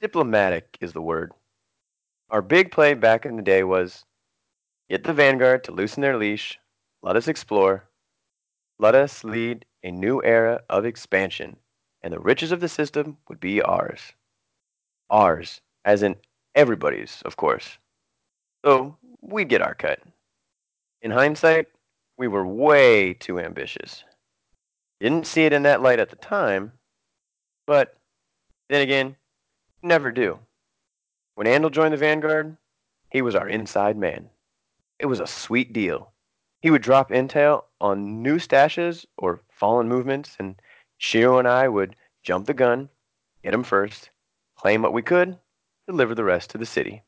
diplomatic 0.00 0.78
is 0.80 0.92
the 0.92 1.02
word. 1.02 1.32
Our 2.30 2.40
big 2.40 2.70
play 2.70 2.94
back 2.94 3.26
in 3.26 3.34
the 3.34 3.42
day 3.42 3.64
was 3.64 4.04
get 4.88 5.02
the 5.02 5.12
Vanguard 5.12 5.64
to 5.64 5.72
loosen 5.72 6.02
their 6.02 6.16
leash, 6.16 6.60
let 7.02 7.16
us 7.16 7.26
explore, 7.26 7.88
let 8.78 8.94
us 8.94 9.24
lead 9.24 9.64
a 9.82 9.90
new 9.90 10.22
era 10.22 10.62
of 10.70 10.84
expansion, 10.84 11.56
and 12.04 12.12
the 12.12 12.20
riches 12.20 12.52
of 12.52 12.60
the 12.60 12.68
system 12.68 13.16
would 13.28 13.40
be 13.40 13.62
ours. 13.62 14.12
Ours, 15.08 15.62
as 15.86 16.02
in 16.02 16.14
everybody's, 16.54 17.22
of 17.24 17.36
course. 17.36 17.78
So 18.62 18.98
we'd 19.22 19.48
get 19.48 19.62
our 19.62 19.74
cut. 19.74 20.00
In 21.00 21.10
hindsight, 21.10 21.66
we 22.18 22.28
were 22.28 22.46
way 22.46 23.14
too 23.14 23.40
ambitious. 23.40 24.04
Didn't 25.00 25.26
see 25.26 25.46
it 25.46 25.54
in 25.54 25.62
that 25.62 25.80
light 25.80 25.98
at 25.98 26.10
the 26.10 26.16
time, 26.16 26.72
but 27.66 27.96
then 28.68 28.82
again, 28.82 29.16
never 29.82 30.12
do. 30.12 30.38
When 31.36 31.46
Andal 31.46 31.72
joined 31.72 31.94
the 31.94 31.98
Vanguard, 31.98 32.54
he 33.10 33.22
was 33.22 33.34
our 33.34 33.48
inside 33.48 33.96
man. 33.96 34.28
It 34.98 35.06
was 35.06 35.20
a 35.20 35.26
sweet 35.26 35.72
deal. 35.72 36.12
He 36.60 36.70
would 36.70 36.82
drop 36.82 37.10
intel 37.10 37.64
on 37.80 38.22
new 38.22 38.36
stashes 38.36 39.06
or 39.16 39.40
fallen 39.50 39.88
movements, 39.88 40.36
and 40.38 40.56
Shiro 40.98 41.38
and 41.38 41.48
I 41.48 41.68
would 41.68 41.96
jump 42.22 42.46
the 42.46 42.54
gun, 42.54 42.88
get 43.42 43.52
'em 43.52 43.62
first, 43.62 44.10
claim 44.56 44.82
what 44.82 44.92
we 44.92 45.02
could, 45.02 45.38
deliver 45.86 46.14
the 46.14 46.24
rest 46.24 46.50
to 46.50 46.58
the 46.58 46.66
city. 46.66 47.02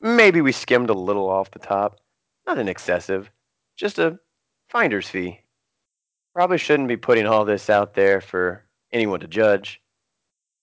Maybe 0.00 0.40
we 0.40 0.52
skimmed 0.52 0.90
a 0.90 0.94
little 0.94 1.28
off 1.28 1.50
the 1.50 1.58
top, 1.58 2.00
not 2.46 2.58
an 2.58 2.68
excessive, 2.68 3.30
just 3.76 3.98
a 3.98 4.18
finder's 4.68 5.08
fee. 5.08 5.40
Probably 6.34 6.58
shouldn't 6.58 6.88
be 6.88 6.96
putting 6.96 7.26
all 7.26 7.44
this 7.44 7.68
out 7.68 7.94
there 7.94 8.20
for 8.20 8.64
anyone 8.92 9.20
to 9.20 9.26
judge. 9.26 9.80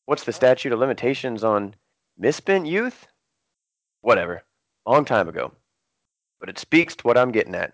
What's 0.06 0.24
the 0.24 0.32
statute 0.32 0.72
of 0.72 0.80
limitations 0.80 1.44
on 1.44 1.76
misspent 2.18 2.68
youth? 2.68 3.08
Whatever. 4.02 4.44
Long 4.86 5.04
time 5.04 5.28
ago. 5.28 5.52
But 6.40 6.50
it 6.50 6.60
speaks 6.60 6.96
to 6.96 7.04
what 7.08 7.18
I'm 7.18 7.32
getting 7.32 7.56
at. 7.56 7.74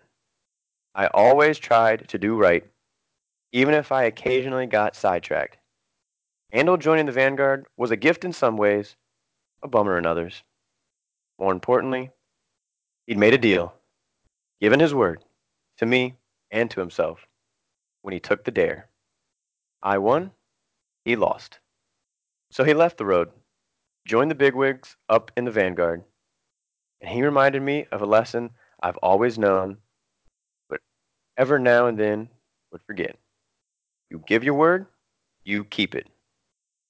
I 0.95 1.07
always 1.07 1.59
tried 1.59 2.07
to 2.09 2.17
do 2.17 2.37
right, 2.37 2.65
even 3.51 3.73
if 3.73 3.91
I 3.91 4.03
occasionally 4.03 4.65
got 4.65 4.95
sidetracked. 4.95 5.57
Andal 6.53 6.79
joining 6.79 7.05
the 7.05 7.11
Vanguard 7.11 7.65
was 7.77 7.91
a 7.91 7.97
gift 7.97 8.25
in 8.25 8.33
some 8.33 8.57
ways, 8.57 8.95
a 9.63 9.67
bummer 9.67 9.97
in 9.97 10.05
others. 10.05 10.43
More 11.39 11.51
importantly, 11.51 12.11
he'd 13.07 13.17
made 13.17 13.33
a 13.33 13.37
deal, 13.37 13.73
given 14.59 14.79
his 14.79 14.93
word, 14.93 15.23
to 15.77 15.85
me 15.85 16.15
and 16.51 16.69
to 16.71 16.79
himself, 16.79 17.27
when 18.01 18.13
he 18.13 18.19
took 18.19 18.43
the 18.43 18.51
dare. 18.51 18.87
I 19.81 19.97
won, 19.97 20.31
he 21.05 21.15
lost. 21.15 21.59
So 22.51 22.63
he 22.63 22.73
left 22.73 22.97
the 22.97 23.05
road, 23.05 23.31
joined 24.05 24.29
the 24.29 24.35
bigwigs 24.35 24.95
up 25.09 25.31
in 25.35 25.45
the 25.45 25.51
Vanguard, 25.51 26.03
and 26.99 27.09
he 27.09 27.23
reminded 27.23 27.61
me 27.61 27.87
of 27.91 28.01
a 28.01 28.05
lesson 28.05 28.51
I've 28.83 28.97
always 28.97 29.39
known, 29.39 29.77
but 30.69 30.81
ever 31.37 31.59
now 31.59 31.87
and 31.87 31.97
then 31.97 32.29
would 32.71 32.81
forget. 32.83 33.17
You 34.11 34.21
give 34.27 34.43
your 34.43 34.55
word, 34.55 34.87
you 35.45 35.63
keep 35.63 35.95
it. 35.95 36.05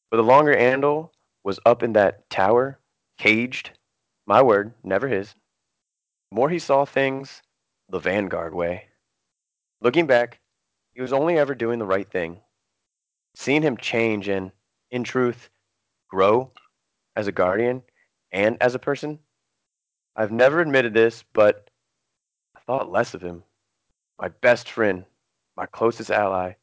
But 0.10 0.18
the 0.18 0.24
longer 0.24 0.56
Andal 0.56 1.12
was 1.44 1.60
up 1.68 1.84
in 1.84 1.94
that 1.94 2.28
tower, 2.32 2.80
caged, 3.20 3.78
my 4.26 4.42
word, 4.42 4.74
never 4.84 5.08
his, 5.08 5.36
the 6.32 6.36
more 6.36 6.50
he 6.50 6.58
saw 6.58 6.84
things 6.84 7.44
the 7.90 8.00
Vanguard 8.00 8.56
way. 8.56 8.86
Looking 9.82 10.08
back, 10.08 10.40
he 10.96 11.02
was 11.02 11.14
only 11.14 11.38
ever 11.38 11.54
doing 11.54 11.78
the 11.78 11.86
right 11.86 12.10
thing. 12.10 12.40
Seeing 13.36 13.62
him 13.62 13.78
change 13.78 14.28
and, 14.28 14.52
in 14.90 15.04
truth, 15.04 15.52
grow 16.10 16.52
as 17.16 17.28
a 17.28 17.32
guardian 17.32 17.84
and 18.32 18.58
as 18.62 18.74
a 18.74 18.80
person, 18.80 19.20
I've 20.16 20.32
never 20.32 20.60
admitted 20.60 20.96
this, 20.96 21.24
but 21.34 21.70
I 22.56 22.62
thought 22.62 22.92
less 22.92 23.14
of 23.14 23.22
him. 23.22 23.44
My 24.20 24.30
best 24.30 24.72
friend, 24.72 25.06
my 25.56 25.68
closest 25.68 26.10
ally, 26.10 26.54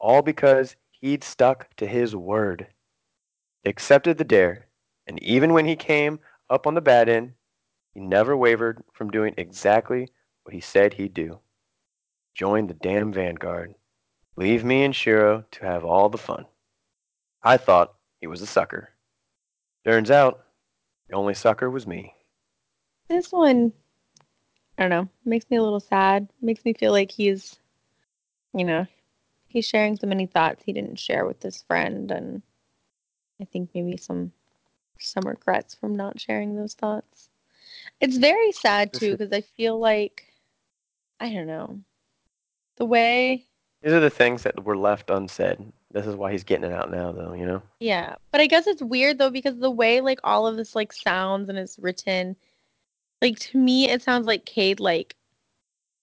all 0.00 0.22
because 0.22 0.76
he'd 0.90 1.22
stuck 1.22 1.74
to 1.76 1.86
his 1.86 2.16
word. 2.16 2.66
Accepted 3.64 4.18
the 4.18 4.24
dare, 4.24 4.66
and 5.06 5.22
even 5.22 5.52
when 5.52 5.66
he 5.66 5.76
came 5.76 6.18
up 6.48 6.66
on 6.66 6.74
the 6.74 6.80
bad 6.80 7.08
end, 7.08 7.32
he 7.94 8.00
never 8.00 8.36
wavered 8.36 8.82
from 8.92 9.10
doing 9.10 9.34
exactly 9.36 10.08
what 10.44 10.54
he 10.54 10.60
said 10.60 10.94
he'd 10.94 11.14
do. 11.14 11.38
Join 12.34 12.66
the 12.66 12.74
damn 12.74 13.12
Vanguard. 13.12 13.74
Leave 14.36 14.64
me 14.64 14.84
and 14.84 14.94
Shiro 14.96 15.44
to 15.50 15.64
have 15.64 15.84
all 15.84 16.08
the 16.08 16.18
fun. 16.18 16.46
I 17.42 17.56
thought 17.56 17.94
he 18.20 18.26
was 18.26 18.40
a 18.40 18.46
sucker. 18.46 18.90
Turns 19.84 20.10
out, 20.10 20.44
the 21.08 21.16
only 21.16 21.34
sucker 21.34 21.68
was 21.68 21.86
me. 21.86 22.14
This 23.08 23.32
one, 23.32 23.72
I 24.78 24.82
don't 24.82 24.90
know, 24.90 25.08
makes 25.24 25.50
me 25.50 25.56
a 25.56 25.62
little 25.62 25.80
sad. 25.80 26.28
Makes 26.40 26.64
me 26.64 26.72
feel 26.72 26.92
like 26.92 27.10
he's, 27.10 27.58
you 28.54 28.64
know, 28.64 28.86
he's 29.50 29.66
sharing 29.66 29.96
so 29.96 30.06
many 30.06 30.26
thoughts 30.26 30.62
he 30.64 30.72
didn't 30.72 30.98
share 30.98 31.26
with 31.26 31.42
his 31.42 31.62
friend, 31.62 32.10
and 32.10 32.40
I 33.40 33.44
think 33.44 33.70
maybe 33.74 33.96
some 33.96 34.32
some 34.98 35.26
regrets 35.26 35.74
from 35.74 35.96
not 35.96 36.20
sharing 36.20 36.54
those 36.56 36.74
thoughts. 36.74 37.28
It's 38.00 38.16
very 38.16 38.52
sad 38.52 38.92
too 38.92 39.12
because 39.12 39.32
I 39.32 39.40
feel 39.40 39.78
like 39.78 40.24
I 41.18 41.32
don't 41.32 41.46
know 41.46 41.80
the 42.76 42.84
way. 42.84 43.44
These 43.82 43.92
are 43.92 44.00
the 44.00 44.10
things 44.10 44.42
that 44.42 44.62
were 44.64 44.76
left 44.76 45.10
unsaid. 45.10 45.58
This 45.90 46.06
is 46.06 46.14
why 46.14 46.32
he's 46.32 46.44
getting 46.44 46.70
it 46.70 46.72
out 46.72 46.90
now, 46.90 47.12
though, 47.12 47.32
you 47.32 47.46
know? 47.46 47.62
Yeah, 47.80 48.16
but 48.30 48.40
I 48.42 48.46
guess 48.46 48.66
it's 48.66 48.82
weird 48.82 49.18
though 49.18 49.30
because 49.30 49.58
the 49.58 49.70
way 49.70 50.00
like 50.02 50.20
all 50.22 50.46
of 50.46 50.56
this 50.56 50.74
like 50.76 50.92
sounds 50.92 51.48
and 51.48 51.58
is 51.58 51.78
written, 51.80 52.36
like 53.22 53.38
to 53.40 53.58
me 53.58 53.88
it 53.88 54.02
sounds 54.02 54.26
like 54.26 54.44
Cade 54.44 54.80
like 54.80 55.16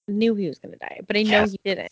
knew 0.08 0.34
he 0.36 0.48
was 0.48 0.58
gonna 0.60 0.78
die, 0.78 1.02
but 1.06 1.16
I 1.18 1.24
know 1.24 1.42
Yes. 1.42 1.52
he 1.52 1.60
didn't. 1.64 1.92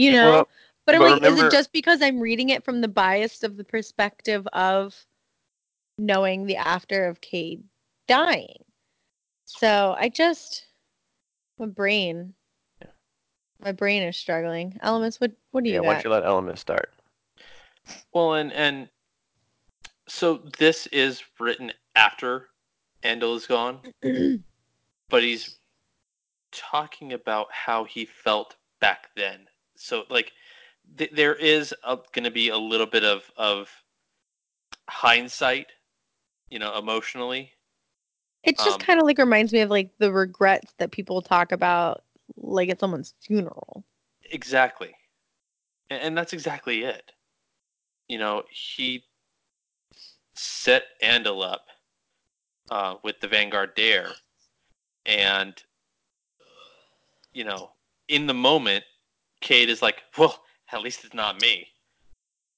You 0.00 0.12
know, 0.12 0.30
Well, 0.30 0.48
but 0.86 0.94
I'm 0.94 1.02
but 1.02 1.20
like, 1.22 1.30
is 1.30 1.42
it 1.42 1.50
just 1.50 1.72
because 1.72 2.00
I'm 2.00 2.20
reading 2.20 2.48
it 2.48 2.64
from 2.64 2.80
the 2.80 2.88
bias 2.88 3.42
of 3.42 3.58
the 3.58 3.64
perspective 3.64 4.46
of 4.54 4.96
knowing 5.98 6.46
the 6.46 6.56
after 6.56 7.06
of 7.06 7.20
Cade 7.20 7.62
dying? 8.08 8.64
So 9.44 9.94
I 9.98 10.08
just 10.08 10.64
my 11.58 11.66
brain, 11.66 12.32
my 13.62 13.72
brain 13.72 14.02
is 14.02 14.16
struggling. 14.16 14.78
Elements, 14.80 15.20
what 15.20 15.32
what 15.50 15.64
do 15.64 15.68
you 15.68 15.74
Yeah, 15.74 15.80
why 15.80 15.92
don't 15.92 16.04
you 16.04 16.10
let 16.10 16.24
Elements 16.24 16.62
start? 16.62 16.94
Well, 18.14 18.32
and 18.32 18.54
and 18.54 18.88
so 20.08 20.40
this 20.58 20.86
is 20.86 21.22
written 21.38 21.72
after 21.94 22.46
Andal 23.04 23.36
is 23.36 23.46
gone, 23.46 23.80
but 25.10 25.22
he's 25.22 25.58
talking 26.52 27.12
about 27.12 27.48
how 27.52 27.84
he 27.84 28.06
felt 28.06 28.56
back 28.80 29.10
then. 29.14 29.49
So 29.80 30.04
like 30.10 30.32
th- 30.98 31.12
there 31.12 31.34
is 31.34 31.74
going 32.12 32.24
to 32.24 32.30
be 32.30 32.48
a 32.48 32.58
little 32.58 32.86
bit 32.86 33.04
of 33.04 33.30
of 33.36 33.70
hindsight, 34.88 35.72
you 36.50 36.58
know, 36.58 36.76
emotionally. 36.78 37.52
It 38.42 38.58
just 38.58 38.78
Um, 38.78 38.80
kind 38.80 39.00
of 39.00 39.06
like 39.06 39.18
reminds 39.18 39.52
me 39.52 39.60
of 39.60 39.70
like 39.70 39.90
the 39.98 40.12
regrets 40.12 40.74
that 40.78 40.92
people 40.92 41.22
talk 41.22 41.52
about 41.52 42.04
like 42.36 42.68
at 42.70 42.80
someone's 42.80 43.14
funeral. 43.20 43.84
Exactly. 44.30 44.94
And, 45.90 46.02
and 46.02 46.18
that's 46.18 46.32
exactly 46.32 46.84
it. 46.84 47.12
You 48.08 48.18
know, 48.18 48.44
he 48.50 49.04
set 50.34 50.84
Andal 51.02 51.44
up 51.44 51.66
uh, 52.70 52.96
with 53.02 53.20
the 53.20 53.28
Vanguard 53.28 53.74
Dare. 53.74 54.10
And, 55.06 55.62
you 57.32 57.44
know, 57.44 57.72
in 58.08 58.26
the 58.26 58.34
moment, 58.34 58.84
Cade 59.40 59.70
is 59.70 59.82
like, 59.82 60.02
well, 60.18 60.42
at 60.72 60.82
least 60.82 61.04
it's 61.04 61.14
not 61.14 61.40
me. 61.40 61.66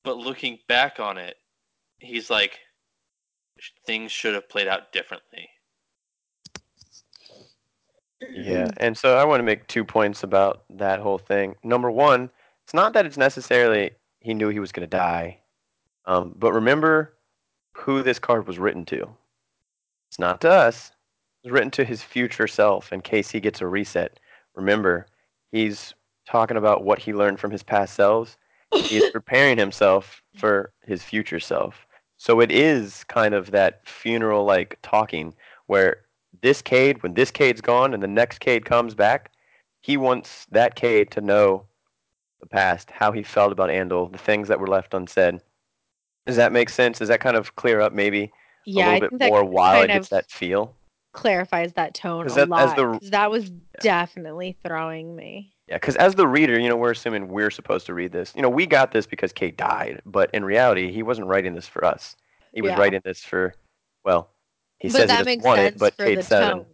But 0.04 0.16
looking 0.16 0.58
back 0.68 0.98
on 0.98 1.16
it, 1.16 1.36
he's 1.98 2.28
like, 2.30 2.58
things 3.86 4.10
should 4.10 4.34
have 4.34 4.48
played 4.48 4.68
out 4.68 4.92
differently. 4.92 5.48
Yeah, 8.30 8.70
and 8.76 8.96
so 8.96 9.16
I 9.16 9.24
want 9.24 9.40
to 9.40 9.44
make 9.44 9.66
two 9.66 9.84
points 9.84 10.22
about 10.22 10.62
that 10.70 11.00
whole 11.00 11.18
thing. 11.18 11.54
Number 11.64 11.90
one, 11.90 12.30
it's 12.64 12.74
not 12.74 12.92
that 12.92 13.06
it's 13.06 13.16
necessarily 13.16 13.90
he 14.20 14.34
knew 14.34 14.48
he 14.48 14.60
was 14.60 14.72
going 14.72 14.88
to 14.88 14.96
die, 14.96 15.38
um, 16.06 16.34
but 16.36 16.52
remember 16.52 17.14
who 17.72 18.02
this 18.02 18.18
card 18.18 18.46
was 18.46 18.58
written 18.58 18.84
to. 18.86 19.08
It's 20.08 20.18
not 20.18 20.40
to 20.42 20.50
us. 20.50 20.92
It's 21.42 21.52
written 21.52 21.70
to 21.72 21.84
his 21.84 22.02
future 22.02 22.46
self 22.46 22.92
in 22.92 23.00
case 23.00 23.30
he 23.30 23.40
gets 23.40 23.60
a 23.60 23.66
reset. 23.66 24.20
Remember, 24.54 25.06
he's 25.50 25.94
talking 26.26 26.56
about 26.56 26.84
what 26.84 26.98
he 26.98 27.12
learned 27.12 27.40
from 27.40 27.50
his 27.50 27.62
past 27.62 27.94
selves. 27.94 28.36
He's 28.74 29.10
preparing 29.12 29.58
himself 29.58 30.22
for 30.36 30.72
his 30.84 31.02
future 31.02 31.40
self. 31.40 31.86
So 32.16 32.40
it 32.40 32.52
is 32.52 33.04
kind 33.04 33.34
of 33.34 33.50
that 33.50 33.86
funeral 33.86 34.44
like 34.44 34.78
talking 34.82 35.34
where 35.66 36.02
this 36.40 36.62
Cade, 36.62 37.02
when 37.02 37.14
this 37.14 37.30
Cade's 37.30 37.60
gone 37.60 37.94
and 37.94 38.02
the 38.02 38.08
next 38.08 38.38
Cade 38.38 38.64
comes 38.64 38.94
back, 38.94 39.32
he 39.80 39.96
wants 39.96 40.46
that 40.52 40.76
Cade 40.76 41.10
to 41.12 41.20
know 41.20 41.64
the 42.40 42.46
past, 42.46 42.90
how 42.90 43.12
he 43.12 43.22
felt 43.22 43.52
about 43.52 43.70
Andal, 43.70 44.10
the 44.10 44.18
things 44.18 44.48
that 44.48 44.60
were 44.60 44.66
left 44.66 44.94
unsaid. 44.94 45.40
Does 46.26 46.36
that 46.36 46.52
make 46.52 46.68
sense? 46.68 46.98
Does 46.98 47.08
that 47.08 47.20
kind 47.20 47.36
of 47.36 47.56
clear 47.56 47.80
up 47.80 47.92
maybe 47.92 48.32
yeah, 48.64 48.86
a 48.86 48.90
I 48.90 48.94
little 48.94 49.08
think 49.08 49.20
bit 49.20 49.30
more 49.30 49.44
while 49.44 49.82
it 49.82 49.88
gets 49.88 50.08
that 50.10 50.30
feel? 50.30 50.74
Clarifies 51.12 51.72
that 51.74 51.94
tone 51.94 52.26
a 52.26 52.30
that- 52.34 52.48
lot. 52.48 52.76
the- 52.76 52.98
that 53.10 53.30
was 53.30 53.50
definitely 53.80 54.56
throwing 54.64 55.14
me. 55.14 55.52
Yeah, 55.68 55.76
because 55.76 55.96
as 55.96 56.14
the 56.14 56.26
reader, 56.26 56.58
you 56.58 56.68
know, 56.68 56.76
we're 56.76 56.90
assuming 56.90 57.28
we're 57.28 57.50
supposed 57.50 57.86
to 57.86 57.94
read 57.94 58.12
this. 58.12 58.32
You 58.34 58.42
know, 58.42 58.48
we 58.50 58.66
got 58.66 58.92
this 58.92 59.06
because 59.06 59.32
Cade 59.32 59.56
died, 59.56 60.02
but 60.04 60.30
in 60.34 60.44
reality, 60.44 60.90
he 60.92 61.02
wasn't 61.02 61.28
writing 61.28 61.54
this 61.54 61.68
for 61.68 61.84
us. 61.84 62.16
He 62.52 62.60
was 62.62 62.70
Yeah. 62.70 62.78
writing 62.78 63.00
this 63.04 63.22
for, 63.24 63.54
well, 64.04 64.30
he 64.78 64.88
but 64.88 64.92
says 64.92 65.00
he 65.02 65.06
that 65.06 65.12
doesn't 65.18 65.24
makes 65.26 65.44
want 65.44 65.58
sense 65.58 65.76
it, 65.76 65.78
but 65.78 65.96
Cade 65.96 66.24
seven, 66.24 66.66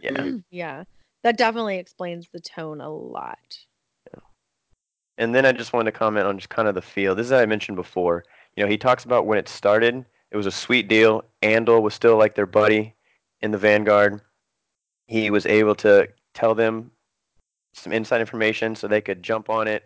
yeah. 0.00 0.30
yeah, 0.50 0.84
that 1.22 1.36
definitely 1.36 1.78
explains 1.78 2.28
the 2.32 2.40
tone 2.40 2.80
a 2.80 2.90
lot. 2.90 3.38
And 5.16 5.34
then 5.34 5.44
I 5.44 5.50
just 5.50 5.72
wanted 5.72 5.90
to 5.90 5.98
comment 5.98 6.26
on 6.28 6.38
just 6.38 6.48
kind 6.48 6.68
of 6.68 6.76
the 6.76 6.82
feel. 6.82 7.14
This 7.16 7.26
is 7.26 7.32
what 7.32 7.40
I 7.40 7.46
mentioned 7.46 7.74
before. 7.74 8.24
You 8.54 8.62
know, 8.64 8.70
he 8.70 8.78
talks 8.78 9.04
about 9.04 9.26
when 9.26 9.38
it 9.38 9.48
started, 9.48 10.04
It 10.30 10.36
was 10.36 10.46
a 10.46 10.50
sweet 10.52 10.88
deal. 10.88 11.24
Andal 11.42 11.80
was 11.82 11.94
still 11.94 12.16
like 12.18 12.34
their 12.34 12.44
buddy 12.46 12.94
in 13.40 13.50
the 13.50 13.58
Vanguard. 13.58 14.20
He 15.06 15.30
was 15.30 15.46
able 15.46 15.74
to 15.76 16.08
tell 16.34 16.54
them 16.54 16.90
some 17.72 17.92
inside 17.92 18.20
information 18.20 18.74
so 18.74 18.86
they 18.86 19.00
could 19.00 19.22
jump 19.22 19.48
on 19.48 19.68
it, 19.68 19.84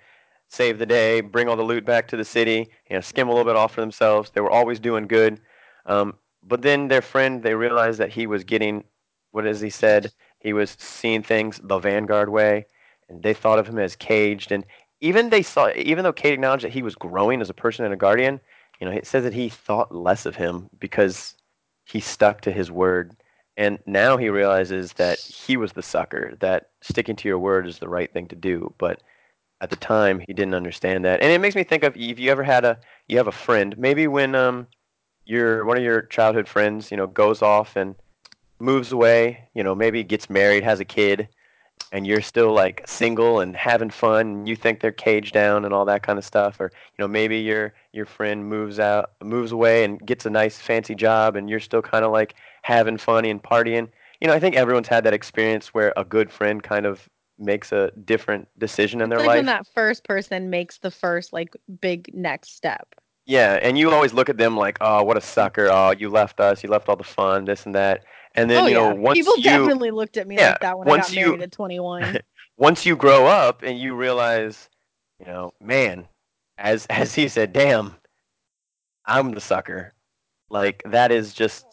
save 0.48 0.78
the 0.78 0.86
day, 0.86 1.20
bring 1.20 1.48
all 1.48 1.56
the 1.56 1.62
loot 1.62 1.84
back 1.84 2.08
to 2.08 2.16
the 2.16 2.24
city, 2.24 2.70
you 2.88 2.96
know, 2.96 3.00
skim 3.00 3.28
a 3.28 3.30
little 3.30 3.44
bit 3.44 3.56
off 3.56 3.74
for 3.74 3.80
themselves. 3.80 4.30
They 4.30 4.40
were 4.40 4.50
always 4.50 4.80
doing 4.80 5.06
good. 5.06 5.40
Um, 5.86 6.14
but 6.42 6.62
then 6.62 6.88
their 6.88 7.02
friend, 7.02 7.42
they 7.42 7.54
realized 7.54 7.98
that 8.00 8.10
he 8.10 8.26
was 8.26 8.44
getting, 8.44 8.84
what 9.30 9.46
is 9.46 9.60
he 9.60 9.70
said, 9.70 10.12
he 10.40 10.52
was 10.52 10.76
seeing 10.78 11.22
things 11.22 11.60
the 11.62 11.78
Vanguard 11.78 12.28
way, 12.28 12.66
and 13.08 13.22
they 13.22 13.34
thought 13.34 13.58
of 13.58 13.68
him 13.68 13.78
as 13.78 13.94
caged. 13.94 14.50
And 14.50 14.64
even 15.00 15.30
they 15.30 15.42
saw, 15.42 15.70
even 15.76 16.04
though 16.04 16.12
Cade 16.12 16.32
acknowledged 16.32 16.64
that 16.64 16.72
he 16.72 16.82
was 16.82 16.94
growing 16.94 17.40
as 17.40 17.50
a 17.50 17.54
person 17.54 17.84
and 17.84 17.94
a 17.94 17.96
guardian, 17.96 18.40
you 18.80 18.86
know, 18.86 18.92
it 18.92 19.06
says 19.06 19.22
that 19.24 19.34
he 19.34 19.48
thought 19.48 19.94
less 19.94 20.26
of 20.26 20.34
him 20.36 20.68
because 20.80 21.34
he 21.84 22.00
stuck 22.00 22.40
to 22.40 22.52
his 22.52 22.70
word. 22.70 23.16
And 23.56 23.78
now 23.86 24.16
he 24.16 24.30
realizes 24.30 24.94
that 24.94 25.18
he 25.18 25.56
was 25.56 25.72
the 25.72 25.82
sucker, 25.82 26.36
that 26.40 26.70
sticking 26.80 27.16
to 27.16 27.28
your 27.28 27.38
word 27.38 27.66
is 27.66 27.78
the 27.78 27.88
right 27.88 28.12
thing 28.12 28.26
to 28.28 28.36
do. 28.36 28.72
But 28.78 29.02
at 29.60 29.70
the 29.70 29.76
time, 29.76 30.20
he 30.26 30.32
didn't 30.32 30.54
understand 30.54 31.04
that. 31.04 31.22
And 31.22 31.30
it 31.30 31.40
makes 31.40 31.54
me 31.54 31.64
think 31.64 31.84
of 31.84 31.96
if 31.96 32.18
you 32.18 32.30
ever 32.30 32.42
had 32.42 32.64
a, 32.64 32.78
you 33.08 33.18
have 33.18 33.28
a 33.28 33.32
friend, 33.32 33.76
maybe 33.76 34.06
when 34.06 34.34
um, 34.34 34.66
your 35.26 35.64
one 35.64 35.76
of 35.76 35.82
your 35.82 36.02
childhood 36.02 36.48
friends, 36.48 36.90
you 36.90 36.96
know, 36.96 37.06
goes 37.06 37.42
off 37.42 37.76
and 37.76 37.94
moves 38.58 38.92
away, 38.92 39.48
you 39.54 39.62
know, 39.62 39.74
maybe 39.74 40.02
gets 40.02 40.30
married, 40.30 40.64
has 40.64 40.80
a 40.80 40.84
kid, 40.84 41.28
and 41.92 42.06
you're 42.06 42.22
still 42.22 42.52
like 42.52 42.82
single 42.86 43.40
and 43.40 43.56
having 43.56 43.90
fun 43.90 44.26
and 44.26 44.48
you 44.48 44.56
think 44.56 44.80
they're 44.80 44.92
caged 44.92 45.34
down 45.34 45.64
and 45.64 45.74
all 45.74 45.84
that 45.84 46.02
kind 46.02 46.18
of 46.18 46.24
stuff 46.24 46.60
or 46.60 46.70
you 46.72 47.02
know 47.02 47.08
maybe 47.08 47.38
your 47.38 47.74
your 47.92 48.06
friend 48.06 48.48
moves 48.48 48.78
out 48.78 49.12
moves 49.22 49.52
away 49.52 49.84
and 49.84 50.04
gets 50.06 50.26
a 50.26 50.30
nice 50.30 50.58
fancy 50.58 50.94
job 50.94 51.36
and 51.36 51.50
you're 51.50 51.60
still 51.60 51.82
kind 51.82 52.04
of 52.04 52.12
like 52.12 52.34
having 52.62 52.97
fun 52.97 53.24
and 53.24 53.43
partying 53.43 53.89
you 54.20 54.28
know 54.28 54.34
i 54.34 54.40
think 54.40 54.56
everyone's 54.56 54.89
had 54.89 55.05
that 55.05 55.14
experience 55.14 55.68
where 55.68 55.93
a 55.97 56.05
good 56.05 56.30
friend 56.30 56.62
kind 56.62 56.86
of 56.86 57.09
makes 57.39 57.72
a 57.72 57.90
different 58.05 58.47
decision 58.59 59.01
in 59.01 59.09
their 59.09 59.18
like 59.18 59.26
life 59.26 59.36
when 59.36 59.47
that 59.47 59.66
first 59.74 60.05
person 60.05 60.48
makes 60.51 60.78
the 60.78 60.90
first 60.90 61.32
like 61.32 61.55
big 61.80 62.10
next 62.14 62.55
step. 62.55 62.94
yeah 63.26 63.59
and 63.62 63.76
you 63.78 63.90
always 63.90 64.12
look 64.12 64.28
at 64.28 64.36
them 64.36 64.56
like 64.56 64.78
oh 64.80 65.02
what 65.02 65.16
a 65.16 65.20
sucker 65.20 65.68
oh 65.70 65.90
you 65.90 66.09
left 66.09 66.39
us 66.40 66.62
you 66.62 66.68
left 66.68 66.89
all 66.89 66.97
the 66.97 67.02
fun 67.02 67.44
this 67.44 67.66
and 67.66 67.74
that 67.74 68.05
and 68.34 68.48
then 68.51 68.64
oh 68.64 68.66
you 68.66 68.74
know 68.74 68.89
yeah, 68.89 68.94
once 68.94 69.18
people 69.18 69.36
you 69.36 69.43
definitely 69.43 69.90
looked 69.90 70.16
at 70.16 70.26
me 70.26 70.36
yeah, 70.36 70.51
like 70.51 70.60
that 70.60 70.78
when 70.78 70.89
once 70.89 71.06
I 71.06 71.14
got 71.14 71.20
you- 71.20 71.26
married 71.26 71.43
at 71.43 71.52
21. 71.52 72.18
once 72.56 72.86
you 72.86 72.97
grow 72.97 73.26
up 73.26 73.62
and 73.62 73.78
you 73.78 73.94
realize, 73.94 74.68
you 75.18 75.26
know, 75.26 75.52
man, 75.60 76.06
as 76.59 76.86
as 76.90 77.14
he 77.14 77.28
said, 77.28 77.52
damn, 77.52 77.97
I'm 79.05 79.32
the 79.32 79.40
sucker. 79.40 79.94
Like 80.48 80.82
that 80.86 81.10
is 81.10 81.32
just 81.34 81.66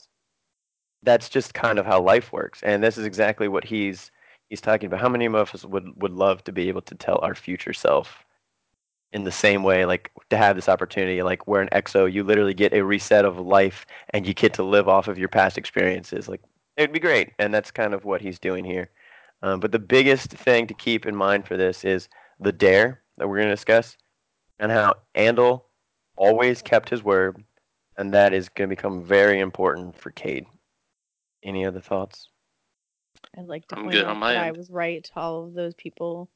that's 1.04 1.30
just 1.30 1.54
kind 1.54 1.80
of 1.80 1.86
how 1.86 2.02
life 2.02 2.32
works. 2.32 2.62
And 2.64 2.84
this 2.84 2.98
is 2.98 3.06
exactly 3.06 3.48
what 3.48 3.64
he's 3.64 4.12
he's 4.50 4.62
talking 4.62 4.88
about. 4.88 5.00
How 5.00 5.10
many 5.10 5.26
of 5.26 5.36
us 5.36 5.66
would 5.66 5.92
would 6.02 6.14
love 6.14 6.44
to 6.46 6.52
be 6.52 6.68
able 6.70 6.82
to 6.84 6.96
tell 6.96 7.20
our 7.22 7.36
future 7.36 7.74
self 7.74 8.26
in 9.12 9.24
the 9.24 9.32
same 9.32 9.64
way, 9.64 9.86
like 9.86 10.12
to 10.30 10.38
have 10.38 10.56
this 10.56 10.70
opportunity, 10.70 11.24
like 11.24 11.48
we're 11.48 11.62
an 11.62 11.70
exo, 11.72 12.12
you 12.12 12.24
literally 12.24 12.54
get 12.54 12.74
a 12.74 12.86
reset 12.86 13.26
of 13.26 13.40
life 13.40 13.86
and 14.12 14.28
you 14.28 14.34
get 14.34 14.54
to 14.54 14.64
live 14.64 14.88
off 14.88 15.08
of 15.08 15.18
your 15.18 15.30
past 15.30 15.58
experiences. 15.58 16.28
Like 16.28 16.42
it'd 16.78 16.94
be 16.94 17.00
great. 17.00 17.32
And 17.40 17.54
that's 17.54 17.72
kind 17.72 17.94
of 17.94 18.06
what 18.06 18.22
he's 18.22 18.40
doing 18.40 18.64
here. 18.64 18.90
Um, 19.42 19.60
but 19.60 19.72
the 19.72 19.80
biggest 19.80 20.30
thing 20.30 20.68
to 20.68 20.74
keep 20.74 21.06
in 21.06 21.16
mind 21.16 21.48
for 21.48 21.58
this 21.58 21.84
is 21.84 22.10
the 22.40 22.52
dare 22.52 23.02
that 23.18 23.28
we're 23.28 23.38
going 23.38 23.48
to 23.48 23.56
discuss 23.56 23.98
and 24.60 24.72
how 24.72 24.94
Andal 25.16 25.64
always 26.16 26.62
kept 26.62 26.90
his 26.90 27.04
word, 27.04 27.44
and 27.98 28.14
that 28.14 28.34
is 28.34 28.50
going 28.50 28.70
to 28.70 28.76
become 28.76 29.04
very 29.04 29.40
important 29.40 29.98
for 29.98 30.12
Cade. 30.12 30.46
Any 31.44 31.66
other 31.66 31.80
thoughts? 31.82 32.30
I'd 33.38 33.48
like 33.48 33.68
to 33.70 33.76
I'm 33.76 33.84
point 33.84 33.94
good 33.94 34.06
out 34.06 34.12
on 34.12 34.18
my 34.18 34.34
that 34.34 34.44
I 34.44 34.48
end. 34.48 34.58
was 34.58 34.70
right 34.70 35.04
to 35.04 35.12
all 35.16 35.46
of 35.46 35.54
those 35.54 35.74
people 35.76 36.30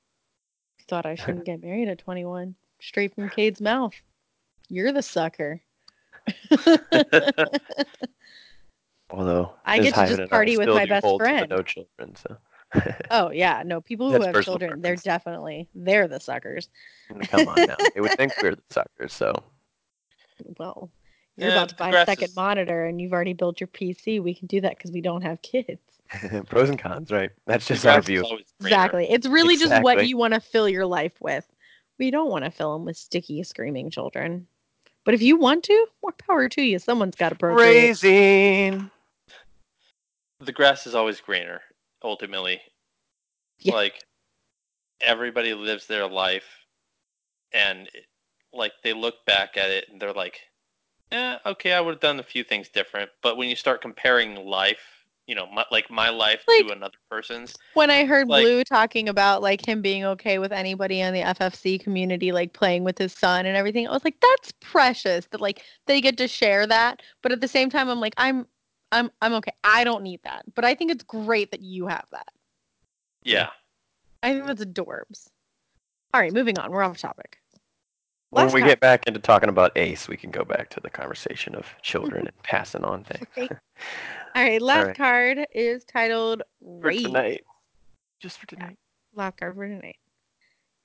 who 0.78 0.84
thought 0.88 1.06
I 1.06 1.16
shouldn't 1.16 1.46
get 1.52 1.62
married 1.62 1.88
at 1.90 2.00
21. 2.00 2.56
Straight 2.82 3.16
from 3.16 3.30
Cade's 3.36 3.62
mouth. 3.62 3.94
You're 4.70 4.92
the 4.92 5.02
sucker. 5.02 5.62
Although 9.10 9.54
I 9.66 9.80
get 9.80 9.94
to 9.94 10.00
just 10.02 10.12
Hyman 10.12 10.20
and 10.22 10.22
I 10.24 10.28
party 10.28 10.58
with 10.58 10.70
my 10.70 10.86
best 10.86 11.04
hold 11.06 11.20
to 11.22 11.26
the 11.26 11.30
friend. 11.30 11.50
no 11.50 11.62
children, 11.62 12.16
so 12.16 12.38
oh 13.12 13.30
yeah, 13.32 13.62
no, 13.66 13.82
people 13.82 14.08
who 14.08 14.14
That's 14.14 14.26
have 14.26 14.34
personal 14.34 14.58
children, 14.60 14.82
they're 14.82 14.96
definitely 14.96 15.68
they're 15.76 16.08
the 16.08 16.20
suckers. 16.20 16.70
come 17.24 17.48
on 17.48 17.68
now. 17.68 17.76
They 17.94 18.02
would 18.02 18.12
think 18.14 18.34
we're 18.42 18.56
the 18.56 18.64
suckers, 18.70 19.14
so 19.14 19.36
Well, 20.58 20.90
you're 21.38 21.50
Yeah, 21.50 21.56
about 21.56 21.70
to 21.70 21.76
buy 21.76 21.90
a 21.90 22.06
second 22.06 22.32
monitor 22.36 22.86
and 22.86 23.02
you've 23.02 23.14
already 23.14 23.34
built 23.34 23.60
your 23.60 23.68
PC. 23.68 24.22
We 24.22 24.34
can 24.34 24.48
do 24.48 24.62
that 24.62 24.78
because 24.78 24.92
we 24.92 25.02
don't 25.02 25.22
have 25.22 25.42
kids. 25.42 25.82
pros 26.48 26.70
and 26.70 26.78
cons, 26.78 27.12
right? 27.12 27.32
That's 27.46 27.66
just 27.66 27.86
our 27.86 28.02
view. 28.02 28.24
Exactly. 28.62 29.10
It's 29.10 29.28
really 29.28 29.58
just 29.58 29.82
what 29.82 30.08
you 30.08 30.18
want 30.18 30.34
to 30.34 30.40
fill 30.40 30.70
your 30.70 30.86
life 30.86 31.20
with. 31.20 31.46
We 32.00 32.12
don't 32.12 32.30
want 32.30 32.46
to 32.46 32.52
fill 32.52 32.74
them 32.74 32.86
with 32.86 32.98
sticky, 32.98 33.44
screaming 33.44 33.90
children. 33.90 34.48
But 35.06 35.14
if 35.14 35.22
you 35.22 35.38
want 35.38 35.64
to, 35.66 35.88
more 36.02 36.14
power 36.14 36.48
to 36.50 36.62
you. 36.62 36.80
Someone's 36.80 37.16
got 37.16 37.30
to 37.30 37.36
procreate. 37.36 37.84
Raising. 38.04 38.90
The 40.40 40.52
grass 40.52 40.88
is 40.88 40.96
always 40.96 41.20
greener, 41.20 41.62
ultimately. 42.04 42.62
Yeah. 43.60 43.74
Like 43.74 44.04
everybody 45.02 45.54
lives 45.54 45.88
their 45.88 46.08
life 46.08 46.46
and 47.54 47.88
it- 47.94 48.06
like 48.56 48.74
they 48.84 48.94
look 48.94 49.26
back 49.26 49.58
at 49.58 49.72
it 49.72 49.90
and 49.90 50.00
they're 50.00 50.14
like, 50.14 50.40
eh, 51.14 51.38
okay, 51.46 51.74
I 51.74 51.80
would 51.82 51.92
have 51.96 52.02
done 52.02 52.20
a 52.20 52.24
few 52.24 52.44
things 52.44 52.68
different. 52.70 53.10
But 53.22 53.38
when 53.38 53.50
you 53.50 53.56
start 53.56 53.82
comparing 53.82 54.36
life, 54.36 54.80
you 55.28 55.36
know, 55.36 55.46
my, 55.48 55.64
like 55.72 55.90
my 55.90 56.10
life 56.10 56.44
Like- 56.48 56.68
to 56.68 56.74
another 56.74 56.98
person's, 57.10 57.56
When 57.76 57.90
I 57.90 58.04
heard 58.06 58.28
Like- 58.28 58.44
Blue 58.44 58.64
talking 58.66 59.08
about 59.08 59.42
like 59.42 59.66
him 59.66 59.82
being 59.82 60.04
okay 60.04 60.38
with 60.40 60.52
anybody 60.52 61.00
in 61.00 61.14
the 61.14 61.22
FFC 61.22 61.80
community 61.82 62.32
like 62.34 62.52
playing 62.54 62.84
with 62.84 62.98
his 62.98 63.14
son 63.14 63.46
and 63.46 63.56
everything, 63.56 63.88
I 63.88 63.92
was 63.92 64.04
like, 64.04 64.20
that's 64.20 64.52
precious 64.60 65.26
that 65.28 65.40
like 65.40 65.64
they 65.88 66.02
get 66.02 66.18
to 66.18 66.28
share 66.28 66.68
that. 66.68 67.02
But 67.22 67.32
at 67.32 67.40
the 67.42 67.48
same 67.48 67.70
time, 67.70 67.88
I'm 67.90 68.00
like, 68.02 68.14
I'm 68.18 68.46
I'm 68.92 69.10
I'm 69.22 69.34
okay. 69.36 69.54
I 69.64 69.84
don't 69.86 70.04
need 70.04 70.20
that. 70.24 70.44
But 70.56 70.66
I 70.66 70.76
think 70.76 70.92
it's 70.92 71.04
great 71.04 71.52
that 71.52 71.62
you 71.62 71.88
have 71.88 72.06
that. 72.12 72.28
yeah. 73.24 73.50
I 74.22 74.32
think 74.34 74.46
that's 74.46 74.64
adorbs. 74.64 75.28
All 76.14 76.22
right, 76.22 76.32
moving 76.32 76.58
on. 76.58 76.72
We're 76.72 76.84
off 76.84 76.98
topic. 76.98 77.40
When 78.34 78.48
we 78.48 78.62
card. 78.62 78.72
get 78.72 78.80
back 78.80 79.06
into 79.06 79.20
talking 79.20 79.50
about 79.50 79.78
Ace, 79.78 80.08
we 80.08 80.18
can 80.18 80.32
go 80.32 80.44
back 80.44 80.70
to 80.72 80.80
the 80.80 80.90
conversation 80.90 81.54
of 81.54 81.68
children 81.84 82.26
and 82.26 82.44
passing 82.44 82.84
on 82.84 83.04
things. 83.04 83.28
Right. 84.36 84.36
All 84.36 84.44
right, 84.44 84.62
last 84.62 84.86
right. 84.88 84.98
card 84.98 85.46
is 85.54 85.84
titled 85.84 86.42
For 86.82 86.92
tonight. 86.92 87.44
Just 88.20 88.40
for 88.40 88.48
tonight. 88.48 88.78
Last 89.14 89.38
card 89.38 89.54
for 89.56 89.68
tonight. 89.68 89.98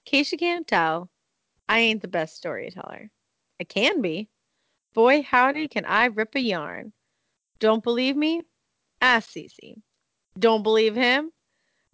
In 0.04 0.10
case 0.10 0.32
you 0.32 0.36
can't 0.36 0.66
tell, 0.66 1.08
I 1.68 1.78
ain't 1.78 2.02
the 2.02 2.08
best 2.08 2.36
storyteller. 2.36 3.10
I 3.58 3.64
can 3.64 4.02
be. 4.02 4.28
Boy, 4.92 5.22
howdy, 5.22 5.68
can 5.68 5.86
I 5.86 6.06
rip 6.06 6.34
a 6.34 6.40
yarn. 6.40 6.92
Don't 7.58 7.82
believe 7.82 8.16
me? 8.16 8.42
Ask 9.00 9.30
Cece. 9.30 9.80
Don't 10.38 10.62
believe 10.62 10.94
him? 10.94 11.30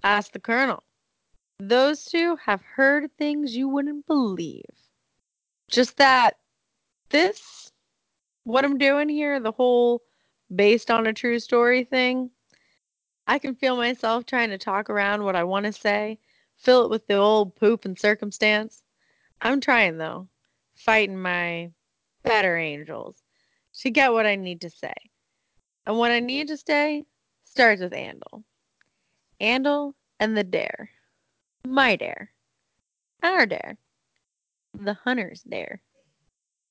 Ask 0.03 0.33
the 0.33 0.41
Colonel. 0.41 0.83
Those 1.61 2.05
two 2.05 2.37
have 2.45 2.63
heard 2.63 3.11
things 3.17 3.55
you 3.55 3.69
wouldn't 3.69 4.07
believe. 4.07 4.65
Just 5.71 5.97
that 5.97 6.37
this, 7.11 7.73
what 8.45 8.65
I'm 8.65 8.79
doing 8.79 9.09
here, 9.09 9.41
the 9.41 9.53
whole 9.53 10.03
based 10.55 10.91
on 10.91 11.07
a 11.07 11.13
true 11.13 11.39
story 11.39 11.85
thing, 11.85 12.31
I 13.27 13.39
can 13.39 13.55
feel 13.55 13.77
myself 13.77 14.27
trying 14.27 14.51
to 14.51 14.59
talk 14.59 14.91
around 14.91 15.25
what 15.25 15.37
I 15.37 15.45
want 15.45 15.67
to 15.67 15.73
say, 15.73 16.19
fill 16.57 16.85
it 16.85 16.91
with 16.91 17.07
the 17.07 17.15
old 17.15 17.57
poop 17.57 17.85
and 17.85 17.99
circumstance. 17.99 18.83
I'm 19.41 19.61
trying 19.61 19.99
though, 19.99 20.29
fighting 20.75 21.21
my 21.21 21.71
better 22.23 22.57
angels 22.57 23.23
to 23.81 23.91
get 23.91 24.13
what 24.13 24.27
I 24.27 24.37
need 24.37 24.61
to 24.63 24.71
say. 24.71 24.95
And 25.87 25.99
what 25.99 26.11
I 26.11 26.21
need 26.21 26.49
to 26.49 26.57
say 26.57 27.05
starts 27.45 27.81
with 27.81 27.93
Andal. 27.93 28.45
Andal 29.41 29.95
and 30.21 30.37
the 30.37 30.45
dare. 30.45 30.91
My 31.67 31.97
dare. 31.97 32.31
Our 33.23 33.47
dare. 33.47 33.77
The 34.75 34.95
hunter's 34.95 35.43
dare. 35.43 35.81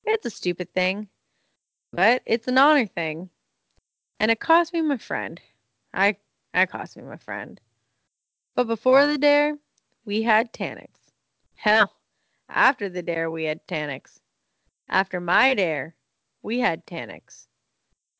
It's 0.06 0.26
a 0.26 0.30
stupid 0.30 0.74
thing, 0.74 1.08
but 1.92 2.22
it's 2.26 2.48
an 2.48 2.58
honor 2.58 2.86
thing. 2.86 3.30
And 4.20 4.30
it 4.30 4.40
cost 4.40 4.74
me 4.74 4.82
my 4.82 4.98
friend. 4.98 5.40
I 5.94 6.18
I 6.54 6.66
cost 6.66 6.98
me 6.98 7.04
my 7.04 7.18
friend. 7.18 7.60
But 8.56 8.68
before 8.68 9.08
the 9.08 9.18
dare, 9.18 9.58
we 10.06 10.22
had 10.22 10.54
Taniks. 10.54 11.12
Hell, 11.56 11.94
after 12.50 12.90
the 12.90 13.02
dare, 13.02 13.32
we 13.32 13.46
had 13.46 13.66
Taniks. 13.68 14.20
After 14.90 15.20
my 15.20 15.54
dare, 15.54 15.96
we 16.42 16.60
had 16.60 16.86
Taniks. 16.86 17.48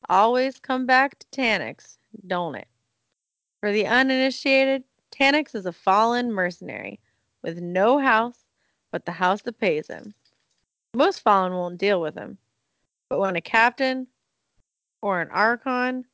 Always 0.08 0.58
come 0.58 0.86
back 0.86 1.18
to 1.18 1.26
Taniks, 1.28 1.98
don't 2.26 2.54
it? 2.54 2.68
For 3.60 3.70
the 3.70 3.86
uninitiated, 3.86 4.84
Taniks 5.10 5.54
is 5.54 5.66
a 5.66 5.72
fallen 5.72 6.32
mercenary 6.32 7.00
with 7.42 7.60
no 7.60 7.98
house 7.98 8.43
but 8.94 9.06
the 9.06 9.10
house 9.10 9.42
that 9.42 9.58
pays 9.58 9.88
him. 9.88 10.14
Most 10.94 11.18
fallen 11.18 11.52
won't 11.52 11.78
deal 11.78 12.00
with 12.00 12.14
him. 12.14 12.38
But 13.08 13.18
when 13.18 13.34
a 13.34 13.40
captain 13.40 14.06
or 15.02 15.20
an 15.20 15.30
Archon 15.30 16.04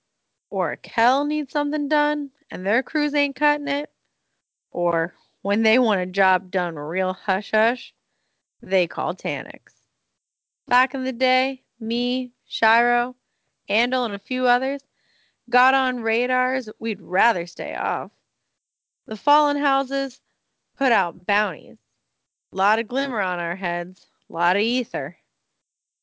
or 0.48 0.72
a 0.72 0.78
Kel 0.78 1.26
needs 1.26 1.52
something 1.52 1.88
done 1.88 2.30
and 2.50 2.64
their 2.64 2.82
crews 2.82 3.12
ain't 3.12 3.36
cutting 3.36 3.68
it, 3.68 3.90
or 4.70 5.12
when 5.42 5.62
they 5.62 5.78
want 5.78 6.00
a 6.00 6.06
job 6.06 6.50
done 6.50 6.74
real 6.76 7.12
hush 7.12 7.50
hush, 7.50 7.92
they 8.62 8.86
call 8.86 9.14
Taniks. 9.14 9.74
Back 10.66 10.94
in 10.94 11.04
the 11.04 11.12
day, 11.12 11.62
me, 11.80 12.32
Shiro, 12.46 13.14
Andal, 13.68 14.06
and 14.06 14.14
a 14.14 14.18
few 14.18 14.46
others 14.46 14.80
got 15.50 15.74
on 15.74 16.00
radars 16.00 16.70
we'd 16.78 17.02
rather 17.02 17.46
stay 17.46 17.74
off. 17.74 18.10
The 19.04 19.16
fallen 19.16 19.58
houses 19.58 20.22
put 20.78 20.92
out 20.92 21.26
bounties. 21.26 21.76
Lot 22.52 22.80
of 22.80 22.88
glimmer 22.88 23.20
on 23.20 23.38
our 23.38 23.54
heads, 23.54 24.08
lot 24.28 24.56
of 24.56 24.62
ether. 24.62 25.16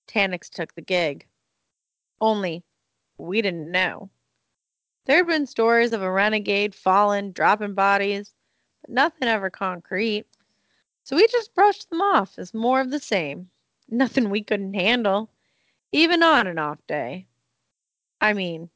Taniks 0.07 0.49
took 0.49 0.73
the 0.73 0.81
gig. 0.81 1.25
Only 2.21 2.63
we 3.17 3.41
didn't 3.41 3.69
know. 3.69 4.09
There'd 5.05 5.27
been 5.27 5.45
stories 5.45 5.91
of 5.91 6.01
a 6.01 6.11
renegade 6.11 6.73
fallen, 6.73 7.33
dropping 7.33 7.73
bodies, 7.73 8.33
but 8.81 8.91
nothing 8.91 9.27
ever 9.27 9.49
concrete. 9.49 10.25
So 11.03 11.17
we 11.17 11.27
just 11.27 11.53
brushed 11.53 11.89
them 11.89 12.01
off 12.01 12.37
as 12.37 12.53
more 12.53 12.79
of 12.79 12.91
the 12.91 12.99
same. 12.99 13.49
Nothing 13.89 14.29
we 14.29 14.43
couldn't 14.43 14.73
handle, 14.73 15.29
even 15.91 16.23
on 16.23 16.47
an 16.47 16.59
off 16.59 16.79
day. 16.87 17.27
I 18.21 18.33
mean, 18.33 18.69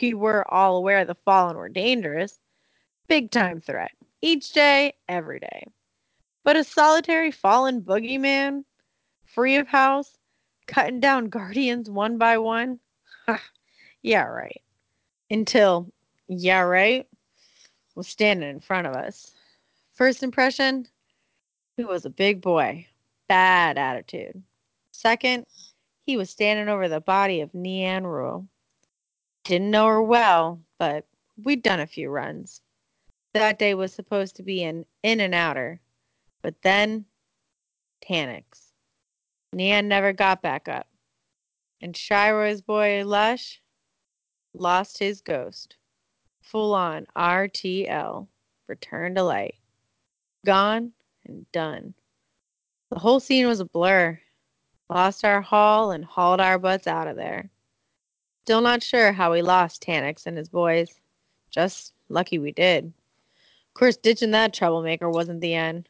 we 0.00 0.14
were 0.14 0.48
all 0.52 0.76
aware 0.76 1.04
the 1.04 1.14
fallen 1.14 1.56
were 1.56 1.68
dangerous. 1.68 2.38
Big 3.08 3.30
time 3.30 3.60
threat. 3.60 3.92
Each 4.22 4.52
day, 4.52 4.94
every 5.08 5.40
day. 5.40 5.66
But 6.42 6.56
a 6.56 6.64
solitary 6.64 7.30
fallen 7.30 7.82
boogeyman, 7.82 8.64
free 9.24 9.56
of 9.56 9.68
house, 9.68 10.18
cutting 10.66 11.00
down 11.00 11.28
guardians 11.28 11.90
one 11.90 12.18
by 12.18 12.38
one? 12.38 12.80
yeah, 14.02 14.24
right. 14.24 14.62
Until, 15.30 15.92
yeah, 16.28 16.60
right, 16.60 17.06
was 17.94 18.08
standing 18.08 18.48
in 18.48 18.60
front 18.60 18.86
of 18.86 18.94
us. 18.94 19.32
First 19.92 20.22
impression, 20.22 20.86
he 21.76 21.84
was 21.84 22.04
a 22.04 22.10
big 22.10 22.40
boy. 22.40 22.86
Bad 23.28 23.78
attitude. 23.78 24.42
Second, 24.92 25.46
he 26.04 26.16
was 26.16 26.30
standing 26.30 26.68
over 26.68 26.88
the 26.88 27.00
body 27.00 27.40
of 27.40 27.52
Nian 27.52 28.04
Rule. 28.04 28.46
Didn't 29.44 29.70
know 29.70 29.86
her 29.86 30.02
well, 30.02 30.60
but 30.78 31.06
we'd 31.42 31.62
done 31.62 31.80
a 31.80 31.86
few 31.86 32.10
runs. 32.10 32.60
That 33.32 33.58
day 33.58 33.74
was 33.74 33.92
supposed 33.92 34.36
to 34.36 34.42
be 34.42 34.64
an 34.64 34.84
in 35.02 35.20
and 35.20 35.34
outer, 35.34 35.80
but 36.42 36.54
then 36.62 37.04
Taniks. 38.02 38.72
Nian 39.54 39.86
never 39.86 40.12
got 40.12 40.42
back 40.42 40.68
up. 40.68 40.86
And 41.82 41.96
Shiro's 41.96 42.60
boy 42.60 43.04
Lush 43.04 43.60
lost 44.54 44.98
his 44.98 45.20
ghost. 45.20 45.76
Full 46.42 46.74
on 46.74 47.06
RTL. 47.16 48.26
Return 48.68 49.14
to 49.14 49.22
light. 49.22 49.56
Gone 50.46 50.92
and 51.26 51.50
done. 51.52 51.94
The 52.90 52.98
whole 52.98 53.20
scene 53.20 53.46
was 53.46 53.60
a 53.60 53.64
blur. 53.64 54.20
Lost 54.88 55.24
our 55.24 55.40
haul 55.40 55.92
and 55.92 56.04
hauled 56.04 56.40
our 56.40 56.58
butts 56.58 56.86
out 56.86 57.06
of 57.06 57.16
there. 57.16 57.50
Still 58.44 58.60
not 58.60 58.82
sure 58.82 59.12
how 59.12 59.32
we 59.32 59.42
lost 59.42 59.82
Taniks 59.82 60.26
and 60.26 60.36
his 60.36 60.48
boys. 60.48 61.00
Just 61.50 61.92
lucky 62.08 62.38
we 62.38 62.52
did. 62.52 62.86
Of 62.86 63.74
course, 63.74 63.96
ditching 63.96 64.32
that 64.32 64.52
troublemaker 64.52 65.08
wasn't 65.08 65.40
the 65.40 65.54
end. 65.54 65.88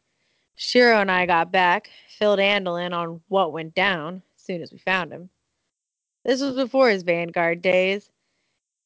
Shiro 0.57 1.01
and 1.01 1.11
I 1.11 1.27
got 1.27 1.51
back, 1.53 1.91
filled 2.19 2.39
Andal 2.39 2.85
in 2.85 2.93
on 2.93 3.21
what 3.29 3.53
went 3.53 3.75
down 3.75 4.23
as 4.37 4.43
soon 4.43 4.63
as 4.63 4.73
we 4.73 4.79
found 4.79 5.13
him. 5.13 5.31
This 6.25 6.43
was 6.43 6.55
before 6.55 6.91
his 6.91 7.03
Vanguard 7.03 7.63
days. 7.63 8.11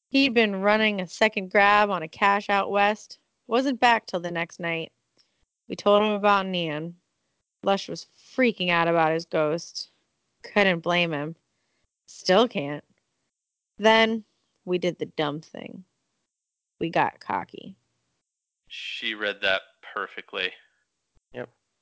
He'd 0.09 0.33
been 0.33 0.61
running 0.61 1.01
a 1.01 1.07
second 1.07 1.51
grab 1.51 1.89
on 1.89 2.03
a 2.03 2.07
cache 2.07 2.49
out 2.49 2.71
west, 2.71 3.19
wasn't 3.47 3.79
back 3.79 4.05
till 4.05 4.21
the 4.21 4.31
next 4.31 4.59
night. 4.59 4.91
We 5.67 5.75
told 5.75 6.03
him 6.03 6.11
about 6.11 6.45
Nian. 6.45 6.93
Lush 7.63 7.89
was 7.89 8.07
freaking 8.35 8.69
out 8.69 8.87
about 8.87 9.11
his 9.11 9.25
ghost. 9.25 9.89
Couldn't 10.43 10.79
blame 10.81 11.11
him. 11.11 11.35
Still 12.05 12.47
can't. 12.47 12.83
Then 13.77 14.23
we 14.63 14.77
did 14.77 14.99
the 14.99 15.07
dumb 15.07 15.41
thing. 15.41 15.83
We 16.79 16.89
got 16.89 17.19
cocky. 17.19 17.75
She 18.67 19.15
read 19.15 19.41
that 19.41 19.61
perfectly. 19.93 20.51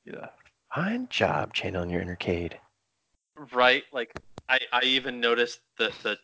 Yeah. 0.06 0.28
Fine 0.74 1.08
job 1.10 1.54
channeling 1.54 1.90
your 1.90 2.02
inner 2.02 2.16
Cade. 2.16 2.60
Right? 3.54 3.84
Like 3.92 4.14
I, 4.50 4.60
I 4.72 4.84
even 4.84 5.20
noticed 5.20 5.60
the 5.78 5.92
the 6.04 6.18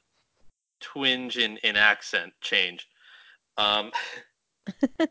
twinge 0.80 1.38
in, 1.38 1.58
in 1.58 1.76
accent 1.76 2.34
change. 2.42 2.88
Um 3.58 3.92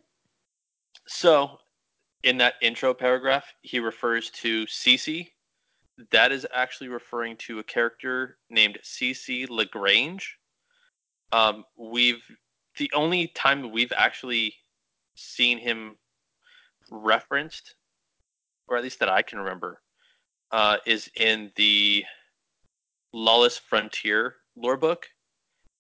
so 1.06 1.58
in 2.22 2.38
that 2.38 2.54
intro 2.60 2.94
paragraph, 2.94 3.44
he 3.62 3.78
refers 3.78 4.30
to 4.30 4.64
Cece. 4.66 5.28
That 6.10 6.32
is 6.32 6.46
actually 6.52 6.88
referring 6.88 7.36
to 7.38 7.58
a 7.58 7.64
character 7.64 8.38
named 8.50 8.78
Cece 8.84 9.48
Lagrange. 9.48 10.36
Um, 11.32 11.64
we've 11.76 12.22
the 12.76 12.90
only 12.94 13.28
time 13.28 13.72
we've 13.72 13.92
actually 13.96 14.54
seen 15.16 15.58
him 15.58 15.96
referenced, 16.90 17.74
or 18.68 18.76
at 18.76 18.82
least 18.82 18.98
that 19.00 19.08
I 19.08 19.22
can 19.22 19.38
remember, 19.38 19.80
uh, 20.52 20.76
is 20.86 21.10
in 21.16 21.50
the 21.56 22.04
Lawless 23.12 23.56
Frontier 23.58 24.36
lore 24.56 24.76
book, 24.76 25.06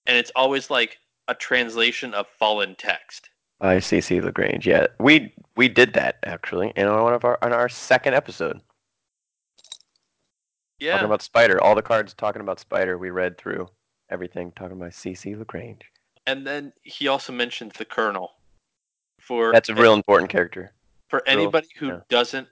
and 0.06 0.16
it's 0.16 0.32
always 0.34 0.70
like 0.70 0.98
a 1.28 1.34
translation 1.34 2.14
of 2.14 2.26
fallen 2.38 2.74
text. 2.76 3.28
By 3.60 3.78
CC 3.78 4.22
Lagrange. 4.22 4.66
Yeah, 4.66 4.86
we 5.00 5.34
we 5.56 5.68
did 5.68 5.92
that 5.94 6.16
actually 6.24 6.72
in 6.76 6.86
one 6.90 7.12
of 7.14 7.24
our 7.24 7.38
on 7.42 7.52
our 7.52 7.68
second 7.68 8.14
episode 8.14 8.60
Yeah, 10.78 10.92
talking 10.92 11.06
about 11.06 11.22
Spider. 11.22 11.60
All 11.60 11.74
the 11.74 11.82
cards 11.82 12.14
talking 12.14 12.40
about 12.40 12.60
Spider. 12.60 12.98
We 12.98 13.10
read 13.10 13.36
through 13.36 13.68
everything 14.10 14.52
talking 14.52 14.76
about 14.76 14.92
CC 14.92 15.36
Lagrange. 15.36 15.82
and 16.26 16.46
then 16.46 16.72
he 16.82 17.08
also 17.08 17.32
mentions 17.32 17.72
the 17.74 17.84
Colonel. 17.84 18.32
For 19.20 19.52
That's 19.52 19.68
a 19.68 19.74
real 19.74 19.92
important 19.94 20.30
character. 20.30 20.72
for 21.08 21.22
real- 21.26 21.38
anybody 21.40 21.68
who 21.76 21.88
yeah. 21.88 22.00
doesn't 22.08 22.48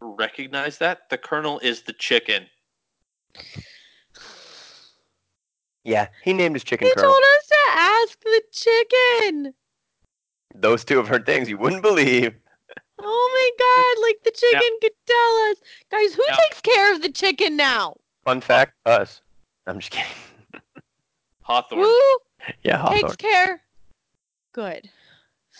recognize 0.00 0.78
that, 0.78 1.08
the 1.10 1.18
Colonel 1.18 1.58
is 1.60 1.82
the 1.82 1.92
chicken. 1.92 2.46
Yeah, 5.84 6.08
he 6.22 6.32
named 6.32 6.54
his 6.54 6.64
chicken 6.64 6.86
He 6.88 6.94
Colonel. 6.94 7.10
told 7.10 7.22
us 7.22 7.46
to 7.46 7.56
ask 7.78 8.20
the 8.20 8.42
chicken. 8.52 9.54
Those 10.54 10.84
two 10.84 10.96
have 10.96 11.08
heard 11.08 11.24
things 11.26 11.48
you 11.48 11.56
wouldn't 11.58 11.82
believe. 11.82 12.34
Oh 13.00 13.30
my 13.32 13.50
god, 13.58 14.02
like 14.06 14.18
the 14.24 14.32
chicken 14.32 14.78
could 14.80 14.92
tell 15.06 15.50
us. 15.50 15.56
Guys, 15.90 16.14
who 16.14 16.24
Now- 16.28 16.36
takes 16.36 16.60
care 16.60 16.92
of 16.94 17.00
the 17.02 17.10
chicken 17.10 17.56
now? 17.56 17.94
Fun 18.24 18.40
fact, 18.40 18.74
us. 18.86 19.22
I'm 19.66 19.78
just 19.78 19.92
kidding. 19.92 20.10
Hawthorne. 21.42 21.80
Who 21.82 22.18
Yeah, 22.62 22.82
takes 22.88 23.02
Hawthorne. 23.02 23.16
care? 23.16 23.62
Good. 24.52 24.90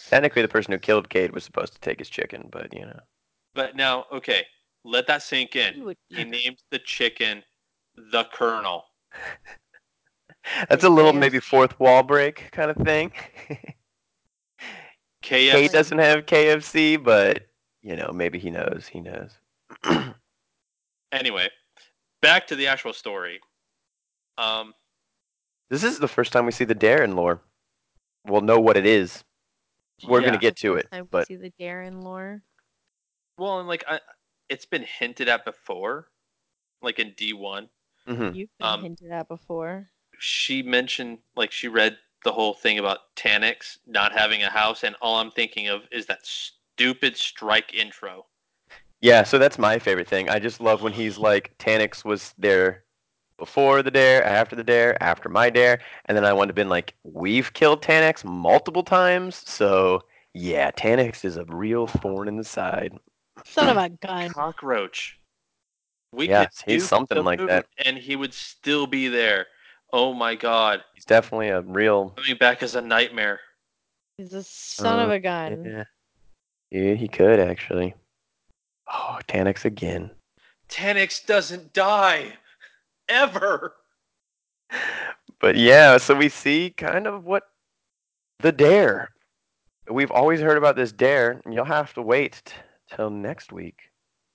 Technically, 0.09 0.43
the 0.43 0.49
person 0.49 0.73
who 0.73 0.79
killed 0.79 1.09
Cade 1.09 1.33
was 1.33 1.45
supposed 1.45 1.75
to 1.75 1.81
take 1.81 1.99
his 1.99 2.09
chicken, 2.11 2.49
but 2.51 2.73
you 2.75 2.85
know. 2.87 3.01
But 3.59 3.75
now, 3.75 4.05
okay, 4.13 4.47
let 4.85 5.09
that 5.09 5.21
sink 5.21 5.57
in. 5.57 5.97
He 6.11 6.23
named 6.23 6.59
the 6.71 6.79
chicken 6.79 7.43
the 8.13 8.23
Colonel. 8.33 8.85
That's 10.69 10.85
a 10.85 10.89
little 10.89 11.13
maybe 11.13 11.41
fourth 11.41 11.81
wall 11.81 12.05
break 12.05 12.53
kind 12.53 12.71
of 12.71 12.77
thing. 12.77 13.11
KFC. 15.25 15.51
Cade 15.51 15.73
doesn't 15.73 15.99
have 15.99 16.27
KFC, 16.27 17.03
but 17.03 17.49
you 17.83 17.97
know, 17.97 18.13
maybe 18.15 18.39
he 18.39 18.49
knows. 18.49 18.87
He 18.87 19.01
knows. 19.01 19.33
Anyway, 21.11 21.49
back 22.21 22.47
to 22.47 22.55
the 22.55 22.67
actual 22.67 22.93
story. 22.93 23.41
Um, 24.37 24.75
this 25.71 25.83
is 25.83 25.99
the 25.99 26.07
first 26.07 26.35
time 26.35 26.45
we 26.45 26.53
see 26.53 26.67
the 26.67 26.75
Darren 26.75 27.15
lore. 27.15 27.41
We'll 28.27 28.43
know 28.43 28.61
what 28.61 28.77
it 28.77 28.85
is. 28.85 29.25
We're 30.07 30.21
yeah. 30.21 30.27
gonna 30.27 30.39
get 30.39 30.57
to 30.59 30.75
it, 30.75 30.87
I 30.93 31.01
would 31.01 31.11
but 31.11 31.27
see 31.27 31.37
the 31.37 31.51
Darren 31.59 32.05
lore. 32.05 32.43
Well, 33.39 33.59
and 33.61 33.69
like 33.69 33.85
I, 33.89 34.01
it's 34.51 34.67
been 34.67 34.83
hinted 34.85 35.29
at 35.31 35.45
before, 35.47 36.11
like 36.83 36.99
in 36.99 37.15
D 37.17 37.33
one. 37.35 37.71
mhm. 38.07 38.35
You've 38.35 38.57
been 38.59 38.75
Um, 38.75 38.81
hinted 38.81 39.13
at 39.13 39.29
before. 39.29 39.91
She 40.21 40.63
mentioned 40.63 41.21
like 41.35 41.51
she 41.51 41.67
read 41.67 41.99
the 42.23 42.33
whole 42.33 42.55
thing 42.55 42.79
about 42.79 43.17
Taniks 43.17 43.79
not 43.87 44.13
having 44.13 44.43
a 44.45 44.51
house, 44.51 44.85
and 44.85 44.95
all 45.01 45.17
I'm 45.17 45.31
thinking 45.33 45.67
of 45.69 45.89
is 45.91 46.07
that 46.07 46.27
stupid 46.27 47.17
strike 47.17 47.75
intro. 47.75 48.27
yeah. 49.01 49.23
So 49.23 49.39
that's 49.39 49.59
my 49.59 49.79
favorite 49.79 50.09
thing. 50.09 50.29
I 50.29 50.39
just 50.39 50.61
love 50.61 50.83
when 50.83 50.93
he's 50.93 51.19
like, 51.19 51.57
Taniks 51.59 52.05
was 52.05 52.35
there 52.39 52.85
before 53.39 53.83
the 53.83 53.91
dare, 53.91 54.25
after 54.25 54.57
the 54.57 54.65
dare, 54.65 55.03
after 55.03 55.29
my 55.29 55.51
dare, 55.51 55.81
and 56.07 56.17
then 56.17 56.25
I 56.25 56.33
would 56.33 56.49
have 56.49 56.57
been 56.57 56.69
like, 56.71 56.95
we've 57.05 57.53
killed 57.55 57.83
Taniks 57.83 58.25
multiple 58.25 58.83
times, 58.85 59.37
so 59.49 60.03
yeah, 60.35 60.71
Taniks 60.73 61.25
is 61.25 61.37
a 61.37 61.45
real 61.47 61.87
thorn 61.87 62.29
in 62.29 62.37
the 62.37 62.45
side. 62.45 62.99
Son 63.51 63.69
of 63.69 63.77
a 63.77 63.89
gun. 63.89 64.31
Cockroach. 64.31 65.19
We 66.13 66.29
Yeah, 66.29 66.47
could 66.47 66.73
he's 66.73 66.89
something 66.89 67.23
like 67.25 67.39
that. 67.47 67.67
and 67.85 67.97
he 67.99 68.17
would 68.17 68.33
still 68.35 68.87
be 68.87 69.09
there. 69.09 69.47
Oh 69.93 70.13
my 70.15 70.35
god. 70.35 70.83
He's 70.95 71.05
definitely 71.05 71.49
a 71.49 71.61
real. 71.63 72.11
Coming 72.11 72.37
back 72.37 72.63
as 72.63 72.75
a 72.75 72.81
nightmare. 72.81 73.41
He's 74.17 74.33
a 74.33 74.43
son 74.43 75.01
of 75.01 75.11
Uh, 75.11 75.15
a 75.15 75.19
gun. 75.21 75.65
Yeah. 75.65 75.85
yeah, 76.71 76.95
he 76.95 77.09
could 77.09 77.41
actually. 77.41 77.95
Oh, 78.91 79.19
Taniks 79.29 79.65
again. 79.65 80.11
Taniks 80.69 81.25
doesn't 81.25 81.73
die. 81.73 82.35
Ever. 83.09 83.75
But 85.41 85.57
yeah, 85.57 85.97
so 85.99 86.15
we 86.15 86.29
see 86.29 86.71
kind 86.77 87.07
of 87.07 87.25
what 87.25 87.45
the 88.41 88.53
dare. 88.53 89.11
We've 89.91 90.11
always 90.11 90.41
heard 90.41 90.59
about 90.59 90.77
this 90.77 90.93
dare, 90.93 91.41
and 91.45 91.55
you'll 91.55 91.65
have 91.65 91.95
to 91.95 92.03
wait 92.03 92.43
t- 92.45 92.53
till 92.95 93.11
next 93.11 93.53
week 93.53 93.79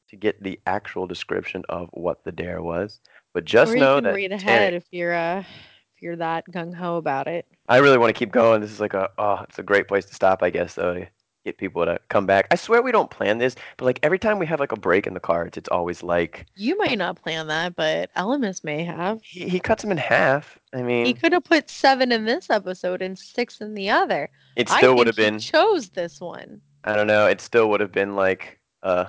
to 0.09 0.15
get 0.15 0.41
the 0.43 0.59
actual 0.67 1.07
description 1.07 1.63
of 1.69 1.89
what 1.91 2.23
the 2.23 2.31
dare 2.31 2.61
was. 2.61 2.99
But 3.33 3.45
just 3.45 3.73
or 3.73 3.77
know 3.77 3.95
you 3.95 4.01
can 4.01 4.03
that 4.05 4.15
read 4.15 4.31
ahead 4.31 4.73
if 4.73 4.85
you're 4.91 5.13
uh 5.13 5.39
if 5.39 6.01
you're 6.01 6.15
that 6.17 6.45
gung 6.51 6.73
ho 6.73 6.97
about 6.97 7.27
it. 7.27 7.47
I 7.67 7.77
really 7.77 7.97
want 7.97 8.09
to 8.13 8.17
keep 8.19 8.31
going. 8.31 8.61
This 8.61 8.71
is 8.71 8.79
like 8.79 8.93
a 8.93 9.09
oh, 9.17 9.39
it's 9.49 9.59
a 9.59 9.63
great 9.63 9.87
place 9.87 10.05
to 10.05 10.13
stop, 10.13 10.43
I 10.43 10.49
guess, 10.49 10.75
though, 10.75 10.93
to 10.93 11.07
get 11.45 11.57
people 11.57 11.83
to 11.83 11.99
come 12.09 12.25
back. 12.25 12.47
I 12.51 12.55
swear 12.55 12.81
we 12.81 12.91
don't 12.91 13.09
plan 13.09 13.37
this, 13.37 13.55
but 13.77 13.85
like 13.85 13.99
every 14.03 14.19
time 14.19 14.37
we 14.39 14.45
have 14.45 14.59
like 14.59 14.71
a 14.71 14.79
break 14.79 15.07
in 15.07 15.13
the 15.13 15.19
cards, 15.19 15.57
it's 15.57 15.69
always 15.69 16.03
like 16.03 16.45
You 16.55 16.77
might 16.77 16.97
not 16.97 17.21
plan 17.21 17.47
that, 17.47 17.75
but 17.75 18.13
Elemis 18.15 18.63
may 18.63 18.83
have. 18.83 19.19
he, 19.23 19.49
he 19.49 19.59
cuts 19.59 19.81
them 19.81 19.91
in 19.91 19.97
half. 19.97 20.59
I 20.73 20.83
mean, 20.83 21.05
He 21.05 21.13
could 21.13 21.33
have 21.33 21.43
put 21.43 21.69
seven 21.69 22.11
in 22.11 22.25
this 22.25 22.49
episode 22.49 23.01
and 23.01 23.17
six 23.17 23.61
in 23.61 23.73
the 23.73 23.89
other. 23.89 24.29
it 24.55 24.69
still 24.69 24.95
would 24.95 25.07
have 25.07 25.15
been. 25.15 25.39
chose 25.39 25.89
this 25.89 26.21
one. 26.21 26.61
I 26.83 26.95
don't 26.95 27.07
know. 27.07 27.27
It 27.27 27.41
still 27.41 27.69
would 27.69 27.79
have 27.79 27.91
been 27.91 28.15
like, 28.15 28.59
uh, 28.81 29.05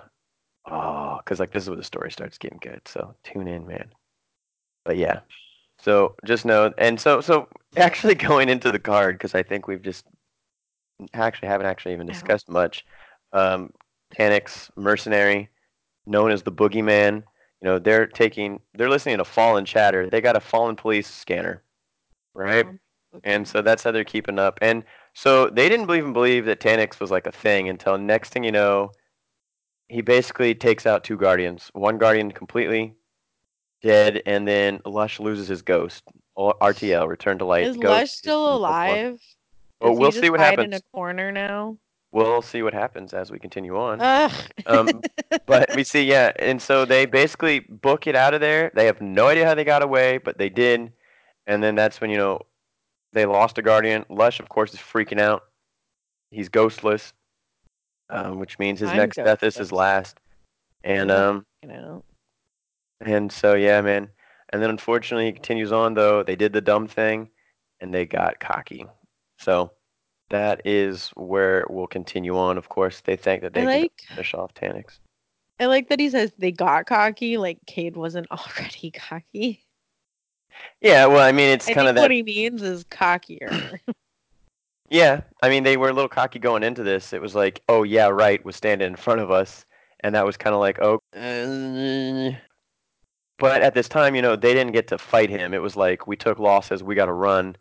oh, 0.71 1.19
because 1.19 1.41
like 1.41 1.53
this 1.53 1.65
is 1.65 1.69
where 1.69 1.77
the 1.77 1.85
story 1.85 2.11
starts 2.11 2.39
getting 2.39 2.59
good. 2.61 2.81
So 2.87 3.15
tune 3.25 3.49
in, 3.49 3.67
man. 3.67 3.91
But 4.85 4.97
yeah, 4.97 5.21
so 5.81 6.15
just 6.25 6.45
know, 6.45 6.73
and 6.79 7.01
so 7.01 7.21
so 7.21 7.49
actually 7.77 8.15
going 8.31 8.49
into 8.49 8.71
the 8.71 8.79
card 8.79 9.17
because 9.17 9.35
I 9.35 9.43
think 9.43 9.67
we've 9.67 9.83
just 9.83 10.07
actually 11.13 11.49
haven't 11.49 11.67
actually 11.67 11.93
even 11.95 12.07
discussed 12.07 12.49
much. 12.49 12.85
Um, 13.33 13.73
Taniks, 14.17 14.71
mercenary, 14.77 15.49
known 16.07 16.31
as 16.31 16.43
the 16.43 16.53
boogeyman. 16.53 17.17
You 17.61 17.71
know, 17.71 17.79
they're 17.79 18.07
taking, 18.07 18.61
they're 18.75 18.91
listening 18.91 19.19
to 19.19 19.25
Fallen 19.25 19.65
chatter. 19.65 20.09
They 20.09 20.21
got 20.21 20.37
a 20.37 20.41
Fallen 20.41 20.77
police 20.77 21.09
scanner, 21.09 21.63
right? 22.35 22.67
And 23.25 23.47
so 23.47 23.63
that's 23.63 23.83
how 23.83 23.91
they're 23.91 24.05
keeping 24.05 24.39
up. 24.39 24.59
And 24.61 24.85
so 25.15 25.49
they 25.49 25.69
didn't 25.69 25.91
even 25.91 26.13
believe 26.13 26.45
that 26.47 26.61
Taniks 26.61 27.01
was 27.01 27.11
like 27.11 27.27
a 27.27 27.33
thing 27.33 27.69
until 27.69 27.97
next 27.97 28.31
thing 28.31 28.45
you 28.45 28.53
know, 28.53 28.91
he 29.89 30.03
basically 30.03 30.55
takes 30.55 30.87
out 30.87 31.05
two 31.05 31.17
guardians. 31.17 31.71
One 31.73 31.99
guardian 31.99 32.33
completely 32.33 32.95
dead, 33.81 34.23
and 34.27 34.47
then 34.47 34.81
Lush 34.85 35.21
loses 35.21 35.47
his 35.47 35.63
ghost. 35.63 36.03
RTL, 36.37 37.07
Return 37.07 37.39
to 37.39 37.45
Light. 37.45 37.65
Is 37.65 37.77
Ghost 37.77 37.85
Lush 37.85 38.11
still 38.11 38.57
alive? 38.57 39.21
Well, 39.81 39.95
we'll 39.97 40.13
see 40.13 40.31
what 40.31 40.41
happens. 40.41 40.67
in 40.67 40.75
a 40.75 40.81
corner 40.93 41.31
now. 41.31 41.77
We'll 42.11 42.43
see 42.43 42.63
what 42.63 42.75
happens 42.75 43.13
as 43.13 43.31
we 43.31 43.39
continue 43.39 43.77
on. 43.77 44.01
Um, 44.67 45.03
but 45.47 45.75
we 45.75 45.85
see, 45.85 46.05
yeah, 46.05 46.33
and 46.39 46.63
so 46.63 46.85
they 46.85 47.07
basically 47.07 47.61
book 47.61 48.07
it 48.07 48.17
out 48.17 48.35
of 48.35 48.41
there. 48.41 48.73
They 48.75 48.87
have 48.87 49.01
no 49.01 49.29
idea 49.29 49.47
how 49.47 49.55
they 49.55 49.65
got 49.65 49.83
away, 49.83 50.19
but 50.19 50.39
they 50.39 50.49
did. 50.49 50.93
And 51.47 51.63
then 51.63 51.75
that's 51.75 52.01
when 52.01 52.11
you 52.11 52.17
know 52.17 52.41
they 53.15 53.27
lost 53.27 53.57
a 53.59 53.63
guardian. 53.63 54.05
Lush, 54.11 54.41
of 54.41 54.49
course, 54.49 54.75
is 54.75 54.81
freaking 54.81 55.21
out. 55.21 55.45
He's 56.31 56.49
ghostless, 56.49 57.13
um, 58.11 58.39
which 58.39 58.59
means 58.59 58.81
his 58.81 58.91
I'm 58.91 58.97
next 58.97 59.17
death 59.17 59.43
is 59.43 59.57
his 59.57 59.73
last. 59.73 60.19
And 60.83 61.11
um, 61.11 61.47
you 61.63 61.69
know. 61.69 62.05
and 63.01 63.33
so 63.33 63.55
yeah, 63.55 63.81
man. 63.81 64.09
And 64.51 64.63
then 64.63 64.71
unfortunately, 64.71 65.27
he 65.27 65.33
continues 65.33 65.73
on 65.73 65.95
though. 65.95 66.23
They 66.23 66.37
did 66.37 66.53
the 66.53 66.61
dumb 66.61 66.87
thing, 66.87 67.31
and 67.81 67.95
they 67.95 68.05
got 68.05 68.41
cocky. 68.41 68.85
So 69.39 69.73
that 70.31 70.63
is 70.65 71.11
where 71.15 71.65
we'll 71.71 71.87
continue 71.87 72.37
on. 72.37 72.59
Of 72.59 72.69
course, 72.69 73.01
they 73.01 73.17
think 73.17 73.43
that 73.43 73.55
they 73.55 73.63
I 73.63 73.65
can 73.65 73.81
like 73.83 74.03
finish 74.09 74.35
off 74.35 74.55
Taniks. 74.55 74.99
I 75.61 75.67
like 75.67 75.89
that 75.89 76.01
he 76.01 76.11
says 76.11 76.33
they 76.37 76.51
got 76.51 76.87
cocky, 76.87 77.39
like 77.39 77.59
Cade 77.67 77.97
wasn't 77.97 78.27
already 78.31 78.91
cocky. 78.91 79.64
Yeah, 80.81 81.07
well, 81.07 81.27
I 81.27 81.33
mean, 81.33 81.49
it's 81.49 81.67
kind 81.67 81.89
of 81.89 81.95
that. 81.95 82.03
what 82.03 82.11
he 82.11 82.23
means 82.23 82.63
is 82.63 82.85
cockier. 82.85 83.79
Yeah, 84.91 85.23
I 85.43 85.49
mean, 85.49 85.65
they 85.65 85.77
were 85.77 85.89
a 85.89 85.93
little 85.93 86.09
cocky 86.09 86.39
going 86.39 86.63
into 86.63 86.83
this. 86.83 87.13
It 87.13 87.21
was 87.21 87.35
like, 87.35 87.63
oh 87.69 87.83
yeah, 87.83 88.09
right, 88.09 88.45
was 88.45 88.55
standing 88.55 88.87
in 88.87 88.97
front 88.97 89.21
of 89.21 89.31
us, 89.31 89.65
and 90.01 90.15
that 90.15 90.27
was 90.27 90.37
kind 90.37 90.55
of 90.55 90.61
like, 90.61 90.79
oh. 90.81 91.01
uh, 91.17 92.37
But 93.39 93.63
at 93.63 93.75
this 93.75 93.89
time, 93.89 94.15
you 94.15 94.23
know, 94.23 94.37
they 94.37 94.53
didn't 94.53 94.73
get 94.73 94.87
to 94.89 94.99
fight 94.99 95.31
him. 95.31 95.55
It 95.55 95.63
was 95.63 95.75
like 95.75 96.07
we 96.07 96.17
took 96.17 96.39
losses, 96.39 96.83
we 96.83 96.95
got 96.95 97.07
to 97.07 97.13
run, 97.13 97.57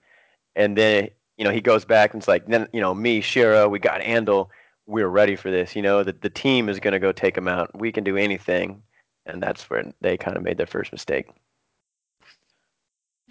and 0.55 0.77
then 0.77 1.09
you 1.37 1.45
know 1.45 1.51
he 1.51 1.61
goes 1.61 1.85
back 1.85 2.13
and 2.13 2.21
it's 2.21 2.27
like, 2.27 2.45
then 2.45 2.67
you 2.73 2.81
know, 2.81 2.93
me, 2.93 3.21
Shiro, 3.21 3.67
we 3.69 3.79
got 3.79 4.01
Andal, 4.01 4.49
we're 4.85 5.07
ready 5.07 5.35
for 5.35 5.49
this. 5.49 5.75
You 5.75 5.81
know, 5.81 6.03
the 6.03 6.13
the 6.13 6.29
team 6.29 6.69
is 6.69 6.79
gonna 6.79 6.99
go 6.99 7.11
take 7.11 7.37
him 7.37 7.47
out. 7.47 7.71
We 7.73 7.91
can 7.91 8.03
do 8.03 8.17
anything, 8.17 8.83
and 9.25 9.41
that's 9.41 9.69
where 9.69 9.91
they 10.01 10.17
kind 10.17 10.37
of 10.37 10.43
made 10.43 10.57
their 10.57 10.67
first 10.67 10.91
mistake. 10.91 11.29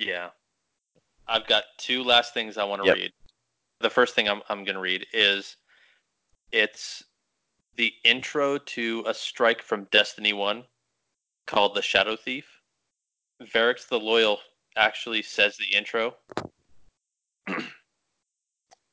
Yeah. 0.07 0.31
I've 1.29 1.47
got 1.47 1.65
two 1.79 2.03
last 2.03 2.35
things 2.35 2.59
I 2.59 2.65
want 2.65 2.83
to 2.83 2.87
Yep. 2.87 2.97
read. 2.97 3.13
The 3.81 3.91
first 3.91 4.15
thing 4.15 4.29
I'm, 4.29 4.43
I'm 4.49 4.65
going 4.65 4.75
to 4.75 4.81
read 4.81 5.07
is 5.13 5.57
it's 6.51 7.05
the 7.77 7.93
intro 8.05 8.59
to 8.59 9.05
a 9.07 9.15
strike 9.15 9.63
from 9.63 9.85
Destiny 9.91 10.33
1 10.33 10.65
called 11.47 11.75
The 11.75 11.83
Shadow 11.83 12.17
Thief. 12.17 12.61
Variks 13.41 13.89
the 13.89 13.99
Loyal 13.99 14.41
actually 14.77 15.23
says 15.23 15.57
the 15.57 15.77
intro. 15.77 16.17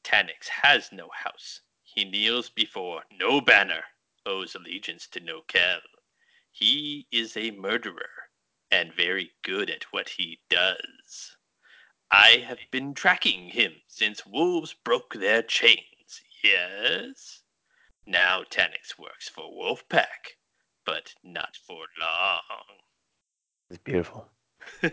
Taniks 0.04 0.48
has 0.48 0.92
no 0.92 1.10
house. 1.14 1.62
He 1.84 2.06
kneels 2.06 2.50
before 2.50 3.04
no 3.20 3.42
banner, 3.42 3.84
owes 4.26 4.56
allegiance 4.56 5.08
to 5.08 5.20
no 5.20 5.42
Kel. 5.42 5.80
He 6.52 7.08
is 7.12 7.36
a 7.38 7.52
murderer 7.52 8.10
and 8.72 8.94
very 8.94 9.32
good 9.44 9.70
at 9.70 9.84
what 9.92 10.10
he 10.10 10.40
does. 10.50 11.38
I 12.12 12.44
have 12.48 12.60
been 12.72 12.94
tracking 12.94 13.50
him 13.50 13.74
since 13.88 14.26
wolves 14.26 14.74
broke 14.84 15.14
their 15.14 15.44
chains, 15.44 16.22
yes? 16.44 17.42
Now 18.06 18.44
Taniks 18.44 18.98
works 18.98 19.30
for 19.30 19.44
Wolfpack, 19.44 20.38
but 20.86 21.14
not 21.24 21.58
for 21.68 21.86
long. 22.00 22.42
It's 23.70 23.80
beautiful. 23.80 24.28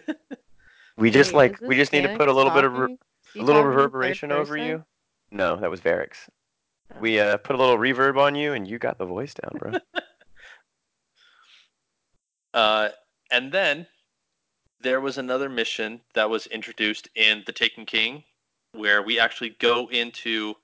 We 0.97 1.11
just 1.11 1.32
Wait, 1.32 1.53
like 1.53 1.61
we 1.61 1.69
this 1.69 1.82
just 1.82 1.93
need 1.93 2.03
to 2.03 2.16
put 2.16 2.28
a 2.28 2.32
little 2.32 2.53
bit 2.53 2.65
of 2.65 2.73
re- 2.73 2.78
talking? 2.81 2.98
Is 3.27 3.32
he 3.35 3.40
a 3.40 3.43
little 3.43 3.62
talking 3.62 3.73
in 3.73 3.77
third 3.77 3.85
reverberation 3.85 4.32
over 4.32 4.57
you. 4.57 4.85
No, 5.31 5.57
that 5.57 5.70
was 5.70 5.81
Variks. 5.81 6.28
Oh. 6.94 7.01
We 7.01 7.20
uh, 7.20 7.36
put 7.39 7.57
a 7.57 7.59
little 7.59 7.77
reverb 7.77 8.19
on 8.19 8.35
you, 8.35 8.55
and 8.55 8.66
you 8.66 8.78
got 8.78 8.97
the 8.98 9.05
voice 9.05 9.35
down, 9.35 9.59
bro. 9.59 9.73
Uh, 12.55 12.89
and 13.31 13.51
then 13.53 13.86
there 14.81 15.01
was 15.01 15.19
another 15.19 15.48
mission 15.48 16.01
that 16.15 16.28
was 16.28 16.47
introduced 16.48 17.09
in 17.15 17.43
The 17.47 17.53
Taken 17.53 17.86
King, 17.86 18.23
where 18.73 19.03
we 19.03 19.19
actually 19.19 19.51
go 19.59 19.89
into 19.90 20.55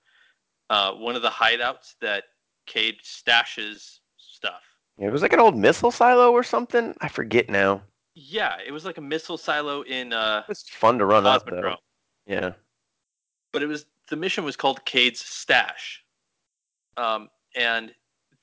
uh, 0.70 0.92
one 0.92 1.16
of 1.16 1.22
the 1.22 1.30
hideouts 1.30 1.94
that 2.00 2.24
Cade 2.66 2.96
stashes 3.02 3.98
stuff. 4.16 4.60
it 4.98 5.10
was 5.10 5.22
like 5.22 5.32
an 5.32 5.40
old 5.40 5.56
missile 5.56 5.90
silo 5.90 6.30
or 6.32 6.42
something. 6.42 6.94
I 7.00 7.08
forget 7.08 7.48
now. 7.48 7.82
Yeah, 8.14 8.56
it 8.64 8.70
was 8.72 8.84
like 8.84 8.98
a 8.98 9.02
missile 9.02 9.38
silo 9.38 9.82
in 9.82 10.12
uh, 10.12 10.42
It's 10.48 10.68
fun 10.68 10.98
to 10.98 11.06
run 11.06 11.26
up 11.26 11.46
though. 11.48 11.76
Yeah. 12.26 12.52
but 13.52 13.62
it 13.62 13.66
was 13.66 13.86
the 14.10 14.16
mission 14.16 14.44
was 14.44 14.56
called 14.56 14.84
Cade's 14.84 15.20
Stash, 15.24 16.04
um, 16.98 17.30
and 17.56 17.94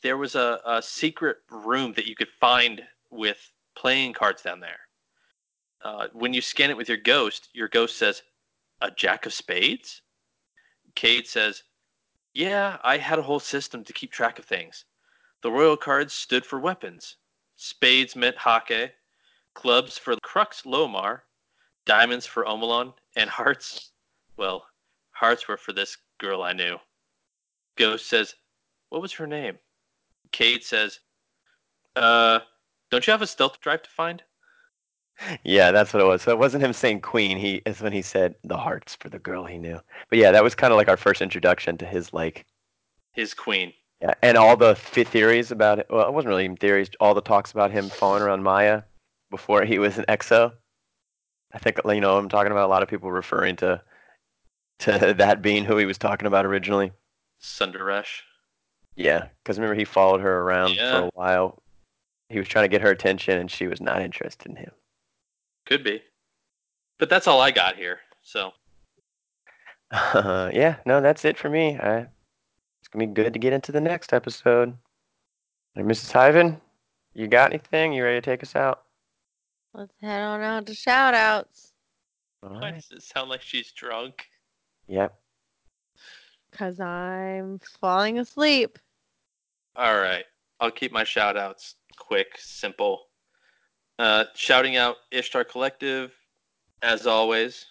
there 0.01 0.17
was 0.17 0.35
a, 0.35 0.59
a 0.65 0.81
secret 0.81 1.37
room 1.51 1.93
that 1.93 2.07
you 2.07 2.15
could 2.15 2.29
find 2.39 2.81
with 3.11 3.37
playing 3.79 4.11
cards 4.11 4.41
down 4.41 4.59
there. 4.59 4.79
Uh, 5.81 6.07
when 6.11 6.33
you 6.33 6.41
scan 6.41 6.69
it 6.69 6.75
with 6.75 6.89
your 6.89 6.97
ghost, 6.97 7.47
your 7.53 7.69
ghost 7.69 7.97
says, 7.97 8.21
"A 8.81 8.91
jack 8.91 9.25
of 9.25 9.33
spades." 9.33 10.01
Cade 10.95 11.25
says, 11.25 11.63
"Yeah, 12.33 12.77
I 12.83 12.97
had 12.97 13.19
a 13.19 13.23
whole 13.23 13.39
system 13.39 13.85
to 13.85 13.93
keep 13.93 14.11
track 14.11 14.37
of 14.37 14.43
things. 14.43 14.83
The 15.41 15.51
royal 15.51 15.77
cards 15.77 16.13
stood 16.13 16.45
for 16.45 16.59
weapons. 16.59 17.15
Spades 17.55 18.17
meant 18.17 18.35
Häkke, 18.35 18.91
clubs 19.53 19.97
for 19.97 20.17
Crux 20.17 20.63
Lomar, 20.63 21.21
diamonds 21.85 22.25
for 22.25 22.43
Omolon, 22.43 22.93
and 23.15 23.29
hearts, 23.29 23.91
well, 24.35 24.67
hearts 25.11 25.47
were 25.47 25.57
for 25.57 25.71
this 25.71 25.97
girl 26.17 26.43
I 26.43 26.51
knew. 26.51 26.77
Ghost 27.77 28.07
says, 28.07 28.35
What 28.89 29.01
was 29.01 29.13
her 29.13 29.27
name? 29.27 29.57
Cade 30.31 30.65
says, 30.65 30.99
Uh, 31.95 32.41
don't 32.89 33.05
you 33.07 33.11
have 33.11 33.21
a 33.21 33.27
stealth 33.27 33.59
drive 33.61 33.83
to 33.83 33.89
find? 33.89 34.23
Yeah, 35.43 35.71
that's 35.71 35.93
what 35.93 36.01
it 36.01 36.05
was. 36.05 36.21
So 36.21 36.31
it 36.31 36.39
wasn't 36.39 36.63
him 36.63 36.71
saying 36.73 37.01
queen. 37.01 37.37
He 37.37 37.61
is 37.65 37.81
when 37.81 37.91
he 37.91 38.01
said 38.01 38.35
the 38.43 38.55
hearts 38.57 38.95
for 38.95 39.09
the 39.09 39.19
girl 39.19 39.43
he 39.45 39.57
knew. 39.57 39.79
But 40.09 40.17
yeah, 40.19 40.31
that 40.31 40.43
was 40.43 40.55
kind 40.55 40.71
of 40.71 40.77
like 40.77 40.87
our 40.87 40.95
first 40.97 41.21
introduction 41.21 41.77
to 41.79 41.85
his 41.85 42.13
like 42.13 42.45
His 43.11 43.33
queen. 43.33 43.73
yeah, 44.01 44.13
and 44.21 44.37
all 44.37 44.55
the 44.55 44.75
th- 44.75 45.07
theories 45.09 45.51
about 45.51 45.79
it. 45.79 45.87
Well, 45.89 46.07
it 46.07 46.13
wasn't 46.13 46.29
really 46.29 46.45
even 46.45 46.55
theories. 46.55 46.89
All 47.01 47.13
the 47.13 47.21
talks 47.21 47.51
about 47.51 47.69
him 47.71 47.89
falling 47.89 48.21
around 48.23 48.43
Maya 48.43 48.83
before 49.29 49.65
he 49.65 49.77
was 49.77 49.97
an 49.97 50.05
EXO. 50.07 50.53
I 51.51 51.57
think 51.57 51.79
you 51.85 51.99
know 51.99 52.17
I'm 52.17 52.29
talking 52.29 52.51
about 52.53 52.67
a 52.67 52.71
lot 52.71 52.81
of 52.83 52.87
people 52.89 53.11
referring 53.11 53.57
to 53.57 53.81
to 54.79 55.13
that 55.17 55.41
being 55.41 55.65
who 55.65 55.75
he 55.75 55.85
was 55.85 55.97
talking 55.97 56.27
about 56.27 56.45
originally. 56.45 56.93
Sundaresh. 57.41 58.21
Yeah, 58.95 59.27
because 59.43 59.57
remember 59.57 59.75
he 59.75 59.85
followed 59.85 60.21
her 60.21 60.39
around 60.41 60.75
for 60.77 61.07
a 61.07 61.09
while. 61.13 61.61
He 62.29 62.37
was 62.37 62.47
trying 62.47 62.63
to 62.65 62.69
get 62.69 62.81
her 62.81 62.91
attention, 62.91 63.39
and 63.39 63.49
she 63.49 63.67
was 63.67 63.81
not 63.81 64.01
interested 64.01 64.49
in 64.49 64.55
him. 64.55 64.71
Could 65.65 65.83
be. 65.83 66.01
But 66.99 67.09
that's 67.09 67.27
all 67.27 67.41
I 67.41 67.51
got 67.51 67.75
here. 67.75 67.99
So 68.21 68.53
Uh, 69.91 70.49
yeah, 70.53 70.75
no, 70.85 71.01
that's 71.01 71.25
it 71.25 71.37
for 71.37 71.49
me. 71.49 71.77
I, 71.77 72.07
it's 72.79 72.87
gonna 72.91 73.07
be 73.07 73.13
good 73.13 73.33
to 73.33 73.39
get 73.39 73.53
into 73.53 73.71
the 73.71 73.81
next 73.81 74.13
episode. 74.13 74.75
And 75.75 75.87
Mrs. 75.87 76.11
Hyven, 76.11 76.59
you 77.13 77.27
got 77.27 77.51
anything? 77.51 77.93
You 77.93 78.03
ready 78.03 78.17
to 78.17 78.21
take 78.21 78.43
us 78.43 78.55
out? 78.55 78.83
Let's 79.73 79.93
head 80.01 80.21
on 80.21 80.41
out 80.41 80.65
to 80.67 80.75
shout 80.75 81.13
outs. 81.13 81.73
All 82.43 82.49
why 82.49 82.59
right. 82.59 82.75
does 82.75 82.91
it 82.91 83.03
sound 83.03 83.29
like 83.29 83.41
she's 83.41 83.71
drunk? 83.71 84.25
Yep. 84.87 85.13
Because 86.51 86.79
I'm 86.79 87.59
falling 87.79 88.19
asleep. 88.19 88.79
All 89.75 89.97
right. 89.99 90.25
I'll 90.59 90.71
keep 90.71 90.91
my 90.91 91.03
shout 91.03 91.37
outs 91.37 91.75
quick, 91.99 92.27
simple. 92.37 93.01
Uh, 93.97 94.25
shouting 94.33 94.77
out 94.77 94.95
Ishtar 95.11 95.43
Collective, 95.43 96.11
as 96.81 97.05
always, 97.05 97.65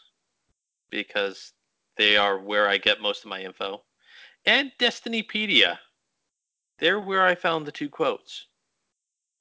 because 0.91 1.53
they 1.97 2.17
are 2.17 2.39
where 2.39 2.69
I 2.69 2.79
get 2.79 3.01
most 3.01 3.25
of 3.25 3.31
my 3.31 3.43
info. 3.43 3.83
And 4.45 4.71
Destinypedia. 4.79 5.79
They're 6.79 7.01
where 7.01 7.27
I 7.27 7.35
found 7.35 7.67
the 7.67 7.73
two 7.73 7.89
quotes. 7.89 8.47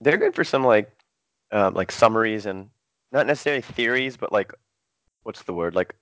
They're 0.01 0.17
good 0.17 0.33
for 0.33 0.43
some 0.43 0.63
like, 0.63 0.91
um, 1.51 1.73
like 1.73 1.91
summaries 1.91 2.45
and 2.45 2.69
not 3.11 3.27
necessarily 3.27 3.61
theories, 3.61 4.17
but 4.17 4.31
like, 4.31 4.53
what's 5.23 5.43
the 5.43 5.53
word? 5.53 5.75
Like 5.75 5.95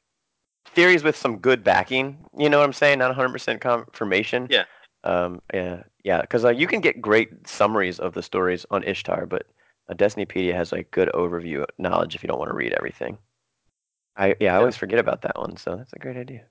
theories 0.68 1.04
with 1.04 1.16
some 1.16 1.38
good 1.38 1.64
backing. 1.64 2.18
You 2.38 2.50
know 2.50 2.60
what 2.60 2.66
I'm 2.66 2.74
saying? 2.74 3.00
Not 3.00 3.16
100% 3.16 3.60
confirmation. 3.60 4.48
Yeah. 4.50 4.66
Um. 5.06 5.42
Yeah. 5.54 5.84
Yeah. 6.04 6.22
Because 6.22 6.46
uh, 6.46 6.50
you 6.50 6.68
can 6.68 6.82
get 6.82 7.02
great 7.02 7.48
summaries 7.48 8.00
of 8.00 8.14
the 8.14 8.24
stories 8.24 8.66
on 8.72 8.84
Ishtar, 8.84 9.26
but 9.26 9.46
uh, 9.90 9.94
Destinypedia 9.94 10.54
has 10.54 10.72
like 10.72 10.92
good 10.92 11.10
overview 11.14 11.66
knowledge 11.78 12.16
if 12.16 12.24
you 12.24 12.28
don't 12.28 12.40
want 12.40 12.50
to 12.50 12.58
read 12.58 12.74
everything. 12.74 13.18
I 14.18 14.36
yeah. 14.40 14.56
I 14.56 14.58
always 14.58 14.78
forget 14.78 15.00
about 15.00 15.22
that 15.22 15.38
one, 15.38 15.58
so 15.58 15.76
that's 15.76 15.94
a 15.94 16.00
great 16.00 16.18
idea. 16.18 16.46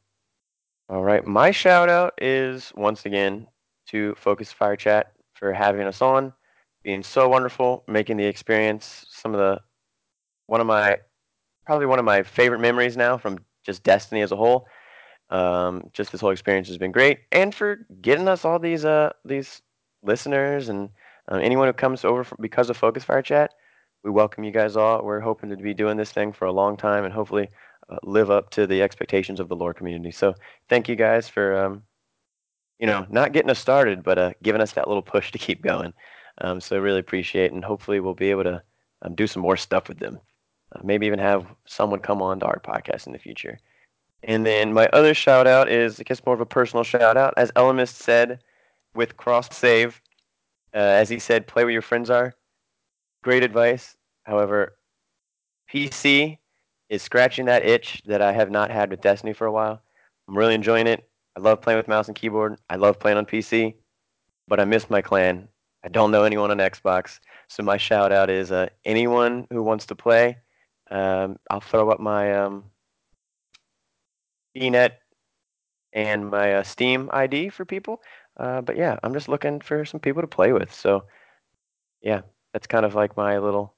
All 0.88 1.02
right. 1.02 1.26
My 1.26 1.50
shout 1.50 1.88
out 1.88 2.14
is 2.20 2.72
once 2.76 3.06
again 3.06 3.46
to 3.88 4.14
Focus 4.16 4.52
Fire 4.52 4.76
Chat 4.76 5.12
for 5.32 5.52
having 5.52 5.86
us 5.86 6.02
on, 6.02 6.32
being 6.82 7.02
so 7.02 7.28
wonderful, 7.28 7.84
making 7.88 8.18
the 8.18 8.24
experience 8.24 9.06
some 9.08 9.34
of 9.34 9.40
the 9.40 9.60
one 10.46 10.60
of 10.60 10.66
my 10.66 10.98
probably 11.66 11.86
one 11.86 11.98
of 11.98 12.04
my 12.04 12.22
favorite 12.22 12.60
memories 12.60 12.96
now 12.96 13.16
from 13.16 13.38
just 13.64 13.82
Destiny 13.82 14.20
as 14.20 14.32
a 14.32 14.36
whole. 14.36 14.66
Um, 15.34 15.90
just 15.92 16.12
this 16.12 16.20
whole 16.20 16.30
experience 16.30 16.68
has 16.68 16.78
been 16.78 16.92
great, 16.92 17.18
and 17.32 17.52
for 17.52 17.84
getting 18.00 18.28
us 18.28 18.44
all 18.44 18.60
these 18.60 18.84
uh 18.84 19.10
these 19.24 19.62
listeners 20.04 20.68
and 20.68 20.90
uh, 21.30 21.36
anyone 21.36 21.66
who 21.66 21.72
comes 21.72 22.04
over 22.04 22.24
because 22.40 22.70
of 22.70 22.76
Focus 22.76 23.02
Fire 23.02 23.20
Chat. 23.20 23.52
We 24.04 24.10
welcome 24.10 24.44
you 24.44 24.52
guys 24.52 24.76
all. 24.76 25.02
We're 25.02 25.18
hoping 25.18 25.50
to 25.50 25.56
be 25.56 25.74
doing 25.74 25.96
this 25.96 26.12
thing 26.12 26.32
for 26.32 26.44
a 26.44 26.52
long 26.52 26.76
time 26.76 27.04
and 27.04 27.12
hopefully 27.12 27.48
uh, 27.88 27.96
live 28.04 28.30
up 28.30 28.50
to 28.50 28.66
the 28.66 28.80
expectations 28.80 29.40
of 29.40 29.48
the 29.48 29.56
lore 29.56 29.74
community. 29.74 30.12
So 30.12 30.34
thank 30.68 30.88
you 30.88 30.94
guys 30.94 31.28
for 31.28 31.58
um, 31.58 31.82
you 32.78 32.86
know 32.86 33.04
not 33.10 33.32
getting 33.32 33.50
us 33.50 33.58
started, 33.58 34.04
but 34.04 34.18
uh, 34.18 34.32
giving 34.40 34.60
us 34.60 34.72
that 34.72 34.86
little 34.86 35.02
push 35.02 35.32
to 35.32 35.38
keep 35.38 35.62
going. 35.62 35.92
Um, 36.42 36.60
so 36.60 36.76
I 36.76 36.78
really 36.78 37.00
appreciate, 37.00 37.50
and 37.50 37.64
hopefully 37.64 37.98
we'll 37.98 38.14
be 38.14 38.30
able 38.30 38.44
to 38.44 38.62
um, 39.02 39.16
do 39.16 39.26
some 39.26 39.42
more 39.42 39.56
stuff 39.56 39.88
with 39.88 39.98
them. 39.98 40.20
Uh, 40.70 40.80
maybe 40.84 41.06
even 41.06 41.18
have 41.18 41.46
someone 41.66 41.98
come 41.98 42.22
on 42.22 42.38
to 42.38 42.46
our 42.46 42.60
podcast 42.60 43.08
in 43.08 43.12
the 43.12 43.18
future. 43.18 43.58
And 44.26 44.46
then 44.46 44.72
my 44.72 44.88
other 44.92 45.12
shout 45.12 45.46
out 45.46 45.70
is, 45.70 46.00
I 46.00 46.02
guess, 46.02 46.24
more 46.24 46.34
of 46.34 46.40
a 46.40 46.46
personal 46.46 46.82
shout 46.82 47.16
out. 47.16 47.34
As 47.36 47.52
Elemist 47.52 47.94
said 47.94 48.42
with 48.94 49.16
Cross 49.16 49.56
Save, 49.56 50.00
uh, 50.74 50.78
as 50.78 51.08
he 51.08 51.18
said, 51.18 51.46
play 51.46 51.64
where 51.64 51.72
your 51.72 51.82
friends 51.82 52.08
are. 52.08 52.34
Great 53.22 53.42
advice. 53.42 53.96
However, 54.24 54.76
PC 55.72 56.38
is 56.88 57.02
scratching 57.02 57.46
that 57.46 57.66
itch 57.66 58.02
that 58.06 58.22
I 58.22 58.32
have 58.32 58.50
not 58.50 58.70
had 58.70 58.90
with 58.90 59.02
Destiny 59.02 59.34
for 59.34 59.46
a 59.46 59.52
while. 59.52 59.82
I'm 60.26 60.36
really 60.36 60.54
enjoying 60.54 60.86
it. 60.86 61.08
I 61.36 61.40
love 61.40 61.60
playing 61.60 61.78
with 61.78 61.88
mouse 61.88 62.08
and 62.08 62.16
keyboard. 62.16 62.56
I 62.70 62.76
love 62.76 62.98
playing 62.98 63.18
on 63.18 63.26
PC, 63.26 63.74
but 64.48 64.60
I 64.60 64.64
miss 64.64 64.88
my 64.88 65.02
clan. 65.02 65.48
I 65.82 65.88
don't 65.88 66.10
know 66.10 66.24
anyone 66.24 66.50
on 66.50 66.58
Xbox. 66.58 67.18
So 67.48 67.62
my 67.62 67.76
shout 67.76 68.10
out 68.10 68.30
is 68.30 68.50
uh, 68.50 68.68
anyone 68.86 69.46
who 69.50 69.62
wants 69.62 69.84
to 69.86 69.94
play. 69.94 70.38
Um, 70.90 71.38
I'll 71.50 71.60
throw 71.60 71.90
up 71.90 72.00
my 72.00 72.32
um, 72.32 72.64
ENET 74.56 74.92
and 75.92 76.30
my 76.30 76.54
uh, 76.54 76.62
Steam 76.62 77.08
ID 77.12 77.48
for 77.50 77.64
people. 77.64 78.00
Uh, 78.36 78.60
but 78.60 78.76
yeah, 78.76 78.98
I'm 79.02 79.14
just 79.14 79.28
looking 79.28 79.60
for 79.60 79.84
some 79.84 80.00
people 80.00 80.22
to 80.22 80.28
play 80.28 80.52
with. 80.52 80.72
So 80.72 81.04
yeah, 82.02 82.22
that's 82.52 82.66
kind 82.66 82.84
of 82.84 82.94
like 82.94 83.16
my 83.16 83.38
little 83.38 83.74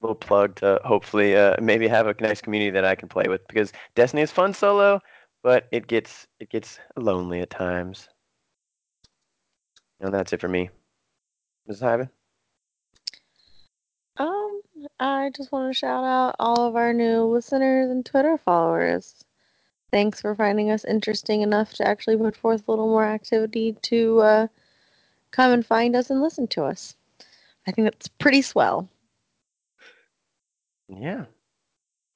little 0.00 0.14
plug 0.14 0.56
to 0.56 0.80
hopefully 0.84 1.36
uh, 1.36 1.54
maybe 1.60 1.86
have 1.86 2.06
a 2.06 2.14
nice 2.20 2.40
community 2.40 2.70
that 2.70 2.84
I 2.84 2.94
can 2.94 3.08
play 3.08 3.24
with 3.28 3.46
because 3.48 3.72
Destiny 3.94 4.22
is 4.22 4.30
fun 4.30 4.54
solo, 4.54 5.00
but 5.42 5.68
it 5.72 5.86
gets 5.86 6.26
it 6.40 6.50
gets 6.50 6.78
lonely 6.96 7.40
at 7.40 7.50
times. 7.50 8.08
And 10.00 10.12
that's 10.12 10.32
it 10.32 10.40
for 10.40 10.48
me. 10.48 10.70
Mrs. 11.68 11.80
Hyven? 11.80 12.10
Um, 14.16 14.60
I 14.98 15.30
just 15.36 15.52
want 15.52 15.72
to 15.72 15.78
shout 15.78 16.04
out 16.04 16.36
all 16.38 16.66
of 16.66 16.76
our 16.76 16.92
new 16.92 17.22
listeners 17.24 17.90
and 17.90 18.04
Twitter 18.04 18.36
followers. 18.38 19.24
Thanks 19.90 20.20
for 20.20 20.34
finding 20.34 20.70
us 20.70 20.84
interesting 20.84 21.42
enough 21.42 21.72
to 21.74 21.86
actually 21.86 22.16
put 22.16 22.36
forth 22.36 22.62
a 22.66 22.70
little 22.70 22.86
more 22.86 23.04
activity 23.04 23.76
to 23.82 24.20
uh, 24.20 24.46
come 25.32 25.52
and 25.52 25.66
find 25.66 25.96
us 25.96 26.10
and 26.10 26.22
listen 26.22 26.46
to 26.48 26.64
us. 26.64 26.94
I 27.66 27.72
think 27.72 27.86
that's 27.86 28.08
pretty 28.08 28.42
swell. 28.42 28.88
Yeah, 30.88 31.24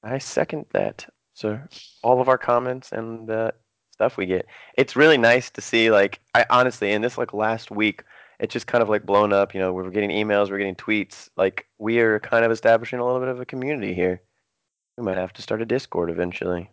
I 0.03 0.17
second 0.17 0.65
that. 0.71 1.05
So 1.33 1.59
all 2.01 2.21
of 2.21 2.29
our 2.29 2.37
comments 2.37 2.91
and 2.91 3.27
the 3.27 3.53
stuff 3.91 4.17
we 4.17 4.25
get, 4.25 4.45
it's 4.77 4.95
really 4.95 5.17
nice 5.17 5.49
to 5.51 5.61
see. 5.61 5.91
Like 5.91 6.19
I 6.33 6.45
honestly, 6.49 6.91
in 6.91 7.01
this 7.01 7.17
like 7.17 7.33
last 7.33 7.71
week, 7.71 8.03
it's 8.39 8.53
just 8.53 8.67
kind 8.67 8.81
of 8.81 8.89
like 8.89 9.05
blown 9.05 9.33
up. 9.33 9.53
You 9.53 9.59
know, 9.59 9.73
we're 9.73 9.89
getting 9.89 10.11
emails, 10.11 10.49
we're 10.49 10.57
getting 10.57 10.75
tweets. 10.75 11.29
Like 11.35 11.67
we 11.77 11.99
are 11.99 12.19
kind 12.19 12.45
of 12.45 12.51
establishing 12.51 12.99
a 12.99 13.05
little 13.05 13.19
bit 13.19 13.29
of 13.29 13.39
a 13.39 13.45
community 13.45 13.93
here. 13.93 14.21
We 14.97 15.03
might 15.03 15.17
have 15.17 15.33
to 15.33 15.41
start 15.41 15.61
a 15.61 15.65
Discord 15.65 16.09
eventually. 16.09 16.69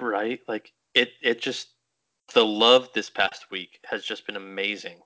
Right? 0.00 0.40
Like 0.48 0.72
it 0.94 1.10
it 1.22 1.40
just 1.40 1.68
the 2.34 2.44
love 2.44 2.88
this 2.94 3.10
past 3.10 3.50
week 3.50 3.80
has 3.84 4.04
just 4.04 4.26
been 4.26 4.36
amazing. 4.36 5.00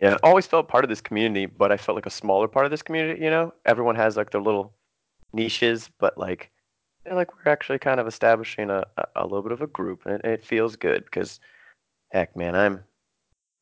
Yeah, 0.00 0.16
I 0.22 0.28
always 0.28 0.46
felt 0.46 0.68
part 0.68 0.84
of 0.84 0.88
this 0.88 1.00
community, 1.00 1.46
but 1.46 1.70
I 1.70 1.76
felt 1.76 1.94
like 1.94 2.06
a 2.06 2.10
smaller 2.10 2.48
part 2.48 2.64
of 2.64 2.70
this 2.70 2.82
community. 2.82 3.22
You 3.22 3.30
know, 3.30 3.52
everyone 3.66 3.96
has 3.96 4.16
like 4.16 4.30
their 4.30 4.40
little 4.40 4.72
niches, 5.32 5.90
but 5.98 6.16
like, 6.16 6.50
like 7.10 7.28
we're 7.34 7.52
actually 7.52 7.78
kind 7.78 8.00
of 8.00 8.06
establishing 8.06 8.70
a, 8.70 8.84
a, 8.96 9.04
a 9.16 9.22
little 9.24 9.42
bit 9.42 9.52
of 9.52 9.60
a 9.60 9.66
group, 9.66 10.06
and 10.06 10.14
it, 10.14 10.24
it 10.24 10.44
feels 10.44 10.74
good 10.74 11.04
because, 11.04 11.38
heck, 12.12 12.34
man, 12.34 12.56
I'm 12.56 12.82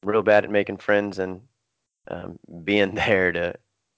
real 0.05 0.23
bad 0.23 0.45
at 0.45 0.51
making 0.51 0.77
friends 0.77 1.19
and 1.19 1.41
um, 2.09 2.39
being 2.63 2.95
there 2.95 3.33
to 3.33 3.55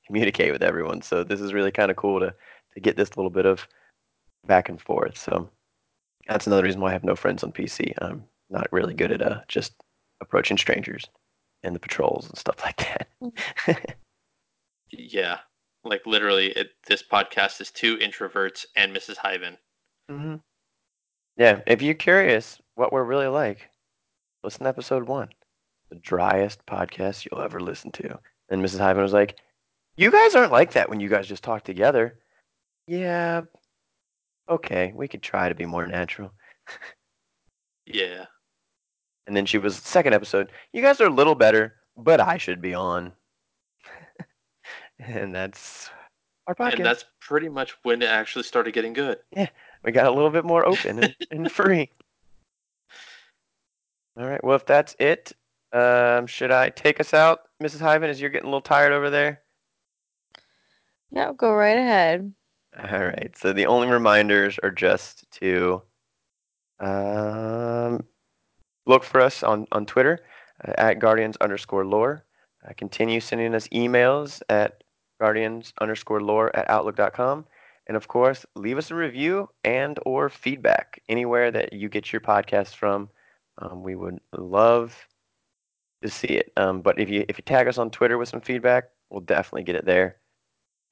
communicate 0.07 0.51
with 0.51 0.63
everyone. 0.63 1.03
So 1.03 1.23
this 1.23 1.43
is 1.43 1.53
really 1.53 1.71
kind 1.71 1.91
of 1.91 1.97
cool 1.97 2.21
to 2.21 2.35
to 2.75 2.81
get 2.81 2.97
this 2.97 3.17
little 3.17 3.31
bit 3.31 3.47
of 3.47 3.69
back 4.47 4.69
and 4.69 4.81
forth. 4.81 5.19
So 5.19 5.51
that's 6.31 6.47
another 6.47 6.63
reason 6.63 6.81
why 6.81 6.91
I 6.91 6.93
have 6.93 7.05
no 7.05 7.17
friends 7.17 7.43
on 7.43 7.53
PC. 7.53 7.93
I'm 8.01 8.25
not 8.49 8.73
really 8.73 8.95
good 8.95 9.13
at 9.13 9.21
uh, 9.21 9.41
just 9.49 9.75
approaching 10.21 10.57
strangers 10.57 11.05
and 11.63 11.75
the 11.75 11.81
patrols 11.81 12.29
and 12.29 12.39
stuff 12.39 12.57
like 12.65 12.77
that. 12.79 13.97
Yeah. 14.93 15.39
Like 15.85 16.05
literally 16.05 16.49
it 16.49 16.71
this 16.87 17.03
podcast 17.03 17.61
is 17.61 17.71
two 17.71 17.97
introverts 17.99 18.67
and 18.77 18.95
Mrs. 18.95 19.17
Hyven. 19.17 19.57
hmm 20.09 20.37
Yeah, 21.37 21.61
if 21.67 21.81
you're 21.81 21.95
curious 21.95 22.61
what 22.75 22.93
we're 22.93 23.05
really 23.05 23.29
like, 23.29 23.71
listen 24.43 24.65
to 24.65 24.69
episode 24.69 25.07
one, 25.07 25.29
the 25.91 25.97
driest 25.97 26.67
podcast 26.67 27.25
you'll 27.31 27.43
ever 27.43 27.61
listen 27.61 27.93
to. 27.93 28.19
And 28.49 28.61
Mrs. 28.65 28.81
Hyven 28.81 29.03
was 29.03 29.13
like, 29.13 29.39
"You 29.97 30.11
guys 30.11 30.35
aren't 30.35 30.53
like 30.53 30.73
that 30.73 30.91
when 30.91 30.99
you 30.99 31.09
guys 31.09 31.29
just 31.29 31.45
talk 31.45 31.63
together." 31.63 32.19
Yeah. 32.89 33.43
Okay, 34.51 34.93
we 34.97 35.07
could 35.07 35.23
try 35.23 35.49
to 35.49 35.55
be 35.55 35.65
more 35.65 35.87
natural. 35.87 36.33
Yeah. 37.87 38.27
And 39.27 39.37
then 39.37 39.47
she 39.47 39.59
was 39.59 39.77
second 39.77 40.13
episode. 40.13 40.51
You 40.73 40.83
guys 40.83 41.01
are 41.01 41.07
a 41.07 41.13
little 41.13 41.37
better, 41.37 41.77
but 41.97 42.21
I 42.21 42.37
should 42.37 42.61
be 42.61 42.75
on. 42.75 43.13
and 44.99 45.35
that's 45.35 45.89
our 46.47 46.55
podcast. 46.55 46.75
And 46.77 46.85
that's 46.85 47.05
pretty 47.21 47.49
much 47.49 47.77
when 47.85 48.03
it 48.03 48.09
actually 48.09 48.43
started 48.43 48.75
getting 48.75 48.93
good. 48.93 49.19
Yeah, 49.37 49.49
we 49.85 49.93
got 49.93 50.07
a 50.07 50.11
little 50.11 50.31
bit 50.31 50.45
more 50.45 50.67
open 50.67 51.05
and, 51.05 51.17
and 51.31 51.51
free. 51.51 51.91
All 54.19 54.27
right. 54.27 54.43
Well, 54.43 54.57
if 54.57 54.67
that's 54.67 54.97
it, 54.99 55.33
um, 55.73 56.27
should 56.27 56.51
I 56.51 56.71
take 56.71 56.99
us 56.99 57.15
out, 57.15 57.43
Mrs. 57.63 57.79
Hyven, 57.79 58.09
as 58.09 58.21
you're 58.21 58.31
getting 58.31 58.49
a 58.49 58.51
little 58.51 58.61
tired 58.61 58.93
over 58.93 59.11
there? 59.11 59.43
Yeah, 61.13 61.33
go 61.37 61.53
right 61.53 61.79
ahead. 61.79 62.33
All 62.79 63.05
right. 63.05 63.35
So 63.37 63.53
the 63.53 63.67
only 63.67 63.89
reminders 63.89 64.59
are 64.63 64.71
just 64.71 65.31
to 65.41 65.83
um, 66.79 68.05
look 68.87 69.05
for 69.05 69.21
us 69.21 69.43
on, 69.43 69.67
on 69.73 69.87
Twitter 69.87 70.21
uh, 70.67 70.73
at 70.79 70.99
guardians 70.99 71.37
underscore 71.41 71.85
lore. 71.85 72.25
Uh, 72.67 72.73
continue 72.77 73.21
sending 73.21 73.55
us 73.55 73.69
emails 73.69 74.43
at 74.49 74.85
guardians 75.21 75.73
underscore 75.81 76.21
lore 76.21 76.55
at 76.55 76.69
outlook.com. 76.71 77.45
And 77.87 77.97
of 77.97 78.07
course, 78.07 78.47
leave 78.55 78.79
us 78.79 78.91
a 78.91 78.95
review 78.95 79.49
and 79.65 79.99
or 80.07 80.29
feedback 80.29 81.03
anywhere 81.09 81.51
that 81.51 81.73
you 81.73 81.89
get 81.89 82.13
your 82.13 82.21
podcast 82.21 82.77
from. 82.77 83.09
Um, 83.59 83.83
we 83.83 83.97
would 83.97 84.21
love 84.37 84.97
to 86.03 86.09
see 86.09 86.29
it. 86.29 86.53
Um, 86.57 86.83
but 86.83 86.99
if 87.01 87.11
you 87.11 87.25
if 87.29 87.37
you 87.37 87.43
tag 87.43 87.67
us 87.67 87.79
on 87.79 87.91
Twitter 87.91 88.17
with 88.17 88.29
some 88.29 88.41
feedback, 88.41 88.85
we'll 89.11 89.21
definitely 89.21 89.65
get 89.65 89.77
it 89.77 89.85
there. 89.85 90.17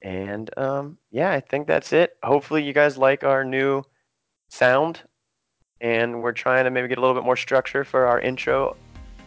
And 0.01 0.49
um, 0.57 0.97
yeah, 1.11 1.31
I 1.31 1.39
think 1.39 1.67
that's 1.67 1.91
it. 1.93 2.17
Hopefully, 2.23 2.63
you 2.63 2.73
guys 2.73 2.97
like 2.97 3.23
our 3.23 3.43
new 3.43 3.83
sound, 4.47 5.01
and 5.81 6.21
we're 6.21 6.31
trying 6.31 6.63
to 6.63 6.71
maybe 6.71 6.87
get 6.87 6.97
a 6.97 7.01
little 7.01 7.15
bit 7.15 7.25
more 7.25 7.35
structure 7.35 7.83
for 7.83 8.05
our 8.05 8.19
intro 8.19 8.77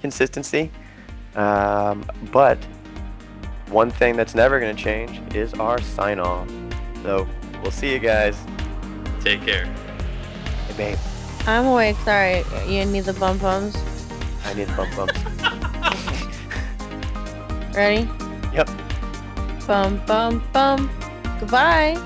consistency. 0.00 0.70
Um, 1.36 2.04
but 2.30 2.58
one 3.68 3.90
thing 3.90 4.16
that's 4.16 4.34
never 4.34 4.60
going 4.60 4.74
to 4.74 4.82
change 4.82 5.20
is 5.34 5.54
our 5.54 5.80
sign 5.80 6.18
off. 6.20 6.48
So 7.02 7.28
we'll 7.62 7.70
see 7.70 7.92
you 7.92 7.98
guys. 7.98 8.36
Take 9.20 9.42
care. 9.42 9.66
Hey, 10.68 10.76
babe, 10.76 10.98
I'm 11.46 11.66
awake. 11.66 11.96
Sorry. 12.04 12.44
You 12.66 12.84
need 12.86 13.04
the 13.04 13.14
bum 13.14 13.38
bums. 13.38 13.76
I 14.44 14.54
need 14.54 14.68
bump 14.76 14.94
bumps. 14.96 15.20
Ready? 17.74 18.08
Yep. 18.52 18.68
Bum 19.66 20.02
bum 20.06 20.42
bum. 20.52 20.90
Goodbye. 21.38 21.96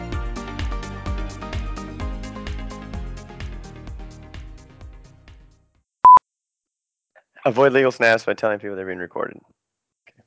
Avoid 7.46 7.72
legal 7.72 7.92
snaps 7.92 8.24
by 8.24 8.34
telling 8.34 8.58
people 8.58 8.76
they're 8.76 8.84
being 8.84 8.98
recorded. 8.98 9.38
Okay. 10.08 10.22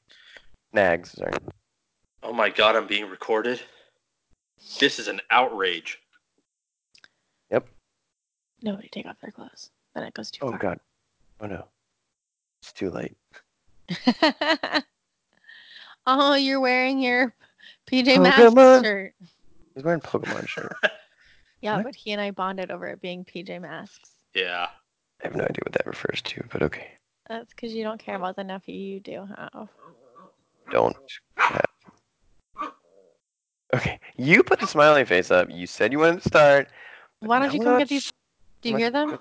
Nags, 0.74 1.12
sorry. 1.12 1.34
Oh 2.24 2.34
my 2.34 2.50
god, 2.50 2.76
I'm 2.76 2.88
being 2.88 3.10
recorded. 3.10 3.62
This 4.80 5.00
is 5.00 5.08
an 5.08 5.22
outrage. 5.30 6.00
Yep. 7.52 7.68
Nobody 8.64 8.90
take 8.90 9.06
off 9.06 9.20
their 9.22 9.32
clothes. 9.32 9.70
Then 9.94 10.04
it 10.04 10.14
goes 10.14 10.32
too 10.32 10.46
Oh 10.46 10.50
far. 10.50 10.56
Oh 10.56 10.62
god. 10.62 10.80
Oh 11.42 11.46
no. 11.46 11.66
It's 12.62 12.74
too 12.74 12.90
late. 12.90 13.18
oh, 16.20 16.34
you're 16.36 16.60
wearing 16.60 17.00
your 17.00 17.34
PJ 17.92 18.06
Pokemon. 18.18 18.56
Masks 18.56 18.84
shirt. 18.86 19.14
He's 19.76 19.84
wearing 19.84 20.02
Pokemon 20.02 20.48
shirt. 20.48 20.76
Yeah, 21.62 21.76
What? 21.76 21.88
but 21.88 21.96
he 21.96 22.14
and 22.14 22.22
I 22.22 22.32
bonded 22.32 22.72
over 22.72 22.88
it 22.88 23.02
being 23.02 23.26
PJ 23.26 23.62
Masks. 23.62 24.12
Yeah. 24.34 24.68
I 25.22 25.28
have 25.28 25.36
no 25.36 25.44
idea 25.44 25.60
what 25.66 25.74
that 25.74 25.86
refers 25.86 26.22
to, 26.22 26.42
but 26.54 26.64
okay. 26.64 26.88
That's 27.28 27.54
because 27.54 27.74
you 27.74 27.84
don't 27.84 28.00
care 28.00 28.16
about 28.16 28.38
the 28.38 28.46
nephew 28.46 28.76
you 28.76 29.02
do 29.02 29.28
have. 29.38 29.68
Don't. 30.72 30.96
have- 31.36 31.66
Okay, 33.76 34.00
you 34.16 34.42
put 34.42 34.62
the 34.62 34.68
smiley 34.68 35.04
face 35.04 35.32
up. 35.32 35.50
You 35.52 35.68
said 35.68 35.92
you 35.92 36.00
wanted 36.00 36.22
to 36.24 36.30
start. 36.30 36.70
but 37.20 37.28
Why 37.28 37.40
don't 37.40 37.50
now 37.50 37.54
you 37.54 37.60
we're 37.60 37.66
come 37.66 37.74
not 37.74 37.80
get 37.80 37.90
these? 37.90 38.04
sh- 38.06 38.12
Do 38.62 38.70
you 38.70 38.74
much 38.76 38.80
hear 38.82 38.92
them? 38.92 39.20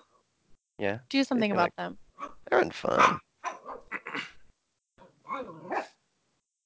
Yeah, 0.79 0.99
Do 1.11 1.25
something 1.25 1.51
about 1.51 1.63
like- 1.65 1.77
them. 1.77 1.99
they're 2.49 2.61
having 2.61 2.71
fun. 2.71 3.19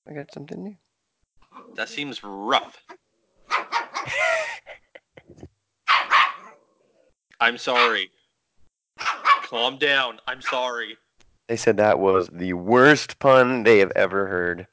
I 0.09 0.13
got 0.13 0.33
something 0.33 0.63
new. 0.63 0.77
That 1.77 1.89
seems 1.89 2.23
rough. 2.25 2.83
I'm 7.41 7.59
sorry. 7.59 8.11
Calm 8.99 9.79
down. 9.79 10.19
I'm 10.27 10.41
sorry. 10.41 10.97
They 11.49 11.57
said 11.57 11.77
that 11.77 11.99
was 11.99 12.29
the 12.33 12.53
worst 12.53 13.19
pun 13.19 13.65
they 13.65 13.79
have 13.79 13.93
ever 13.97 14.27
heard. 14.27 14.61
It 14.61 14.67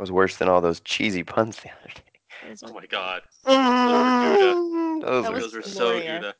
was 0.00 0.12
worse 0.12 0.36
than 0.36 0.48
all 0.48 0.60
those 0.60 0.80
cheesy 0.80 1.22
puns 1.22 1.56
the 1.56 1.70
other 1.70 1.90
day. 1.94 2.02
Oh 2.64 2.72
my 2.72 2.86
god. 2.86 3.22
Those 5.00 5.24
That 5.24 5.32
are 5.32 5.34
was 5.34 5.52
Those 5.52 5.54
are 5.54 5.62
so 5.62 5.84
glorious. 5.90 6.06
Gouda. 6.06 6.34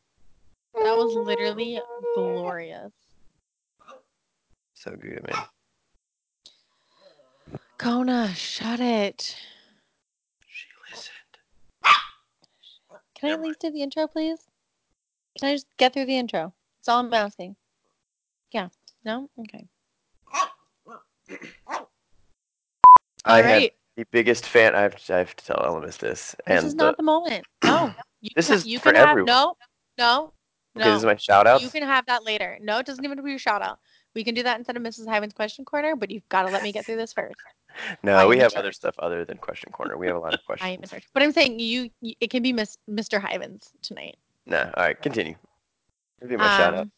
That 0.74 0.96
was 0.96 1.14
literally 1.14 1.80
glorious. 2.14 2.92
so 4.74 4.90
good, 4.92 5.24
man. 5.26 5.42
Kona, 7.78 8.34
shut 8.34 8.80
it. 8.80 9.36
She 10.46 10.66
listened. 10.90 11.14
Can 13.14 13.28
I 13.30 13.32
Never 13.32 13.42
at 13.42 13.46
least 13.48 13.60
do 13.60 13.70
the 13.70 13.82
intro, 13.82 14.06
please? 14.06 14.38
Can 15.38 15.50
I 15.50 15.54
just 15.54 15.66
get 15.76 15.92
through 15.94 16.06
the 16.06 16.18
intro? 16.18 16.52
It's 16.80 16.88
all 16.88 17.00
I'm 17.00 17.12
asking. 17.14 17.56
Yeah. 18.52 18.68
No? 19.04 19.30
Okay. 19.40 19.66
I 23.24 23.36
All 23.36 23.42
had 23.42 23.70
the 23.96 24.04
biggest 24.10 24.46
fan. 24.46 24.74
I 24.74 24.80
have 24.82 24.96
to, 25.04 25.14
I 25.14 25.18
have 25.18 25.36
to 25.36 25.44
tell 25.44 25.56
Elemis 25.58 25.98
this. 25.98 26.34
And 26.46 26.58
This 26.58 26.64
is 26.64 26.74
not 26.74 26.96
the- 26.96 27.02
the 27.02 27.04
moment. 27.04 27.46
No. 27.64 27.92
You 28.20 28.30
This 28.34 28.46
can, 28.48 28.56
is 28.56 28.66
you 28.66 28.78
for 28.80 28.86
can 28.92 28.96
have 28.96 29.10
everyone. 29.10 29.26
no, 29.26 29.56
no, 29.96 30.32
okay, 30.76 30.88
no. 30.88 30.92
this 30.92 30.98
is 30.98 31.04
my 31.04 31.14
shout 31.14 31.46
out. 31.46 31.62
You 31.62 31.70
can 31.70 31.84
have 31.84 32.04
that 32.06 32.24
later. 32.24 32.58
No, 32.60 32.78
it 32.78 32.86
doesn't 32.86 33.04
even 33.04 33.16
have 33.16 33.22
to 33.22 33.24
be 33.24 33.30
your 33.30 33.38
shout 33.38 33.62
out. 33.62 33.78
We 34.14 34.24
can 34.24 34.34
do 34.34 34.42
that 34.42 34.58
instead 34.58 34.76
of 34.76 34.82
Mrs. 34.82 35.06
Hyman's 35.06 35.34
question 35.34 35.64
corner, 35.64 35.94
but 35.94 36.10
you've 36.10 36.28
got 36.28 36.42
to 36.42 36.48
let 36.48 36.64
me 36.64 36.72
get 36.72 36.84
through 36.84 36.96
this 36.96 37.12
first. 37.12 37.36
I 37.70 37.96
No, 38.02 38.18
am 38.18 38.28
we 38.28 38.38
have 38.38 38.54
other 38.54 38.72
stuff 38.72 38.94
other 38.98 39.24
than 39.24 39.38
question 39.38 39.70
corner. 39.72 39.96
We 39.96 40.06
have 40.06 40.16
a 40.16 40.20
lot 40.20 40.34
of 40.34 40.44
questions. 40.44 40.66
I 40.68 40.70
am 40.72 40.82
in 40.82 40.88
charge. 40.88 41.06
But 41.14 41.22
I'm 41.22 41.32
saying 41.32 41.58
you, 41.60 41.90
it 42.02 42.30
can 42.30 42.42
be 42.42 42.52
Miss, 42.52 42.76
Mr. 42.90 43.20
Hyman's 43.20 43.70
tonight. 43.82 44.16
No, 44.46 44.70
all 44.76 44.82
right, 44.84 45.00
continue. 45.00 45.34
Give 46.20 46.30
you 46.32 46.38
my 46.38 46.56
shout 46.56 46.74
out. 46.74 46.80
Um, 46.80 46.92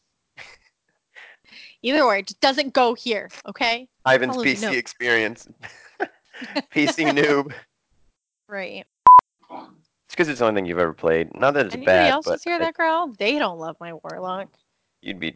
Either 1.83 2.03
or, 2.03 2.17
it 2.17 2.27
just 2.27 2.41
doesn't 2.41 2.73
go 2.75 2.95
here, 2.95 3.31
okay? 3.47 3.89
Ivan's 4.07 4.37
PC 4.37 4.73
experience. 4.77 5.49
PC 6.75 7.11
noob. 7.13 7.53
Right. 8.49 8.85
It's 9.51 10.11
because 10.11 10.29
it's 10.29 10.41
the 10.41 10.47
only 10.47 10.59
thing 10.59 10.67
you've 10.67 10.79
ever 10.79 10.93
played. 10.93 11.35
Not 11.39 11.55
that 11.55 11.67
it's 11.67 11.75
Anybody 11.75 11.97
bad, 11.97 12.11
else 12.11 12.27
but 12.27 12.35
is 12.37 12.43
here 12.45 12.57
I- 12.57 12.59
that 12.59 12.75
girl? 12.75 13.09
They 13.19 13.39
don't 13.39 13.59
love 13.59 13.77
my 13.81 13.95
warlock. 13.95 14.49
you'd 15.03 15.19
be 15.21 15.35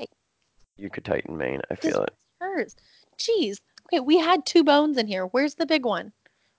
you 0.76 0.90
could 0.90 1.04
tighten 1.04 1.36
main. 1.36 1.60
I 1.70 1.76
feel 1.76 2.02
it. 2.02 2.12
hers. 2.40 2.76
Jeez. 3.18 3.58
Okay, 3.88 4.00
we 4.00 4.18
had 4.18 4.46
two 4.46 4.64
bones 4.64 4.96
in 4.96 5.06
here. 5.06 5.26
Where's 5.26 5.54
the 5.54 5.66
big 5.66 5.84
one? 5.84 6.12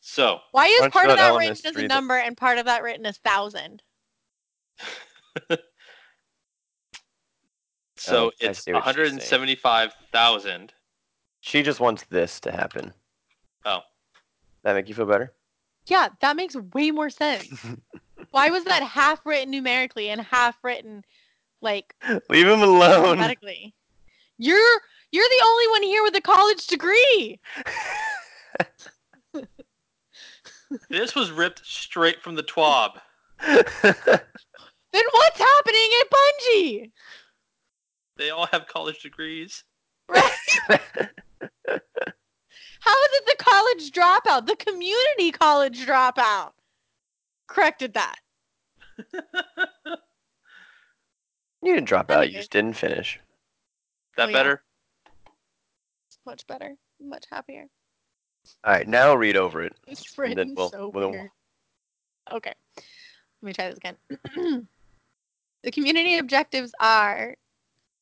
so 0.00 0.40
Why 0.50 0.66
is 0.66 0.72
Why 0.72 0.78
don't 0.78 0.84
you 0.84 0.90
part 0.90 1.08
of 1.08 1.16
that 1.16 1.38
written 1.38 1.56
as 1.64 1.76
a 1.76 1.88
number 1.88 2.18
and 2.18 2.36
part 2.36 2.58
of 2.58 2.66
that 2.66 2.82
written 2.82 3.06
as 3.06 3.16
thousand? 3.16 3.82
so 7.96 8.26
Oh, 8.26 8.30
it's 8.40 8.62
see 8.62 8.74
what 8.74 8.84
she's 8.84 8.94
saying. 8.94 9.54
175,000. 9.54 10.74
She 11.40 11.62
just 11.62 11.80
wants 11.80 12.04
this 12.10 12.40
to 12.40 12.52
happen. 12.52 12.92
Oh. 13.64 13.80
That 14.64 14.74
make 14.74 14.86
you 14.90 14.94
feel 14.94 15.06
better? 15.06 15.32
Yeah, 15.86 16.08
that 16.20 16.36
makes 16.36 16.56
way 16.74 16.90
more 16.90 17.08
sense. 17.08 17.48
Why 18.32 18.50
was 18.50 18.64
that 18.64 18.82
half 18.82 19.24
written 19.24 19.50
numerically 19.50 20.10
and 20.10 20.20
half 20.20 20.58
written 20.62 21.06
like 21.62 21.94
Leave 22.28 22.46
him 22.46 22.60
alone. 22.60 23.18
alphabetically? 23.18 23.72
You're 24.36 24.80
you're 25.12 25.28
the 25.28 25.44
only 25.44 25.68
one 25.68 25.82
here 25.82 26.02
with 26.02 26.14
a 26.16 26.20
college 26.20 26.66
degree. 26.66 27.38
This 30.90 31.14
was 31.14 31.30
ripped 31.30 31.64
straight 31.64 32.20
from 32.22 32.34
the 32.34 32.42
TWAB. 32.42 32.98
Then 34.90 35.04
what's 35.12 35.38
happening 35.38 35.90
at 36.00 36.10
Bungie? 36.10 36.90
They 38.16 38.30
all 38.30 38.46
have 38.46 38.66
college 38.66 39.00
degrees. 39.02 39.62
Right? 40.08 40.22
How 40.68 40.78
is 43.04 43.10
it 43.12 43.26
the 43.26 43.36
college 43.38 43.92
dropout? 43.92 44.46
The 44.46 44.56
community 44.56 45.30
college 45.30 45.84
dropout 45.86 46.52
corrected 47.48 47.92
that. 47.94 48.16
you 51.62 51.74
didn't 51.74 51.84
drop 51.84 52.10
out. 52.10 52.30
You 52.30 52.38
just 52.38 52.50
didn't 52.50 52.72
finish. 52.72 53.20
that 54.16 54.24
Oh, 54.24 54.28
yeah. 54.30 54.32
better? 54.38 54.62
Much 56.28 56.46
better, 56.46 56.76
much 57.00 57.24
happier. 57.32 57.64
All 58.62 58.74
right, 58.74 58.86
now 58.86 59.14
read 59.14 59.34
over 59.38 59.62
it. 59.62 59.72
It's 59.86 60.18
written 60.18 60.54
we'll- 60.54 60.68
so 60.68 60.90
we'll- 60.94 61.10
weird. 61.10 61.30
Okay. 62.30 62.52
Let 62.76 62.84
me 63.46 63.52
try 63.54 63.70
this 63.70 63.78
again. 63.78 63.96
the 65.62 65.70
community 65.70 66.18
objectives 66.18 66.72
are 66.80 67.34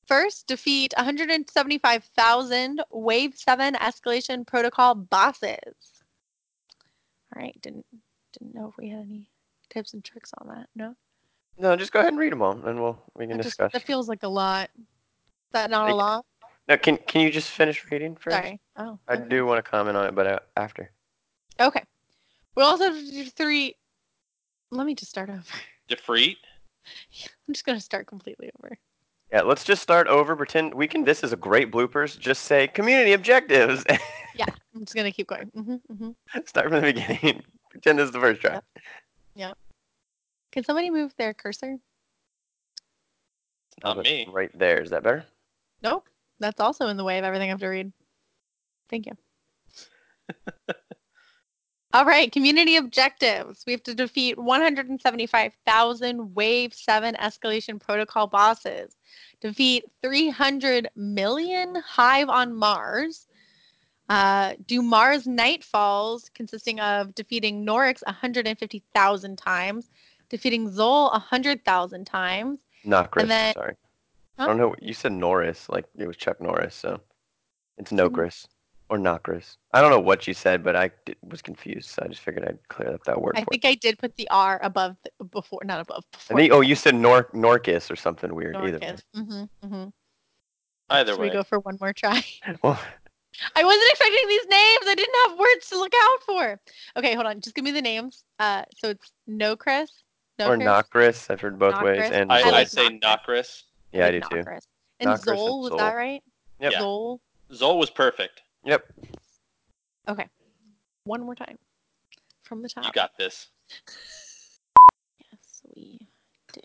first, 0.08 0.48
defeat 0.48 0.92
175,000 0.96 2.82
Wave 2.90 3.36
7 3.36 3.74
escalation 3.74 4.44
protocol 4.44 4.96
bosses. 4.96 6.02
All 7.34 7.42
right, 7.42 7.56
didn't 7.62 7.86
didn't 8.32 8.54
know 8.56 8.66
if 8.68 8.76
we 8.76 8.88
had 8.88 9.02
any 9.02 9.28
tips 9.70 9.94
and 9.94 10.02
tricks 10.04 10.32
on 10.38 10.48
that. 10.48 10.68
No, 10.74 10.96
No, 11.58 11.76
just 11.76 11.92
go 11.92 12.00
ahead 12.00 12.12
and 12.12 12.18
read 12.18 12.32
them 12.32 12.42
all, 12.42 12.58
and 12.66 12.82
we'll 12.82 13.00
we 13.14 13.28
can 13.28 13.36
that, 13.36 13.44
just, 13.44 13.56
discuss. 13.56 13.70
that 13.72 13.82
feels 13.82 14.08
like 14.08 14.24
a 14.24 14.28
lot. 14.28 14.68
Is 14.76 14.84
that 15.52 15.70
not 15.70 15.90
a 15.90 15.94
lot? 15.94 16.26
No, 16.68 16.76
can 16.76 16.96
can 16.96 17.20
you 17.22 17.30
just 17.30 17.50
finish 17.50 17.84
reading 17.90 18.16
first? 18.16 18.36
Sorry. 18.36 18.60
Oh, 18.76 18.98
I 19.08 19.14
okay. 19.14 19.28
do 19.28 19.46
want 19.46 19.64
to 19.64 19.68
comment 19.70 19.96
on 19.96 20.06
it, 20.06 20.14
but 20.14 20.26
uh, 20.26 20.38
after. 20.56 20.90
Okay. 21.60 21.82
We 22.56 22.62
also 22.62 22.84
have 22.84 22.94
to 22.94 23.10
do 23.10 23.24
three. 23.26 23.76
Let 24.70 24.86
me 24.86 24.94
just 24.94 25.10
start 25.10 25.30
over. 25.30 25.42
Defreet. 25.88 26.36
I'm 27.48 27.54
just 27.54 27.64
gonna 27.64 27.80
start 27.80 28.06
completely 28.06 28.50
over. 28.58 28.78
Yeah, 29.32 29.42
let's 29.42 29.64
just 29.64 29.82
start 29.82 30.06
over. 30.08 30.34
Pretend 30.36 30.74
we 30.74 30.86
can. 30.86 31.04
This 31.04 31.22
is 31.22 31.32
a 31.32 31.36
great 31.36 31.70
bloopers. 31.70 32.18
Just 32.18 32.44
say 32.44 32.68
community 32.68 33.12
objectives. 33.12 33.84
Yeah, 34.38 34.44
I'm 34.74 34.84
just 34.84 34.94
gonna 34.94 35.12
keep 35.12 35.28
going. 35.28 35.50
hmm 35.54 35.76
hmm 35.90 36.10
start 36.44 36.68
from 36.68 36.82
the 36.82 36.92
beginning. 36.92 37.42
Pretend 37.70 37.98
this 37.98 38.04
is 38.04 38.10
the 38.10 38.20
first 38.20 38.42
try. 38.42 38.60
Yep. 39.34 39.56
Can 40.52 40.62
somebody 40.62 40.90
move 40.90 41.14
their 41.16 41.32
cursor? 41.32 41.78
Not 43.82 43.96
me. 43.98 44.28
Right 44.30 44.50
there. 44.58 44.82
Is 44.82 44.90
that 44.90 45.02
better? 45.02 45.24
Nope. 45.82 46.06
That's 46.38 46.60
also 46.60 46.88
in 46.88 46.96
the 46.96 47.04
way 47.04 47.18
of 47.18 47.24
everything 47.24 47.48
I 47.48 47.52
have 47.52 47.60
to 47.60 47.68
read. 47.68 47.92
Thank 48.88 49.06
you. 49.06 49.12
All 51.92 52.04
right, 52.04 52.30
community 52.30 52.76
objectives. 52.76 53.64
We 53.66 53.72
have 53.72 53.82
to 53.84 53.94
defeat 53.94 54.36
175,000 54.36 56.34
Wave 56.34 56.74
7 56.74 57.14
escalation 57.14 57.80
protocol 57.80 58.26
bosses, 58.26 58.96
defeat 59.40 59.84
300 60.02 60.88
million 60.94 61.76
Hive 61.76 62.28
on 62.28 62.54
Mars, 62.54 63.28
uh, 64.10 64.54
do 64.66 64.82
Mars 64.82 65.24
Nightfalls, 65.24 66.32
consisting 66.34 66.80
of 66.80 67.14
defeating 67.14 67.64
Norix 67.64 68.02
150,000 68.04 69.38
times, 69.38 69.90
defeating 70.28 70.68
Xol 70.68 71.10
100,000 71.12 72.04
times. 72.04 72.60
Not 72.84 73.10
Chris. 73.10 73.28
then- 73.28 73.54
sorry. 73.54 73.76
Huh? 74.38 74.44
I 74.44 74.46
don't 74.46 74.58
know. 74.58 74.74
You 74.80 74.94
said 74.94 75.12
Norris, 75.12 75.68
like 75.68 75.86
it 75.96 76.06
was 76.06 76.16
Chuck 76.16 76.40
Norris, 76.40 76.74
so 76.74 77.00
it's 77.78 77.92
no 77.92 78.10
Chris 78.10 78.46
or 78.88 78.98
not 78.98 79.22
Chris. 79.22 79.56
I 79.72 79.80
don't 79.80 79.90
know 79.90 80.00
what 80.00 80.26
you 80.26 80.34
said, 80.34 80.62
but 80.62 80.76
I 80.76 80.90
d- 81.04 81.16
was 81.22 81.42
confused, 81.42 81.90
so 81.90 82.02
I 82.04 82.08
just 82.08 82.20
figured 82.20 82.44
I'd 82.44 82.68
clear 82.68 82.94
up 82.94 83.04
that 83.04 83.20
word 83.20 83.34
I 83.36 83.40
for 83.40 83.50
think 83.50 83.64
I 83.64 83.74
did 83.74 83.98
put 83.98 84.14
the 84.16 84.28
R 84.30 84.60
above 84.62 84.96
the, 85.02 85.24
before, 85.24 85.60
not 85.64 85.80
above. 85.80 86.04
Before 86.12 86.36
I 86.36 86.40
think, 86.40 86.52
oh, 86.52 86.60
you 86.60 86.74
said 86.74 86.94
Nor 86.94 87.24
Norcus 87.32 87.90
or 87.90 87.96
something 87.96 88.34
weird. 88.34 88.56
Either 88.56 88.78
way. 88.78 88.96
Mm-hmm, 89.16 89.66
mm-hmm. 89.66 89.88
Either 90.90 91.12
Should 91.12 91.20
way. 91.20 91.28
we 91.28 91.32
go 91.32 91.42
for 91.42 91.58
one 91.60 91.78
more 91.80 91.92
try? 91.92 92.22
Well, 92.62 92.78
I 93.54 93.64
wasn't 93.64 93.90
expecting 93.90 94.28
these 94.28 94.46
names. 94.46 94.84
I 94.86 94.94
didn't 94.94 95.14
have 95.26 95.38
words 95.38 95.68
to 95.68 95.78
look 95.78 95.92
out 95.94 96.22
for. 96.24 96.60
Okay, 96.96 97.14
hold 97.14 97.26
on. 97.26 97.40
Just 97.40 97.54
give 97.54 97.64
me 97.64 97.70
the 97.70 97.82
names. 97.82 98.24
Uh, 98.38 98.62
so 98.78 98.90
it's 98.90 99.12
no 99.26 99.56
Chris, 99.56 99.90
no 100.38 100.46
or 100.46 100.56
Chris, 100.56 100.64
not 100.64 100.90
Chris. 100.90 101.28
I've 101.28 101.40
heard 101.40 101.58
both 101.58 101.74
Not 101.74 101.84
ways. 101.84 102.10
And 102.10 102.32
I, 102.32 102.48
I 102.48 102.50
like 102.50 102.68
say 102.68 102.88
Nokris. 102.88 103.64
Nokris. 103.96 103.98
yeah, 103.98 104.06
I 104.06 104.10
do 104.10 104.20
like 104.20 104.30
too. 104.30 104.36
not 104.36 104.64
And 105.00 105.08
Not 105.10 105.22
Chris 105.22 105.28
and 105.28 105.38
Xol, 105.48 105.60
was 105.62 105.72
that 105.78 105.94
right? 105.94 106.22
Yep. 106.60 106.72
Yeah. 106.72 106.80
Xol. 106.80 107.18
Xol 107.52 107.78
was 107.78 107.90
perfect. 107.90 108.42
Yep. 108.64 108.84
Okay. 110.08 110.26
One 111.04 111.22
more 111.22 111.34
time. 111.34 111.58
From 112.44 112.62
the 112.62 112.68
top. 112.68 112.84
You 112.84 112.92
got 112.92 113.16
this. 113.18 113.48
Yes, 115.20 115.62
we 115.74 115.98
did. 116.52 116.64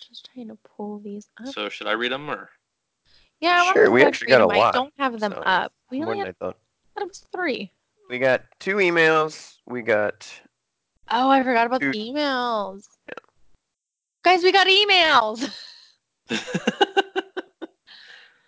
Just 0.00 0.28
trying 0.34 0.48
to 0.48 0.58
pull 0.76 0.98
these 0.98 1.28
up. 1.40 1.52
So 1.54 1.68
should 1.68 1.86
I 1.86 1.92
read 1.92 2.12
them 2.12 2.28
or? 2.30 2.50
yeah, 3.40 3.62
why 3.62 3.72
Sure, 3.72 3.90
we 3.90 4.04
actually 4.04 4.28
got 4.28 4.48
read 4.48 4.56
a 4.56 4.60
'em? 4.60 4.68
I 4.68 4.70
don't 4.72 4.94
have 4.98 5.18
them 5.20 5.32
so 5.32 5.40
up. 5.42 5.72
We 5.90 5.98
More 6.00 6.08
only 6.08 6.18
than 6.18 6.26
had, 6.26 6.36
I 6.40 6.44
thought. 6.46 6.58
thought 6.94 7.02
it 7.02 7.08
was 7.08 7.18
three. 7.32 7.70
We 8.10 8.18
got 8.18 8.42
two 8.58 8.76
emails. 8.76 9.56
We 9.66 9.82
got 9.82 10.28
Oh, 11.10 11.30
I 11.30 11.42
forgot 11.42 11.66
about 11.66 11.80
the 11.80 11.92
Two- 11.92 11.98
emails. 11.98 12.84
Guys, 14.22 14.42
we 14.42 14.52
got 14.52 14.66
emails. 14.66 15.48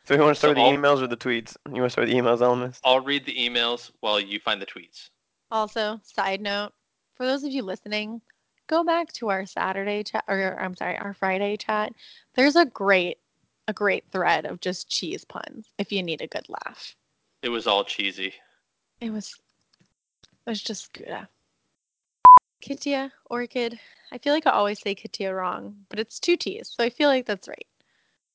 So 0.05 0.15
you 0.17 0.23
want 0.23 0.35
to 0.35 0.39
start 0.41 0.41
So 0.41 0.49
with 0.49 0.57
the 0.57 0.63
I'll- 0.63 0.73
emails 0.97 1.01
or 1.03 1.07
the 1.07 1.17
tweets? 1.17 1.57
You 1.69 1.83
want 1.83 1.85
to 1.87 1.91
start 1.91 2.09
with 2.09 2.17
the 2.17 2.21
emails, 2.21 2.39
Elmas? 2.41 2.81
I'll 2.83 2.99
read 3.01 3.25
the 3.27 3.35
emails 3.37 3.93
while 4.01 4.19
you 4.19 4.41
find 4.41 4.61
the 4.61 4.67
tweets. 4.67 5.11
Also, 5.53 6.01
side 6.03 6.41
note, 6.41 6.73
for 7.15 7.27
those 7.27 7.45
of 7.45 7.53
you 7.53 7.63
listening, 7.63 8.21
go 8.67 8.83
back 8.83 9.13
to 9.13 9.29
our 9.29 9.47
Saturday 9.47 10.03
chat 10.03 10.25
or 10.27 10.59
I'm 10.61 10.75
sorry, 10.75 10.97
our 10.99 11.15
Friday 11.15 11.57
chat. 11.57 11.93
There's 12.35 12.57
a 12.57 12.65
great 12.65 13.19
a 13.69 13.73
great 13.73 14.03
thread 14.11 14.47
of 14.47 14.59
just 14.61 14.89
cheese 14.89 15.25
puns 15.25 15.69
if 15.79 15.93
you 15.93 16.03
need 16.03 16.23
a 16.23 16.27
good 16.27 16.47
laugh. 16.49 16.97
It 17.43 17.51
was 17.51 17.69
all 17.69 17.85
cheesy. 17.85 18.35
It 19.01 19.11
was 19.13 19.37
it 20.45 20.51
was 20.51 20.61
just 20.61 20.93
good. 20.93 21.29
Kitia, 22.63 23.13
Orchid. 23.31 23.79
I 24.11 24.19
feel 24.19 24.35
like 24.35 24.47
I 24.49 24.51
always 24.51 24.81
say 24.81 24.97
Kitia 24.97 25.33
wrong, 25.33 25.77
but 25.89 26.01
it's 26.01 26.19
two 26.19 26.37
T's, 26.37 26.69
so 26.77 26.83
I 26.83 26.91
feel 26.91 27.09
like 27.09 27.27
that's 27.27 27.47
right. 27.47 27.67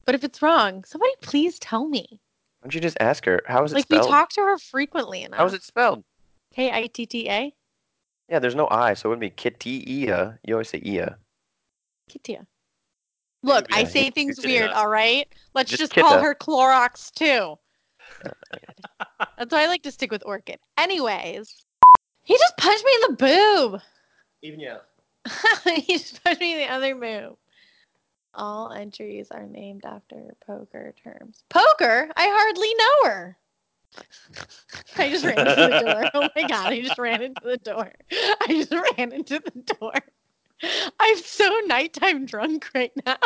But 0.06 0.16
if 0.16 0.24
it's 0.24 0.42
wrong, 0.42 0.84
somebody 0.84 1.12
please 1.22 1.60
tell 1.60 1.88
me. 1.88 2.08
Why 2.10 2.68
don't 2.68 2.76
you 2.76 2.82
just 2.82 2.98
ask 3.00 3.26
her? 3.26 3.42
How 3.48 3.64
is 3.64 3.72
it 3.72 3.76
Like 3.76 3.90
we 3.90 3.98
talk 3.98 4.30
to 4.32 4.42
her 4.42 4.58
frequently 4.58 5.24
enough. 5.24 5.38
How 5.38 5.46
is 5.46 5.54
it 5.54 5.64
spelled? 5.64 6.04
K 6.54 6.72
I 6.72 6.88
T 6.88 7.06
T 7.06 7.30
A? 7.30 7.54
Yeah, 8.30 8.40
there's 8.40 8.56
no 8.56 8.68
I, 8.72 8.94
so 8.96 9.10
it 9.10 9.12
would 9.12 9.20
be 9.20 9.30
Kittia. 9.30 10.38
You 10.44 10.54
always 10.54 10.70
say 10.70 10.82
Ia. 10.84 11.18
Kitia. 12.10 12.46
Look, 13.44 13.68
I 13.72 13.84
say 13.84 14.10
things 14.10 14.44
weird, 14.44 14.72
all 14.72 14.88
right? 14.88 15.28
Let's 15.54 15.70
Just 15.70 15.80
just, 15.80 15.94
call 15.94 16.20
her 16.20 16.34
Clorox 16.34 17.12
too. 17.12 17.60
That's 19.38 19.52
why 19.52 19.64
I 19.64 19.68
like 19.68 19.84
to 19.84 19.92
stick 19.92 20.12
with 20.12 20.26
Orchid. 20.26 20.58
Anyways, 20.78 21.64
he 22.24 22.36
just 22.36 22.58
punched 22.58 22.84
me 22.84 22.92
in 22.96 23.02
the 23.02 23.18
boob. 23.18 23.82
Even 24.42 24.60
yeah. 24.60 24.78
he 25.76 25.98
just 26.00 26.24
punched 26.24 26.42
me 26.42 26.54
in 26.54 26.60
the 26.60 26.74
other 26.74 26.96
boob. 26.96 27.38
All 28.36 28.72
entries 28.72 29.30
are 29.32 29.46
named 29.46 29.86
after 29.86 30.36
poker 30.46 30.94
terms. 31.02 31.44
Poker? 31.50 32.10
I 32.16 32.28
hardly 32.28 32.74
know 32.76 33.10
her. 33.10 33.38
I 34.98 35.10
just 35.10 35.24
ran 35.24 35.40
into 35.40 35.56
the 35.56 35.82
door. 35.86 36.10
Oh 36.14 36.30
my 36.36 36.48
god, 36.48 36.74
I 36.74 36.82
just 36.82 36.98
ran 36.98 37.22
into 37.22 37.42
the 37.44 37.58
door. 37.58 37.92
I 38.12 38.48
just 38.48 38.72
ran 38.72 39.14
into 39.14 39.40
the 39.40 39.74
door. 39.80 39.94
I'm 41.00 41.18
so 41.18 41.60
nighttime 41.66 42.26
drunk 42.26 42.70
right 42.76 42.92
now. 43.06 43.18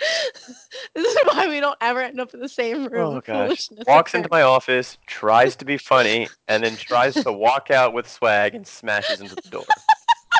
this 0.94 1.06
is 1.06 1.18
why 1.26 1.48
we 1.48 1.60
don't 1.60 1.76
ever 1.80 2.00
end 2.00 2.20
up 2.20 2.32
in 2.34 2.40
the 2.40 2.48
same 2.48 2.84
oh 2.84 2.88
room. 2.88 3.16
Oh 3.16 3.20
gosh. 3.20 3.68
Walks 3.86 4.14
into 4.14 4.28
my 4.30 4.42
office, 4.42 4.98
tries 5.06 5.56
to 5.56 5.64
be 5.64 5.76
funny, 5.76 6.28
and 6.48 6.64
then 6.64 6.76
tries 6.76 7.14
to 7.14 7.32
walk 7.32 7.70
out 7.70 7.92
with 7.92 8.08
swag 8.08 8.54
and 8.54 8.66
smashes 8.66 9.20
into 9.20 9.34
the 9.34 9.48
door. 9.50 9.64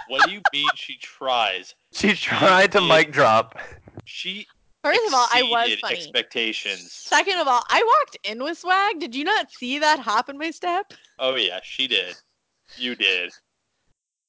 What 0.08 0.26
do 0.26 0.32
you 0.32 0.40
mean 0.52 0.68
she 0.74 0.96
tries? 0.98 1.74
She 1.92 2.14
tried 2.14 2.72
to 2.72 2.80
did. 2.80 2.88
mic 2.88 3.12
drop. 3.12 3.58
She 4.04 4.46
First 4.82 5.00
of 5.06 5.14
all, 5.14 5.26
I 5.30 5.42
was 5.42 5.74
funny. 5.80 5.96
expectations. 5.96 6.92
Second 6.92 7.38
of 7.38 7.46
all, 7.46 7.62
I 7.68 7.82
walked 7.98 8.16
in 8.24 8.42
with 8.42 8.58
swag. 8.58 8.98
Did 8.98 9.14
you 9.14 9.24
not 9.24 9.50
see 9.50 9.78
that 9.78 9.98
hop 9.98 10.28
in 10.30 10.38
my 10.38 10.50
step? 10.50 10.92
Oh 11.18 11.36
yeah, 11.36 11.60
she 11.62 11.86
did. 11.86 12.16
You 12.76 12.94
did. 12.94 13.30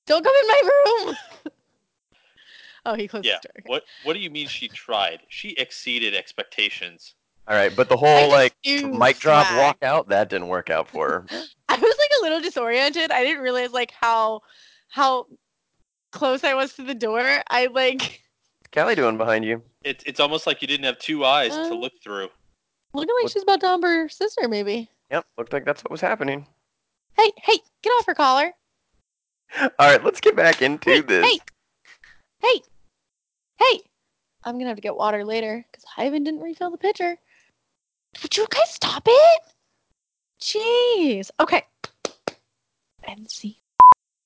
Don't 0.07 0.23
come 0.23 0.33
in 0.41 0.47
my 0.47 0.61
room. 1.05 1.15
oh, 2.85 2.93
he 2.95 3.07
closed 3.07 3.27
Yeah. 3.27 3.39
the 3.41 3.47
door. 3.47 3.63
What 3.65 3.83
What 4.03 4.13
do 4.13 4.19
you 4.19 4.29
mean 4.29 4.47
she 4.47 4.67
tried? 4.67 5.19
She 5.29 5.51
exceeded 5.51 6.13
expectations. 6.15 7.15
All 7.47 7.55
right, 7.55 7.73
but 7.75 7.87
the 7.89 7.97
whole 7.97 8.29
like 8.29 8.55
mic 8.65 9.19
drop, 9.19 9.47
swag. 9.47 9.57
walk 9.57 9.77
out, 9.83 10.09
that 10.09 10.29
didn't 10.29 10.47
work 10.49 10.69
out 10.69 10.87
for 10.89 11.09
her. 11.09 11.25
I 11.69 11.75
was 11.75 11.81
like 11.97 12.11
a 12.19 12.23
little 12.23 12.41
disoriented. 12.41 13.11
I 13.11 13.23
didn't 13.23 13.41
realize 13.43 13.71
like 13.71 13.91
how 13.91 14.41
how 14.89 15.27
close 16.11 16.43
I 16.43 16.53
was 16.55 16.73
to 16.73 16.83
the 16.83 16.93
door. 16.95 17.41
I 17.49 17.67
like 17.67 18.20
Callie 18.73 18.95
doing 18.95 19.17
behind 19.17 19.43
you? 19.45 19.61
It's 19.83 20.03
It's 20.05 20.19
almost 20.19 20.47
like 20.47 20.61
you 20.61 20.67
didn't 20.67 20.85
have 20.85 20.99
two 20.99 21.25
eyes 21.25 21.51
to 21.51 21.61
Uh, 21.73 21.75
look 21.75 21.93
through. 22.01 22.29
looking 22.93 23.13
like 23.15 23.23
What- 23.23 23.31
she's 23.31 23.43
about 23.43 23.59
to 23.61 23.67
hump 23.67 23.83
her 23.83 24.07
sister, 24.09 24.47
maybe. 24.47 24.89
Yep, 25.11 25.25
looked 25.37 25.53
like 25.53 25.65
that's 25.65 25.83
what 25.83 25.91
was 25.91 26.01
happening. 26.01 26.47
Hey, 27.17 27.31
hey, 27.37 27.59
get 27.81 27.89
off 27.91 28.05
her 28.05 28.15
collar. 28.15 28.53
All 29.59 29.69
right, 29.79 30.01
let's 30.03 30.21
get 30.21 30.35
back 30.35 30.61
into 30.61 30.89
Hey, 30.89 31.01
this. 31.01 31.25
hey, 31.25 31.39
hey, 32.39 32.61
hey. 33.59 33.81
I'm 34.43 34.55
gonna 34.57 34.69
have 34.69 34.77
to 34.77 34.81
get 34.81 34.95
water 34.95 35.23
later 35.25 35.65
because 35.69 35.83
Ivan 35.97 36.23
didn't 36.23 36.39
refill 36.41 36.71
the 36.71 36.77
pitcher. 36.77 37.17
Would 38.23 38.35
you 38.37 38.47
guys 38.49 38.69
stop 38.71 39.03
it? 39.05 39.41
Jeez. 40.41 41.29
Okay. 41.39 41.65
And 43.03 43.29
see. 43.29 43.61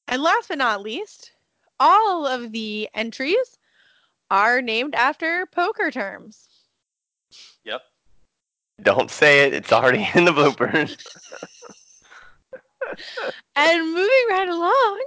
And 0.08 0.22
last 0.22 0.48
but 0.50 0.58
not 0.60 0.82
least, 0.82 1.32
all 1.80 2.26
of 2.28 2.52
the 2.52 2.88
entries 2.94 3.58
are 4.30 4.62
named 4.62 4.96
after 4.96 5.46
poker 5.48 5.92
terms. 5.92 6.48
Yep. 7.64 7.82
Don't 8.82 9.10
say 9.10 9.46
it. 9.46 9.54
It's 9.54 9.72
already 9.72 10.08
in 10.16 10.26
the 10.26 10.32
bloopers. 10.32 10.98
And 13.56 13.88
moving 13.88 14.26
right 14.30 14.48
along, 14.48 15.06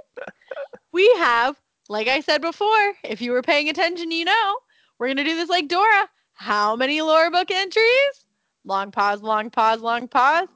we 0.91 1.07
have 1.17 1.55
like 1.89 2.07
I 2.07 2.21
said 2.21 2.41
before, 2.41 2.93
if 3.03 3.19
you 3.19 3.31
were 3.31 3.41
paying 3.41 3.67
attention, 3.67 4.11
you 4.11 4.23
know, 4.23 4.57
we're 4.99 5.07
going 5.07 5.17
to 5.17 5.23
do 5.23 5.35
this 5.35 5.49
like 5.49 5.67
Dora. 5.67 6.07
How 6.33 6.75
many 6.75 7.01
lore 7.01 7.31
book 7.31 7.49
entries? 7.51 8.25
Long 8.63 8.91
pause, 8.91 9.23
long 9.23 9.49
pause, 9.49 9.81
long 9.81 10.07
pause. 10.07 10.47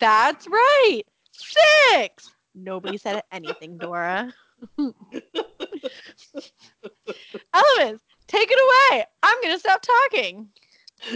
That's 0.00 0.48
right. 0.48 1.02
Six. 1.32 2.30
Nobody 2.54 2.96
said 2.96 3.22
anything, 3.30 3.76
Dora. 3.76 4.32
Elements, 7.54 8.02
take 8.28 8.48
it 8.50 8.92
away. 8.92 9.04
I'm 9.22 9.42
going 9.42 9.54
to 9.54 9.58
stop 9.58 9.82
talking. 9.82 10.48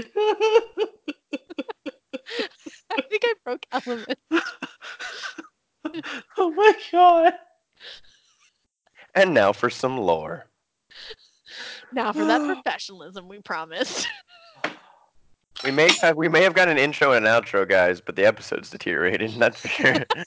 I 2.91 3.01
think 3.09 3.23
I 3.25 3.35
broke 3.45 3.65
Elements. 3.73 4.15
oh 6.39 6.51
my 6.51 6.73
god. 6.91 7.35
And 9.15 9.35
now 9.35 9.53
for 9.53 9.71
some 9.71 9.99
lore. 9.99 10.47
Now 11.93 12.13
for 12.13 12.25
that 12.25 12.45
professionalism 12.47 13.29
we 13.29 13.41
promised. 13.41 14.09
We 15.65 15.71
may 15.71 15.89
have 16.01 16.17
we 16.17 16.29
may 16.29 16.43
have 16.43 16.55
got 16.55 16.67
an 16.67 16.77
intro 16.77 17.13
and 17.13 17.25
an 17.25 17.33
outro, 17.33 17.69
guys, 17.69 18.01
but 18.01 18.17
the 18.17 18.27
episode's 18.27 18.69
deteriorated. 18.69 19.31
That's 19.39 19.61
for 19.61 19.69
sure. 19.69 19.93
this 19.93 20.25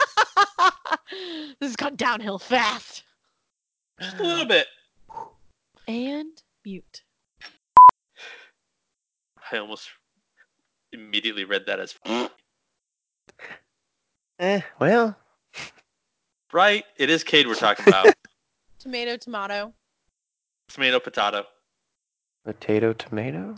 has 1.60 1.76
gone 1.76 1.98
downhill 1.98 2.40
fast. 2.40 3.04
Just 4.00 4.18
a 4.18 4.24
little 4.24 4.46
bit. 4.46 4.68
And 5.90 6.42
mute. 6.66 7.04
I 9.52 9.58
almost 9.58 9.90
immediately 10.92 11.46
read 11.46 11.66
that 11.68 11.80
as 11.80 11.94
eh, 14.40 14.62
well, 14.80 15.16
right. 16.52 16.84
It 16.98 17.10
is 17.10 17.24
Cade 17.24 17.48
we're 17.48 17.56
talking 17.56 17.88
about. 17.88 18.14
Tomato, 18.80 19.18
tomato. 19.18 19.74
Tomato, 20.70 21.00
potato. 21.00 21.46
potato, 22.44 22.94
tomato. 22.94 23.56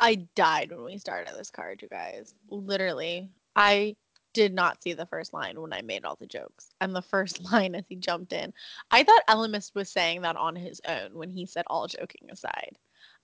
I 0.00 0.26
died 0.34 0.70
when 0.70 0.84
we 0.84 0.98
started 0.98 1.34
this 1.36 1.50
card, 1.50 1.82
you 1.82 1.88
guys. 1.88 2.34
Literally. 2.50 3.30
I 3.54 3.96
did 4.36 4.52
not 4.54 4.82
see 4.82 4.92
the 4.92 5.06
first 5.06 5.32
line 5.32 5.58
when 5.60 5.72
I 5.72 5.80
made 5.82 6.04
all 6.04 6.14
the 6.16 6.26
jokes. 6.26 6.68
And 6.80 6.94
the 6.94 7.00
first 7.02 7.42
line 7.52 7.74
as 7.74 7.84
he 7.88 7.96
jumped 7.96 8.32
in. 8.32 8.52
I 8.90 9.02
thought 9.02 9.26
Elemist 9.28 9.74
was 9.74 9.88
saying 9.90 10.20
that 10.22 10.36
on 10.36 10.54
his 10.54 10.80
own 10.86 11.14
when 11.14 11.30
he 11.30 11.46
said 11.46 11.64
all 11.68 11.86
joking 11.88 12.28
aside. 12.30 12.76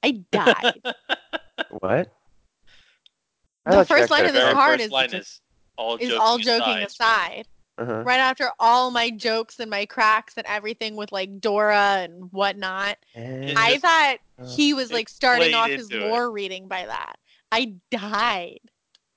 I 0.03 0.23
died. 0.33 0.83
What? 1.71 2.13
I 3.67 3.77
The 3.77 3.85
first 3.85 4.11
line 4.11 4.25
of 4.27 4.33
this 4.33 4.43
Very 4.43 4.55
card. 4.55 4.67
card 4.79 4.81
is 4.81 4.91
line 4.91 5.15
is 5.15 5.41
all 5.77 5.97
is 5.97 6.09
joking 6.09 6.19
all 6.21 6.39
joking 6.39 6.83
aside. 6.83 6.87
aside. 6.87 7.49
Uh-huh. 7.79 8.03
Right 8.05 8.19
after 8.19 8.51
all 8.59 8.91
my 8.91 9.11
jokes 9.11 9.61
and 9.61 9.71
my 9.71 9.87
cracks 9.87 10.35
and 10.37 10.47
everything 10.47 10.97
with 10.97 11.13
like 11.13 11.41
Dora 11.41 11.99
and 12.05 12.31
whatnot. 12.33 12.97
Eh, 13.15 13.55
I 13.57 13.73
just- 13.73 13.83
thought 13.83 14.17
uh, 14.41 14.47
he 14.57 14.75
was 14.75 14.91
like 14.93 15.09
starting 15.09 15.55
off 15.55 15.69
his 15.69 15.91
into 15.91 16.07
it. 16.13 16.27
reading 16.31 16.69
by 16.69 16.87
that. 16.87 17.17
I 17.53 17.75
died. 17.91 18.61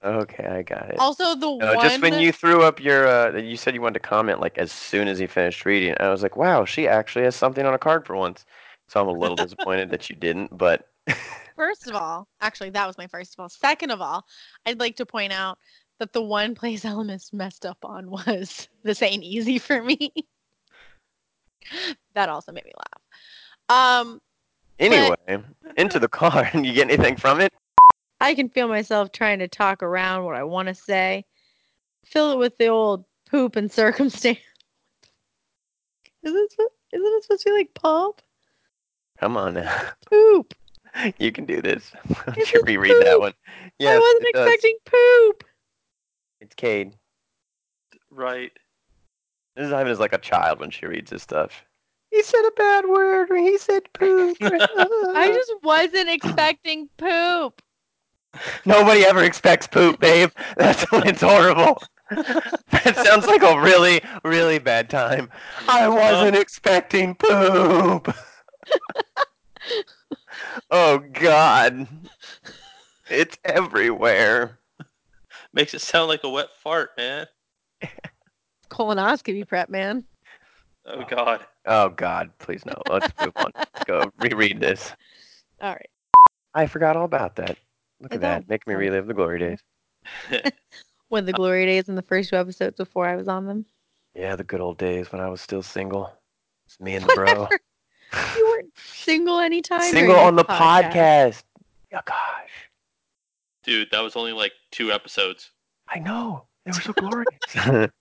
Okay, 0.05 0.45
I 0.45 0.61
got 0.61 0.89
it. 0.89 0.99
Also, 0.99 1.35
the 1.35 1.49
No, 1.49 1.75
one 1.75 1.81
just 1.81 2.01
when 2.01 2.19
you 2.19 2.31
threw 2.31 2.63
up 2.63 2.79
your, 2.79 3.07
uh, 3.07 3.37
you 3.37 3.57
said 3.57 3.73
you 3.73 3.81
wanted 3.81 4.01
to 4.01 4.07
comment 4.07 4.39
like 4.39 4.57
as 4.57 4.71
soon 4.71 5.07
as 5.07 5.17
he 5.17 5.27
finished 5.27 5.65
reading. 5.65 5.95
I 5.99 6.09
was 6.09 6.23
like, 6.23 6.37
wow, 6.37 6.65
she 6.65 6.87
actually 6.87 7.25
has 7.25 7.35
something 7.35 7.65
on 7.65 7.73
a 7.73 7.79
card 7.79 8.05
for 8.05 8.15
once. 8.15 8.45
So 8.87 9.01
I'm 9.01 9.07
a 9.07 9.11
little 9.11 9.37
disappointed 9.37 9.89
that 9.89 10.09
you 10.09 10.15
didn't, 10.15 10.55
but 10.55 10.89
First 11.55 11.87
of 11.87 11.95
all, 11.95 12.27
actually, 12.41 12.69
that 12.71 12.85
was 12.85 12.97
my 12.97 13.07
first 13.07 13.33
of 13.33 13.39
all. 13.39 13.49
Second 13.49 13.91
of 13.91 14.01
all, 14.01 14.25
I'd 14.65 14.79
like 14.79 14.97
to 14.97 15.05
point 15.05 15.31
out 15.31 15.57
that 15.99 16.11
the 16.11 16.21
one 16.21 16.53
place 16.53 16.83
Elemis 16.85 17.31
messed 17.33 17.65
up 17.65 17.83
on 17.83 18.09
was 18.09 18.67
this 18.83 19.01
ain't 19.01 19.23
easy 19.23 19.57
for 19.57 19.81
me. 19.81 20.11
that 22.13 22.29
also 22.29 22.51
made 22.51 22.65
me 22.65 22.73
laugh. 22.77 24.01
Um, 24.03 24.21
anyway, 24.79 25.15
into 25.77 25.99
the 25.99 26.07
car. 26.07 26.49
And 26.53 26.65
you 26.65 26.73
get 26.73 26.89
anything 26.89 27.15
from 27.15 27.41
it? 27.41 27.53
I 28.19 28.33
can 28.33 28.49
feel 28.49 28.67
myself 28.67 29.11
trying 29.11 29.39
to 29.39 29.47
talk 29.47 29.83
around 29.83 30.23
what 30.23 30.35
I 30.35 30.43
want 30.43 30.67
to 30.67 30.73
say. 30.75 31.25
Fill 32.05 32.31
it 32.33 32.37
with 32.37 32.57
the 32.57 32.67
old 32.67 33.05
poop 33.29 33.55
and 33.55 33.71
circumstance. 33.71 34.39
Is 36.23 36.33
it, 36.33 36.51
spo- 36.53 36.93
isn't 36.93 37.05
it 37.05 37.23
supposed 37.23 37.43
to 37.43 37.49
be 37.49 37.55
like 37.57 37.73
pump? 37.73 38.21
Come 39.19 39.37
on 39.37 39.53
now. 39.53 39.81
Poop. 40.07 40.53
You 41.19 41.31
can 41.31 41.45
do 41.45 41.61
this. 41.61 41.91
Why 42.07 42.15
don't 42.25 42.37
It's 42.37 42.53
you 42.53 42.61
a 42.61 42.65
reread 42.65 42.95
that 43.01 43.11
poop. 43.13 43.19
one? 43.21 43.33
I 43.47 43.63
Yes, 43.79 44.01
wasn't 44.01 44.25
it 44.25 44.33
does. 44.33 44.47
expecting 44.53 44.77
poop. 44.85 45.43
It's 46.41 46.55
Cade. 46.55 46.95
Right. 48.09 48.51
This 49.55 49.67
is 49.67 49.73
Ivan 49.73 49.91
is 49.91 49.99
like 49.99 50.13
a 50.13 50.17
child 50.17 50.59
when 50.59 50.71
she 50.71 50.85
reads 50.85 51.11
this 51.11 51.21
stuff. 51.21 51.63
He 52.11 52.23
said 52.23 52.41
a 52.47 52.51
bad 52.51 52.85
word 52.87 53.29
or 53.29 53.35
he 53.37 53.57
said 53.57 53.83
poop. 53.93 54.37
I 54.41 55.31
just 55.33 55.53
wasn't 55.63 56.09
expecting 56.09 56.89
poop. 56.97 57.61
Nobody 58.65 59.05
ever 59.05 59.23
expects 59.23 59.67
poop, 59.67 59.99
babe. 59.99 60.31
That's 60.57 60.89
when 60.91 61.07
it's 61.07 61.21
horrible. 61.21 61.81
that 62.09 63.01
sounds 63.03 63.25
like 63.25 63.41
a 63.41 63.59
really, 63.59 64.01
really 64.23 64.59
bad 64.59 64.89
time. 64.89 65.29
I 65.67 65.85
uh-huh. 65.85 65.95
wasn't 65.95 66.35
expecting 66.35 67.15
poop. 67.15 68.09
oh 70.71 70.99
God. 71.13 71.87
It's 73.09 73.37
everywhere. 73.43 74.59
Makes 75.53 75.73
it 75.73 75.81
sound 75.81 76.09
like 76.09 76.23
a 76.23 76.29
wet 76.29 76.49
fart, 76.61 76.91
man. 76.97 77.27
Colonoscopy 78.69 79.47
prep, 79.47 79.69
man. 79.69 80.03
Oh 80.85 81.03
god. 81.05 81.45
Oh 81.65 81.89
God, 81.89 82.29
please 82.37 82.65
no. 82.65 82.75
Let's 82.89 83.11
move 83.19 83.33
on. 83.37 83.51
Go 83.85 84.11
reread 84.19 84.59
this. 84.59 84.91
All 85.61 85.71
right. 85.71 85.89
I 86.53 86.67
forgot 86.67 86.95
all 86.95 87.05
about 87.05 87.35
that. 87.37 87.57
Look 88.01 88.13
at 88.13 88.21
that. 88.21 88.39
don't. 88.39 88.49
Make 88.49 88.67
me 88.67 88.75
relive 88.75 89.07
the 89.07 89.13
glory 89.13 89.39
days. 89.39 89.59
When 91.09 91.25
the 91.25 91.33
glory 91.33 91.65
days 91.65 91.87
in 91.87 91.95
the 91.95 92.01
first 92.01 92.29
two 92.29 92.35
episodes 92.35 92.77
before 92.77 93.07
I 93.07 93.15
was 93.15 93.27
on 93.27 93.45
them. 93.45 93.65
Yeah, 94.15 94.35
the 94.35 94.43
good 94.43 94.59
old 94.59 94.77
days 94.79 95.11
when 95.11 95.21
I 95.21 95.29
was 95.29 95.39
still 95.39 95.61
single. 95.61 96.11
It's 96.65 96.79
me 96.79 96.95
and 96.95 97.05
the 97.05 97.13
bro. 97.15 97.47
You 98.35 98.45
weren't 98.47 98.73
single 98.75 99.39
anytime. 99.39 99.81
single 99.81 100.15
on 100.15 100.35
the 100.35 100.43
this 100.43 100.57
podcast. 100.57 101.43
Yeah, 101.91 102.01
gosh. 102.05 102.69
Dude, 103.63 103.89
that 103.91 104.01
was 104.01 104.15
only 104.15 104.33
like 104.33 104.53
two 104.71 104.91
episodes. 104.91 105.51
I 105.87 105.99
know. 105.99 106.45
They 106.65 106.71
were 106.71 106.81
so 106.81 106.93
glorious. 106.93 107.91